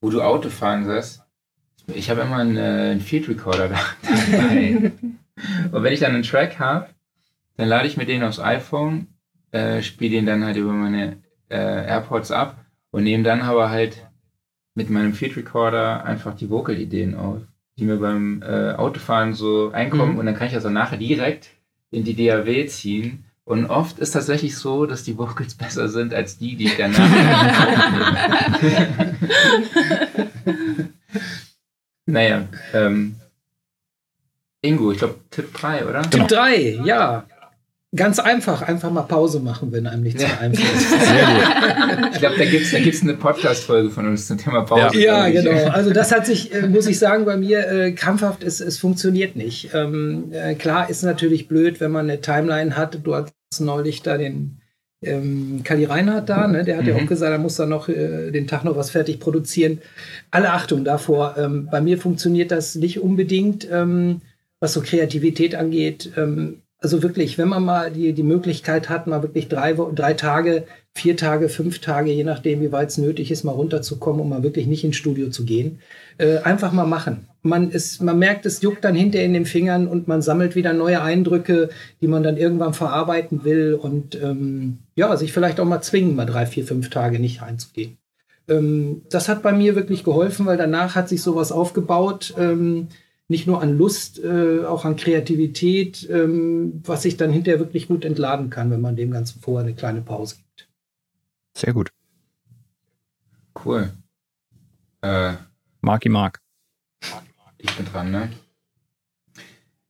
Wo 0.00 0.10
du 0.10 0.20
Auto 0.22 0.50
fahren 0.50 0.84
sagst, 0.84 1.22
ich 1.94 2.10
habe 2.10 2.22
immer 2.22 2.36
einen, 2.36 2.56
äh, 2.56 2.90
einen 2.92 3.00
Field 3.00 3.28
Recorder 3.28 3.68
da- 3.68 3.80
dabei. 4.30 4.92
Und 5.72 5.82
wenn 5.82 5.92
ich 5.92 6.00
dann 6.00 6.14
einen 6.14 6.22
Track 6.22 6.58
habe, 6.58 6.88
dann 7.56 7.68
lade 7.68 7.86
ich 7.88 7.96
mir 7.96 8.06
den 8.06 8.22
aufs 8.22 8.38
iPhone, 8.40 9.06
äh, 9.52 9.82
spiele 9.82 10.16
den 10.16 10.26
dann 10.26 10.44
halt 10.44 10.56
über 10.56 10.72
meine 10.72 11.22
äh, 11.48 11.56
AirPods 11.86 12.30
ab 12.32 12.64
und 12.90 13.04
nehme 13.04 13.22
dann 13.22 13.40
aber 13.40 13.70
halt 13.70 14.06
mit 14.74 14.90
meinem 14.90 15.14
Field 15.14 15.36
Recorder 15.36 16.04
einfach 16.04 16.34
die 16.36 16.50
Vocal-Ideen 16.50 17.14
auf, 17.14 17.40
die 17.78 17.84
mir 17.84 17.96
beim 17.96 18.42
äh, 18.42 18.72
Autofahren 18.72 19.34
so 19.34 19.70
einkommen 19.72 20.12
Mhm. 20.12 20.18
und 20.18 20.26
dann 20.26 20.34
kann 20.36 20.46
ich 20.48 20.54
also 20.54 20.70
nachher 20.70 20.96
direkt 20.98 21.48
in 21.90 22.04
die 22.04 22.14
DAW 22.14 22.66
ziehen. 22.66 23.24
Und 23.44 23.66
oft 23.66 23.98
ist 24.00 24.10
tatsächlich 24.12 24.56
so, 24.56 24.86
dass 24.86 25.02
die 25.04 25.16
Vocals 25.18 25.54
besser 25.54 25.88
sind 25.88 26.12
als 26.14 26.38
die, 26.38 26.56
die 26.56 26.64
ich 26.66 26.76
danach 26.76 26.98
naja, 32.06 32.44
ähm, 32.72 33.16
Ingo, 34.62 34.90
ich 34.92 34.98
glaube 34.98 35.16
Tipp 35.30 35.52
3, 35.54 35.86
oder? 35.86 36.02
Tipp 36.02 36.28
3, 36.28 36.80
ja. 36.84 37.24
Ganz 37.94 38.18
einfach, 38.18 38.62
einfach 38.62 38.90
mal 38.90 39.02
Pause 39.02 39.40
machen, 39.40 39.70
wenn 39.72 39.86
einem 39.86 40.02
nichts 40.02 40.20
Ja. 40.20 40.28
mehr 40.28 40.40
einfällt. 40.40 40.68
Sehr 40.80 41.26
gut. 41.26 42.10
Ich 42.12 42.18
glaube, 42.18 42.36
da 42.38 42.44
gibt 42.44 42.64
es 42.64 42.70
da 42.72 42.80
gibt's 42.80 43.02
eine 43.02 43.14
Podcast-Folge 43.14 43.90
von 43.90 44.06
uns 44.08 44.26
zum 44.26 44.38
Thema 44.38 44.62
Pause. 44.62 44.98
Ja, 45.00 45.28
genau. 45.28 45.68
Also 45.68 45.92
das 45.92 46.10
hat 46.12 46.26
sich, 46.26 46.52
äh, 46.52 46.66
muss 46.66 46.86
ich 46.86 46.98
sagen, 46.98 47.24
bei 47.24 47.36
mir 47.36 47.66
äh, 47.70 47.92
krampfhaft, 47.92 48.42
es, 48.42 48.60
es 48.60 48.78
funktioniert 48.78 49.36
nicht. 49.36 49.70
Ähm, 49.74 50.32
äh, 50.32 50.54
klar 50.54 50.90
ist 50.90 51.02
natürlich 51.04 51.46
blöd, 51.48 51.80
wenn 51.80 51.90
man 51.92 52.08
eine 52.10 52.20
Timeline 52.20 52.76
hat. 52.76 52.98
Du 53.04 53.14
hast 53.14 53.32
neulich 53.60 54.02
da 54.02 54.18
den 54.18 54.58
ähm, 55.02 55.60
Kali 55.62 55.84
Reinhardt 55.84 56.28
da, 56.28 56.48
ne? 56.48 56.64
der 56.64 56.78
hat 56.78 56.86
ja 56.86 56.94
Mhm. 56.94 57.04
auch 57.04 57.06
gesagt, 57.06 57.30
er 57.32 57.38
muss 57.38 57.56
da 57.56 57.66
noch 57.66 57.88
äh, 57.88 58.30
den 58.32 58.46
Tag 58.46 58.64
noch 58.64 58.76
was 58.76 58.90
fertig 58.90 59.20
produzieren. 59.20 59.78
Alle 60.30 60.52
Achtung 60.52 60.84
davor. 60.84 61.36
Ähm, 61.38 61.68
bei 61.70 61.80
mir 61.80 61.98
funktioniert 61.98 62.50
das 62.50 62.74
nicht 62.74 63.00
unbedingt, 63.00 63.66
ähm, 63.70 64.22
was 64.60 64.72
so 64.72 64.80
Kreativität 64.80 65.54
angeht. 65.54 66.10
Also 66.78 67.02
wirklich, 67.02 67.38
wenn 67.38 67.48
man 67.48 67.64
mal 67.64 67.90
die, 67.90 68.12
die 68.12 68.22
Möglichkeit 68.22 68.90
hat, 68.90 69.06
mal 69.06 69.22
wirklich 69.22 69.48
drei, 69.48 69.72
drei 69.72 70.12
Tage, 70.12 70.66
vier 70.94 71.16
Tage, 71.16 71.48
fünf 71.48 71.80
Tage, 71.80 72.10
je 72.10 72.24
nachdem, 72.24 72.60
wie 72.60 72.72
weit 72.72 72.90
es 72.90 72.98
nötig 72.98 73.30
ist, 73.30 73.44
mal 73.44 73.52
runterzukommen 73.52 74.20
und 74.20 74.28
mal 74.28 74.42
wirklich 74.42 74.66
nicht 74.66 74.84
ins 74.84 74.96
Studio 74.96 75.30
zu 75.30 75.44
gehen, 75.44 75.78
äh, 76.18 76.38
einfach 76.38 76.72
mal 76.72 76.86
machen. 76.86 77.28
Man, 77.42 77.70
ist, 77.70 78.02
man 78.02 78.18
merkt, 78.18 78.44
es 78.44 78.60
juckt 78.60 78.84
dann 78.84 78.94
hinter 78.94 79.22
in 79.22 79.32
den 79.32 79.46
Fingern 79.46 79.86
und 79.86 80.06
man 80.06 80.20
sammelt 80.20 80.54
wieder 80.54 80.74
neue 80.74 81.00
Eindrücke, 81.00 81.70
die 82.00 82.08
man 82.08 82.22
dann 82.22 82.36
irgendwann 82.36 82.74
verarbeiten 82.74 83.44
will 83.44 83.74
und 83.74 84.20
ähm, 84.22 84.78
ja, 84.96 85.16
sich 85.16 85.32
vielleicht 85.32 85.60
auch 85.60 85.64
mal 85.64 85.80
zwingen, 85.80 86.14
mal 86.14 86.26
drei, 86.26 86.44
vier, 86.44 86.64
fünf 86.64 86.90
Tage 86.90 87.18
nicht 87.18 87.40
reinzugehen. 87.40 87.96
Ähm, 88.48 89.02
das 89.10 89.28
hat 89.28 89.42
bei 89.42 89.52
mir 89.52 89.76
wirklich 89.76 90.04
geholfen, 90.04 90.46
weil 90.46 90.56
danach 90.56 90.94
hat 90.94 91.08
sich 91.08 91.22
sowas 91.22 91.52
aufgebaut, 91.52 92.34
ähm, 92.38 92.88
nicht 93.28 93.46
nur 93.46 93.60
an 93.60 93.76
Lust, 93.76 94.22
äh, 94.22 94.64
auch 94.64 94.84
an 94.84 94.96
Kreativität, 94.96 96.08
ähm, 96.10 96.80
was 96.84 97.02
sich 97.02 97.16
dann 97.16 97.32
hinterher 97.32 97.58
wirklich 97.58 97.88
gut 97.88 98.04
entladen 98.04 98.50
kann, 98.50 98.70
wenn 98.70 98.80
man 98.80 98.96
dem 98.96 99.10
Ganzen 99.10 99.40
vorher 99.40 99.66
eine 99.66 99.74
kleine 99.74 100.00
Pause 100.00 100.36
gibt. 100.36 100.68
Sehr 101.56 101.72
gut. 101.72 101.90
Cool. 103.64 103.90
Äh, 105.02 105.34
Marky 105.80 106.08
Mark. 106.08 106.40
ich 107.58 107.74
bin 107.76 107.86
dran, 107.86 108.10
ne? 108.10 108.30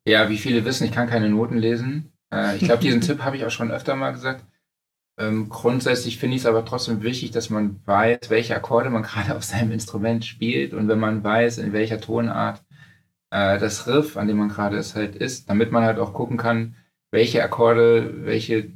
Ja, 0.07 0.29
wie 0.29 0.39
viele 0.39 0.65
wissen, 0.65 0.85
ich 0.85 0.93
kann 0.93 1.09
keine 1.09 1.29
Noten 1.29 1.59
lesen. 1.59 2.13
Äh, 2.33 2.57
ich 2.57 2.63
glaube, 2.65 2.83
diesen 2.83 3.01
Tipp 3.03 3.23
habe 3.23 3.37
ich 3.37 3.45
auch 3.45 3.51
schon 3.51 3.71
öfter 3.71 3.97
mal 3.97 4.13
gesagt. 4.13 4.45
Ähm, 5.19 5.49
grundsätzlich 5.49 6.19
finde 6.19 6.37
ich 6.37 6.43
es 6.43 6.47
aber 6.47 6.65
trotzdem 6.65 7.03
wichtig, 7.03 7.31
dass 7.31 7.51
man 7.51 7.81
weiß, 7.87 8.29
welche 8.29 8.55
Akkorde 8.55 8.91
man 8.91 9.03
gerade 9.05 9.37
auf 9.37 9.45
seinem 9.45 9.73
Instrument 9.73 10.25
spielt 10.25 10.75
und 10.75 10.89
wenn 10.89 11.01
man 11.01 11.25
weiß, 11.25 11.59
in 11.59 11.73
welcher 11.73 12.01
Tonart 12.01 12.63
äh, 13.37 13.59
das 13.59 13.87
Riff, 13.87 14.17
an 14.17 14.29
dem 14.29 14.39
man 14.39 14.49
gerade 14.49 14.77
ist, 14.77 14.97
halt 14.97 15.15
ist, 15.15 15.51
damit 15.51 15.71
man 15.71 15.85
halt 15.85 15.99
auch 15.99 16.15
gucken 16.15 16.39
kann, 16.39 16.75
welche 17.11 17.43
Akkorde, 17.43 18.25
welche 18.25 18.73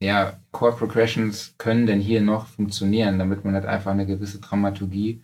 ja, 0.00 0.38
Chord 0.50 0.78
Progressions 0.78 1.54
können 1.56 1.86
denn 1.86 2.00
hier 2.00 2.20
noch 2.20 2.46
funktionieren, 2.48 3.18
damit 3.18 3.44
man 3.44 3.54
halt 3.54 3.64
einfach 3.64 3.92
eine 3.92 4.04
gewisse 4.04 4.40
Dramaturgie 4.40 5.22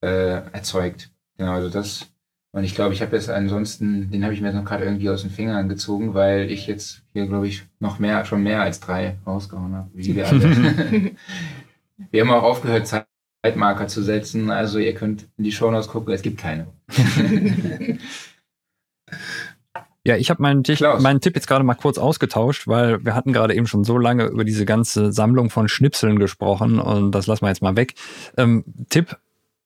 äh, 0.00 0.42
erzeugt. 0.52 1.10
Genau, 1.36 1.52
also 1.52 1.68
das. 1.68 2.10
Und 2.50 2.64
ich 2.64 2.74
glaube, 2.74 2.94
ich 2.94 3.02
habe 3.02 3.14
jetzt 3.14 3.28
ansonsten, 3.28 4.10
den 4.10 4.24
habe 4.24 4.32
ich 4.32 4.40
mir 4.40 4.52
noch 4.52 4.64
gerade 4.64 4.84
irgendwie 4.84 5.10
aus 5.10 5.20
den 5.20 5.30
Fingern 5.30 5.68
gezogen, 5.68 6.14
weil 6.14 6.50
ich 6.50 6.66
jetzt 6.66 7.02
hier, 7.12 7.26
glaube 7.26 7.46
ich, 7.46 7.64
noch 7.78 7.98
mehr, 7.98 8.24
schon 8.24 8.42
mehr 8.42 8.62
als 8.62 8.80
drei 8.80 9.18
rausgehauen 9.26 9.74
habe, 9.74 9.90
wie 9.92 10.16
wir 10.16 10.26
alle. 10.26 11.12
wir 12.10 12.20
haben 12.22 12.30
auch 12.30 12.42
aufgehört, 12.42 12.86
Zeitmarker 13.44 13.88
zu 13.88 14.02
setzen. 14.02 14.50
Also 14.50 14.78
ihr 14.78 14.94
könnt 14.94 15.28
in 15.36 15.44
die 15.44 15.52
Shownotes 15.52 15.88
gucken, 15.88 16.12
es 16.12 16.22
gibt 16.22 16.38
keine. 16.38 16.68
Ja, 20.08 20.16
ich 20.16 20.30
habe 20.30 20.40
meinen, 20.40 20.62
meinen 21.00 21.20
Tipp 21.20 21.34
jetzt 21.34 21.48
gerade 21.48 21.64
mal 21.64 21.74
kurz 21.74 21.98
ausgetauscht, 21.98 22.66
weil 22.66 23.04
wir 23.04 23.14
hatten 23.14 23.34
gerade 23.34 23.54
eben 23.54 23.66
schon 23.66 23.84
so 23.84 23.98
lange 23.98 24.24
über 24.24 24.42
diese 24.42 24.64
ganze 24.64 25.12
Sammlung 25.12 25.50
von 25.50 25.68
Schnipseln 25.68 26.18
gesprochen 26.18 26.78
und 26.78 27.12
das 27.12 27.26
lassen 27.26 27.44
wir 27.44 27.50
jetzt 27.50 27.60
mal 27.60 27.76
weg. 27.76 27.92
Ähm, 28.38 28.64
Tipp, 28.88 29.18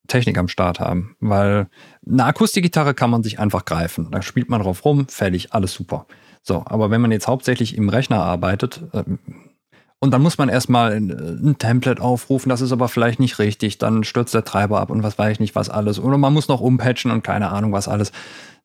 Technik 0.08 0.38
am 0.38 0.48
Start 0.48 0.80
haben, 0.80 1.16
weil 1.20 1.68
eine 2.04 2.24
Akustikgitarre 2.24 2.92
kann 2.92 3.08
man 3.10 3.22
sich 3.22 3.38
einfach 3.38 3.64
greifen. 3.64 4.08
Da 4.10 4.20
spielt 4.20 4.48
man 4.48 4.60
drauf 4.60 4.84
rum, 4.84 5.06
fertig, 5.06 5.52
alles 5.52 5.74
super. 5.74 6.06
So, 6.42 6.64
aber 6.66 6.90
wenn 6.90 7.00
man 7.00 7.12
jetzt 7.12 7.28
hauptsächlich 7.28 7.76
im 7.76 7.88
Rechner 7.88 8.20
arbeitet, 8.20 8.82
ähm, 8.94 9.20
und 10.02 10.10
dann 10.10 10.20
muss 10.20 10.36
man 10.36 10.48
erstmal 10.48 10.94
ein, 10.94 11.10
ein 11.10 11.58
Template 11.58 12.02
aufrufen, 12.02 12.48
das 12.48 12.60
ist 12.60 12.72
aber 12.72 12.88
vielleicht 12.88 13.20
nicht 13.20 13.38
richtig, 13.38 13.78
dann 13.78 14.02
stürzt 14.02 14.34
der 14.34 14.42
Treiber 14.42 14.80
ab 14.80 14.90
und 14.90 15.04
was 15.04 15.16
weiß 15.16 15.34
ich 15.34 15.38
nicht, 15.38 15.54
was 15.54 15.70
alles. 15.70 16.00
Oder 16.00 16.18
man 16.18 16.32
muss 16.32 16.48
noch 16.48 16.60
umpatchen 16.60 17.12
und 17.12 17.22
keine 17.22 17.50
Ahnung, 17.50 17.70
was 17.70 17.86
alles. 17.86 18.10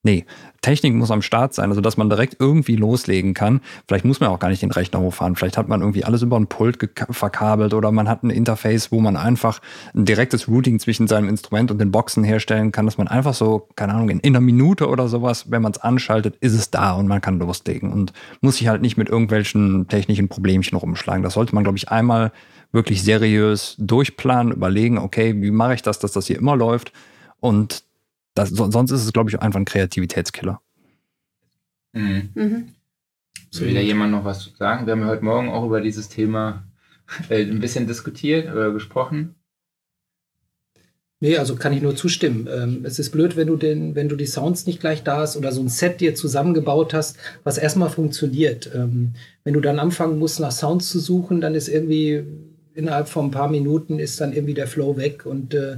Nee, 0.04 0.26
Technik 0.62 0.94
muss 0.94 1.12
am 1.12 1.22
Start 1.22 1.54
sein, 1.54 1.70
also 1.70 1.82
dass 1.82 1.98
man 1.98 2.10
direkt 2.10 2.38
irgendwie 2.40 2.76
loslegen 2.76 3.34
kann. 3.34 3.62
Vielleicht 3.88 4.06
muss 4.06 4.20
man 4.20 4.30
auch 4.30 4.40
gar 4.40 4.50
nicht 4.50 4.62
den 4.62 4.72
Rechner 4.72 5.00
hochfahren. 5.00 5.36
Vielleicht 5.36 5.58
hat 5.58 5.68
man 5.68 5.82
irgendwie 5.82 6.04
alles 6.06 6.22
über 6.22 6.40
ein 6.40 6.48
Pult 6.48 6.78
verkabelt 7.10 7.74
oder 7.74 7.92
man 7.92 8.08
hat 8.08 8.24
ein 8.24 8.30
Interface, 8.30 8.92
wo 8.92 9.02
man 9.02 9.18
einfach 9.18 9.60
ein 9.96 10.06
direktes 10.06 10.48
Routing 10.48 10.80
zwischen 10.80 11.08
seinem 11.08 11.28
Instrument 11.30 11.72
und 11.72 11.80
den 11.80 11.92
Boxen 11.92 12.24
herstellen 12.24 12.72
kann, 12.72 12.86
dass 12.86 12.98
man 12.98 13.08
einfach 13.08 13.34
so, 13.34 13.68
keine 13.76 13.94
Ahnung, 13.94 14.10
in 14.10 14.24
einer 14.24 14.40
Minute 14.40 14.88
oder 14.88 15.08
sowas, 15.08 15.52
wenn 15.52 15.62
man 15.62 15.72
es 15.72 15.80
anschaltet, 15.80 16.38
ist 16.42 16.54
es 16.54 16.70
da 16.72 16.94
und 16.94 17.08
man 17.08 17.20
kann 17.20 17.40
loslegen 17.40 17.92
und 17.92 18.14
muss 18.42 18.58
sich 18.58 18.68
halt 18.68 18.82
nicht 18.82 18.98
mit 18.98 19.10
irgendwelchen 19.10 19.88
technischen 19.88 20.30
Problemchen 20.30 20.78
rumschlagen. 20.78 21.24
Das 21.24 21.34
sollte 21.34 21.56
man, 21.56 21.64
glaube 21.64 21.78
ich, 21.78 21.90
einmal 21.90 22.32
wirklich 22.72 23.04
seriös 23.04 23.76
durchplanen, 23.80 24.54
überlegen, 24.54 24.98
okay, 24.98 25.36
wie 25.42 25.52
mache 25.52 25.74
ich 25.74 25.82
das, 25.82 26.00
dass 26.00 26.12
das 26.12 26.28
hier 26.28 26.38
immer 26.38 26.56
läuft 26.56 26.92
und 27.40 27.87
das, 28.38 28.50
so- 28.50 28.70
sonst 28.72 28.92
ist 28.92 29.04
es, 29.04 29.14
glaube 29.14 29.30
ich, 29.30 29.40
einfach 29.40 29.60
ein 29.60 29.66
Kreativitätskiller. 29.66 30.62
Mhm. 31.94 32.30
Mhm. 32.36 32.68
Will 33.60 33.74
da 33.74 33.80
jemand 33.80 34.12
noch 34.12 34.26
was 34.26 34.40
zu 34.44 34.50
sagen? 34.56 34.86
Wir 34.86 34.92
haben 34.94 35.02
ja 35.02 35.08
heute 35.08 35.24
Morgen 35.26 35.50
auch 35.50 35.66
über 35.66 35.82
dieses 35.82 36.10
Thema 36.10 36.64
äh, 37.30 37.42
ein 37.44 37.60
bisschen 37.60 37.88
diskutiert 37.88 38.52
oder 38.52 38.72
gesprochen. 38.72 39.36
Nee, 41.20 41.38
also 41.38 41.56
kann 41.56 41.74
ich 41.74 41.82
nur 41.82 41.96
zustimmen. 41.96 42.48
Ähm, 42.52 42.82
es 42.86 43.00
ist 43.00 43.10
blöd, 43.10 43.36
wenn 43.36 43.48
du 43.48 43.56
den, 43.56 43.96
wenn 43.96 44.08
du 44.08 44.16
die 44.16 44.28
Sounds 44.28 44.68
nicht 44.68 44.80
gleich 44.80 45.02
da 45.04 45.18
hast 45.18 45.36
oder 45.36 45.52
so 45.52 45.62
ein 45.62 45.70
Set 45.70 46.00
dir 46.00 46.14
zusammengebaut 46.14 46.94
hast, 46.94 47.18
was 47.44 47.58
erstmal 47.58 47.90
funktioniert. 47.90 48.70
Ähm, 48.76 49.14
wenn 49.44 49.56
du 49.56 49.62
dann 49.62 49.80
anfangen 49.80 50.20
musst, 50.20 50.40
nach 50.40 50.52
Sounds 50.52 50.90
zu 50.92 51.00
suchen, 51.00 51.42
dann 51.42 51.56
ist 51.56 51.70
irgendwie 51.70 52.24
innerhalb 52.76 53.08
von 53.10 53.26
ein 53.28 53.32
paar 53.32 53.50
Minuten 53.50 53.98
ist 53.98 54.22
dann 54.22 54.34
irgendwie 54.34 54.54
der 54.54 54.68
Flow 54.68 54.98
weg 54.98 55.26
und 55.26 55.56
äh, 55.56 55.78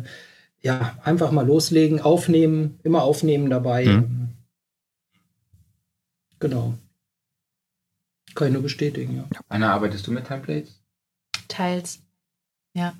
ja, 0.61 0.97
einfach 1.03 1.31
mal 1.31 1.45
loslegen, 1.45 2.01
aufnehmen, 2.01 2.79
immer 2.83 3.03
aufnehmen 3.03 3.49
dabei. 3.49 3.85
Mhm. 3.85 4.29
Genau. 6.39 6.73
Kann 8.35 8.47
ich 8.47 8.53
nur 8.53 8.63
bestätigen, 8.63 9.17
ja. 9.17 9.41
Anna, 9.49 9.73
arbeitest 9.73 10.07
du 10.07 10.11
mit 10.11 10.25
Templates? 10.25 10.81
Teils. 11.47 12.01
Ja. 12.73 12.93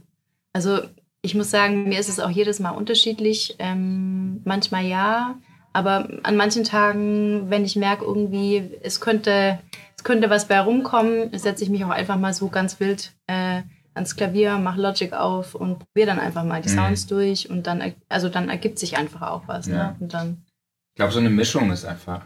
Also 0.53 0.81
ich 1.21 1.35
muss 1.35 1.51
sagen, 1.51 1.89
mir 1.89 1.99
ist 1.99 2.09
es 2.09 2.19
auch 2.19 2.29
jedes 2.29 2.59
Mal 2.59 2.71
unterschiedlich. 2.71 3.55
Ähm, 3.59 4.41
manchmal 4.45 4.85
ja, 4.85 5.37
aber 5.73 6.09
an 6.23 6.35
manchen 6.35 6.63
Tagen, 6.63 7.49
wenn 7.49 7.65
ich 7.65 7.75
merke, 7.75 8.05
irgendwie, 8.05 8.71
es 8.81 8.99
könnte, 8.99 9.59
es 9.95 10.03
könnte 10.03 10.29
was 10.29 10.47
bei 10.47 10.59
rumkommen, 10.59 11.37
setze 11.37 11.63
ich 11.63 11.69
mich 11.69 11.85
auch 11.85 11.89
einfach 11.89 12.17
mal 12.17 12.33
so 12.33 12.49
ganz 12.49 12.79
wild 12.79 13.13
äh, 13.27 13.61
ans 13.99 14.15
Klavier, 14.15 14.57
mache 14.57 14.81
Logic 14.81 15.13
auf 15.13 15.55
und 15.55 15.79
probiere 15.79 16.07
dann 16.07 16.19
einfach 16.19 16.43
mal 16.43 16.61
die 16.61 16.69
Mhm. 16.69 16.73
Sounds 16.73 17.07
durch 17.07 17.49
und 17.49 17.67
dann, 17.67 17.93
also 18.07 18.29
dann 18.29 18.49
ergibt 18.49 18.79
sich 18.79 18.97
einfach 18.97 19.21
auch 19.21 19.47
was. 19.47 19.67
Ja. 19.67 19.91
Ne? 19.91 19.95
Und 19.99 20.13
dann, 20.13 20.45
Ich 20.93 20.95
glaube, 20.95 21.13
so 21.13 21.19
eine 21.19 21.29
Mischung 21.29 21.71
ist 21.71 21.85
einfach, 21.85 22.25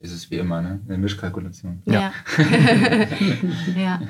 ist 0.00 0.12
es 0.12 0.30
wie 0.30 0.36
immer, 0.38 0.60
ne? 0.60 0.80
Eine 0.88 0.98
Mischkalkulation. 0.98 1.82
ja. 1.86 2.12
ja. 3.76 4.00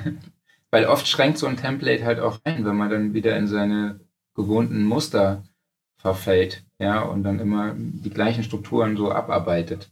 Weil 0.71 0.85
oft 0.85 1.07
schränkt 1.07 1.37
so 1.37 1.45
ein 1.45 1.57
Template 1.57 2.03
halt 2.03 2.19
auch 2.19 2.39
ein, 2.45 2.65
wenn 2.65 2.75
man 2.75 2.89
dann 2.89 3.13
wieder 3.13 3.37
in 3.37 3.47
seine 3.47 3.99
gewohnten 4.35 4.83
Muster 4.83 5.43
verfällt, 5.97 6.65
ja, 6.79 7.01
und 7.01 7.23
dann 7.23 7.39
immer 7.39 7.73
die 7.77 8.09
gleichen 8.09 8.43
Strukturen 8.43 8.97
so 8.97 9.11
abarbeitet. 9.11 9.91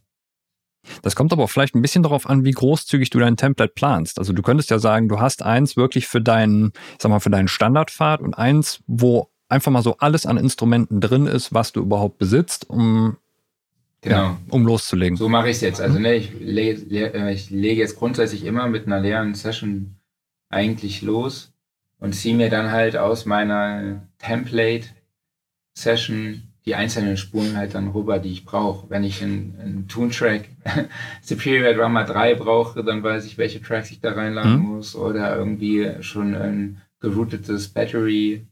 Das 1.02 1.16
kommt 1.16 1.32
aber 1.32 1.48
vielleicht 1.48 1.74
ein 1.74 1.82
bisschen 1.82 2.02
darauf 2.02 2.28
an, 2.28 2.44
wie 2.44 2.50
großzügig 2.50 3.10
du 3.10 3.18
dein 3.18 3.36
Template 3.36 3.72
planst. 3.74 4.18
Also 4.18 4.32
du 4.32 4.42
könntest 4.42 4.70
ja 4.70 4.78
sagen, 4.78 5.08
du 5.08 5.20
hast 5.20 5.42
eins 5.42 5.76
wirklich 5.76 6.08
für 6.08 6.20
deinen, 6.20 6.72
ich 6.92 7.02
sag 7.02 7.10
mal, 7.10 7.20
für 7.20 7.30
deinen 7.30 7.48
Standardpfad 7.48 8.20
und 8.20 8.34
eins, 8.34 8.80
wo 8.86 9.30
einfach 9.48 9.70
mal 9.70 9.82
so 9.82 9.96
alles 9.98 10.26
an 10.26 10.38
Instrumenten 10.38 11.00
drin 11.00 11.26
ist, 11.26 11.54
was 11.54 11.72
du 11.72 11.80
überhaupt 11.80 12.18
besitzt, 12.18 12.68
um, 12.68 13.16
Genau. 14.02 14.16
ja, 14.16 14.38
um 14.48 14.66
loszulegen. 14.66 15.16
So 15.16 15.28
mache 15.28 15.48
ich 15.48 15.56
es 15.56 15.62
jetzt. 15.62 15.80
Also 15.80 16.00
ne, 16.00 16.16
ich, 16.16 16.32
lege, 16.40 16.82
le, 16.88 17.14
äh, 17.14 17.32
ich 17.32 17.50
lege 17.50 17.80
jetzt 17.80 17.96
grundsätzlich 17.96 18.44
immer 18.44 18.66
mit 18.66 18.86
einer 18.86 18.98
leeren 18.98 19.36
Session 19.36 19.94
eigentlich 20.48 21.02
los 21.02 21.52
und 22.00 22.12
ziehe 22.14 22.34
mir 22.34 22.50
dann 22.50 22.72
halt 22.72 22.96
aus 22.96 23.26
meiner 23.26 24.08
Template-Session 24.18 26.42
die 26.64 26.74
einzelnen 26.74 27.16
Spuren 27.16 27.56
halt 27.56 27.74
dann 27.74 27.88
rüber, 27.88 28.18
die 28.18 28.30
ich 28.30 28.44
brauche. 28.44 28.88
Wenn 28.88 29.02
ich 29.04 29.22
einen, 29.22 29.56
einen 29.60 29.88
Toon-Track 29.88 30.48
Superior 31.22 31.74
Drummer 31.74 32.04
3 32.04 32.34
brauche, 32.36 32.84
dann 32.84 33.02
weiß 33.02 33.24
ich, 33.24 33.36
welche 33.38 33.60
Tracks 33.60 33.90
ich 33.90 34.00
da 34.00 34.12
reinladen 34.12 34.58
mhm. 34.58 34.66
muss 34.66 34.94
oder 34.94 35.36
irgendwie 35.36 35.90
schon 36.00 36.34
ein 36.34 36.80
geroutetes 37.00 37.68
Battery-Set 37.68 38.44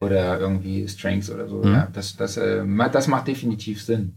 oder 0.00 0.40
irgendwie 0.40 0.88
Strings 0.88 1.30
oder 1.30 1.48
so. 1.48 1.62
Mhm. 1.62 1.72
Ja, 1.72 1.88
das, 1.92 2.16
das, 2.16 2.38
äh, 2.38 2.64
das 2.92 3.08
macht 3.08 3.28
definitiv 3.28 3.82
Sinn. 3.82 4.14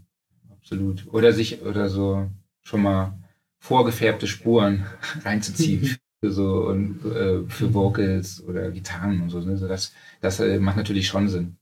Absolut. 0.49 1.07
Oder 1.11 1.33
sich, 1.33 1.61
oder 1.63 1.89
so 1.89 2.29
schon 2.61 2.83
mal 2.83 3.17
vorgefärbte 3.57 4.27
Spuren 4.27 4.85
reinzuziehen. 5.25 5.97
für 6.21 6.31
so 6.31 6.67
und 6.67 7.03
äh, 7.03 7.49
für 7.49 7.73
Vocals 7.73 8.43
oder 8.47 8.69
Gitarren 8.71 9.21
und 9.21 9.31
so. 9.31 9.39
Ne? 9.39 9.57
Das, 9.57 9.91
das 10.21 10.39
äh, 10.39 10.59
macht 10.59 10.77
natürlich 10.77 11.07
schon 11.07 11.27
Sinn. 11.29 11.57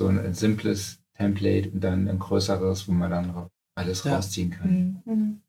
So 0.00 0.06
ein, 0.06 0.18
ein, 0.18 0.32
simples 0.32 0.98
Template 1.14 1.68
und 1.68 1.84
dann 1.84 2.08
ein 2.08 2.18
größeres, 2.18 2.88
wo 2.88 2.92
man 2.92 3.10
dann 3.10 3.50
alles 3.74 4.02
ja. 4.04 4.16
rausziehen 4.16 4.50
kann. 4.50 5.02
Mhm. 5.04 5.12
mhm. 5.12 5.40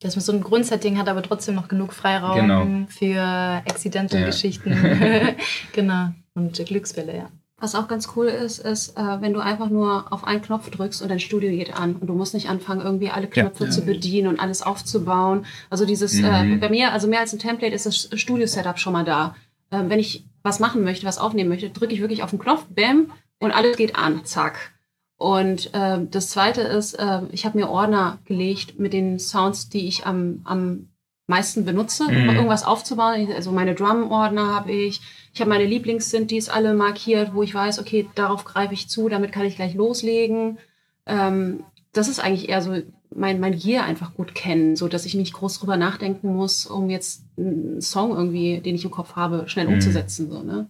Dass 0.00 0.14
man 0.14 0.22
so 0.22 0.32
ein 0.32 0.42
Grundsetting 0.42 0.98
hat, 0.98 1.08
aber 1.08 1.22
trotzdem 1.22 1.54
noch 1.54 1.68
genug 1.68 1.94
Freiraum 1.94 2.34
genau. 2.34 2.86
für 2.88 3.22
Accidental-Geschichten. 3.64 4.72
Ja. 4.72 5.34
genau. 5.72 6.08
Und 6.34 6.62
Glücksfälle, 6.66 7.16
ja. 7.16 7.30
Was 7.56 7.74
auch 7.74 7.88
ganz 7.88 8.10
cool 8.14 8.26
ist, 8.26 8.58
ist, 8.58 8.98
äh, 8.98 9.20
wenn 9.20 9.32
du 9.32 9.40
einfach 9.40 9.70
nur 9.70 10.12
auf 10.12 10.24
einen 10.24 10.42
Knopf 10.42 10.68
drückst 10.68 11.00
und 11.00 11.08
dein 11.08 11.20
Studio 11.20 11.48
geht 11.50 11.74
an 11.74 11.96
und 11.96 12.08
du 12.08 12.14
musst 12.14 12.34
nicht 12.34 12.50
anfangen, 12.50 12.82
irgendwie 12.82 13.08
alle 13.08 13.26
Knöpfe 13.26 13.64
ja. 13.64 13.70
zu 13.70 13.86
bedienen 13.86 14.28
und 14.28 14.38
alles 14.38 14.60
aufzubauen. 14.60 15.46
Also 15.70 15.86
dieses, 15.86 16.20
äh, 16.20 16.44
mhm. 16.44 16.52
äh, 16.54 16.56
bei 16.56 16.68
mir, 16.68 16.92
also 16.92 17.08
mehr 17.08 17.20
als 17.20 17.32
ein 17.32 17.38
Template 17.38 17.74
ist 17.74 17.86
das 17.86 18.10
Studio-Setup 18.20 18.78
schon 18.78 18.92
mal 18.92 19.04
da. 19.04 19.34
Äh, 19.70 19.84
wenn 19.86 19.98
ich 19.98 20.26
was 20.42 20.60
machen 20.60 20.84
möchte, 20.84 21.06
was 21.06 21.18
aufnehmen 21.18 21.48
möchte, 21.48 21.70
drücke 21.70 21.94
ich 21.94 22.00
wirklich 22.00 22.22
auf 22.22 22.30
den 22.30 22.38
Knopf, 22.38 22.66
bam, 22.68 23.12
und 23.42 23.52
alles 23.52 23.76
geht 23.76 23.96
an, 23.96 24.24
zack. 24.24 24.72
Und 25.16 25.72
äh, 25.72 25.98
das 26.10 26.30
zweite 26.30 26.62
ist, 26.62 26.94
äh, 26.94 27.20
ich 27.30 27.44
habe 27.44 27.58
mir 27.58 27.68
Ordner 27.68 28.18
gelegt 28.24 28.80
mit 28.80 28.92
den 28.92 29.18
Sounds, 29.18 29.68
die 29.68 29.86
ich 29.86 30.06
am, 30.06 30.40
am 30.44 30.88
meisten 31.26 31.64
benutze, 31.64 32.04
um 32.04 32.22
mhm. 32.24 32.30
irgendwas 32.30 32.64
aufzubauen. 32.64 33.28
Also 33.32 33.52
meine 33.52 33.74
Drum-Ordner 33.74 34.54
habe 34.54 34.72
ich, 34.72 35.00
ich 35.32 35.40
habe 35.40 35.50
meine 35.50 35.66
Lieblings-Synthes 35.66 36.48
alle 36.48 36.74
markiert, 36.74 37.34
wo 37.34 37.42
ich 37.42 37.54
weiß, 37.54 37.78
okay, 37.78 38.08
darauf 38.14 38.44
greife 38.44 38.74
ich 38.74 38.88
zu, 38.88 39.08
damit 39.08 39.32
kann 39.32 39.46
ich 39.46 39.56
gleich 39.56 39.74
loslegen. 39.74 40.58
Ähm, 41.06 41.64
das 41.92 42.08
ist 42.08 42.18
eigentlich 42.18 42.48
eher 42.48 42.62
so 42.62 42.76
mein, 43.14 43.38
mein 43.38 43.56
Gear 43.56 43.84
einfach 43.84 44.14
gut 44.14 44.34
kennen, 44.34 44.76
so 44.76 44.88
dass 44.88 45.04
ich 45.04 45.14
nicht 45.14 45.34
groß 45.34 45.58
drüber 45.58 45.76
nachdenken 45.76 46.34
muss, 46.34 46.66
um 46.66 46.90
jetzt 46.90 47.24
einen 47.36 47.80
Song 47.80 48.10
irgendwie, 48.10 48.60
den 48.60 48.74
ich 48.74 48.84
im 48.84 48.90
Kopf 48.90 49.14
habe, 49.14 49.48
schnell 49.48 49.68
mhm. 49.68 49.74
umzusetzen. 49.74 50.30
So, 50.30 50.42
ne? 50.42 50.68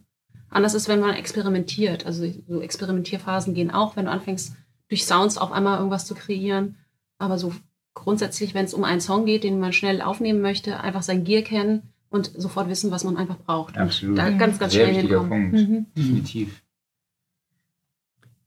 Anders 0.53 0.75
ist, 0.75 0.89
wenn 0.89 1.01
man 1.01 1.15
experimentiert. 1.15 2.07
Also 2.07 2.31
so 2.47 2.61
Experimentierphasen 2.61 3.55
gehen 3.55 3.71
auch, 3.71 3.97
wenn 3.97 4.05
du 4.05 4.11
anfängst, 4.11 4.55
durch 4.89 5.05
Sounds 5.05 5.39
auf 5.39 5.51
einmal 5.51 5.79
irgendwas 5.79 6.07
zu 6.07 6.15
kreieren. 6.15 6.77
Aber 7.19 7.39
so 7.39 7.53
grundsätzlich, 7.95 8.55
wenn 8.55 8.67
es 8.67 8.75
um 8.75 8.85
einen 8.85 9.01
Song 9.01 9.25
geht, 9.25 9.45
den 9.45 9.59
man 9.59 9.73
schnell 9.73 10.03
aufnehmen 10.03 10.43
möchte, 10.43 10.81
einfach 10.81 11.03
sein 11.03 11.25
Gear 11.25 11.43
kennen 11.43 11.93
und 12.11 12.31
sofort 12.37 12.69
wissen, 12.69 12.91
was 12.91 13.05
man 13.05 13.17
einfach 13.17 13.39
braucht. 13.39 13.79
Absolut. 13.79 14.19
da 14.19 14.31
ganz, 14.31 14.59
ganz 14.59 14.75
Sehr 14.75 14.87
schnell 14.87 14.97
wichtiger 14.97 15.21
hinkommen. 15.21 15.51
Punkt. 15.51 15.69
Mhm. 15.69 15.87
Definitiv. 15.97 16.63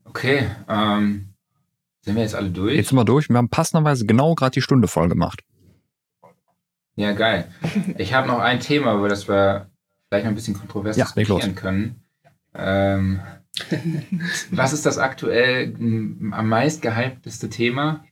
Okay, 0.06 0.47
ähm, 0.70 1.30
sind 2.01 2.16
wir 2.16 2.22
jetzt 2.22 2.36
alle 2.36 2.51
durch? 2.51 2.76
Jetzt 2.76 2.89
sind 2.89 2.97
wir 2.97 3.06
durch. 3.06 3.30
Wir 3.30 3.38
haben 3.38 3.49
passenderweise 3.49 4.06
genau 4.06 4.36
gerade 4.36 4.51
die 4.51 4.62
Stunde 4.62 4.88
voll 4.88 5.10
gemacht. 5.10 5.43
Ja, 6.95 7.14
geil. 7.14 7.51
Ich 7.97 8.14
habe 8.14 8.28
noch 8.28 8.39
ein 8.39 8.60
Thema, 8.60 8.95
über 8.95 9.10
das 9.10 9.28
wir 9.28 9.70
vielleicht 10.08 10.26
noch 10.26 10.32
ein 10.32 10.36
bisschen 10.36 10.53
kontrovers 10.53 10.97
ja, 10.97 11.06
diskutieren 11.06 11.56
können. 11.56 12.03
Ähm, 12.53 13.22
was 14.51 14.74
ist 14.74 14.86
das 14.86 14.97
aktuell 14.97 15.74
am 15.76 16.49
meist 16.49 16.82
gehypteste 16.82 17.49
Thema? 17.49 18.06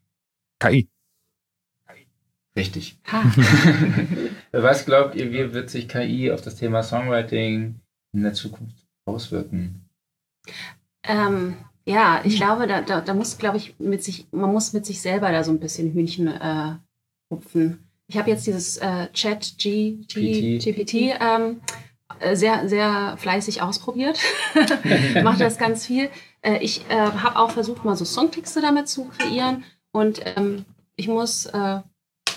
KI. 0.60 0.90
Richtig. 2.56 3.00
Was 4.52 4.86
glaubt 4.86 5.16
ihr, 5.16 5.32
wie 5.32 5.54
wird 5.54 5.72
sich 5.72 5.88
KI 5.88 6.32
auf 6.32 6.42
das 6.42 6.56
Thema 6.56 6.84
Songwriting 6.84 7.80
in 8.14 8.22
der 8.22 8.34
Zukunft 8.34 8.86
auswirken? 9.06 9.90
Ähm, 11.04 11.58
ja, 11.86 12.22
ich 12.24 12.38
glaube, 12.38 12.68
da, 12.68 12.82
da, 12.82 13.02
da 13.02 13.14
muss, 13.14 13.38
glaube 13.40 13.58
ich, 13.58 13.80
mit 13.80 14.04
sich, 14.04 14.28
man 14.32 14.52
muss 14.52 14.74
mit 14.74 14.86
sich 14.86 15.02
selber 15.02 15.32
da 15.32 15.44
so 15.44 15.52
ein 15.52 15.60
bisschen 15.60 15.94
Hühnchen 15.94 16.28
äh, 16.28 16.76
rupfen. 17.32 17.90
Ich 18.08 18.18
habe 18.18 18.30
jetzt 18.30 18.46
dieses 18.46 18.78
äh, 18.78 19.08
Chat 19.14 19.58
G, 19.58 19.98
G, 20.08 20.58
GPT 20.60 21.16
ähm, 21.20 21.62
äh, 22.20 22.36
sehr, 22.36 22.68
sehr 22.68 23.16
fleißig 23.18 23.62
ausprobiert. 23.62 24.20
Mache 25.24 25.40
das 25.40 25.58
ganz 25.58 25.86
viel. 25.86 26.10
Äh, 26.42 26.58
ich 26.60 26.86
äh, 26.90 26.96
habe 26.96 27.38
auch 27.38 27.52
versucht, 27.52 27.86
mal 27.86 27.96
so 27.96 28.06
Songtexte 28.06 28.62
damit 28.62 28.88
zu 28.88 29.06
kreieren. 29.06 29.64
Und 29.92 30.22
ähm, 30.36 30.66
ich 30.96 31.08
muss 31.08 31.46
äh, 31.48 31.80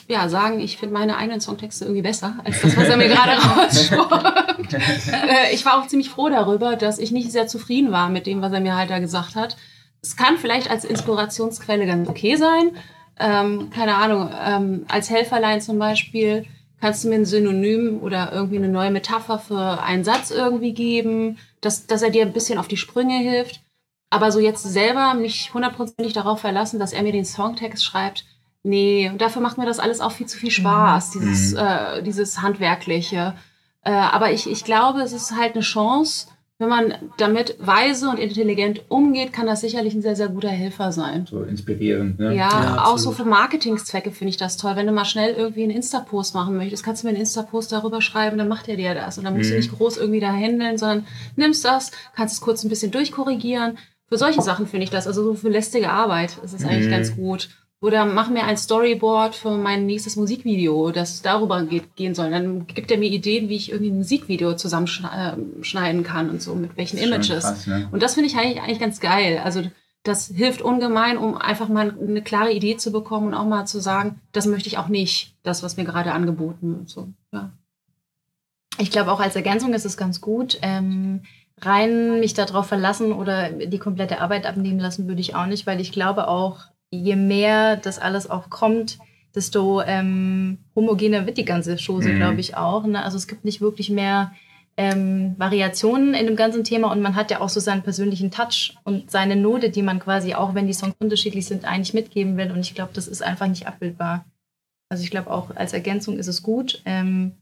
ja, 0.08 0.28
sagen, 0.28 0.60
ich 0.60 0.76
finde 0.76 0.94
meine 0.94 1.16
eigenen 1.16 1.40
Songtexte 1.40 1.84
irgendwie 1.84 2.02
besser 2.02 2.36
als 2.44 2.60
das, 2.62 2.76
was 2.76 2.88
er 2.88 2.96
mir 2.96 3.08
gerade 3.08 3.32
rausspuckt. 3.42 4.74
äh, 4.74 5.52
ich 5.52 5.64
war 5.66 5.80
auch 5.80 5.86
ziemlich 5.88 6.10
froh 6.10 6.28
darüber, 6.28 6.76
dass 6.76 6.98
ich 6.98 7.10
nicht 7.10 7.32
sehr 7.32 7.48
zufrieden 7.48 7.90
war 7.90 8.08
mit 8.08 8.26
dem, 8.26 8.40
was 8.42 8.52
er 8.52 8.60
mir 8.60 8.76
halt 8.76 8.90
da 8.90 8.98
gesagt 8.98 9.34
hat. 9.34 9.56
Es 10.02 10.16
kann 10.16 10.38
vielleicht 10.38 10.70
als 10.70 10.84
Inspirationsquelle 10.84 11.86
ganz 11.86 12.08
okay 12.08 12.36
sein. 12.36 12.76
Ähm, 13.18 13.70
keine 13.70 13.96
Ahnung, 13.96 14.30
ähm, 14.44 14.84
als 14.88 15.10
Helferlein 15.10 15.60
zum 15.60 15.78
Beispiel 15.78 16.44
kannst 16.80 17.04
du 17.04 17.08
mir 17.08 17.16
ein 17.16 17.24
Synonym 17.24 18.00
oder 18.02 18.32
irgendwie 18.32 18.58
eine 18.58 18.68
neue 18.68 18.90
Metapher 18.90 19.38
für 19.38 19.82
einen 19.82 20.04
Satz 20.04 20.30
irgendwie 20.30 20.74
geben, 20.74 21.38
dass, 21.60 21.86
dass 21.86 22.02
er 22.02 22.10
dir 22.10 22.22
ein 22.22 22.34
bisschen 22.34 22.58
auf 22.58 22.68
die 22.68 22.76
Sprünge 22.76 23.18
hilft. 23.18 23.62
Aber 24.10 24.30
so 24.30 24.38
jetzt 24.38 24.62
selber 24.62 25.14
mich 25.14 25.52
hundertprozentig 25.54 26.12
darauf 26.12 26.40
verlassen, 26.40 26.78
dass 26.78 26.92
er 26.92 27.02
mir 27.02 27.12
den 27.12 27.24
Songtext 27.24 27.84
schreibt, 27.84 28.24
Nee, 28.66 29.08
und 29.08 29.20
dafür 29.20 29.42
macht 29.42 29.58
mir 29.58 29.64
das 29.64 29.78
alles 29.78 30.00
auch 30.00 30.10
viel 30.10 30.26
zu 30.26 30.38
viel 30.38 30.50
Spaß, 30.50 31.14
mhm. 31.14 31.20
dieses, 31.20 31.52
mhm. 31.52 31.58
äh, 31.58 32.02
dieses 32.02 32.42
Handwerkliche. 32.42 33.34
Äh, 33.82 33.92
aber 33.92 34.32
ich, 34.32 34.50
ich 34.50 34.64
glaube, 34.64 35.02
es 35.02 35.12
ist 35.12 35.36
halt 35.36 35.54
eine 35.54 35.62
Chance, 35.62 36.26
wenn 36.58 36.70
man 36.70 36.94
damit 37.18 37.56
weise 37.58 38.08
und 38.08 38.18
intelligent 38.18 38.84
umgeht, 38.88 39.32
kann 39.34 39.46
das 39.46 39.60
sicherlich 39.60 39.92
ein 39.94 40.00
sehr, 40.00 40.16
sehr 40.16 40.28
guter 40.28 40.48
Helfer 40.48 40.90
sein. 40.90 41.26
So 41.28 41.42
inspirierend, 41.42 42.18
ne? 42.18 42.34
Ja, 42.34 42.48
ja 42.48 42.84
auch 42.86 42.96
so 42.96 43.12
für 43.12 43.26
Marketingzwecke 43.26 44.10
finde 44.10 44.30
ich 44.30 44.38
das 44.38 44.56
toll. 44.56 44.74
Wenn 44.74 44.86
du 44.86 44.92
mal 44.92 45.04
schnell 45.04 45.34
irgendwie 45.34 45.64
einen 45.64 45.72
Insta-Post 45.72 46.34
machen 46.34 46.56
möchtest, 46.56 46.82
kannst 46.82 47.02
du 47.02 47.06
mir 47.06 47.10
einen 47.10 47.20
Insta-Post 47.20 47.72
darüber 47.72 48.00
schreiben, 48.00 48.38
dann 48.38 48.48
macht 48.48 48.68
er 48.68 48.76
dir 48.76 48.94
das. 48.94 49.18
Und 49.18 49.24
dann 49.24 49.36
musst 49.36 49.50
mhm. 49.50 49.54
du 49.54 49.58
nicht 49.58 49.76
groß 49.76 49.98
irgendwie 49.98 50.20
da 50.20 50.32
händeln, 50.32 50.78
sondern 50.78 51.06
nimmst 51.36 51.62
das, 51.64 51.90
kannst 52.14 52.34
es 52.34 52.40
kurz 52.40 52.64
ein 52.64 52.70
bisschen 52.70 52.90
durchkorrigieren. 52.90 53.76
Für 54.08 54.16
solche 54.16 54.40
Sachen 54.40 54.66
finde 54.66 54.84
ich 54.84 54.90
das, 54.90 55.06
also 55.06 55.24
so 55.24 55.34
für 55.34 55.50
lästige 55.50 55.90
Arbeit 55.90 56.38
ist 56.42 56.54
es 56.54 56.62
mhm. 56.62 56.68
eigentlich 56.68 56.90
ganz 56.90 57.16
gut. 57.16 57.50
Oder 57.82 58.06
mach 58.06 58.30
mir 58.30 58.44
ein 58.44 58.56
Storyboard 58.56 59.34
für 59.34 59.50
mein 59.50 59.84
nächstes 59.84 60.16
Musikvideo, 60.16 60.92
das 60.92 61.20
darüber 61.20 61.62
geht, 61.64 61.94
gehen 61.94 62.14
soll. 62.14 62.30
Dann 62.30 62.66
gibt 62.66 62.90
er 62.90 62.96
mir 62.96 63.10
Ideen, 63.10 63.50
wie 63.50 63.56
ich 63.56 63.70
irgendwie 63.70 63.90
ein 63.90 63.98
Musikvideo 63.98 64.54
zusammenschneiden 64.54 66.02
kann 66.02 66.30
und 66.30 66.40
so, 66.40 66.54
mit 66.54 66.76
welchen 66.76 66.96
Images. 66.96 67.44
Krass, 67.44 67.66
ne? 67.66 67.88
Und 67.92 68.02
das 68.02 68.14
finde 68.14 68.30
ich 68.30 68.36
eigentlich, 68.36 68.62
eigentlich 68.62 68.80
ganz 68.80 68.98
geil. 69.00 69.42
Also 69.44 69.62
das 70.04 70.28
hilft 70.28 70.62
ungemein, 70.62 71.18
um 71.18 71.36
einfach 71.36 71.68
mal 71.68 71.94
eine 72.00 72.22
klare 72.22 72.52
Idee 72.52 72.76
zu 72.78 72.92
bekommen 72.92 73.28
und 73.28 73.34
auch 73.34 73.44
mal 73.44 73.66
zu 73.66 73.80
sagen, 73.80 74.20
das 74.32 74.46
möchte 74.46 74.68
ich 74.68 74.78
auch 74.78 74.88
nicht, 74.88 75.34
das, 75.42 75.62
was 75.62 75.76
mir 75.76 75.84
gerade 75.84 76.12
angeboten 76.12 76.78
wird. 76.78 76.88
So, 76.88 77.08
ja. 77.32 77.50
Ich 78.78 78.90
glaube, 78.90 79.12
auch 79.12 79.20
als 79.20 79.36
Ergänzung 79.36 79.74
ist 79.74 79.84
es 79.84 79.96
ganz 79.96 80.20
gut. 80.20 80.58
Ähm, 80.62 81.22
rein 81.60 82.20
mich 82.20 82.34
darauf 82.34 82.66
verlassen 82.66 83.12
oder 83.12 83.50
die 83.50 83.78
komplette 83.78 84.20
Arbeit 84.20 84.46
abnehmen 84.46 84.78
lassen 84.78 85.08
würde 85.08 85.20
ich 85.20 85.34
auch 85.34 85.46
nicht, 85.46 85.66
weil 85.66 85.80
ich 85.80 85.92
glaube 85.92 86.28
auch, 86.28 86.66
je 86.90 87.16
mehr 87.16 87.76
das 87.76 87.98
alles 87.98 88.28
auch 88.28 88.50
kommt, 88.50 88.98
desto 89.34 89.82
ähm, 89.82 90.58
homogener 90.74 91.26
wird 91.26 91.38
die 91.38 91.44
ganze 91.44 91.76
Chose, 91.76 92.08
mhm. 92.08 92.16
glaube 92.16 92.40
ich 92.40 92.56
auch. 92.56 92.86
Ne? 92.86 93.02
Also 93.04 93.16
es 93.16 93.26
gibt 93.26 93.44
nicht 93.44 93.60
wirklich 93.60 93.90
mehr 93.90 94.32
ähm, 94.76 95.34
Variationen 95.38 96.14
in 96.14 96.26
dem 96.26 96.36
ganzen 96.36 96.64
Thema 96.64 96.90
und 96.90 97.00
man 97.00 97.14
hat 97.16 97.30
ja 97.30 97.40
auch 97.40 97.48
so 97.48 97.60
seinen 97.60 97.82
persönlichen 97.82 98.30
Touch 98.30 98.76
und 98.84 99.10
seine 99.10 99.36
Note, 99.36 99.70
die 99.70 99.82
man 99.82 100.00
quasi 100.00 100.34
auch, 100.34 100.54
wenn 100.54 100.66
die 100.66 100.74
Songs 100.74 100.94
unterschiedlich 100.98 101.46
sind, 101.46 101.64
eigentlich 101.64 101.94
mitgeben 101.94 102.36
will. 102.36 102.50
Und 102.50 102.60
ich 102.60 102.74
glaube, 102.74 102.92
das 102.94 103.08
ist 103.08 103.22
einfach 103.22 103.46
nicht 103.46 103.66
abbildbar. 103.66 104.24
Also 104.88 105.02
ich 105.02 105.10
glaube 105.10 105.30
auch 105.30 105.54
als 105.54 105.72
Ergänzung 105.72 106.18
ist 106.18 106.28
es 106.28 106.42
gut. 106.42 106.82
Ähm, 106.84 107.32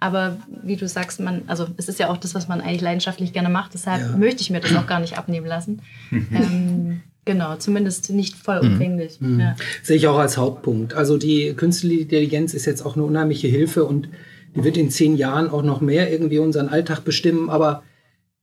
aber 0.00 0.36
wie 0.48 0.76
du 0.76 0.86
sagst, 0.86 1.20
man, 1.20 1.42
also 1.46 1.66
es 1.76 1.88
ist 1.88 1.98
ja 1.98 2.10
auch 2.10 2.16
das, 2.16 2.34
was 2.34 2.48
man 2.48 2.60
eigentlich 2.60 2.82
leidenschaftlich 2.82 3.32
gerne 3.32 3.48
macht. 3.48 3.74
Deshalb 3.74 4.02
ja. 4.02 4.16
möchte 4.16 4.42
ich 4.42 4.50
mir 4.50 4.60
das 4.60 4.74
auch 4.76 4.86
gar 4.86 5.00
nicht 5.00 5.16
abnehmen 5.18 5.46
lassen. 5.46 5.82
ähm, 6.10 7.02
Genau, 7.24 7.56
zumindest 7.56 8.10
nicht 8.10 8.36
vollumfänglich. 8.36 9.20
Mhm. 9.20 9.40
Ja. 9.40 9.56
Sehe 9.82 9.96
ich 9.96 10.06
auch 10.08 10.18
als 10.18 10.36
Hauptpunkt. 10.36 10.94
Also 10.94 11.16
die 11.16 11.54
künstliche 11.54 12.02
Intelligenz 12.02 12.54
ist 12.54 12.66
jetzt 12.66 12.84
auch 12.84 12.96
eine 12.96 13.04
unheimliche 13.04 13.48
Hilfe 13.48 13.84
und 13.84 14.08
die 14.54 14.62
wird 14.62 14.76
in 14.76 14.90
zehn 14.90 15.16
Jahren 15.16 15.48
auch 15.48 15.62
noch 15.62 15.80
mehr 15.80 16.12
irgendwie 16.12 16.38
unseren 16.38 16.68
Alltag 16.68 17.00
bestimmen. 17.04 17.50
Aber 17.50 17.82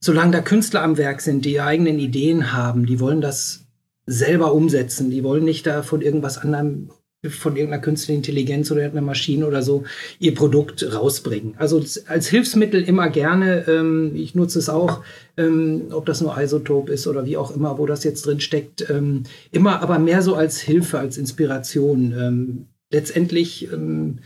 solange 0.00 0.32
da 0.32 0.40
Künstler 0.40 0.82
am 0.82 0.98
Werk 0.98 1.20
sind, 1.20 1.44
die 1.44 1.54
ihre 1.54 1.64
eigenen 1.64 1.98
Ideen 1.98 2.52
haben, 2.52 2.86
die 2.86 3.00
wollen 3.00 3.20
das 3.20 3.66
selber 4.04 4.52
umsetzen, 4.52 5.10
die 5.10 5.22
wollen 5.22 5.44
nicht 5.44 5.66
da 5.66 5.82
von 5.82 6.02
irgendwas 6.02 6.38
anderem 6.38 6.90
von 7.30 7.56
irgendeiner 7.56 7.82
künstlichen 7.82 8.18
Intelligenz 8.18 8.70
oder 8.70 8.80
irgendeiner 8.80 9.06
Maschine 9.06 9.46
oder 9.46 9.62
so 9.62 9.84
ihr 10.18 10.34
Produkt 10.34 10.84
rausbringen. 10.92 11.54
Also 11.56 11.82
als 12.08 12.28
Hilfsmittel 12.28 12.82
immer 12.82 13.10
gerne. 13.10 13.64
Ähm, 13.68 14.12
ich 14.16 14.34
nutze 14.34 14.58
es 14.58 14.68
auch, 14.68 15.04
ähm, 15.36 15.84
ob 15.92 16.04
das 16.06 16.20
nur 16.20 16.36
Isotop 16.36 16.88
ist 16.88 17.06
oder 17.06 17.24
wie 17.24 17.36
auch 17.36 17.54
immer, 17.54 17.78
wo 17.78 17.86
das 17.86 18.02
jetzt 18.02 18.26
drin 18.26 18.40
steckt. 18.40 18.88
Ähm, 18.90 19.22
immer 19.52 19.82
aber 19.82 20.00
mehr 20.00 20.22
so 20.22 20.34
als 20.34 20.60
Hilfe, 20.60 20.98
als 20.98 21.16
Inspiration. 21.16 22.12
Ähm, 22.18 22.66
letztendlich 22.90 23.72
ähm, 23.72 24.18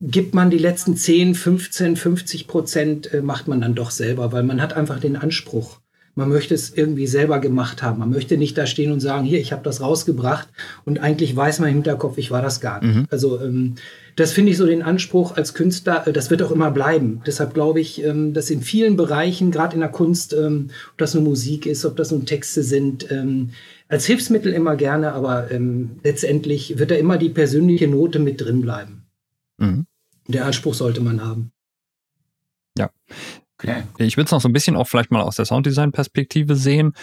gibt 0.00 0.32
man 0.32 0.50
die 0.50 0.58
letzten 0.58 0.96
10, 0.96 1.34
15, 1.34 1.96
50 1.96 2.46
Prozent, 2.46 3.12
äh, 3.12 3.20
macht 3.20 3.48
man 3.48 3.60
dann 3.60 3.74
doch 3.74 3.90
selber, 3.90 4.30
weil 4.30 4.44
man 4.44 4.62
hat 4.62 4.74
einfach 4.74 5.00
den 5.00 5.16
Anspruch 5.16 5.81
man 6.14 6.28
möchte 6.28 6.54
es 6.54 6.76
irgendwie 6.76 7.06
selber 7.06 7.38
gemacht 7.38 7.82
haben. 7.82 7.98
Man 7.98 8.10
möchte 8.10 8.36
nicht 8.36 8.56
da 8.58 8.66
stehen 8.66 8.92
und 8.92 9.00
sagen, 9.00 9.24
hier, 9.24 9.40
ich 9.40 9.52
habe 9.52 9.62
das 9.62 9.80
rausgebracht 9.80 10.48
und 10.84 10.98
eigentlich 10.98 11.34
weiß 11.34 11.60
man 11.60 11.70
im 11.70 11.76
Hinterkopf, 11.76 12.18
ich 12.18 12.30
war 12.30 12.42
das 12.42 12.60
gar 12.60 12.82
nicht. 12.82 12.94
Mhm. 12.94 13.06
Also 13.10 13.40
ähm, 13.40 13.76
das 14.16 14.32
finde 14.32 14.52
ich 14.52 14.58
so 14.58 14.66
den 14.66 14.82
Anspruch 14.82 15.36
als 15.36 15.54
Künstler, 15.54 16.06
äh, 16.06 16.12
das 16.12 16.30
wird 16.30 16.42
auch 16.42 16.50
immer 16.50 16.70
bleiben. 16.70 17.22
Deshalb 17.26 17.54
glaube 17.54 17.80
ich, 17.80 18.04
ähm, 18.04 18.34
dass 18.34 18.50
in 18.50 18.60
vielen 18.60 18.96
Bereichen, 18.96 19.50
gerade 19.50 19.74
in 19.74 19.80
der 19.80 19.88
Kunst, 19.88 20.34
ähm, 20.34 20.68
ob 20.92 20.98
das 20.98 21.14
nur 21.14 21.22
Musik 21.22 21.64
ist, 21.64 21.84
ob 21.86 21.96
das 21.96 22.10
nur 22.10 22.24
Texte 22.26 22.62
sind, 22.62 23.10
ähm, 23.10 23.50
als 23.88 24.06
Hilfsmittel 24.06 24.52
immer 24.54 24.74
gerne, 24.76 25.12
aber 25.12 25.50
letztendlich 26.02 26.78
wird 26.78 26.90
da 26.90 26.94
immer 26.94 27.18
die 27.18 27.28
persönliche 27.28 27.86
Note 27.88 28.20
mit 28.20 28.40
drin 28.40 28.62
bleiben. 28.62 29.04
Mhm. 29.58 29.84
Der 30.28 30.46
Anspruch 30.46 30.72
sollte 30.72 31.02
man 31.02 31.22
haben. 31.22 31.52
Ja. 32.78 32.90
Okay. 33.62 33.82
Ich 33.98 34.16
würde 34.16 34.26
es 34.26 34.32
noch 34.32 34.40
so 34.40 34.48
ein 34.48 34.52
bisschen 34.52 34.76
auch 34.76 34.88
vielleicht 34.88 35.10
mal 35.10 35.22
aus 35.22 35.36
der 35.36 35.44
Sounddesign-Perspektive 35.44 36.56
sehen. 36.56 36.94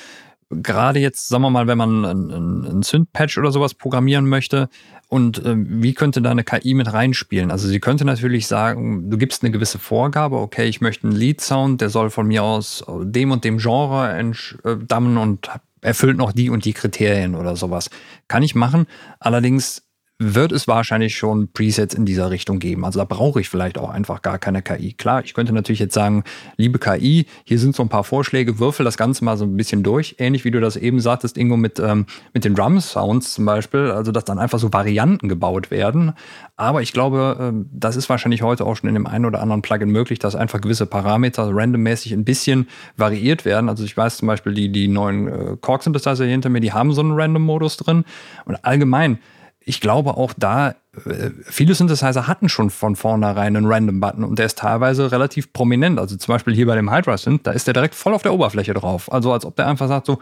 Gerade 0.50 1.00
jetzt, 1.00 1.28
sagen 1.28 1.44
wir 1.44 1.52
mal, 1.52 1.68
wenn 1.68 1.78
man 1.78 2.06
einen, 2.06 2.66
einen 2.66 2.82
Synth-Patch 2.82 3.38
oder 3.38 3.52
sowas 3.52 3.76
programmieren 3.76 4.28
möchte 4.28 4.68
und 5.08 5.44
äh, 5.46 5.56
wie 5.56 5.94
könnte 5.94 6.22
da 6.22 6.32
eine 6.32 6.44
KI 6.44 6.74
mit 6.74 6.92
reinspielen? 6.92 7.52
Also 7.52 7.68
sie 7.68 7.80
könnte 7.80 8.04
natürlich 8.04 8.48
sagen, 8.48 9.10
du 9.10 9.18
gibst 9.18 9.44
eine 9.44 9.52
gewisse 9.52 9.78
Vorgabe, 9.78 10.38
okay, 10.38 10.68
ich 10.68 10.82
möchte 10.82 11.08
einen 11.08 11.16
Lead-Sound, 11.16 11.82
der 11.82 11.90
soll 11.90 12.10
von 12.10 12.28
mir 12.28 12.44
aus 12.44 12.84
dem 12.88 13.32
und 13.32 13.44
dem 13.44 13.58
Genre 13.58 14.10
entstammen 14.12 15.18
und 15.18 15.50
erfüllt 15.82 16.18
noch 16.18 16.32
die 16.32 16.50
und 16.50 16.66
die 16.66 16.74
Kriterien 16.74 17.36
oder 17.36 17.56
sowas. 17.56 17.90
Kann 18.28 18.44
ich 18.44 18.56
machen. 18.56 18.86
Allerdings 19.20 19.84
wird 20.22 20.52
es 20.52 20.68
wahrscheinlich 20.68 21.16
schon 21.16 21.48
Presets 21.54 21.96
in 21.96 22.06
dieser 22.06 22.30
Richtung 22.30 22.60
geben. 22.60 22.84
Also 22.84 23.00
da 23.00 23.06
brauche 23.06 23.40
ich 23.40 23.48
vielleicht 23.48 23.78
auch 23.78 23.90
einfach 23.90 24.22
gar 24.22 24.38
keine 24.38 24.62
KI. 24.62 24.92
Klar, 24.92 25.24
ich 25.24 25.34
könnte 25.34 25.54
natürlich 25.54 25.80
jetzt 25.80 25.94
sagen, 25.94 26.26
liebe 26.58 26.78
KI, 26.78 27.26
hier 27.46 27.58
sind 27.58 27.74
so 27.74 27.84
ein 27.84 27.90
paar 27.90 28.04
Vorschläge, 28.04 28.60
würfel 28.60 28.84
das 28.84 28.98
Ganze 28.98 29.24
mal 29.24 29.38
so 29.38 29.46
ein 29.46 29.56
bisschen 29.56 29.82
durch. 29.82 30.18
Ähnlich 30.20 30.44
wie 30.44 30.52
du 30.52 30.60
das 30.60 30.76
eben 30.76 31.00
sagtest, 31.00 31.38
Ingo, 31.38 31.56
mit, 31.56 31.80
ähm, 31.80 32.06
mit 32.34 32.44
den 32.44 32.54
Drum-Sounds 32.54 33.34
zum 33.34 33.46
Beispiel. 33.46 33.92
Also 33.92 34.12
dass 34.12 34.26
dann 34.26 34.40
einfach 34.40 34.60
so 34.60 34.74
Varianten 34.74 35.30
gebaut 35.30 35.72
werden. 35.72 36.12
Aber 36.58 36.82
ich 36.82 36.92
glaube, 36.92 37.38
ähm, 37.40 37.70
das 37.72 37.96
ist 37.96 38.10
wahrscheinlich 38.10 38.42
heute 38.42 38.66
auch 38.66 38.76
schon 38.76 38.90
in 38.90 38.96
dem 38.96 39.08
einen 39.08 39.24
oder 39.24 39.42
anderen 39.42 39.62
Plugin 39.62 39.90
möglich, 39.90 40.20
dass 40.20 40.36
einfach 40.36 40.60
gewisse 40.60 40.86
Parameter 40.86 41.50
randommäßig 41.50 42.12
ein 42.12 42.26
bisschen 42.26 42.68
variiert 42.98 43.46
werden. 43.46 43.70
Also 43.70 43.86
ich 43.86 43.96
weiß 43.96 44.18
zum 44.18 44.28
Beispiel, 44.28 44.54
die, 44.54 44.70
die 44.70 44.90
neuen 44.90 45.28
äh, 45.30 45.58
Korg-Synthesizer 45.62 46.26
hinter 46.26 46.50
mir, 46.50 46.60
die 46.60 46.74
haben 46.74 46.92
so 46.92 47.00
einen 47.00 47.14
Random-Modus 47.14 47.78
drin. 47.78 48.04
Und 48.44 48.66
allgemein, 48.66 49.20
ich 49.66 49.82
glaube 49.82 50.18
auch 50.18 50.34
da, 50.38 50.76
äh, 51.06 51.32
viele 51.44 51.76
Synthesizer 51.76 52.28
hatten 52.28 52.50
schon 52.50 52.70
von 52.70 52.96
vornherein 52.96 53.56
einen 53.56 53.66
Random-Button 53.66 54.24
und 54.24 54.40
der 54.40 54.46
ist 54.48 54.58
teilweise 54.58 55.12
relativ 55.12 55.54
prominent. 55.54 56.00
Also 56.00 56.16
zum 56.18 56.34
Beispiel 56.34 56.56
hier 56.56 56.66
bei 56.66 56.76
dem 56.76 56.92
Hydra 56.92 57.18
Synth, 57.18 57.46
da 57.46 57.52
ist 57.52 57.68
der 57.68 57.74
direkt 57.74 57.96
voll 57.96 58.14
auf 58.14 58.24
der 58.24 58.34
Oberfläche 58.34 58.74
drauf. 58.74 59.12
Also 59.12 59.32
als 59.34 59.46
ob 59.46 59.56
der 59.56 59.68
einfach 59.68 59.88
sagt 59.88 60.08
so, 60.08 60.20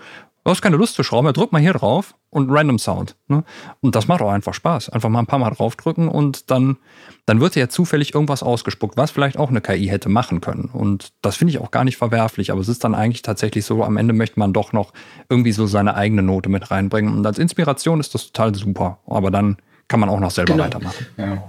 du 0.47 0.51
hast 0.51 0.61
keine 0.61 0.77
Lust 0.77 0.95
zu 0.95 1.03
schrauben, 1.03 1.27
ja, 1.27 1.33
drück 1.33 1.51
mal 1.51 1.61
hier 1.61 1.73
drauf 1.73 2.15
und 2.29 2.49
Random 2.49 2.79
Sound. 2.79 3.17
Ne? 3.27 3.43
Und 3.81 3.95
das 3.95 4.07
macht 4.07 4.21
auch 4.21 4.31
einfach 4.31 4.53
Spaß. 4.53 4.87
Einfach 4.87 5.09
mal 5.09 5.19
ein 5.19 5.25
paar 5.25 5.39
Mal 5.39 5.49
draufdrücken 5.49 6.07
und 6.07 6.49
dann, 6.49 6.77
dann 7.25 7.41
wird 7.41 7.57
ja 7.57 7.67
zufällig 7.67 8.13
irgendwas 8.13 8.43
ausgespuckt, 8.43 8.95
was 8.95 9.11
vielleicht 9.11 9.37
auch 9.37 9.49
eine 9.49 9.59
KI 9.59 9.87
hätte 9.87 10.07
machen 10.07 10.39
können. 10.39 10.69
Und 10.71 11.11
das 11.21 11.35
finde 11.35 11.51
ich 11.51 11.59
auch 11.59 11.69
gar 11.69 11.83
nicht 11.83 11.97
verwerflich, 11.97 12.49
aber 12.51 12.61
es 12.61 12.69
ist 12.69 12.85
dann 12.85 12.95
eigentlich 12.95 13.23
tatsächlich 13.23 13.65
so, 13.65 13.83
am 13.83 13.97
Ende 13.97 14.13
möchte 14.13 14.39
man 14.39 14.53
doch 14.53 14.71
noch 14.71 14.93
irgendwie 15.27 15.51
so 15.51 15.67
seine 15.67 15.95
eigene 15.95 16.23
Note 16.23 16.47
mit 16.47 16.71
reinbringen. 16.71 17.17
Und 17.17 17.25
als 17.25 17.39
Inspiration 17.39 17.99
ist 17.99 18.13
das 18.13 18.31
total 18.31 18.55
super. 18.55 18.99
Aber 19.05 19.31
dann 19.31 19.57
kann 19.89 19.99
man 19.99 20.07
auch 20.07 20.21
noch 20.21 20.31
selber 20.31 20.53
genau. 20.53 20.63
weitermachen. 20.63 21.07
Ja. 21.17 21.43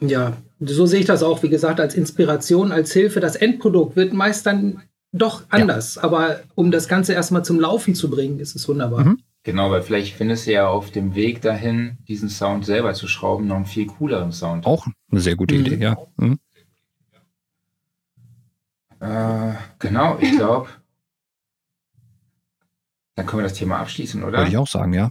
Ja, 0.00 0.34
so 0.60 0.84
sehe 0.84 1.00
ich 1.00 1.06
das 1.06 1.22
auch. 1.22 1.42
Wie 1.42 1.48
gesagt, 1.48 1.80
als 1.80 1.94
Inspiration, 1.94 2.70
als 2.70 2.92
Hilfe. 2.92 3.18
Das 3.18 3.34
Endprodukt 3.34 3.96
wird 3.96 4.12
meist 4.12 4.46
dann 4.46 4.82
doch 5.16 5.44
anders. 5.48 5.96
Ja. 5.96 6.04
Aber 6.04 6.40
um 6.54 6.70
das 6.70 6.88
Ganze 6.88 7.12
erstmal 7.12 7.44
zum 7.44 7.60
Laufen 7.60 7.94
zu 7.94 8.10
bringen, 8.10 8.38
ist 8.38 8.54
es 8.56 8.68
wunderbar. 8.68 9.04
Mhm. 9.04 9.22
Genau, 9.42 9.70
weil 9.70 9.82
vielleicht 9.82 10.16
findest 10.16 10.46
du 10.46 10.52
ja 10.52 10.66
auf 10.66 10.90
dem 10.90 11.14
Weg 11.14 11.40
dahin, 11.40 11.98
diesen 12.08 12.28
Sound 12.28 12.66
selber 12.66 12.94
zu 12.94 13.06
schrauben, 13.06 13.46
noch 13.46 13.56
einen 13.56 13.66
viel 13.66 13.86
cooleren 13.86 14.32
Sound. 14.32 14.66
Auch 14.66 14.86
eine 15.10 15.20
sehr 15.20 15.36
gute 15.36 15.54
mhm. 15.54 15.66
Idee, 15.66 15.76
ja. 15.76 15.96
Mhm. 16.16 16.38
Äh, 18.98 19.52
genau, 19.78 20.18
ich 20.20 20.32
glaube, 20.32 20.68
dann 23.14 23.26
können 23.26 23.42
wir 23.42 23.48
das 23.48 23.54
Thema 23.54 23.78
abschließen, 23.78 24.24
oder? 24.24 24.38
Würde 24.38 24.50
ich 24.50 24.56
auch 24.56 24.66
sagen, 24.66 24.92
ja. 24.94 25.10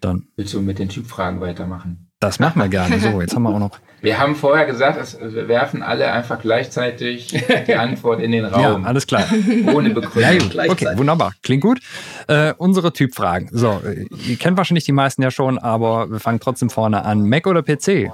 Dann. 0.00 0.28
Willst 0.36 0.52
du 0.54 0.60
mit 0.60 0.78
den 0.78 0.88
Typfragen 0.88 1.40
weitermachen? 1.40 2.10
Das 2.20 2.38
machen 2.40 2.60
wir 2.60 2.68
gerne. 2.68 2.98
So, 3.00 3.20
jetzt 3.20 3.34
haben 3.34 3.42
wir 3.42 3.54
auch 3.54 3.58
noch. 3.58 3.78
Wir 4.04 4.18
haben 4.18 4.36
vorher 4.36 4.66
gesagt, 4.66 5.00
es, 5.00 5.18
wir 5.18 5.48
werfen 5.48 5.82
alle 5.82 6.12
einfach 6.12 6.38
gleichzeitig 6.38 7.28
die 7.66 7.74
Antwort 7.74 8.20
in 8.20 8.32
den 8.32 8.44
Raum. 8.44 8.82
Ja, 8.82 8.86
alles 8.86 9.06
klar. 9.06 9.24
Ohne 9.72 9.90
Begründung. 9.94 10.50
Ja, 10.52 10.70
okay, 10.70 10.88
wunderbar. 10.96 11.32
Klingt 11.42 11.62
gut. 11.62 11.80
Äh, 12.28 12.52
unsere 12.58 12.92
Typfragen. 12.92 13.48
So, 13.50 13.80
ihr 14.28 14.36
kennt 14.36 14.58
wahrscheinlich 14.58 14.84
die 14.84 14.92
meisten 14.92 15.22
ja 15.22 15.30
schon, 15.30 15.58
aber 15.58 16.10
wir 16.10 16.20
fangen 16.20 16.38
trotzdem 16.38 16.68
vorne 16.68 17.02
an. 17.02 17.26
Mac 17.26 17.46
oder 17.46 17.62
PC? 17.62 18.12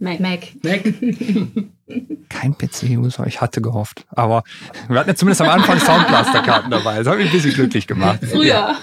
Mac. 0.00 0.18
Mac. 0.18 0.40
Mac. 0.64 0.82
Kein 2.28 2.58
PC-User, 2.58 3.28
ich 3.28 3.40
hatte 3.40 3.60
gehofft. 3.60 4.04
Aber 4.10 4.42
wir 4.88 4.98
hatten 4.98 5.10
ja 5.10 5.14
zumindest 5.14 5.42
am 5.42 5.48
Anfang 5.50 5.78
Soundblaster-Karten 5.78 6.72
dabei. 6.72 6.98
Das 6.98 7.06
hat 7.06 7.18
mich 7.18 7.26
ein 7.26 7.32
bisschen 7.32 7.54
glücklich 7.54 7.86
gemacht. 7.86 8.18
Früher. 8.28 8.44
Ja. 8.46 8.76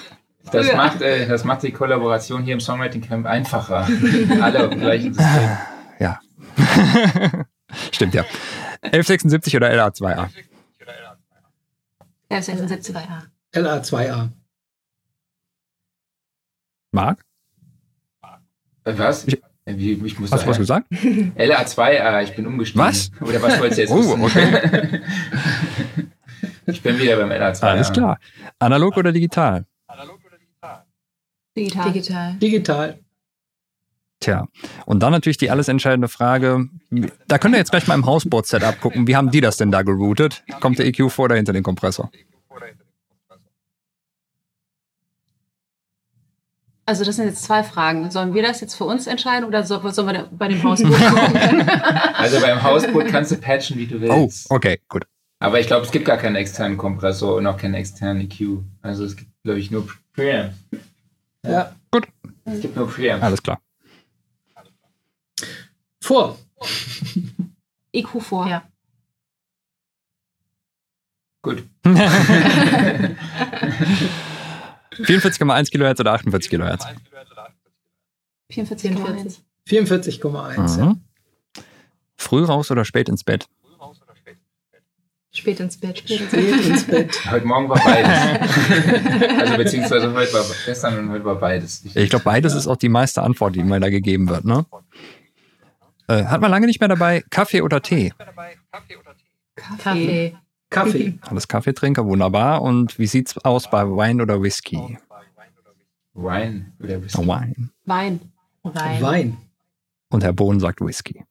Das, 0.51 0.73
macht, 0.73 1.01
äh, 1.01 1.27
das 1.27 1.43
macht 1.43 1.63
die 1.63 1.71
Kollaboration 1.71 2.43
hier 2.43 2.53
im 2.53 2.59
Songwriting 2.59 3.01
Camp 3.01 3.25
einfacher. 3.25 3.87
Alle 4.41 4.65
auf 4.65 4.69
dem 4.69 4.79
gleichen 4.79 5.13
System. 5.13 5.57
Ja. 5.99 6.19
Stimmt, 7.91 8.13
ja. 8.13 8.25
1176 8.81 9.55
oder 9.55 9.71
LA2A? 9.71 10.29
1176A. 12.29 13.27
LA2A. 13.53 14.29
Marc? 16.91 17.23
Äh, 18.83 18.93
was? 18.97 19.25
Ich, 19.27 19.41
äh, 19.65 19.77
wie, 19.77 19.93
ich 19.93 20.19
muss 20.19 20.31
Hast 20.31 20.45
du 20.45 20.49
was 20.49 20.57
gesagt? 20.57 20.91
LA2A, 20.91 22.23
ich 22.23 22.35
bin 22.35 22.47
umgestiegen. 22.47 22.85
Was? 22.85 23.11
Oder 23.21 23.41
was 23.41 23.59
wolltest 23.59 23.77
du 23.77 23.81
jetzt 23.81 23.91
oh, 23.91 23.99
wissen? 23.99 24.23
okay. 24.23 25.01
ich 26.65 26.81
bin 26.81 26.99
wieder 26.99 27.17
beim 27.17 27.29
LA2A. 27.29 27.63
Alles 27.63 27.91
klar. 27.91 28.19
Analog 28.59 28.97
oder 28.97 29.11
digital? 29.11 29.65
Digital. 31.55 31.91
Digital. 31.91 32.33
Digital. 32.35 32.99
Tja, 34.21 34.47
und 34.85 35.01
dann 35.01 35.11
natürlich 35.11 35.37
die 35.37 35.49
alles 35.49 35.67
entscheidende 35.67 36.07
Frage, 36.07 36.69
da 37.27 37.39
könnt 37.39 37.55
ihr 37.55 37.57
jetzt 37.57 37.71
gleich 37.71 37.87
mal 37.87 37.95
im 37.95 38.05
Hausboard-Setup 38.05 38.79
gucken, 38.79 39.07
wie 39.07 39.15
haben 39.15 39.31
die 39.31 39.41
das 39.41 39.57
denn 39.57 39.71
da 39.71 39.81
geroutet? 39.81 40.43
Kommt 40.59 40.77
der 40.77 40.85
EQ 40.85 41.09
vor 41.09 41.25
oder 41.25 41.35
hinter 41.35 41.53
den 41.53 41.63
Kompressor? 41.63 42.11
Also 46.85 47.05
das 47.05 47.15
sind 47.15 47.25
jetzt 47.25 47.43
zwei 47.43 47.63
Fragen. 47.63 48.11
Sollen 48.11 48.33
wir 48.33 48.43
das 48.43 48.59
jetzt 48.59 48.75
für 48.75 48.83
uns 48.83 49.07
entscheiden 49.07 49.45
oder 49.45 49.63
sollen 49.63 49.83
wir 49.83 50.27
bei 50.31 50.47
dem 50.49 50.61
Hausboot 50.61 50.91
gucken? 50.91 51.69
also 52.15 52.41
beim 52.41 52.61
Hausboot 52.61 53.07
kannst 53.07 53.31
du 53.31 53.37
patchen, 53.37 53.77
wie 53.77 53.87
du 53.87 54.01
willst. 54.01 54.47
Oh, 54.49 54.55
okay, 54.55 54.79
gut. 54.89 55.05
Aber 55.39 55.59
ich 55.59 55.67
glaube, 55.67 55.85
es 55.85 55.91
gibt 55.91 56.05
gar 56.05 56.17
keinen 56.17 56.35
externen 56.35 56.77
Kompressor 56.77 57.35
und 57.35 57.47
auch 57.47 57.57
keinen 57.57 57.75
externen 57.75 58.21
EQ. 58.23 58.59
Also 58.81 59.05
es 59.05 59.15
gibt, 59.15 59.31
glaube 59.43 59.59
ich, 59.59 59.71
nur 59.71 59.87
Preamp. 60.13 60.53
Ja. 61.45 61.75
Gut. 61.91 62.07
Es 62.45 62.61
gibt 62.61 62.75
nur 62.75 62.89
Preamp. 62.89 63.23
Alles 63.23 63.41
klar. 63.41 63.59
Vor. 66.01 66.37
IQ 67.93 68.21
vor. 68.21 68.47
Ja. 68.47 68.63
Gut. 71.41 71.63
44,1 75.05 75.71
Kilohertz 75.71 75.99
oder 75.99 76.13
48 76.13 76.49
Kilohertz? 76.49 76.85
44,1. 78.51 79.39
44,1. 79.67 80.79
Mhm. 80.79 81.01
Früh 82.17 82.43
raus 82.43 82.71
oder 82.71 82.85
spät 82.85 83.09
ins 83.09 83.23
Bett? 83.23 83.47
Spät 85.33 85.61
ins 85.61 85.77
Bett. 85.77 85.99
Spät 85.99 86.33
ins 86.33 86.83
Bett. 86.83 87.25
heute 87.31 87.45
Morgen 87.45 87.69
war 87.69 87.79
beides. 87.81 89.39
also 89.39 89.57
beziehungsweise 89.57 90.13
heute 90.13 90.33
war 90.33 90.45
gestern 90.65 90.99
und 90.99 91.09
heute 91.09 91.23
war 91.23 91.35
beides. 91.35 91.85
Ich, 91.85 91.95
ich 91.95 92.09
glaube, 92.09 92.25
beides 92.25 92.51
ja. 92.51 92.59
ist 92.59 92.67
auch 92.67 92.75
die 92.75 92.89
meiste 92.89 93.21
Antwort, 93.21 93.55
die 93.55 93.63
mir 93.63 93.79
da 93.79 93.89
gegeben 93.89 94.27
wird. 94.27 94.43
Ne? 94.43 94.65
Äh, 96.07 96.25
hat 96.25 96.41
man 96.41 96.51
lange 96.51 96.67
nicht 96.67 96.81
mehr 96.81 96.89
dabei 96.89 97.23
Kaffee 97.29 97.61
oder 97.61 97.81
Tee? 97.81 98.11
Kaffee. 99.55 100.35
Kaffee. 100.69 101.19
Alles 101.21 101.47
Kaffeetrinker, 101.47 102.05
wunderbar. 102.05 102.61
Und 102.61 102.99
wie 102.99 103.07
sieht's 103.07 103.37
aus 103.37 103.69
bei 103.69 103.89
Wein 103.89 104.19
oder 104.19 104.41
Whisky? 104.41 104.97
Wine 106.13 106.73
oder 106.79 107.01
Whisky? 107.03 107.19
Wine. 107.19 107.69
Wein. 107.85 108.19
Wein. 108.63 109.01
Wein. 109.01 109.37
Und 110.09 110.23
Herr 110.23 110.33
Bohn 110.33 110.59
sagt 110.59 110.81
Whisky. 110.81 111.23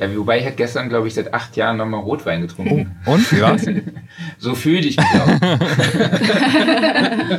Ja, 0.00 0.16
wobei 0.16 0.38
ich 0.38 0.46
hatte 0.46 0.54
gestern, 0.54 0.88
glaube 0.88 1.08
ich, 1.08 1.14
seit 1.14 1.34
acht 1.34 1.56
Jahren 1.56 1.76
nochmal 1.76 2.00
Rotwein 2.00 2.40
getrunken. 2.40 2.96
Und, 3.04 3.32
wie 3.32 3.40
war's? 3.40 3.66
So 4.38 4.54
fühle 4.54 4.86
ich 4.86 4.96
mich 4.96 5.06
auch. 5.06 5.28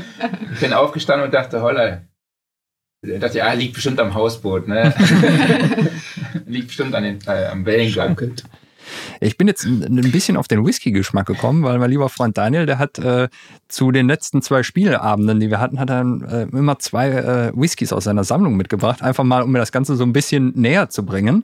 ich 0.53 0.59
bin 0.59 0.73
aufgestanden 0.73 1.25
und 1.25 1.33
dachte, 1.33 1.61
holla. 1.61 2.01
Ich 3.01 3.17
dachte, 3.19 3.37
ja, 3.37 3.53
liegt 3.53 3.75
bestimmt 3.75 4.01
am 4.01 4.13
Hausboot, 4.13 4.67
ne? 4.67 4.93
liegt 6.45 6.67
bestimmt 6.67 6.93
an 6.93 7.03
den, 7.03 7.19
äh, 7.25 7.45
am 7.45 7.65
Wellengang. 7.65 8.09
Schaukelt. 8.09 8.43
Ich 9.19 9.37
bin 9.37 9.47
jetzt 9.47 9.63
ein 9.65 10.11
bisschen 10.11 10.37
auf 10.37 10.47
den 10.47 10.65
Whisky-Geschmack 10.65 11.25
gekommen, 11.27 11.63
weil 11.63 11.77
mein 11.79 11.89
lieber 11.89 12.09
Freund 12.09 12.37
Daniel, 12.37 12.65
der 12.65 12.79
hat 12.79 12.99
äh, 12.99 13.29
zu 13.67 13.91
den 13.91 14.07
letzten 14.07 14.41
zwei 14.41 14.63
Spielabenden, 14.63 15.39
die 15.39 15.49
wir 15.49 15.59
hatten, 15.59 15.79
hat 15.79 15.89
er 15.89 16.01
äh, 16.01 16.43
immer 16.55 16.79
zwei 16.79 17.09
äh, 17.09 17.51
Whiskys 17.55 17.93
aus 17.93 18.03
seiner 18.05 18.23
Sammlung 18.23 18.55
mitgebracht, 18.55 19.01
einfach 19.01 19.23
mal, 19.23 19.43
um 19.43 19.51
mir 19.51 19.59
das 19.59 19.71
Ganze 19.71 19.95
so 19.95 20.03
ein 20.03 20.13
bisschen 20.13 20.53
näher 20.55 20.89
zu 20.89 21.05
bringen. 21.05 21.43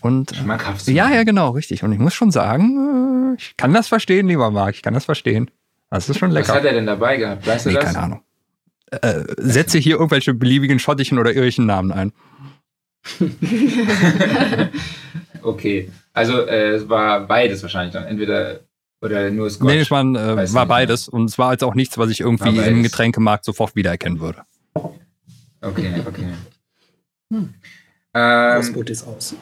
Und 0.00 0.32
äh, 0.32 0.36
Schmackhaft. 0.36 0.86
ja, 0.88 1.10
ja, 1.10 1.24
genau, 1.24 1.50
richtig. 1.50 1.82
Und 1.82 1.92
ich 1.92 1.98
muss 1.98 2.14
schon 2.14 2.30
sagen, 2.30 3.34
äh, 3.34 3.36
ich 3.38 3.56
kann 3.56 3.72
das 3.74 3.88
verstehen, 3.88 4.26
lieber 4.28 4.50
Marc, 4.50 4.74
ich 4.76 4.82
kann 4.82 4.94
das 4.94 5.04
verstehen. 5.04 5.50
Das 5.90 6.08
ist 6.08 6.18
schon 6.18 6.34
Was 6.34 6.48
hat 6.48 6.56
lecker. 6.56 6.68
er 6.68 6.74
denn 6.74 6.86
dabei 6.86 7.16
gehabt? 7.16 7.46
Weißt 7.46 7.66
du 7.66 7.70
Nee, 7.70 7.76
das? 7.76 7.84
keine 7.84 7.98
Ahnung. 8.00 8.20
Äh, 8.90 9.24
setze 9.38 9.78
hier 9.78 9.96
irgendwelche 9.96 10.32
beliebigen 10.34 10.78
schottischen 10.78 11.18
oder 11.18 11.32
irischen 11.34 11.66
Namen 11.66 11.90
ein. 11.92 12.12
Okay. 15.42 15.90
Also 16.16 16.46
äh, 16.46 16.70
es 16.70 16.88
war 16.88 17.26
beides 17.26 17.62
wahrscheinlich 17.62 17.92
dann. 17.92 18.04
Entweder 18.04 18.60
oder 19.02 19.30
nur 19.30 19.50
Scotch. 19.50 19.70
Nee, 19.70 19.80
es 19.80 19.90
war, 19.90 20.02
äh, 20.02 20.36
war 20.36 20.64
nicht, 20.64 20.68
beides. 20.68 21.08
Und 21.08 21.26
es 21.26 21.38
war 21.38 21.52
jetzt 21.52 21.62
auch 21.62 21.74
nichts, 21.74 21.98
was 21.98 22.10
ich 22.10 22.20
irgendwie 22.20 22.56
im 22.56 22.82
Getränkemarkt 22.82 23.44
sofort 23.44 23.76
wiedererkennen 23.76 24.18
würde. 24.18 24.42
Okay, 25.60 26.02
okay. 26.06 26.26
Hm. 27.32 27.54
Ähm, 28.14 28.54
Hausboot 28.54 28.88
ist 28.88 29.06
aus. 29.06 29.34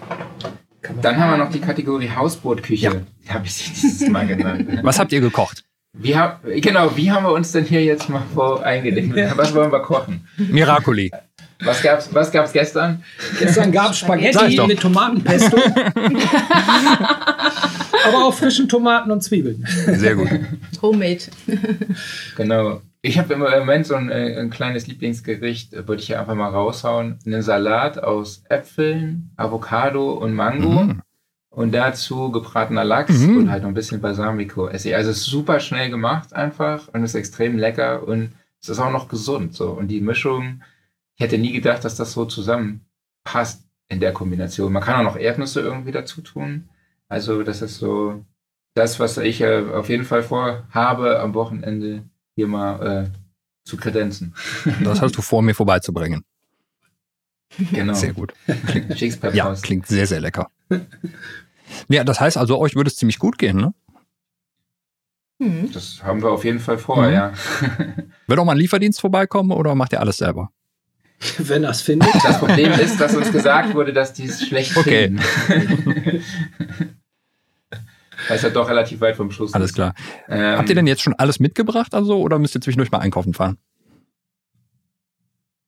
Dann 1.01 1.17
haben 1.17 1.31
wir 1.31 1.45
noch 1.45 1.51
die 1.51 1.61
Kategorie 1.61 2.11
Hausbootküche. 2.11 3.07
Ja. 3.27 3.33
Habe 3.35 3.47
ich 3.47 3.73
dieses 3.83 4.09
Mal 4.09 4.27
genannt. 4.27 4.81
Was 4.83 4.99
habt 4.99 5.13
ihr 5.13 5.21
gekocht? 5.21 5.64
Wie 5.97 6.17
hab, 6.17 6.43
genau, 6.45 6.97
wie 6.97 7.11
haben 7.11 7.25
wir 7.25 7.33
uns 7.33 7.53
denn 7.53 7.65
hier 7.65 7.83
jetzt 7.83 8.09
mal 8.09 8.23
vor 8.35 8.65
eingelegt? 8.65 9.17
Ja. 9.17 9.37
Was 9.37 9.55
wollen 9.55 9.71
wir 9.71 9.81
kochen? 9.81 10.27
Miracoli. 10.37 11.11
Was 11.63 11.81
gab's, 11.83 12.09
was 12.13 12.33
gab's 12.33 12.53
gestern? 12.53 13.05
Gestern 13.39 13.71
gab 13.71 13.93
es 13.93 13.99
Spaghetti. 13.99 14.61
Mit 14.67 14.81
Tomatenpesto. 14.81 15.57
Aber 18.07 18.25
auch 18.25 18.35
frischen 18.35 18.69
Tomaten 18.69 19.13
und 19.13 19.23
Zwiebeln. 19.23 19.65
Sehr 19.87 20.17
gut. 20.17 20.29
Homemade. 20.83 21.21
Genau. 22.37 22.83
Ich 23.01 23.19
habe 23.19 23.35
im 23.35 23.41
Moment 23.41 23.87
so 23.87 23.95
ein, 23.95 24.11
äh, 24.11 24.37
ein 24.41 24.51
kleines 24.51 24.87
Lieblingsgericht, 24.87 25.75
äh, 25.75 25.87
wollte 25.87 26.01
ich 26.01 26.09
hier 26.09 26.19
einfach 26.19 26.35
mal 26.35 26.49
raushauen. 26.49 27.19
Einen 27.27 27.43
Salat 27.43 28.03
aus 28.03 28.43
Äpfeln, 28.49 29.31
Avocado 29.37 30.13
und 30.13 30.33
Mango. 30.35 30.85
Mhm. 30.85 31.03
Und 31.55 31.73
dazu 31.73 32.33
gebratener 32.33 32.85
Lachs 32.85 33.19
Mhm. 33.21 33.37
und 33.37 33.51
halt 33.51 33.63
noch 33.63 33.69
ein 33.71 33.75
bisschen 33.75 34.01
Balsamico. 34.01 34.67
Essig. 34.69 34.95
Also 34.95 35.11
es 35.11 35.19
ist 35.19 35.27
super 35.27 35.61
schnell 35.61 35.89
gemacht 35.91 36.33
einfach 36.33 36.89
und 36.93 37.05
ist 37.05 37.15
extrem 37.15 37.59
lecker 37.59 38.07
und 38.07 38.33
es 38.61 38.69
ist 38.69 38.79
auch 38.81 38.91
noch 38.91 39.09
gesund. 39.09 39.55
So. 39.55 39.71
Und 39.71 39.89
die 39.89 40.01
Mischung, 40.01 40.63
ich 41.17 41.23
hätte 41.25 41.39
nie 41.39 41.53
gedacht, 41.53 41.85
dass 41.85 41.95
das 41.97 42.13
so 42.13 42.25
zusammenpasst 42.25 43.63
in 43.89 44.01
der 44.01 44.13
Kombination. 44.13 44.73
Man 44.73 44.83
kann 44.83 44.97
auch 45.07 45.13
noch 45.13 45.17
Erdnüsse 45.21 45.61
irgendwie 45.61 45.93
dazu 45.93 46.23
tun. 46.23 46.69
Also 47.09 47.43
das 47.45 47.63
ist 47.63 47.77
so 47.79 48.25
das, 48.75 48.99
was 48.99 49.19
ich 49.19 49.41
äh, 49.41 49.63
auf 49.73 49.89
jeden 49.89 50.05
Fall 50.05 50.23
vorhabe, 50.25 51.21
am 51.21 51.35
Wochenende 51.35 52.03
hier 52.35 52.49
mal 52.49 53.05
äh, 53.13 53.69
zu 53.69 53.77
kredenzen. 53.77 54.35
Das 54.83 55.01
hast 55.01 55.17
du 55.17 55.23
vor, 55.23 55.43
mir 55.43 55.55
vorbeizubringen. 55.55 56.25
Genau. 57.71 57.95
Sehr 57.95 58.13
gut. 58.13 58.33
Per 58.47 59.35
Ja, 59.35 59.55
klingt 59.63 59.87
sehr, 59.87 60.09
sehr 60.09 60.21
lecker. 60.21 60.51
Ja, 61.89 62.05
das 62.05 62.21
heißt 62.21 62.37
also, 62.37 62.59
euch 62.59 62.75
würde 62.77 62.89
es 62.89 62.97
ziemlich 62.97 63.19
gut 63.19 63.39
gehen, 63.39 63.57
ne? 63.57 63.75
Hm. 65.43 65.71
Das 65.73 66.03
haben 66.03 66.23
wir 66.23 66.31
auf 66.31 66.45
jeden 66.45 66.61
Fall 66.61 66.79
vor, 66.79 67.07
Mhm. 67.07 67.13
ja. 67.13 67.33
Wird 68.27 68.39
auch 68.39 68.45
mal 68.45 68.53
ein 68.53 68.59
Lieferdienst 68.59 69.01
vorbeikommen 69.01 69.51
oder 69.51 69.75
macht 69.75 69.93
ihr 69.93 70.01
alles 70.01 70.17
selber? 70.19 70.51
Wenn 71.39 71.65
er 71.65 71.71
es 71.71 71.81
findet. 71.83 72.15
Das 72.23 72.39
Problem 72.39 72.73
ist, 72.73 73.01
dass 73.01 73.15
uns 73.17 73.33
gesagt 73.33 73.75
wurde, 73.75 73.93
dass 73.93 74.13
die 74.13 74.27
es 74.27 74.47
schlecht 74.47 74.77
Okay. 74.77 75.17
finden. 75.47 76.23
Das 78.29 78.37
ist 78.37 78.43
ja 78.45 78.51
doch 78.51 78.69
relativ 78.71 79.01
weit 79.01 79.17
vom 79.17 79.31
Schluss. 79.31 79.53
Alles 79.55 79.75
klar. 79.75 79.93
Ähm, 80.29 80.57
Habt 80.57 80.69
ihr 80.71 80.75
denn 80.77 80.87
jetzt 80.87 81.03
schon 81.03 81.15
alles 81.15 81.41
mitgebracht 81.41 81.93
also 81.95 82.17
oder 82.21 82.39
müsst 82.39 82.55
ihr 82.55 82.61
zwischendurch 82.61 82.91
mal 82.91 82.99
einkaufen 83.01 83.35
fahren? 83.35 83.59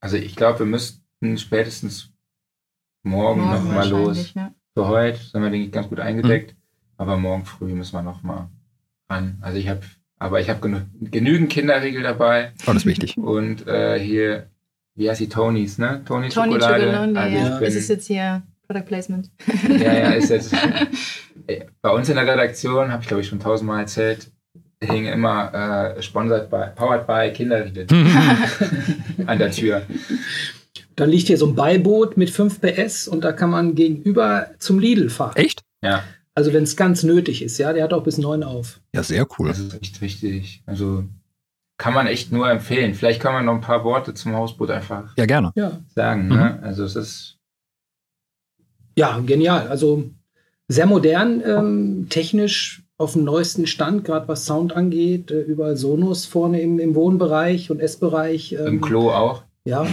Also 0.01 0.16
ich 0.16 0.37
glaube, 0.37 0.61
wir 0.61 0.66
müssten 0.66 1.37
spätestens 1.37 2.12
morgen, 3.03 3.43
Morgen 3.43 3.53
noch 3.66 3.74
mal 3.74 3.89
los. 3.89 4.35
ne? 4.35 4.55
Für 4.77 4.89
heute 4.89 5.16
sind 5.16 5.40
wir, 5.40 5.48
denke 5.48 5.69
ich, 5.69 5.73
ganz 5.73 5.89
gut 5.89 6.01
eingedeckt. 6.01 6.53
Mhm. 6.53 6.57
Aber 6.98 7.16
morgen 7.16 7.47
früh 7.47 7.73
müssen 7.73 7.94
wir 7.94 8.03
noch 8.03 8.23
mal 8.23 8.51
ran. 9.09 9.39
Also 9.40 9.59
ich 9.59 9.70
habe, 9.70 9.81
aber 10.19 10.39
ich 10.39 10.51
habe 10.51 10.61
genü 10.61 10.82
genügend 11.01 11.48
Kinderriegel 11.48 12.03
dabei. 12.03 12.53
Oh, 12.66 12.73
das 12.74 12.77
ist 12.77 12.86
wichtig. 12.86 13.16
Und 13.16 13.66
äh, 13.66 13.98
hier, 13.98 14.51
wie 14.94 15.09
heißt 15.09 15.20
die 15.20 15.31
Tonys, 15.31 15.78
ne? 15.78 16.03
Tony, 16.05 16.28
Tony 16.28 16.53
Schokolade. 16.53 16.85
Chocolonely, 16.85 17.19
also 17.19 17.36
ja. 17.39 17.59
bin, 17.59 17.69
Ist 17.69 17.77
es 17.77 17.89
jetzt 17.89 18.07
hier 18.07 18.43
Product 18.66 18.85
Placement? 18.85 19.31
Ja, 19.70 19.94
ja, 19.94 20.11
ist 20.11 20.28
jetzt. 20.28 20.55
Bei 21.81 21.90
uns 21.90 22.11
in 22.11 22.16
der 22.16 22.27
Redaktion, 22.27 22.93
habe 22.93 23.01
ich 23.01 23.09
glaube 23.09 23.23
ich 23.23 23.28
schon 23.28 23.40
tausendmal 23.40 23.81
erzählt, 23.81 24.31
hing 24.82 25.07
immer 25.07 25.94
äh, 25.97 26.03
sponsored 26.03 26.51
by, 26.51 26.66
powered 26.74 27.07
by 27.07 27.32
Kinderriegel 27.32 27.86
an 29.27 29.39
der 29.39 29.51
Tür. 29.51 29.86
Dann 30.97 31.10
liegt 31.10 31.27
hier 31.27 31.36
so 31.39 31.47
ein 31.47 31.55
Beiboot 31.55 32.16
mit 32.16 32.31
5 32.31 32.60
PS 32.60 33.06
und 33.06 33.23
da 33.23 33.32
kann 33.32 33.51
man 33.51 33.74
gegenüber 33.74 34.48
zum 34.59 34.78
Lidl 34.78 35.10
fahren. 35.10 35.36
Echt? 35.36 35.62
Ja, 35.82 36.02
Also 36.35 36.52
wenn 36.52 36.64
es 36.64 36.77
ganz 36.77 37.02
nötig 37.02 37.43
ist, 37.43 37.59
ja, 37.59 37.73
der 37.73 37.85
hat 37.85 37.93
auch 37.93 38.02
bis 38.02 38.18
9 38.18 38.43
auf. 38.43 38.81
Ja, 38.94 39.02
sehr 39.02 39.27
cool. 39.39 39.48
das 39.48 39.59
ist 39.59 39.74
echt 39.82 40.01
wichtig. 40.01 40.62
Also 40.66 41.05
kann 41.78 41.93
man 41.93 42.06
echt 42.06 42.32
nur 42.32 42.48
empfehlen. 42.51 42.94
Vielleicht 42.94 43.20
kann 43.20 43.35
man 43.35 43.44
noch 43.44 43.55
ein 43.55 43.60
paar 43.60 43.85
Worte 43.85 44.14
zum 44.14 44.35
Hausboot 44.35 44.70
einfach 44.70 45.14
Ja, 45.18 45.27
gerne. 45.27 45.52
Ja. 45.55 45.81
sagen. 45.94 46.28
Ne? 46.28 46.59
Also 46.62 46.85
es 46.85 46.97
ist 46.97 47.39
Ja, 48.97 49.18
genial. 49.24 49.68
Also 49.68 50.05
sehr 50.68 50.86
modern, 50.86 51.43
ähm, 51.44 52.06
technisch 52.09 52.82
auf 52.98 53.12
dem 53.12 53.24
neuesten 53.24 53.66
Stand, 53.66 54.05
gerade 54.05 54.27
was 54.27 54.47
Sound 54.47 54.74
angeht, 54.74 55.31
äh, 55.31 55.43
überall 55.43 55.77
Sonos 55.77 56.24
vorne 56.24 56.62
im, 56.62 56.78
im 56.81 56.94
Wohnbereich 56.94 57.70
und 57.70 57.78
Essbereich. 57.81 58.52
Ähm, 58.55 58.66
im 58.66 58.81
Klo 58.81 59.10
auch, 59.10 59.43
Ja, 59.67 59.87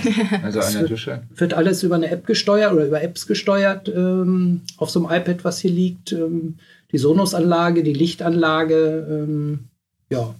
also 0.44 0.60
an 0.60 0.72
der 0.72 0.82
wird- 0.82 0.91
Dusche. 0.91 1.24
wird 1.36 1.54
alles 1.54 1.84
über 1.84 1.95
eine 1.95 2.10
App 2.10 2.26
gesteuert 2.28 2.72
oder 2.74 2.86
über 2.86 3.02
Apps 3.02 3.28
gesteuert 3.28 3.90
ähm, 3.90 4.62
auf 4.78 4.90
so 4.90 5.06
einem 5.06 5.20
iPad, 5.22 5.44
was 5.44 5.60
hier 5.60 5.72
liegt. 5.72 6.12
Ähm, 6.14 6.56
die 6.91 7.00
Sonos-Anlage, 7.00 7.82
die 7.84 7.94
Lichtanlage, 7.94 9.08
ähm, 9.10 9.66
ja. 10.10 10.36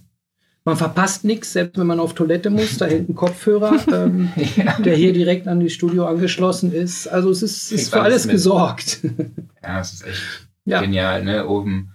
Man 0.66 0.76
verpasst 0.78 1.24
nichts, 1.24 1.52
selbst 1.52 1.76
wenn 1.78 1.86
man 1.86 2.00
auf 2.00 2.14
Toilette 2.14 2.48
muss. 2.48 2.78
Da 2.78 2.86
hinten 2.86 3.14
Kopfhörer, 3.14 3.76
ähm, 3.92 4.30
Ja. 4.56 4.78
der 4.80 4.96
hier 4.96 5.12
direkt 5.12 5.46
an 5.48 5.60
die 5.60 5.68
Studio 5.68 6.06
angeschlossen 6.06 6.72
ist. 6.72 7.06
Also 7.08 7.28
es 7.30 7.42
ist, 7.42 7.70
ist 7.72 7.90
für 7.92 7.96
alles 8.00 8.12
alles 8.22 8.26
mit. 8.26 8.32
gesorgt. 8.36 9.00
ja, 9.62 9.80
es 9.80 9.92
ist 9.94 10.06
echt 10.06 10.22
ja. 10.64 10.80
genial, 10.80 11.22
ne? 11.24 11.46
Oben 11.48 11.90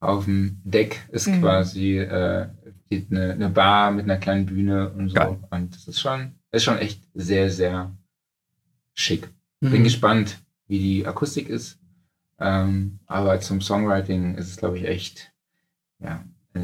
auf 0.00 0.24
dem 0.26 0.60
Deck 0.64 1.00
ist 1.10 1.26
Mhm. 1.26 1.40
quasi 1.42 1.98
äh, 1.98 2.46
eine, 2.90 3.32
eine 3.32 3.48
Bar 3.50 3.90
mit 3.90 4.04
einer 4.04 4.16
kleinen 4.16 4.46
Bühne 4.46 4.90
und 4.96 5.08
so. 5.08 5.14
Geil. 5.16 5.36
Und 5.50 5.74
das 5.74 5.88
ist 5.88 6.00
schon, 6.00 6.32
ist 6.50 6.64
schon 6.64 6.78
echt 6.78 7.02
sehr, 7.14 7.50
sehr 7.50 7.96
schick. 8.94 9.28
Bin 9.60 9.80
Mhm. 9.80 9.84
gespannt, 9.84 10.38
wie 10.66 10.78
die 10.78 11.06
Akustik 11.06 11.48
ist. 11.48 11.78
Ähm, 12.40 13.00
aber 13.06 13.40
zum 13.40 13.60
Songwriting 13.60 14.36
ist 14.36 14.48
es, 14.48 14.56
glaube 14.56 14.78
ich, 14.78 14.84
echt 14.84 15.32
ja, 16.00 16.24
äh, 16.54 16.60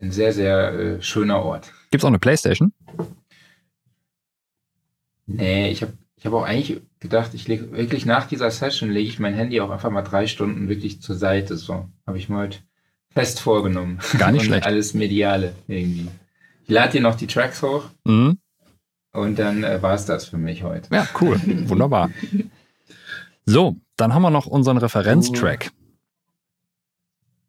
ein 0.00 0.10
sehr, 0.10 0.32
sehr 0.32 0.72
äh, 0.72 1.02
schöner 1.02 1.42
Ort. 1.42 1.72
Gibt's 1.90 2.04
auch 2.04 2.08
eine 2.08 2.18
Playstation? 2.18 2.72
Nee, 5.26 5.70
ich 5.70 5.82
habe 5.82 5.92
ich 6.16 6.24
hab 6.24 6.32
auch 6.32 6.44
eigentlich 6.44 6.80
gedacht, 7.00 7.34
ich 7.34 7.46
lege 7.48 7.72
wirklich 7.72 8.06
nach 8.06 8.26
dieser 8.26 8.50
Session 8.50 8.90
lege 8.90 9.08
ich 9.08 9.18
mein 9.18 9.34
Handy 9.34 9.60
auch 9.60 9.70
einfach 9.70 9.90
mal 9.90 10.02
drei 10.02 10.26
Stunden 10.26 10.68
wirklich 10.68 11.02
zur 11.02 11.14
Seite. 11.16 11.56
So 11.56 11.88
habe 12.06 12.18
ich 12.18 12.28
mir 12.28 12.38
heute 12.38 12.58
fest 13.10 13.40
vorgenommen. 13.40 13.98
Gar 14.18 14.32
nicht 14.32 14.44
schlecht. 14.46 14.64
Alles 14.66 14.94
Mediale 14.94 15.54
irgendwie. 15.68 16.08
Ich 16.64 16.70
lade 16.70 16.92
dir 16.92 17.00
noch 17.02 17.16
die 17.16 17.26
Tracks 17.26 17.62
hoch 17.62 17.90
Mhm. 18.04 18.38
Und 19.16 19.38
dann 19.38 19.64
äh, 19.64 19.82
war 19.82 19.94
es 19.94 20.06
das 20.06 20.26
für 20.26 20.38
mich 20.38 20.62
heute. 20.62 20.94
Ja, 20.94 21.06
cool. 21.20 21.40
Wunderbar. 21.68 22.10
So, 23.44 23.76
dann 23.96 24.12
haben 24.12 24.22
wir 24.22 24.30
noch 24.30 24.46
unseren 24.46 24.76
Referenztrack. 24.76 25.70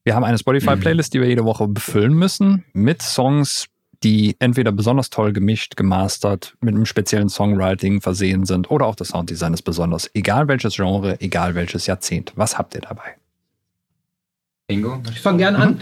Wir 0.03 0.15
haben 0.15 0.23
eine 0.23 0.37
Spotify-Playlist, 0.37 1.13
die 1.13 1.19
wir 1.19 1.27
jede 1.27 1.43
Woche 1.43 1.67
befüllen 1.67 2.13
müssen 2.13 2.63
mit 2.71 3.01
Songs, 3.01 3.65
die 4.03 4.35
entweder 4.39 4.71
besonders 4.71 5.09
toll 5.09 5.33
gemischt, 5.33 5.75
gemastert, 5.75 6.55
mit 6.61 6.75
einem 6.75 6.85
speziellen 6.85 7.29
Songwriting 7.29 7.99
versehen 7.99 8.45
sind 8.45 8.71
oder 8.71 8.85
auch 8.85 8.95
das 8.95 9.09
Sounddesign 9.09 9.53
ist 9.53 9.63
besonders. 9.63 10.09
Egal 10.13 10.47
welches 10.47 10.75
Genre, 10.75 11.19
egal 11.19 11.55
welches 11.55 11.87
Jahrzehnt. 11.87 12.31
Was 12.35 12.57
habt 12.57 12.75
ihr 12.75 12.81
dabei? 12.81 13.15
Ingo? 14.69 15.01
Ich 15.13 15.21
fange 15.21 15.37
gerne 15.37 15.59
an. 15.59 15.79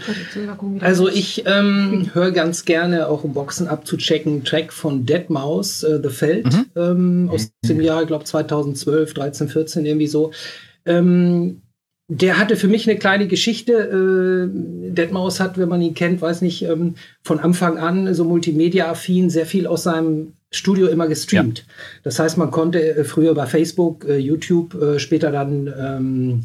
Also 0.80 1.08
ich 1.08 1.42
ähm, 1.44 2.10
höre 2.12 2.30
ganz 2.30 2.64
gerne, 2.64 3.08
auch 3.08 3.24
um 3.24 3.34
Boxen 3.34 3.66
abzuchecken, 3.66 4.44
Track 4.44 4.72
von 4.72 5.04
Deadmaus, 5.04 5.82
äh, 5.82 6.00
The 6.00 6.08
Feld, 6.08 6.52
mhm. 6.52 6.66
ähm, 6.76 7.30
aus 7.32 7.50
mhm. 7.62 7.68
dem 7.68 7.80
Jahr, 7.80 8.02
ich 8.02 8.06
glaube 8.06 8.24
2012, 8.24 9.12
13, 9.12 9.48
14, 9.48 9.86
irgendwie 9.86 10.06
so. 10.06 10.30
Ähm, 10.84 11.62
der 12.08 12.38
hatte 12.38 12.54
für 12.54 12.68
mich 12.68 12.88
eine 12.88 12.96
kleine 12.96 13.26
Geschichte. 13.26 13.72
Äh, 13.72 14.92
Deadmaus 14.92 15.40
hat, 15.40 15.58
wenn 15.58 15.68
man 15.68 15.82
ihn 15.82 15.94
kennt, 15.94 16.22
weiß 16.22 16.42
nicht, 16.42 16.62
ähm, 16.62 16.94
von 17.24 17.40
Anfang 17.40 17.78
an 17.78 18.14
so 18.14 18.24
multimedia-affin 18.24 19.30
sehr 19.30 19.46
viel 19.46 19.66
aus 19.66 19.82
seinem 19.82 20.34
Studio 20.52 20.86
immer 20.86 21.08
gestreamt. 21.08 21.58
Ja. 21.58 21.64
Das 22.04 22.20
heißt, 22.20 22.38
man 22.38 22.52
konnte 22.52 22.98
äh, 22.98 23.02
früher 23.02 23.34
bei 23.34 23.46
Facebook, 23.46 24.04
äh, 24.04 24.18
YouTube, 24.18 24.80
äh, 24.80 25.00
später 25.00 25.32
dann 25.32 25.74
ähm, 25.76 26.44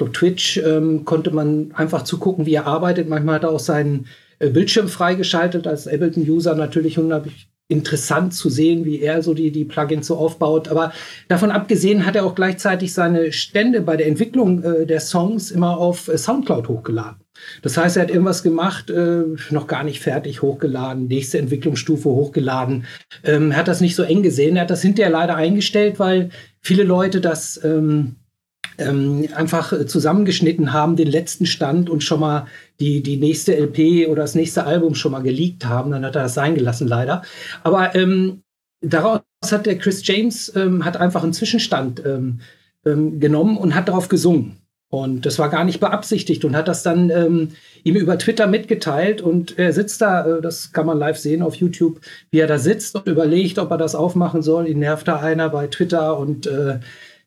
glaube, 0.00 0.12
Twitch 0.12 0.56
ähm, 0.56 1.04
konnte 1.04 1.30
man 1.30 1.72
einfach 1.74 2.02
zugucken, 2.02 2.46
wie 2.46 2.54
er 2.54 2.66
arbeitet. 2.66 3.08
Manchmal 3.08 3.36
hat 3.36 3.44
er 3.44 3.50
auch 3.50 3.60
seinen 3.60 4.06
äh, 4.38 4.48
Bildschirm 4.48 4.88
freigeschaltet 4.88 5.66
als 5.66 5.86
Ableton-User. 5.86 6.54
Natürlich 6.54 6.98
unglaublich 6.98 7.48
interessant 7.68 8.34
zu 8.34 8.48
sehen, 8.48 8.84
wie 8.84 9.00
er 9.00 9.22
so 9.22 9.32
die, 9.32 9.52
die 9.52 9.64
Plugins 9.64 10.06
so 10.06 10.16
aufbaut. 10.16 10.68
Aber 10.68 10.92
davon 11.28 11.50
abgesehen 11.52 12.04
hat 12.04 12.16
er 12.16 12.24
auch 12.24 12.34
gleichzeitig 12.34 12.92
seine 12.92 13.30
Stände 13.30 13.80
bei 13.82 13.96
der 13.96 14.08
Entwicklung 14.08 14.62
äh, 14.64 14.86
der 14.86 15.00
Songs 15.00 15.50
immer 15.50 15.76
auf 15.76 16.08
äh, 16.08 16.18
Soundcloud 16.18 16.68
hochgeladen. 16.68 17.20
Das 17.62 17.76
heißt, 17.76 17.96
er 17.96 18.02
hat 18.04 18.10
irgendwas 18.10 18.42
gemacht, 18.42 18.90
äh, 18.90 19.22
noch 19.50 19.66
gar 19.66 19.84
nicht 19.84 20.00
fertig 20.00 20.42
hochgeladen, 20.42 21.06
nächste 21.06 21.38
Entwicklungsstufe 21.38 22.08
hochgeladen. 22.08 22.86
Ähm, 23.22 23.54
hat 23.54 23.68
das 23.68 23.80
nicht 23.80 23.94
so 23.94 24.02
eng 24.02 24.22
gesehen. 24.22 24.56
Er 24.56 24.62
hat 24.62 24.70
das 24.70 24.82
hinterher 24.82 25.12
leider 25.12 25.36
eingestellt, 25.36 25.98
weil 25.98 26.30
viele 26.60 26.82
Leute 26.84 27.20
das 27.20 27.62
ähm, 27.62 28.16
ähm, 28.78 29.28
einfach 29.34 29.72
äh, 29.72 29.86
zusammengeschnitten 29.86 30.72
haben, 30.72 30.96
den 30.96 31.08
letzten 31.08 31.46
Stand 31.46 31.90
und 31.90 32.02
schon 32.02 32.20
mal 32.20 32.46
die, 32.80 33.02
die 33.02 33.16
nächste 33.16 33.56
LP 33.56 34.08
oder 34.08 34.22
das 34.22 34.34
nächste 34.34 34.64
Album 34.64 34.94
schon 34.94 35.12
mal 35.12 35.22
geleakt 35.22 35.66
haben. 35.66 35.90
Dann 35.90 36.04
hat 36.04 36.16
er 36.16 36.24
das 36.24 36.34
sein 36.34 36.54
gelassen, 36.54 36.88
leider. 36.88 37.22
Aber 37.62 37.94
ähm, 37.94 38.42
daraus 38.80 39.20
hat 39.50 39.66
der 39.66 39.78
Chris 39.78 40.06
James 40.06 40.52
ähm, 40.56 40.84
hat 40.84 40.96
einfach 40.96 41.22
einen 41.22 41.32
Zwischenstand 41.32 42.02
ähm, 42.04 42.40
ähm, 42.84 43.20
genommen 43.20 43.56
und 43.56 43.74
hat 43.74 43.88
darauf 43.88 44.08
gesungen. 44.08 44.56
Und 44.90 45.24
das 45.24 45.38
war 45.38 45.48
gar 45.50 45.64
nicht 45.64 45.78
beabsichtigt 45.78 46.44
und 46.44 46.56
hat 46.56 46.66
das 46.66 46.82
dann 46.82 47.10
ähm, 47.10 47.52
ihm 47.84 47.94
über 47.94 48.18
Twitter 48.18 48.48
mitgeteilt. 48.48 49.22
Und 49.22 49.56
er 49.56 49.72
sitzt 49.72 50.00
da, 50.00 50.26
äh, 50.26 50.40
das 50.40 50.72
kann 50.72 50.84
man 50.84 50.98
live 50.98 51.16
sehen 51.16 51.42
auf 51.42 51.54
YouTube, 51.54 52.00
wie 52.32 52.40
er 52.40 52.48
da 52.48 52.58
sitzt 52.58 52.96
und 52.96 53.06
überlegt, 53.06 53.60
ob 53.60 53.70
er 53.70 53.78
das 53.78 53.94
aufmachen 53.94 54.42
soll. 54.42 54.66
Ihn 54.66 54.80
nervt 54.80 55.06
da 55.06 55.20
einer 55.20 55.48
bei 55.48 55.68
Twitter 55.68 56.18
und 56.18 56.48
äh, 56.48 56.80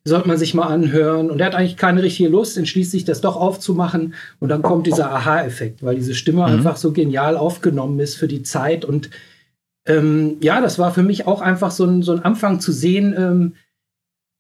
sollte 0.06 0.28
man 0.28 0.38
sich 0.38 0.54
mal 0.54 0.68
anhören. 0.68 1.32
Und 1.32 1.40
er 1.40 1.48
hat 1.48 1.56
eigentlich 1.56 1.78
keine 1.78 2.04
richtige 2.04 2.30
Lust, 2.30 2.58
entschließt 2.58 2.92
sich 2.92 3.06
das 3.06 3.22
doch 3.22 3.36
aufzumachen. 3.36 4.14
Und 4.40 4.50
dann 4.50 4.62
kommt 4.62 4.86
dieser 4.88 5.12
Aha-Effekt, 5.12 5.84
weil 5.84 5.96
diese 5.96 6.14
Stimme 6.14 6.40
mhm. 6.40 6.54
einfach 6.54 6.78
so 6.78 6.92
genial 6.92 7.38
aufgenommen 7.38 8.00
ist 8.00 8.16
für 8.16 8.28
die 8.28 8.44
Zeit. 8.44 8.84
Und 8.84 9.10
ähm, 9.86 10.38
ja, 10.42 10.62
das 10.62 10.78
war 10.78 10.94
für 10.94 11.04
mich 11.04 11.26
auch 11.26 11.42
einfach 11.42 11.72
so 11.72 11.86
ein, 11.86 12.02
so 12.04 12.12
ein 12.12 12.24
Anfang 12.24 12.60
zu 12.60 12.72
sehen. 12.72 13.14
Ähm, 13.18 13.54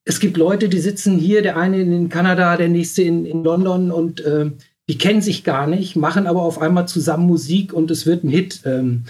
es 0.05 0.19
gibt 0.19 0.35
Leute, 0.35 0.67
die 0.67 0.79
sitzen 0.79 1.17
hier, 1.17 1.41
der 1.41 1.57
eine 1.57 1.79
in 1.81 2.09
Kanada, 2.09 2.57
der 2.57 2.67
nächste 2.67 3.03
in, 3.03 3.25
in 3.25 3.43
London 3.43 3.89
und 3.91 4.19
äh, 4.21 4.51
die 4.89 4.97
kennen 4.97 5.21
sich 5.21 5.45
gar 5.45 5.65
nicht, 5.65 5.95
machen 5.95 6.27
aber 6.27 6.41
auf 6.41 6.61
einmal 6.61 6.89
zusammen 6.89 7.25
Musik 7.25 7.71
und 7.71 7.89
es 7.89 8.05
wird 8.05 8.25
ein 8.25 8.29
Hit. 8.29 8.61
Ähm, 8.65 9.03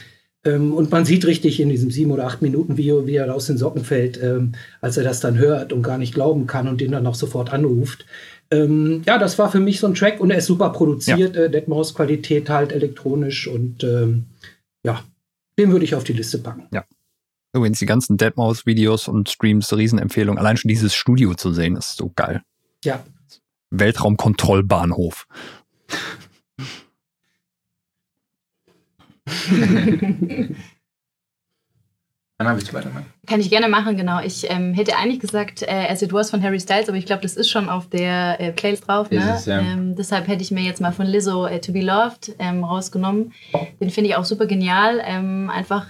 und 0.46 0.92
man 0.92 1.06
sieht 1.06 1.26
richtig 1.26 1.60
in 1.60 1.70
diesem 1.70 1.90
sieben 1.90 2.12
oder 2.12 2.26
acht 2.26 2.42
Minuten 2.42 2.78
Video, 2.78 3.08
wie 3.08 3.16
er 3.16 3.34
aus 3.34 3.48
den 3.48 3.58
Socken 3.58 3.84
fällt, 3.84 4.22
ähm, 4.22 4.54
als 4.82 4.98
er 4.98 5.04
das 5.04 5.20
dann 5.20 5.38
hört 5.38 5.72
und 5.72 5.84
gar 5.84 5.98
nicht 5.98 6.14
glauben 6.14 6.48
kann 6.48 6.68
und 6.68 6.82
den 6.82 6.92
dann 6.92 7.08
auch 7.08 7.16
sofort 7.16 7.54
anruft. 7.54 8.06
Ähm, 8.52 9.04
ja, 9.06 9.18
das 9.18 9.40
war 9.40 9.50
für 9.52 9.60
mich 9.60 9.80
so 9.80 9.88
ein 9.88 9.96
Track 9.96 10.20
und 10.20 10.32
er 10.32 10.38
ist 10.38 10.46
super 10.48 10.70
produziert, 10.72 11.36
ja. 11.36 11.44
äh, 11.44 11.50
Deadmaus 11.50 11.96
Qualität 11.96 12.50
halt 12.50 12.72
elektronisch 12.72 13.48
und 13.48 13.84
ähm, 13.84 14.26
ja, 14.86 15.04
den 15.58 15.72
würde 15.72 15.86
ich 15.86 15.96
auf 15.96 16.04
die 16.04 16.14
Liste 16.14 16.40
packen. 16.40 16.68
Ja. 16.72 16.84
Übrigens, 17.56 17.80
die 17.80 17.86
ganzen 17.86 18.18
Deadmaus-Videos 18.18 19.08
und 19.08 19.30
Streams, 19.30 19.72
Riesenempfehlung. 19.72 20.40
Allein 20.40 20.58
schon 20.58 20.70
dieses 20.70 20.96
Studio 20.96 21.36
zu 21.36 21.54
sehen, 21.54 21.76
ist 21.76 21.98
so 21.98 22.12
geil. 22.16 22.42
Ja. 22.84 23.04
Weltraumkontrollbahnhof. 23.70 25.28
Anna, 32.40 32.56
willst 32.56 32.70
du 32.70 32.74
weitermachen? 32.74 33.06
Kann 33.28 33.40
ich 33.40 33.50
gerne 33.50 33.70
machen, 33.70 33.96
genau. 33.96 34.20
Ich 34.22 34.50
ähm, 34.50 34.74
hätte 34.74 34.98
eigentlich 34.98 35.20
gesagt, 35.20 35.62
äh, 35.62 35.88
As 35.88 36.02
It 36.02 36.12
Was 36.12 36.30
von 36.32 36.42
Harry 36.44 36.60
Styles, 36.60 36.90
aber 36.90 36.98
ich 36.98 37.06
glaube, 37.06 37.22
das 37.22 37.36
ist 37.36 37.50
schon 37.50 37.70
auf 37.70 37.88
der 37.88 38.42
äh, 38.42 38.52
Playlist 38.52 38.88
drauf. 38.88 39.10
Ne? 39.12 39.36
Es, 39.36 39.46
ja. 39.46 39.60
ähm, 39.60 39.96
deshalb 39.96 40.28
hätte 40.28 40.42
ich 40.42 40.52
mir 40.52 40.64
jetzt 40.64 40.82
mal 40.82 40.92
von 40.92 41.06
Lizzo 41.06 41.46
äh, 41.46 41.62
To 41.62 41.72
Be 41.72 41.82
Loved 41.82 42.36
ähm, 42.40 42.64
rausgenommen. 42.64 43.34
Den 43.80 43.92
finde 43.92 44.10
ich 44.10 44.16
auch 44.16 44.26
super 44.26 44.46
genial. 44.46 45.02
Ähm, 45.06 45.50
einfach 45.50 45.88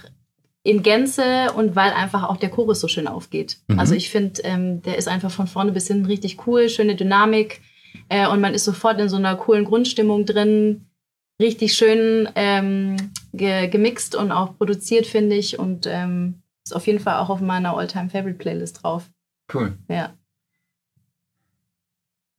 in 0.62 0.82
Gänze 0.82 1.52
und 1.56 1.76
weil 1.76 1.92
einfach 1.92 2.24
auch 2.24 2.36
der 2.36 2.50
Chorus 2.50 2.80
so 2.80 2.88
schön 2.88 3.08
aufgeht. 3.08 3.58
Mhm. 3.68 3.78
Also 3.78 3.94
ich 3.94 4.10
finde, 4.10 4.42
ähm, 4.42 4.82
der 4.82 4.96
ist 4.96 5.08
einfach 5.08 5.30
von 5.30 5.46
vorne 5.46 5.72
bis 5.72 5.88
hinten 5.88 6.06
richtig 6.06 6.46
cool, 6.46 6.68
schöne 6.68 6.94
Dynamik 6.94 7.60
äh, 8.08 8.26
und 8.28 8.40
man 8.40 8.54
ist 8.54 8.64
sofort 8.64 9.00
in 9.00 9.08
so 9.08 9.16
einer 9.16 9.34
coolen 9.36 9.64
Grundstimmung 9.64 10.24
drin 10.24 10.86
richtig 11.40 11.74
schön 11.74 12.28
ähm, 12.34 12.96
ge 13.36 13.68
gemixt 13.68 14.14
und 14.14 14.32
auch 14.32 14.56
produziert, 14.56 15.06
finde 15.06 15.36
ich. 15.36 15.58
Und 15.58 15.86
ähm, 15.86 16.42
ist 16.64 16.74
auf 16.74 16.86
jeden 16.86 17.00
Fall 17.00 17.16
auch 17.16 17.30
auf 17.30 17.40
meiner 17.40 17.76
All-Time-Favorite-Playlist 17.76 18.82
drauf. 18.82 19.10
Cool. 19.52 19.76
Ja. 19.88 20.14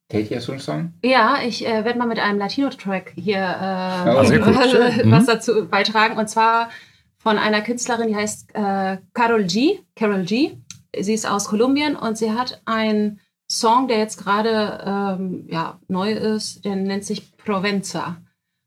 Katie, 0.10 0.36
hast 0.36 0.48
du 0.48 0.52
einen 0.52 0.62
Song? 0.62 0.94
Ja, 1.04 1.40
ich 1.46 1.66
äh, 1.66 1.84
werde 1.84 1.98
mal 1.98 2.08
mit 2.08 2.20
einem 2.20 2.40
Latino-Track 2.40 3.14
hier 3.16 3.38
äh, 3.38 4.10
oh, 4.10 4.18
was 5.12 5.24
mhm. 5.24 5.26
dazu 5.26 5.68
beitragen. 5.68 6.18
Und 6.18 6.30
zwar 6.30 6.70
von 7.18 7.38
einer 7.38 7.62
Künstlerin, 7.62 8.08
die 8.08 8.16
heißt 8.16 8.54
äh, 8.54 8.98
Carol 9.14 9.46
G. 9.46 9.80
Carol 9.96 10.24
G. 10.26 10.58
Sie 10.98 11.14
ist 11.14 11.28
aus 11.30 11.46
Kolumbien 11.48 11.96
und 11.96 12.18
sie 12.18 12.32
hat 12.32 12.62
einen 12.66 13.20
Song, 13.50 13.88
der 13.88 13.98
jetzt 14.00 14.18
gerade 14.18 14.84
ähm, 14.86 15.48
ja, 15.50 15.80
neu 15.88 16.12
ist, 16.12 16.66
der 16.66 16.76
nennt 16.76 17.04
sich 17.04 17.36
Provenza. 17.38 18.18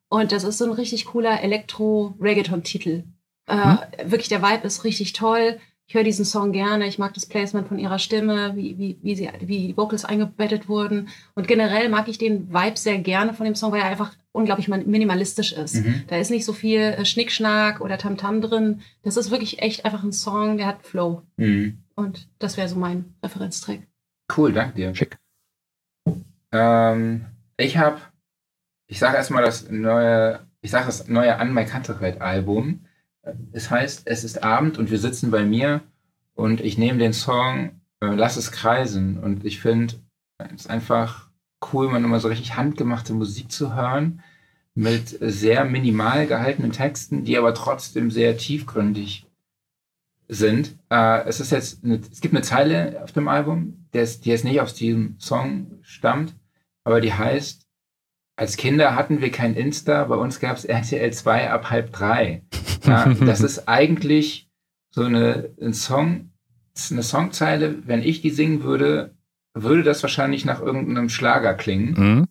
Und 0.09 0.33
das 0.33 0.45
ist 0.45 0.59
so 0.59 0.65
ein 0.65 0.73
richtig 0.73 1.07
cooler 1.07 1.43
Elektro-Reggaeton-Titel. 1.43 3.05
Äh, 3.47 3.57
hm? 3.57 3.79
Wirklich, 4.05 4.29
der 4.29 4.43
Vibe 4.43 4.67
ist 4.67 4.85
richtig 4.85 5.13
toll. 5.13 5.59
Ich 5.87 5.95
höre 5.95 6.05
diesen 6.05 6.27
Song 6.27 6.53
gerne. 6.53 6.87
Ich 6.87 6.99
mag 6.99 7.15
das 7.15 7.25
Placement 7.25 7.67
von 7.67 7.79
ihrer 7.79 7.99
Stimme, 7.99 8.55
wie, 8.57 8.77
wie, 8.77 8.99
wie, 9.01 9.17
sie, 9.17 9.31
wie 9.41 9.69
die 9.69 9.77
Vocals 9.77 10.05
eingebettet 10.05 10.69
wurden. 10.69 11.09
Und 11.35 11.49
generell 11.49 11.89
mag 11.89 12.09
ich 12.09 12.19
den 12.19 12.53
Vibe 12.53 12.77
sehr 12.77 12.99
gerne 12.99 13.33
von 13.33 13.47
dem 13.47 13.55
Song, 13.55 13.73
weil 13.73 13.81
er 13.81 13.87
einfach 13.87 14.13
unglaublich 14.33 14.69
minimalistisch 14.69 15.53
ist. 15.53 15.77
Mhm. 15.77 16.03
Da 16.09 16.17
ist 16.19 16.31
nicht 16.31 16.45
so 16.45 16.53
viel 16.53 16.81
äh, 16.81 17.05
Schnickschnack 17.07 17.81
oder 17.81 17.97
Tamtam 17.97 18.43
drin. 18.43 18.83
Das 19.03 19.17
ist 19.17 19.31
wirklich 19.31 19.63
echt 19.63 19.87
einfach 19.87 20.05
ein 20.05 20.13
Song, 20.13 20.59
der 20.59 20.67
hat 20.67 20.87
Flow. 20.87 21.23
Mhm. 21.39 21.79
Und 21.95 22.29
das 22.39 22.59
wäre 22.59 22.69
so 22.69 22.77
mein 22.77 23.15
Referenztrack. 23.23 23.81
Cool, 24.37 24.53
danke 24.53 24.75
dir. 24.77 24.95
Schick. 24.95 25.17
Ähm, 26.53 27.25
ich 27.57 27.79
habe 27.79 27.99
ich 28.89 28.99
sage 28.99 29.17
erstmal 29.17 29.45
das 29.45 29.71
neue, 29.71 30.41
ich 30.61 30.71
sage 30.71 30.87
das 30.87 31.07
neue 31.09 31.39
An 31.39 31.55
My 31.55 31.65
Kantereit 31.65 32.21
Album. 32.21 32.87
Es 33.53 33.71
heißt, 33.71 34.03
es 34.07 34.25
ist 34.25 34.43
Abend 34.43 34.79
und 34.79 34.91
wir 34.91 34.99
sitzen 34.99 35.31
bei 35.31 35.45
mir 35.45 35.83
und 36.35 36.61
ich 36.63 36.79
nehme 36.79 36.99
den 36.99 37.13
Song 37.13 37.81
äh, 38.01 38.07
Lass 38.07 38.37
es 38.37 38.51
kreisen 38.51 39.19
und 39.19 39.45
ich 39.45 39.61
finde 39.61 39.95
es 40.39 40.63
ist 40.63 40.71
einfach 40.71 41.29
cool, 41.73 41.89
mal 41.89 42.01
nochmal 42.01 42.21
so 42.21 42.29
richtig 42.29 42.57
handgemachte 42.57 43.13
Musik 43.13 43.53
zu 43.53 43.75
hören 43.75 44.23
mit 44.75 45.19
sehr 45.21 45.65
minimal 45.65 46.27
gehaltenen 46.27 46.73
Texten, 46.73 47.25
die 47.25 47.37
aber 47.37 47.53
trotzdem 47.53 48.11
sehr 48.11 48.39
tiefgründig 48.39 49.27
sind. 50.29 50.79
Äh, 50.89 51.27
es 51.27 51.41
ist 51.41 51.51
jetzt, 51.51 51.85
eine, 51.85 51.97
es 51.97 52.21
gibt 52.21 52.35
eine 52.35 52.43
Zeile 52.43 53.03
auf 53.03 53.13
dem 53.13 53.29
Album, 53.29 53.89
die 53.93 53.99
jetzt 53.99 54.45
nicht 54.45 54.61
aus 54.61 54.75
diesem 54.75 55.19
Song 55.19 55.81
stammt, 55.83 56.35
aber 56.85 57.01
die 57.01 57.13
heißt 57.13 57.68
als 58.39 58.57
Kinder 58.57 58.95
hatten 58.95 59.21
wir 59.21 59.33
kein 59.33 59.55
Insta, 59.55 60.05
bei 60.05 60.15
uns 60.15 60.39
gab 60.39 60.57
es 60.57 60.65
RTL 60.65 61.13
2 61.13 61.51
ab 61.51 61.71
halb 61.71 61.93
drei. 61.93 62.43
Ja, 62.87 63.13
das 63.21 63.41
ist 63.41 63.69
eigentlich 63.69 64.49
so 64.91 65.03
eine, 65.03 65.51
ein 65.61 65.75
Song, 65.75 66.31
eine 66.93 67.03
Songzeile, 67.03 67.87
wenn 67.87 68.01
ich 68.01 68.21
die 68.21 68.31
singen 68.31 68.63
würde, 68.63 69.17
würde 69.55 69.83
das 69.83 70.05
wahrscheinlich 70.05 70.45
nach 70.45 70.63
irgendeinem 70.63 71.09
Schlager 71.09 71.55
klingen. 71.55 71.95
Mhm. 71.99 72.27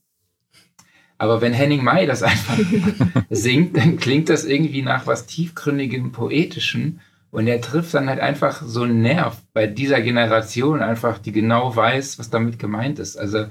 Aber 1.17 1.41
wenn 1.41 1.51
Henning 1.51 1.83
May 1.83 2.05
das 2.05 2.23
einfach 2.23 2.57
singt, 3.29 3.75
dann 3.75 3.97
klingt 3.97 4.29
das 4.29 4.45
irgendwie 4.45 4.83
nach 4.83 5.07
was 5.07 5.25
tiefgründigem, 5.25 6.13
poetischen. 6.13 7.01
Und 7.31 7.47
er 7.47 7.59
trifft 7.59 7.93
dann 7.93 8.07
halt 8.07 8.21
einfach 8.21 8.61
so 8.61 8.83
einen 8.83 9.01
Nerv 9.01 9.41
bei 9.51 9.67
dieser 9.67 9.99
Generation 9.99 10.81
einfach, 10.81 11.17
die 11.17 11.33
genau 11.33 11.75
weiß, 11.75 12.17
was 12.17 12.29
damit 12.29 12.59
gemeint 12.59 12.97
ist. 12.97 13.17
Also 13.17 13.47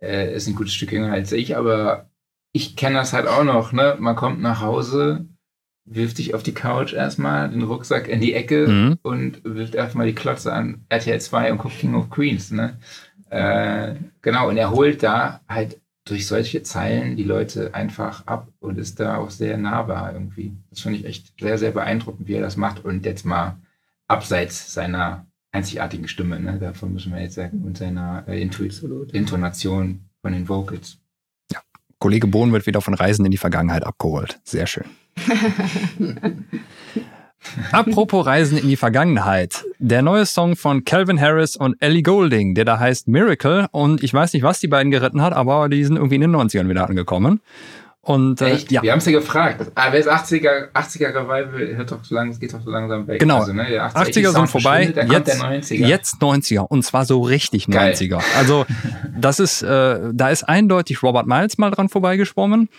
äh, 0.00 0.34
ist 0.34 0.46
ein 0.46 0.54
gutes 0.54 0.74
Stück 0.74 0.92
jünger 0.92 1.12
als 1.12 1.32
ich, 1.32 1.56
aber 1.56 2.10
ich 2.52 2.76
kenne 2.76 2.96
das 2.96 3.12
halt 3.12 3.26
auch 3.26 3.44
noch, 3.44 3.72
ne? 3.72 3.96
Man 3.98 4.16
kommt 4.16 4.40
nach 4.40 4.60
Hause, 4.60 5.26
wirft 5.84 6.16
sich 6.16 6.34
auf 6.34 6.42
die 6.42 6.54
Couch 6.54 6.92
erstmal, 6.92 7.48
den 7.48 7.62
Rucksack 7.62 8.08
in 8.08 8.20
die 8.20 8.34
Ecke 8.34 8.66
mhm. 8.66 8.98
und 9.02 9.44
wirft 9.44 9.74
erstmal 9.74 10.06
die 10.06 10.14
Klotze 10.14 10.52
an 10.52 10.84
RTL 10.88 11.20
2 11.20 11.52
und 11.52 11.58
guckt 11.58 11.78
King 11.78 11.94
of 11.94 12.10
Queens, 12.10 12.50
ne? 12.50 12.78
Äh, 13.30 13.94
genau, 14.22 14.48
und 14.48 14.56
er 14.56 14.72
holt 14.72 15.02
da 15.02 15.40
halt 15.48 15.80
durch 16.04 16.26
solche 16.26 16.62
Zeilen 16.62 17.16
die 17.16 17.24
Leute 17.24 17.74
einfach 17.74 18.26
ab 18.26 18.48
und 18.58 18.78
ist 18.78 18.98
da 18.98 19.18
auch 19.18 19.30
sehr 19.30 19.56
nahbar 19.56 20.12
irgendwie. 20.12 20.52
Das 20.70 20.80
finde 20.80 20.98
ich 20.98 21.04
echt 21.04 21.34
sehr, 21.38 21.58
sehr 21.58 21.70
beeindruckend, 21.70 22.26
wie 22.26 22.34
er 22.34 22.40
das 22.40 22.56
macht. 22.56 22.84
Und 22.84 23.04
jetzt 23.06 23.24
mal 23.24 23.56
abseits 24.08 24.72
seiner 24.72 25.26
einzigartigen 25.52 26.08
Stimme, 26.08 26.40
ne? 26.40 26.58
davon 26.58 26.92
müssen 26.92 27.12
wir 27.12 27.20
jetzt 27.20 27.34
sagen, 27.34 27.62
und 27.64 27.76
seiner 27.78 28.24
äh, 28.28 28.40
Intu 28.40 28.64
Absolut. 28.64 29.12
Intonation 29.12 30.00
von 30.22 30.32
den 30.32 30.48
Vocals. 30.48 30.98
Kollege 32.00 32.26
Bohn 32.26 32.52
wird 32.52 32.66
wieder 32.66 32.80
von 32.80 32.94
Reisen 32.94 33.26
in 33.26 33.30
die 33.30 33.36
Vergangenheit 33.36 33.84
abgeholt. 33.84 34.40
Sehr 34.42 34.66
schön. 34.66 34.86
Apropos 37.72 38.26
Reisen 38.26 38.56
in 38.56 38.68
die 38.68 38.76
Vergangenheit. 38.76 39.64
Der 39.78 40.00
neue 40.00 40.24
Song 40.24 40.56
von 40.56 40.84
Calvin 40.84 41.20
Harris 41.20 41.56
und 41.56 41.76
Ellie 41.80 42.02
Goulding, 42.02 42.54
der 42.54 42.64
da 42.64 42.78
heißt 42.78 43.06
Miracle. 43.06 43.66
Und 43.70 44.02
ich 44.02 44.14
weiß 44.14 44.32
nicht, 44.32 44.42
was 44.42 44.60
die 44.60 44.68
beiden 44.68 44.90
geritten 44.90 45.20
hat, 45.20 45.34
aber 45.34 45.68
die 45.68 45.84
sind 45.84 45.96
irgendwie 45.96 46.14
in 46.16 46.22
den 46.22 46.34
90ern 46.34 46.68
wieder 46.68 46.88
angekommen. 46.88 47.40
Und 48.02 48.40
äh, 48.40 48.52
Echt? 48.52 48.72
ja, 48.72 48.82
Wir 48.82 48.92
haben 48.92 48.98
es 48.98 49.04
ja 49.06 49.12
gefragt. 49.12 49.70
Aber 49.74 49.96
das 49.96 50.06
80er, 50.06 50.72
80er 50.72 51.08
Revival 51.08 51.76
hört 51.76 51.92
doch 51.92 52.02
so 52.02 52.14
lang, 52.14 52.38
geht 52.38 52.54
doch 52.54 52.62
so 52.62 52.70
langsam 52.70 53.06
weg. 53.06 53.20
Genau. 53.20 53.40
Also, 53.40 53.52
ne, 53.52 53.66
der 53.68 53.90
80er 53.90 54.08
80er 54.08 54.30
sind 54.32 54.46
vorbei, 54.48 54.84
jetzt, 54.84 55.08
kommt 55.08 55.26
der 55.26 55.36
90er. 55.36 55.86
jetzt 55.86 56.14
90er 56.22 56.60
und 56.60 56.82
zwar 56.82 57.04
so 57.04 57.20
richtig 57.20 57.66
Geil. 57.66 57.92
90er. 57.92 58.22
Also 58.38 58.64
das 59.18 59.38
ist, 59.38 59.62
äh, 59.62 59.98
da 60.14 60.30
ist 60.30 60.44
eindeutig 60.44 61.02
Robert 61.02 61.26
Miles 61.26 61.58
mal 61.58 61.70
dran 61.70 61.90
vorbeigeschwommen. 61.90 62.70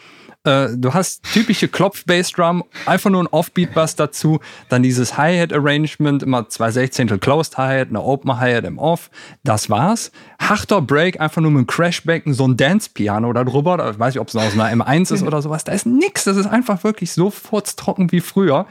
Äh, 0.44 0.70
du 0.76 0.94
hast 0.94 1.24
typische 1.34 1.68
Klopf-Bass-Drum, 1.68 2.64
einfach 2.88 3.12
nur 3.12 3.22
ein 3.22 3.28
Offbeat-Bass 3.28 3.96
dazu, 3.96 4.40
dann 4.70 4.82
dieses 4.82 5.16
Hi-Hat-Arrangement, 5.16 6.24
immer 6.24 6.50
zwei 6.50 6.72
Sechzehntel 6.72 7.20
Closed 7.20 7.60
Hi-Hat, 7.60 7.90
eine 7.90 8.02
Open 8.02 8.40
Hi-Hat 8.40 8.66
im 8.66 8.80
Off, 8.80 9.12
das 9.44 9.70
war's. 9.70 10.12
Harter 10.40 10.82
Break, 10.82 11.22
einfach 11.22 11.44
nur 11.44 11.52
mit 11.52 11.60
einem 11.60 11.68
Crashbacken, 11.68 12.34
so 12.34 12.48
ein 12.48 12.58
Dance-Piano 12.58 13.32
da 13.34 13.44
drüber, 13.44 13.78
da 13.78 14.00
weiß 14.00 14.16
ich, 14.16 14.20
ob 14.20 14.30
es 14.30 14.36
aus 14.36 14.54
einer 14.54 14.84
M1 14.84 15.14
ist 15.14 15.22
oder 15.22 15.44
sowas, 15.44 15.64
da 15.64 15.74
ist 15.74 15.86
nix, 15.86 16.24
das 16.24 16.38
ist 16.38 16.48
einfach 16.48 16.84
wirklich 16.84 17.12
so 17.12 17.30
furztrocken 17.30 18.12
wie 18.12 18.22
früher. 18.22 18.66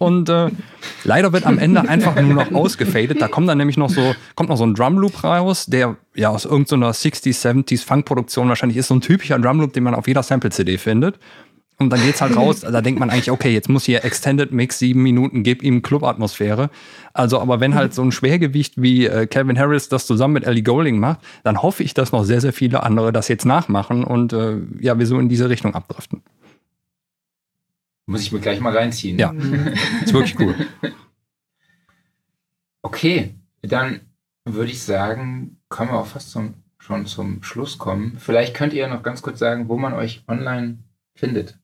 Und 0.00 0.30
äh, 0.30 0.48
leider 1.04 1.34
wird 1.34 1.44
am 1.44 1.58
Ende 1.58 1.86
einfach 1.86 2.18
nur 2.18 2.32
noch 2.32 2.52
ausgefadet. 2.52 3.20
Da 3.20 3.28
kommt 3.28 3.50
dann 3.50 3.58
nämlich 3.58 3.76
noch 3.76 3.90
so, 3.90 4.14
kommt 4.34 4.48
noch 4.48 4.56
so 4.56 4.64
ein 4.64 4.72
Drumloop 4.72 5.22
raus, 5.22 5.66
der 5.66 5.98
ja 6.14 6.30
aus 6.30 6.46
irgendeiner 6.46 6.92
60s, 6.92 7.46
70s 7.46 7.84
Funk-Produktion 7.84 8.48
wahrscheinlich 8.48 8.78
ist 8.78 8.88
so 8.88 8.94
ein 8.94 9.02
typischer 9.02 9.38
Drumloop, 9.38 9.74
den 9.74 9.82
man 9.82 9.94
auf 9.94 10.08
jeder 10.08 10.22
Sample-CD 10.22 10.78
findet. 10.78 11.18
Und 11.78 11.90
dann 11.90 12.02
geht's 12.02 12.22
halt 12.22 12.34
raus, 12.34 12.60
da 12.60 12.80
denkt 12.80 12.98
man 12.98 13.10
eigentlich, 13.10 13.30
okay, 13.30 13.52
jetzt 13.52 13.68
muss 13.68 13.84
hier 13.84 14.02
Extended 14.02 14.52
Mix 14.52 14.78
sieben 14.78 15.02
Minuten, 15.02 15.42
gib 15.42 15.62
ihm 15.62 15.82
Club-Atmosphäre. 15.82 16.70
Also, 17.12 17.38
aber 17.38 17.60
wenn 17.60 17.74
halt 17.74 17.92
so 17.92 18.00
ein 18.02 18.10
Schwergewicht 18.10 18.80
wie 18.80 19.04
äh, 19.04 19.26
Calvin 19.26 19.58
Harris 19.58 19.90
das 19.90 20.06
zusammen 20.06 20.32
mit 20.32 20.44
Ellie 20.44 20.62
Goulding 20.62 20.98
macht, 20.98 21.20
dann 21.42 21.62
hoffe 21.62 21.82
ich, 21.82 21.92
dass 21.92 22.12
noch 22.12 22.24
sehr, 22.24 22.40
sehr 22.40 22.54
viele 22.54 22.82
andere 22.84 23.12
das 23.12 23.28
jetzt 23.28 23.44
nachmachen 23.44 24.02
und 24.02 24.32
äh, 24.32 24.56
ja, 24.80 24.98
wir 24.98 25.04
so 25.04 25.18
in 25.18 25.28
diese 25.28 25.50
Richtung 25.50 25.74
abdriften. 25.74 26.22
Muss 28.10 28.22
ich 28.22 28.32
mir 28.32 28.40
gleich 28.40 28.58
mal 28.58 28.76
reinziehen. 28.76 29.20
Ja. 29.20 29.30
Ist 30.04 30.12
wirklich 30.12 30.36
cool. 30.40 30.56
Okay, 32.82 33.36
dann 33.62 34.00
würde 34.44 34.72
ich 34.72 34.82
sagen, 34.82 35.60
können 35.68 35.92
wir 35.92 35.98
auch 36.00 36.06
fast 36.06 36.32
zum, 36.32 36.54
schon 36.78 37.06
zum 37.06 37.44
Schluss 37.44 37.78
kommen. 37.78 38.16
Vielleicht 38.18 38.54
könnt 38.54 38.72
ihr 38.72 38.88
noch 38.88 39.04
ganz 39.04 39.22
kurz 39.22 39.38
sagen, 39.38 39.68
wo 39.68 39.76
man 39.76 39.92
euch 39.92 40.24
online 40.26 40.78
findet. 41.14 41.56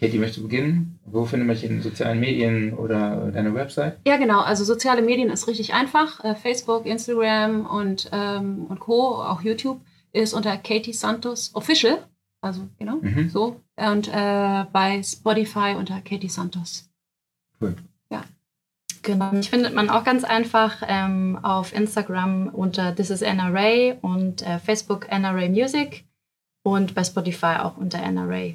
Katie, 0.00 0.18
möchtest 0.18 0.38
du 0.38 0.48
beginnen? 0.48 0.98
Wo 1.04 1.26
findet 1.26 1.46
man 1.46 1.54
dich 1.54 1.64
in 1.64 1.80
sozialen 1.80 2.18
Medien 2.18 2.74
oder 2.74 3.30
deine 3.30 3.54
Website? 3.54 4.00
Ja, 4.04 4.16
genau. 4.16 4.40
Also 4.40 4.64
soziale 4.64 5.00
Medien 5.00 5.30
ist 5.30 5.46
richtig 5.46 5.74
einfach. 5.74 6.24
Äh, 6.24 6.34
Facebook, 6.34 6.86
Instagram 6.86 7.66
und, 7.66 8.10
ähm, 8.10 8.66
und 8.68 8.80
Co., 8.80 9.22
auch 9.22 9.42
YouTube, 9.42 9.80
ist 10.12 10.34
unter 10.34 10.56
Katie 10.56 10.92
Santos 10.92 11.52
Official. 11.54 12.04
Also, 12.42 12.68
genau, 12.78 12.96
Mhm. 13.00 13.30
so. 13.30 13.60
Und 13.76 14.08
äh, 14.08 14.64
bei 14.72 15.02
Spotify 15.02 15.74
unter 15.78 16.00
Katie 16.02 16.28
Santos. 16.28 16.90
Cool. 17.60 17.76
Genau, 19.04 19.32
mich 19.32 19.50
findet 19.50 19.74
man 19.74 19.90
auch 19.90 20.04
ganz 20.04 20.22
einfach 20.22 20.80
ähm, 20.86 21.36
auf 21.42 21.74
Instagram 21.74 22.46
unter 22.48 22.94
This 22.94 23.10
is 23.10 23.20
NRA 23.20 23.94
und 24.00 24.42
äh, 24.42 24.60
Facebook 24.60 25.08
NRA 25.10 25.48
Music 25.48 26.04
und 26.62 26.94
bei 26.94 27.02
Spotify 27.02 27.56
auch 27.60 27.76
unter 27.76 27.98
NRA. 27.98 28.52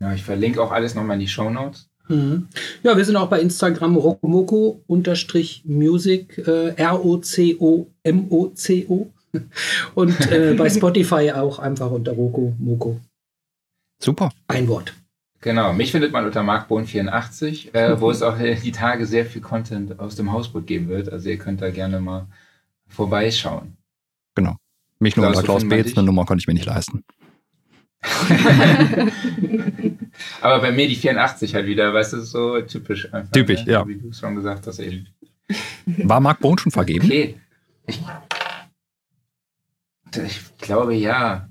Ja, 0.00 0.12
ich 0.14 0.24
verlinke 0.24 0.60
auch 0.60 0.72
alles 0.72 0.96
nochmal 0.96 1.14
in 1.14 1.20
die 1.20 1.28
Show 1.28 1.48
Notes. 1.48 1.88
Mhm. 2.08 2.48
Ja, 2.82 2.96
wir 2.96 3.04
sind 3.04 3.14
auch 3.14 3.28
bei 3.28 3.40
Instagram 3.40 3.96
rokomoko 3.96 4.82
unterstrich 4.88 5.62
music, 5.64 6.38
äh, 6.38 6.70
R-O-C-O-M-O-C-O. 7.90 9.06
Und 9.94 10.32
äh, 10.32 10.54
bei 10.54 10.70
Spotify 10.76 11.30
auch 11.32 11.60
einfach 11.60 11.90
unter 11.92 12.12
Rokomoko. 12.12 12.98
Super. 13.98 14.30
Ein 14.46 14.68
Wort. 14.68 14.94
Genau, 15.40 15.72
mich 15.72 15.92
findet 15.92 16.12
man 16.12 16.24
unter 16.24 16.42
markbohn84, 16.42 17.74
äh, 17.74 18.00
wo 18.00 18.10
es 18.10 18.22
auch 18.22 18.36
die 18.64 18.72
Tage 18.72 19.06
sehr 19.06 19.24
viel 19.24 19.42
Content 19.42 20.00
aus 20.00 20.16
dem 20.16 20.32
Hausboot 20.32 20.66
geben 20.66 20.88
wird. 20.88 21.12
Also 21.12 21.28
ihr 21.28 21.38
könnt 21.38 21.62
da 21.62 21.70
gerne 21.70 22.00
mal 22.00 22.26
vorbeischauen. 22.88 23.78
Mich 25.00 25.16
nur 25.16 25.26
unter 25.28 25.42
Klaus 25.42 25.68
Beetz, 25.68 25.96
eine 25.96 26.04
Nummer 26.06 26.24
konnte 26.24 26.42
ich 26.42 26.48
mir 26.48 26.54
nicht 26.54 26.66
leisten. 26.66 27.04
Aber 30.40 30.60
bei 30.60 30.72
mir 30.72 30.88
die 30.88 30.96
84 30.96 31.54
halt 31.54 31.66
wieder, 31.66 31.94
weißt 31.94 32.14
du, 32.14 32.20
so 32.22 32.60
typisch 32.62 33.12
einfach. 33.12 33.30
Typisch, 33.32 33.64
ne? 33.64 33.72
ja. 33.72 33.86
Wie 33.86 33.96
du 33.96 34.08
es 34.08 34.18
schon 34.18 34.34
gesagt 34.34 34.66
hast 34.66 34.80
eben. 34.80 35.06
War 35.86 36.20
Marc 36.20 36.40
Bohn 36.40 36.58
schon 36.58 36.72
vergeben? 36.72 37.06
Okay. 37.06 37.40
Ich, 37.86 38.00
ich 40.14 40.40
glaube 40.58 40.94
ja. 40.94 41.48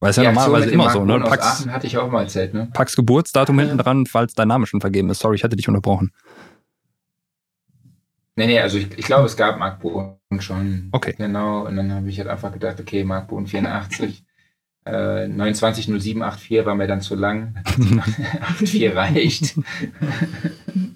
Weil 0.00 0.10
es 0.10 0.16
ja, 0.16 0.24
normalerweise 0.24 0.70
immer 0.70 0.90
so, 0.90 1.04
ne? 1.04 1.20
Packst, 1.20 1.60
Aachen 1.60 1.72
hatte 1.72 1.86
ich 1.86 1.98
auch 1.98 2.10
mal 2.10 2.22
erzählt, 2.22 2.54
ne? 2.54 2.70
packst 2.72 2.96
Geburtsdatum 2.96 3.58
hinten 3.58 3.76
dran, 3.76 4.06
falls 4.06 4.34
dein 4.34 4.48
Name 4.48 4.66
schon 4.66 4.80
vergeben 4.80 5.10
ist. 5.10 5.20
Sorry, 5.20 5.36
ich 5.36 5.44
hatte 5.44 5.56
dich 5.56 5.68
unterbrochen. 5.68 6.12
Nee, 8.36 8.46
nee, 8.46 8.60
also 8.60 8.78
ich, 8.78 8.96
ich 8.96 9.04
glaube, 9.04 9.26
es 9.26 9.36
gab 9.36 9.58
Mark 9.58 9.80
Bohn 9.80 10.16
schon. 10.38 10.88
Okay. 10.92 11.14
Genau, 11.18 11.66
und 11.66 11.76
dann 11.76 11.92
habe 11.92 12.08
ich 12.08 12.18
halt 12.18 12.28
einfach 12.28 12.50
gedacht, 12.50 12.80
okay, 12.80 13.04
Mark 13.04 13.28
Bohn 13.28 13.46
84. 13.46 14.24
Äh, 14.84 15.28
290784 15.28 16.64
war 16.64 16.74
mir 16.74 16.86
dann 16.86 17.02
zu 17.02 17.14
lang. 17.14 17.62
84 18.56 18.96
reicht. 18.96 19.58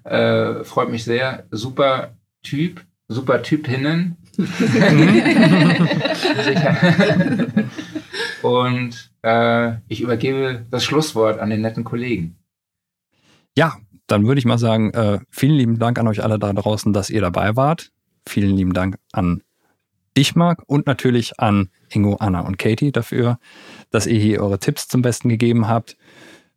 Äh, 0.04 0.64
freut 0.64 0.90
mich 0.90 1.04
sehr. 1.04 1.46
Super 1.50 2.14
Typ 2.42 2.82
super 3.10 3.42
Typinnen. 3.42 4.16
Und 8.42 9.10
äh, 9.22 9.72
ich 9.88 10.00
übergebe 10.00 10.64
das 10.70 10.84
Schlusswort 10.84 11.38
an 11.40 11.50
den 11.50 11.60
netten 11.60 11.84
Kollegen. 11.84 12.36
Ja, 13.60 13.76
dann 14.06 14.26
würde 14.26 14.38
ich 14.38 14.46
mal 14.46 14.56
sagen, 14.56 14.90
äh, 14.94 15.18
vielen 15.28 15.54
lieben 15.54 15.78
Dank 15.78 15.98
an 15.98 16.08
euch 16.08 16.24
alle 16.24 16.38
da 16.38 16.50
draußen, 16.50 16.94
dass 16.94 17.10
ihr 17.10 17.20
dabei 17.20 17.56
wart. 17.56 17.92
Vielen 18.26 18.56
lieben 18.56 18.72
Dank 18.72 18.96
an 19.12 19.42
dich, 20.16 20.34
Marc, 20.34 20.62
und 20.66 20.86
natürlich 20.86 21.38
an 21.40 21.68
Ingo, 21.90 22.16
Anna 22.20 22.40
und 22.40 22.56
Katie 22.56 22.90
dafür, 22.90 23.38
dass 23.90 24.06
ihr 24.06 24.18
hier 24.18 24.40
eure 24.40 24.60
Tipps 24.60 24.88
zum 24.88 25.02
Besten 25.02 25.28
gegeben 25.28 25.68
habt. 25.68 25.98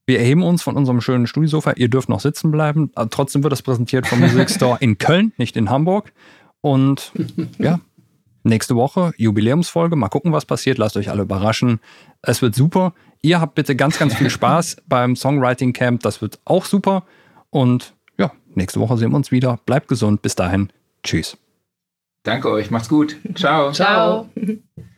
Wir 0.06 0.20
erheben 0.20 0.44
uns 0.44 0.64
von 0.64 0.78
unserem 0.78 1.02
schönen 1.02 1.28
Studiosofa. 1.28 1.74
Ihr 1.76 1.90
dürft 1.90 2.08
noch 2.08 2.22
sitzen 2.22 2.52
bleiben. 2.52 2.90
Trotzdem 3.10 3.44
wird 3.44 3.52
das 3.52 3.64
präsentiert 3.64 4.08
vom 4.08 4.22
Music 4.22 4.50
Store 4.56 4.78
in 4.80 4.98
Köln, 4.98 5.34
nicht 5.36 5.58
in 5.58 5.70
Hamburg. 5.70 6.14
Und 6.62 7.12
ja, 7.60 7.82
nächste 8.44 8.78
Woche 8.78 9.12
Jubiläumsfolge. 9.18 9.98
Mal 9.98 10.08
gucken, 10.08 10.32
was 10.32 10.46
passiert. 10.46 10.78
Lasst 10.78 10.96
euch 10.96 11.10
alle 11.10 11.24
überraschen. 11.24 11.82
Es 12.22 12.42
wird 12.42 12.56
super. 12.56 12.94
Ihr 13.24 13.40
habt 13.40 13.56
bitte 13.56 13.76
ganz, 13.76 13.98
ganz 13.98 14.14
viel 14.14 14.30
Spaß 14.30 14.78
beim 14.88 15.16
Songwriting 15.16 15.74
Camp. 15.74 16.04
Das 16.04 16.22
wird 16.22 16.40
auch 16.46 16.66
super. 16.66 17.04
Und 17.50 17.96
ja, 18.18 18.32
nächste 18.54 18.80
Woche 18.80 18.98
sehen 18.98 19.12
wir 19.12 19.16
uns 19.16 19.32
wieder. 19.32 19.60
Bleibt 19.66 19.88
gesund. 19.88 20.22
Bis 20.22 20.36
dahin. 20.36 20.72
Tschüss. 21.04 21.38
Danke 22.24 22.52
euch. 22.52 22.70
Macht's 22.70 22.90
gut. 22.90 23.18
Ciao. 23.34 23.72
Ciao. 23.72 24.30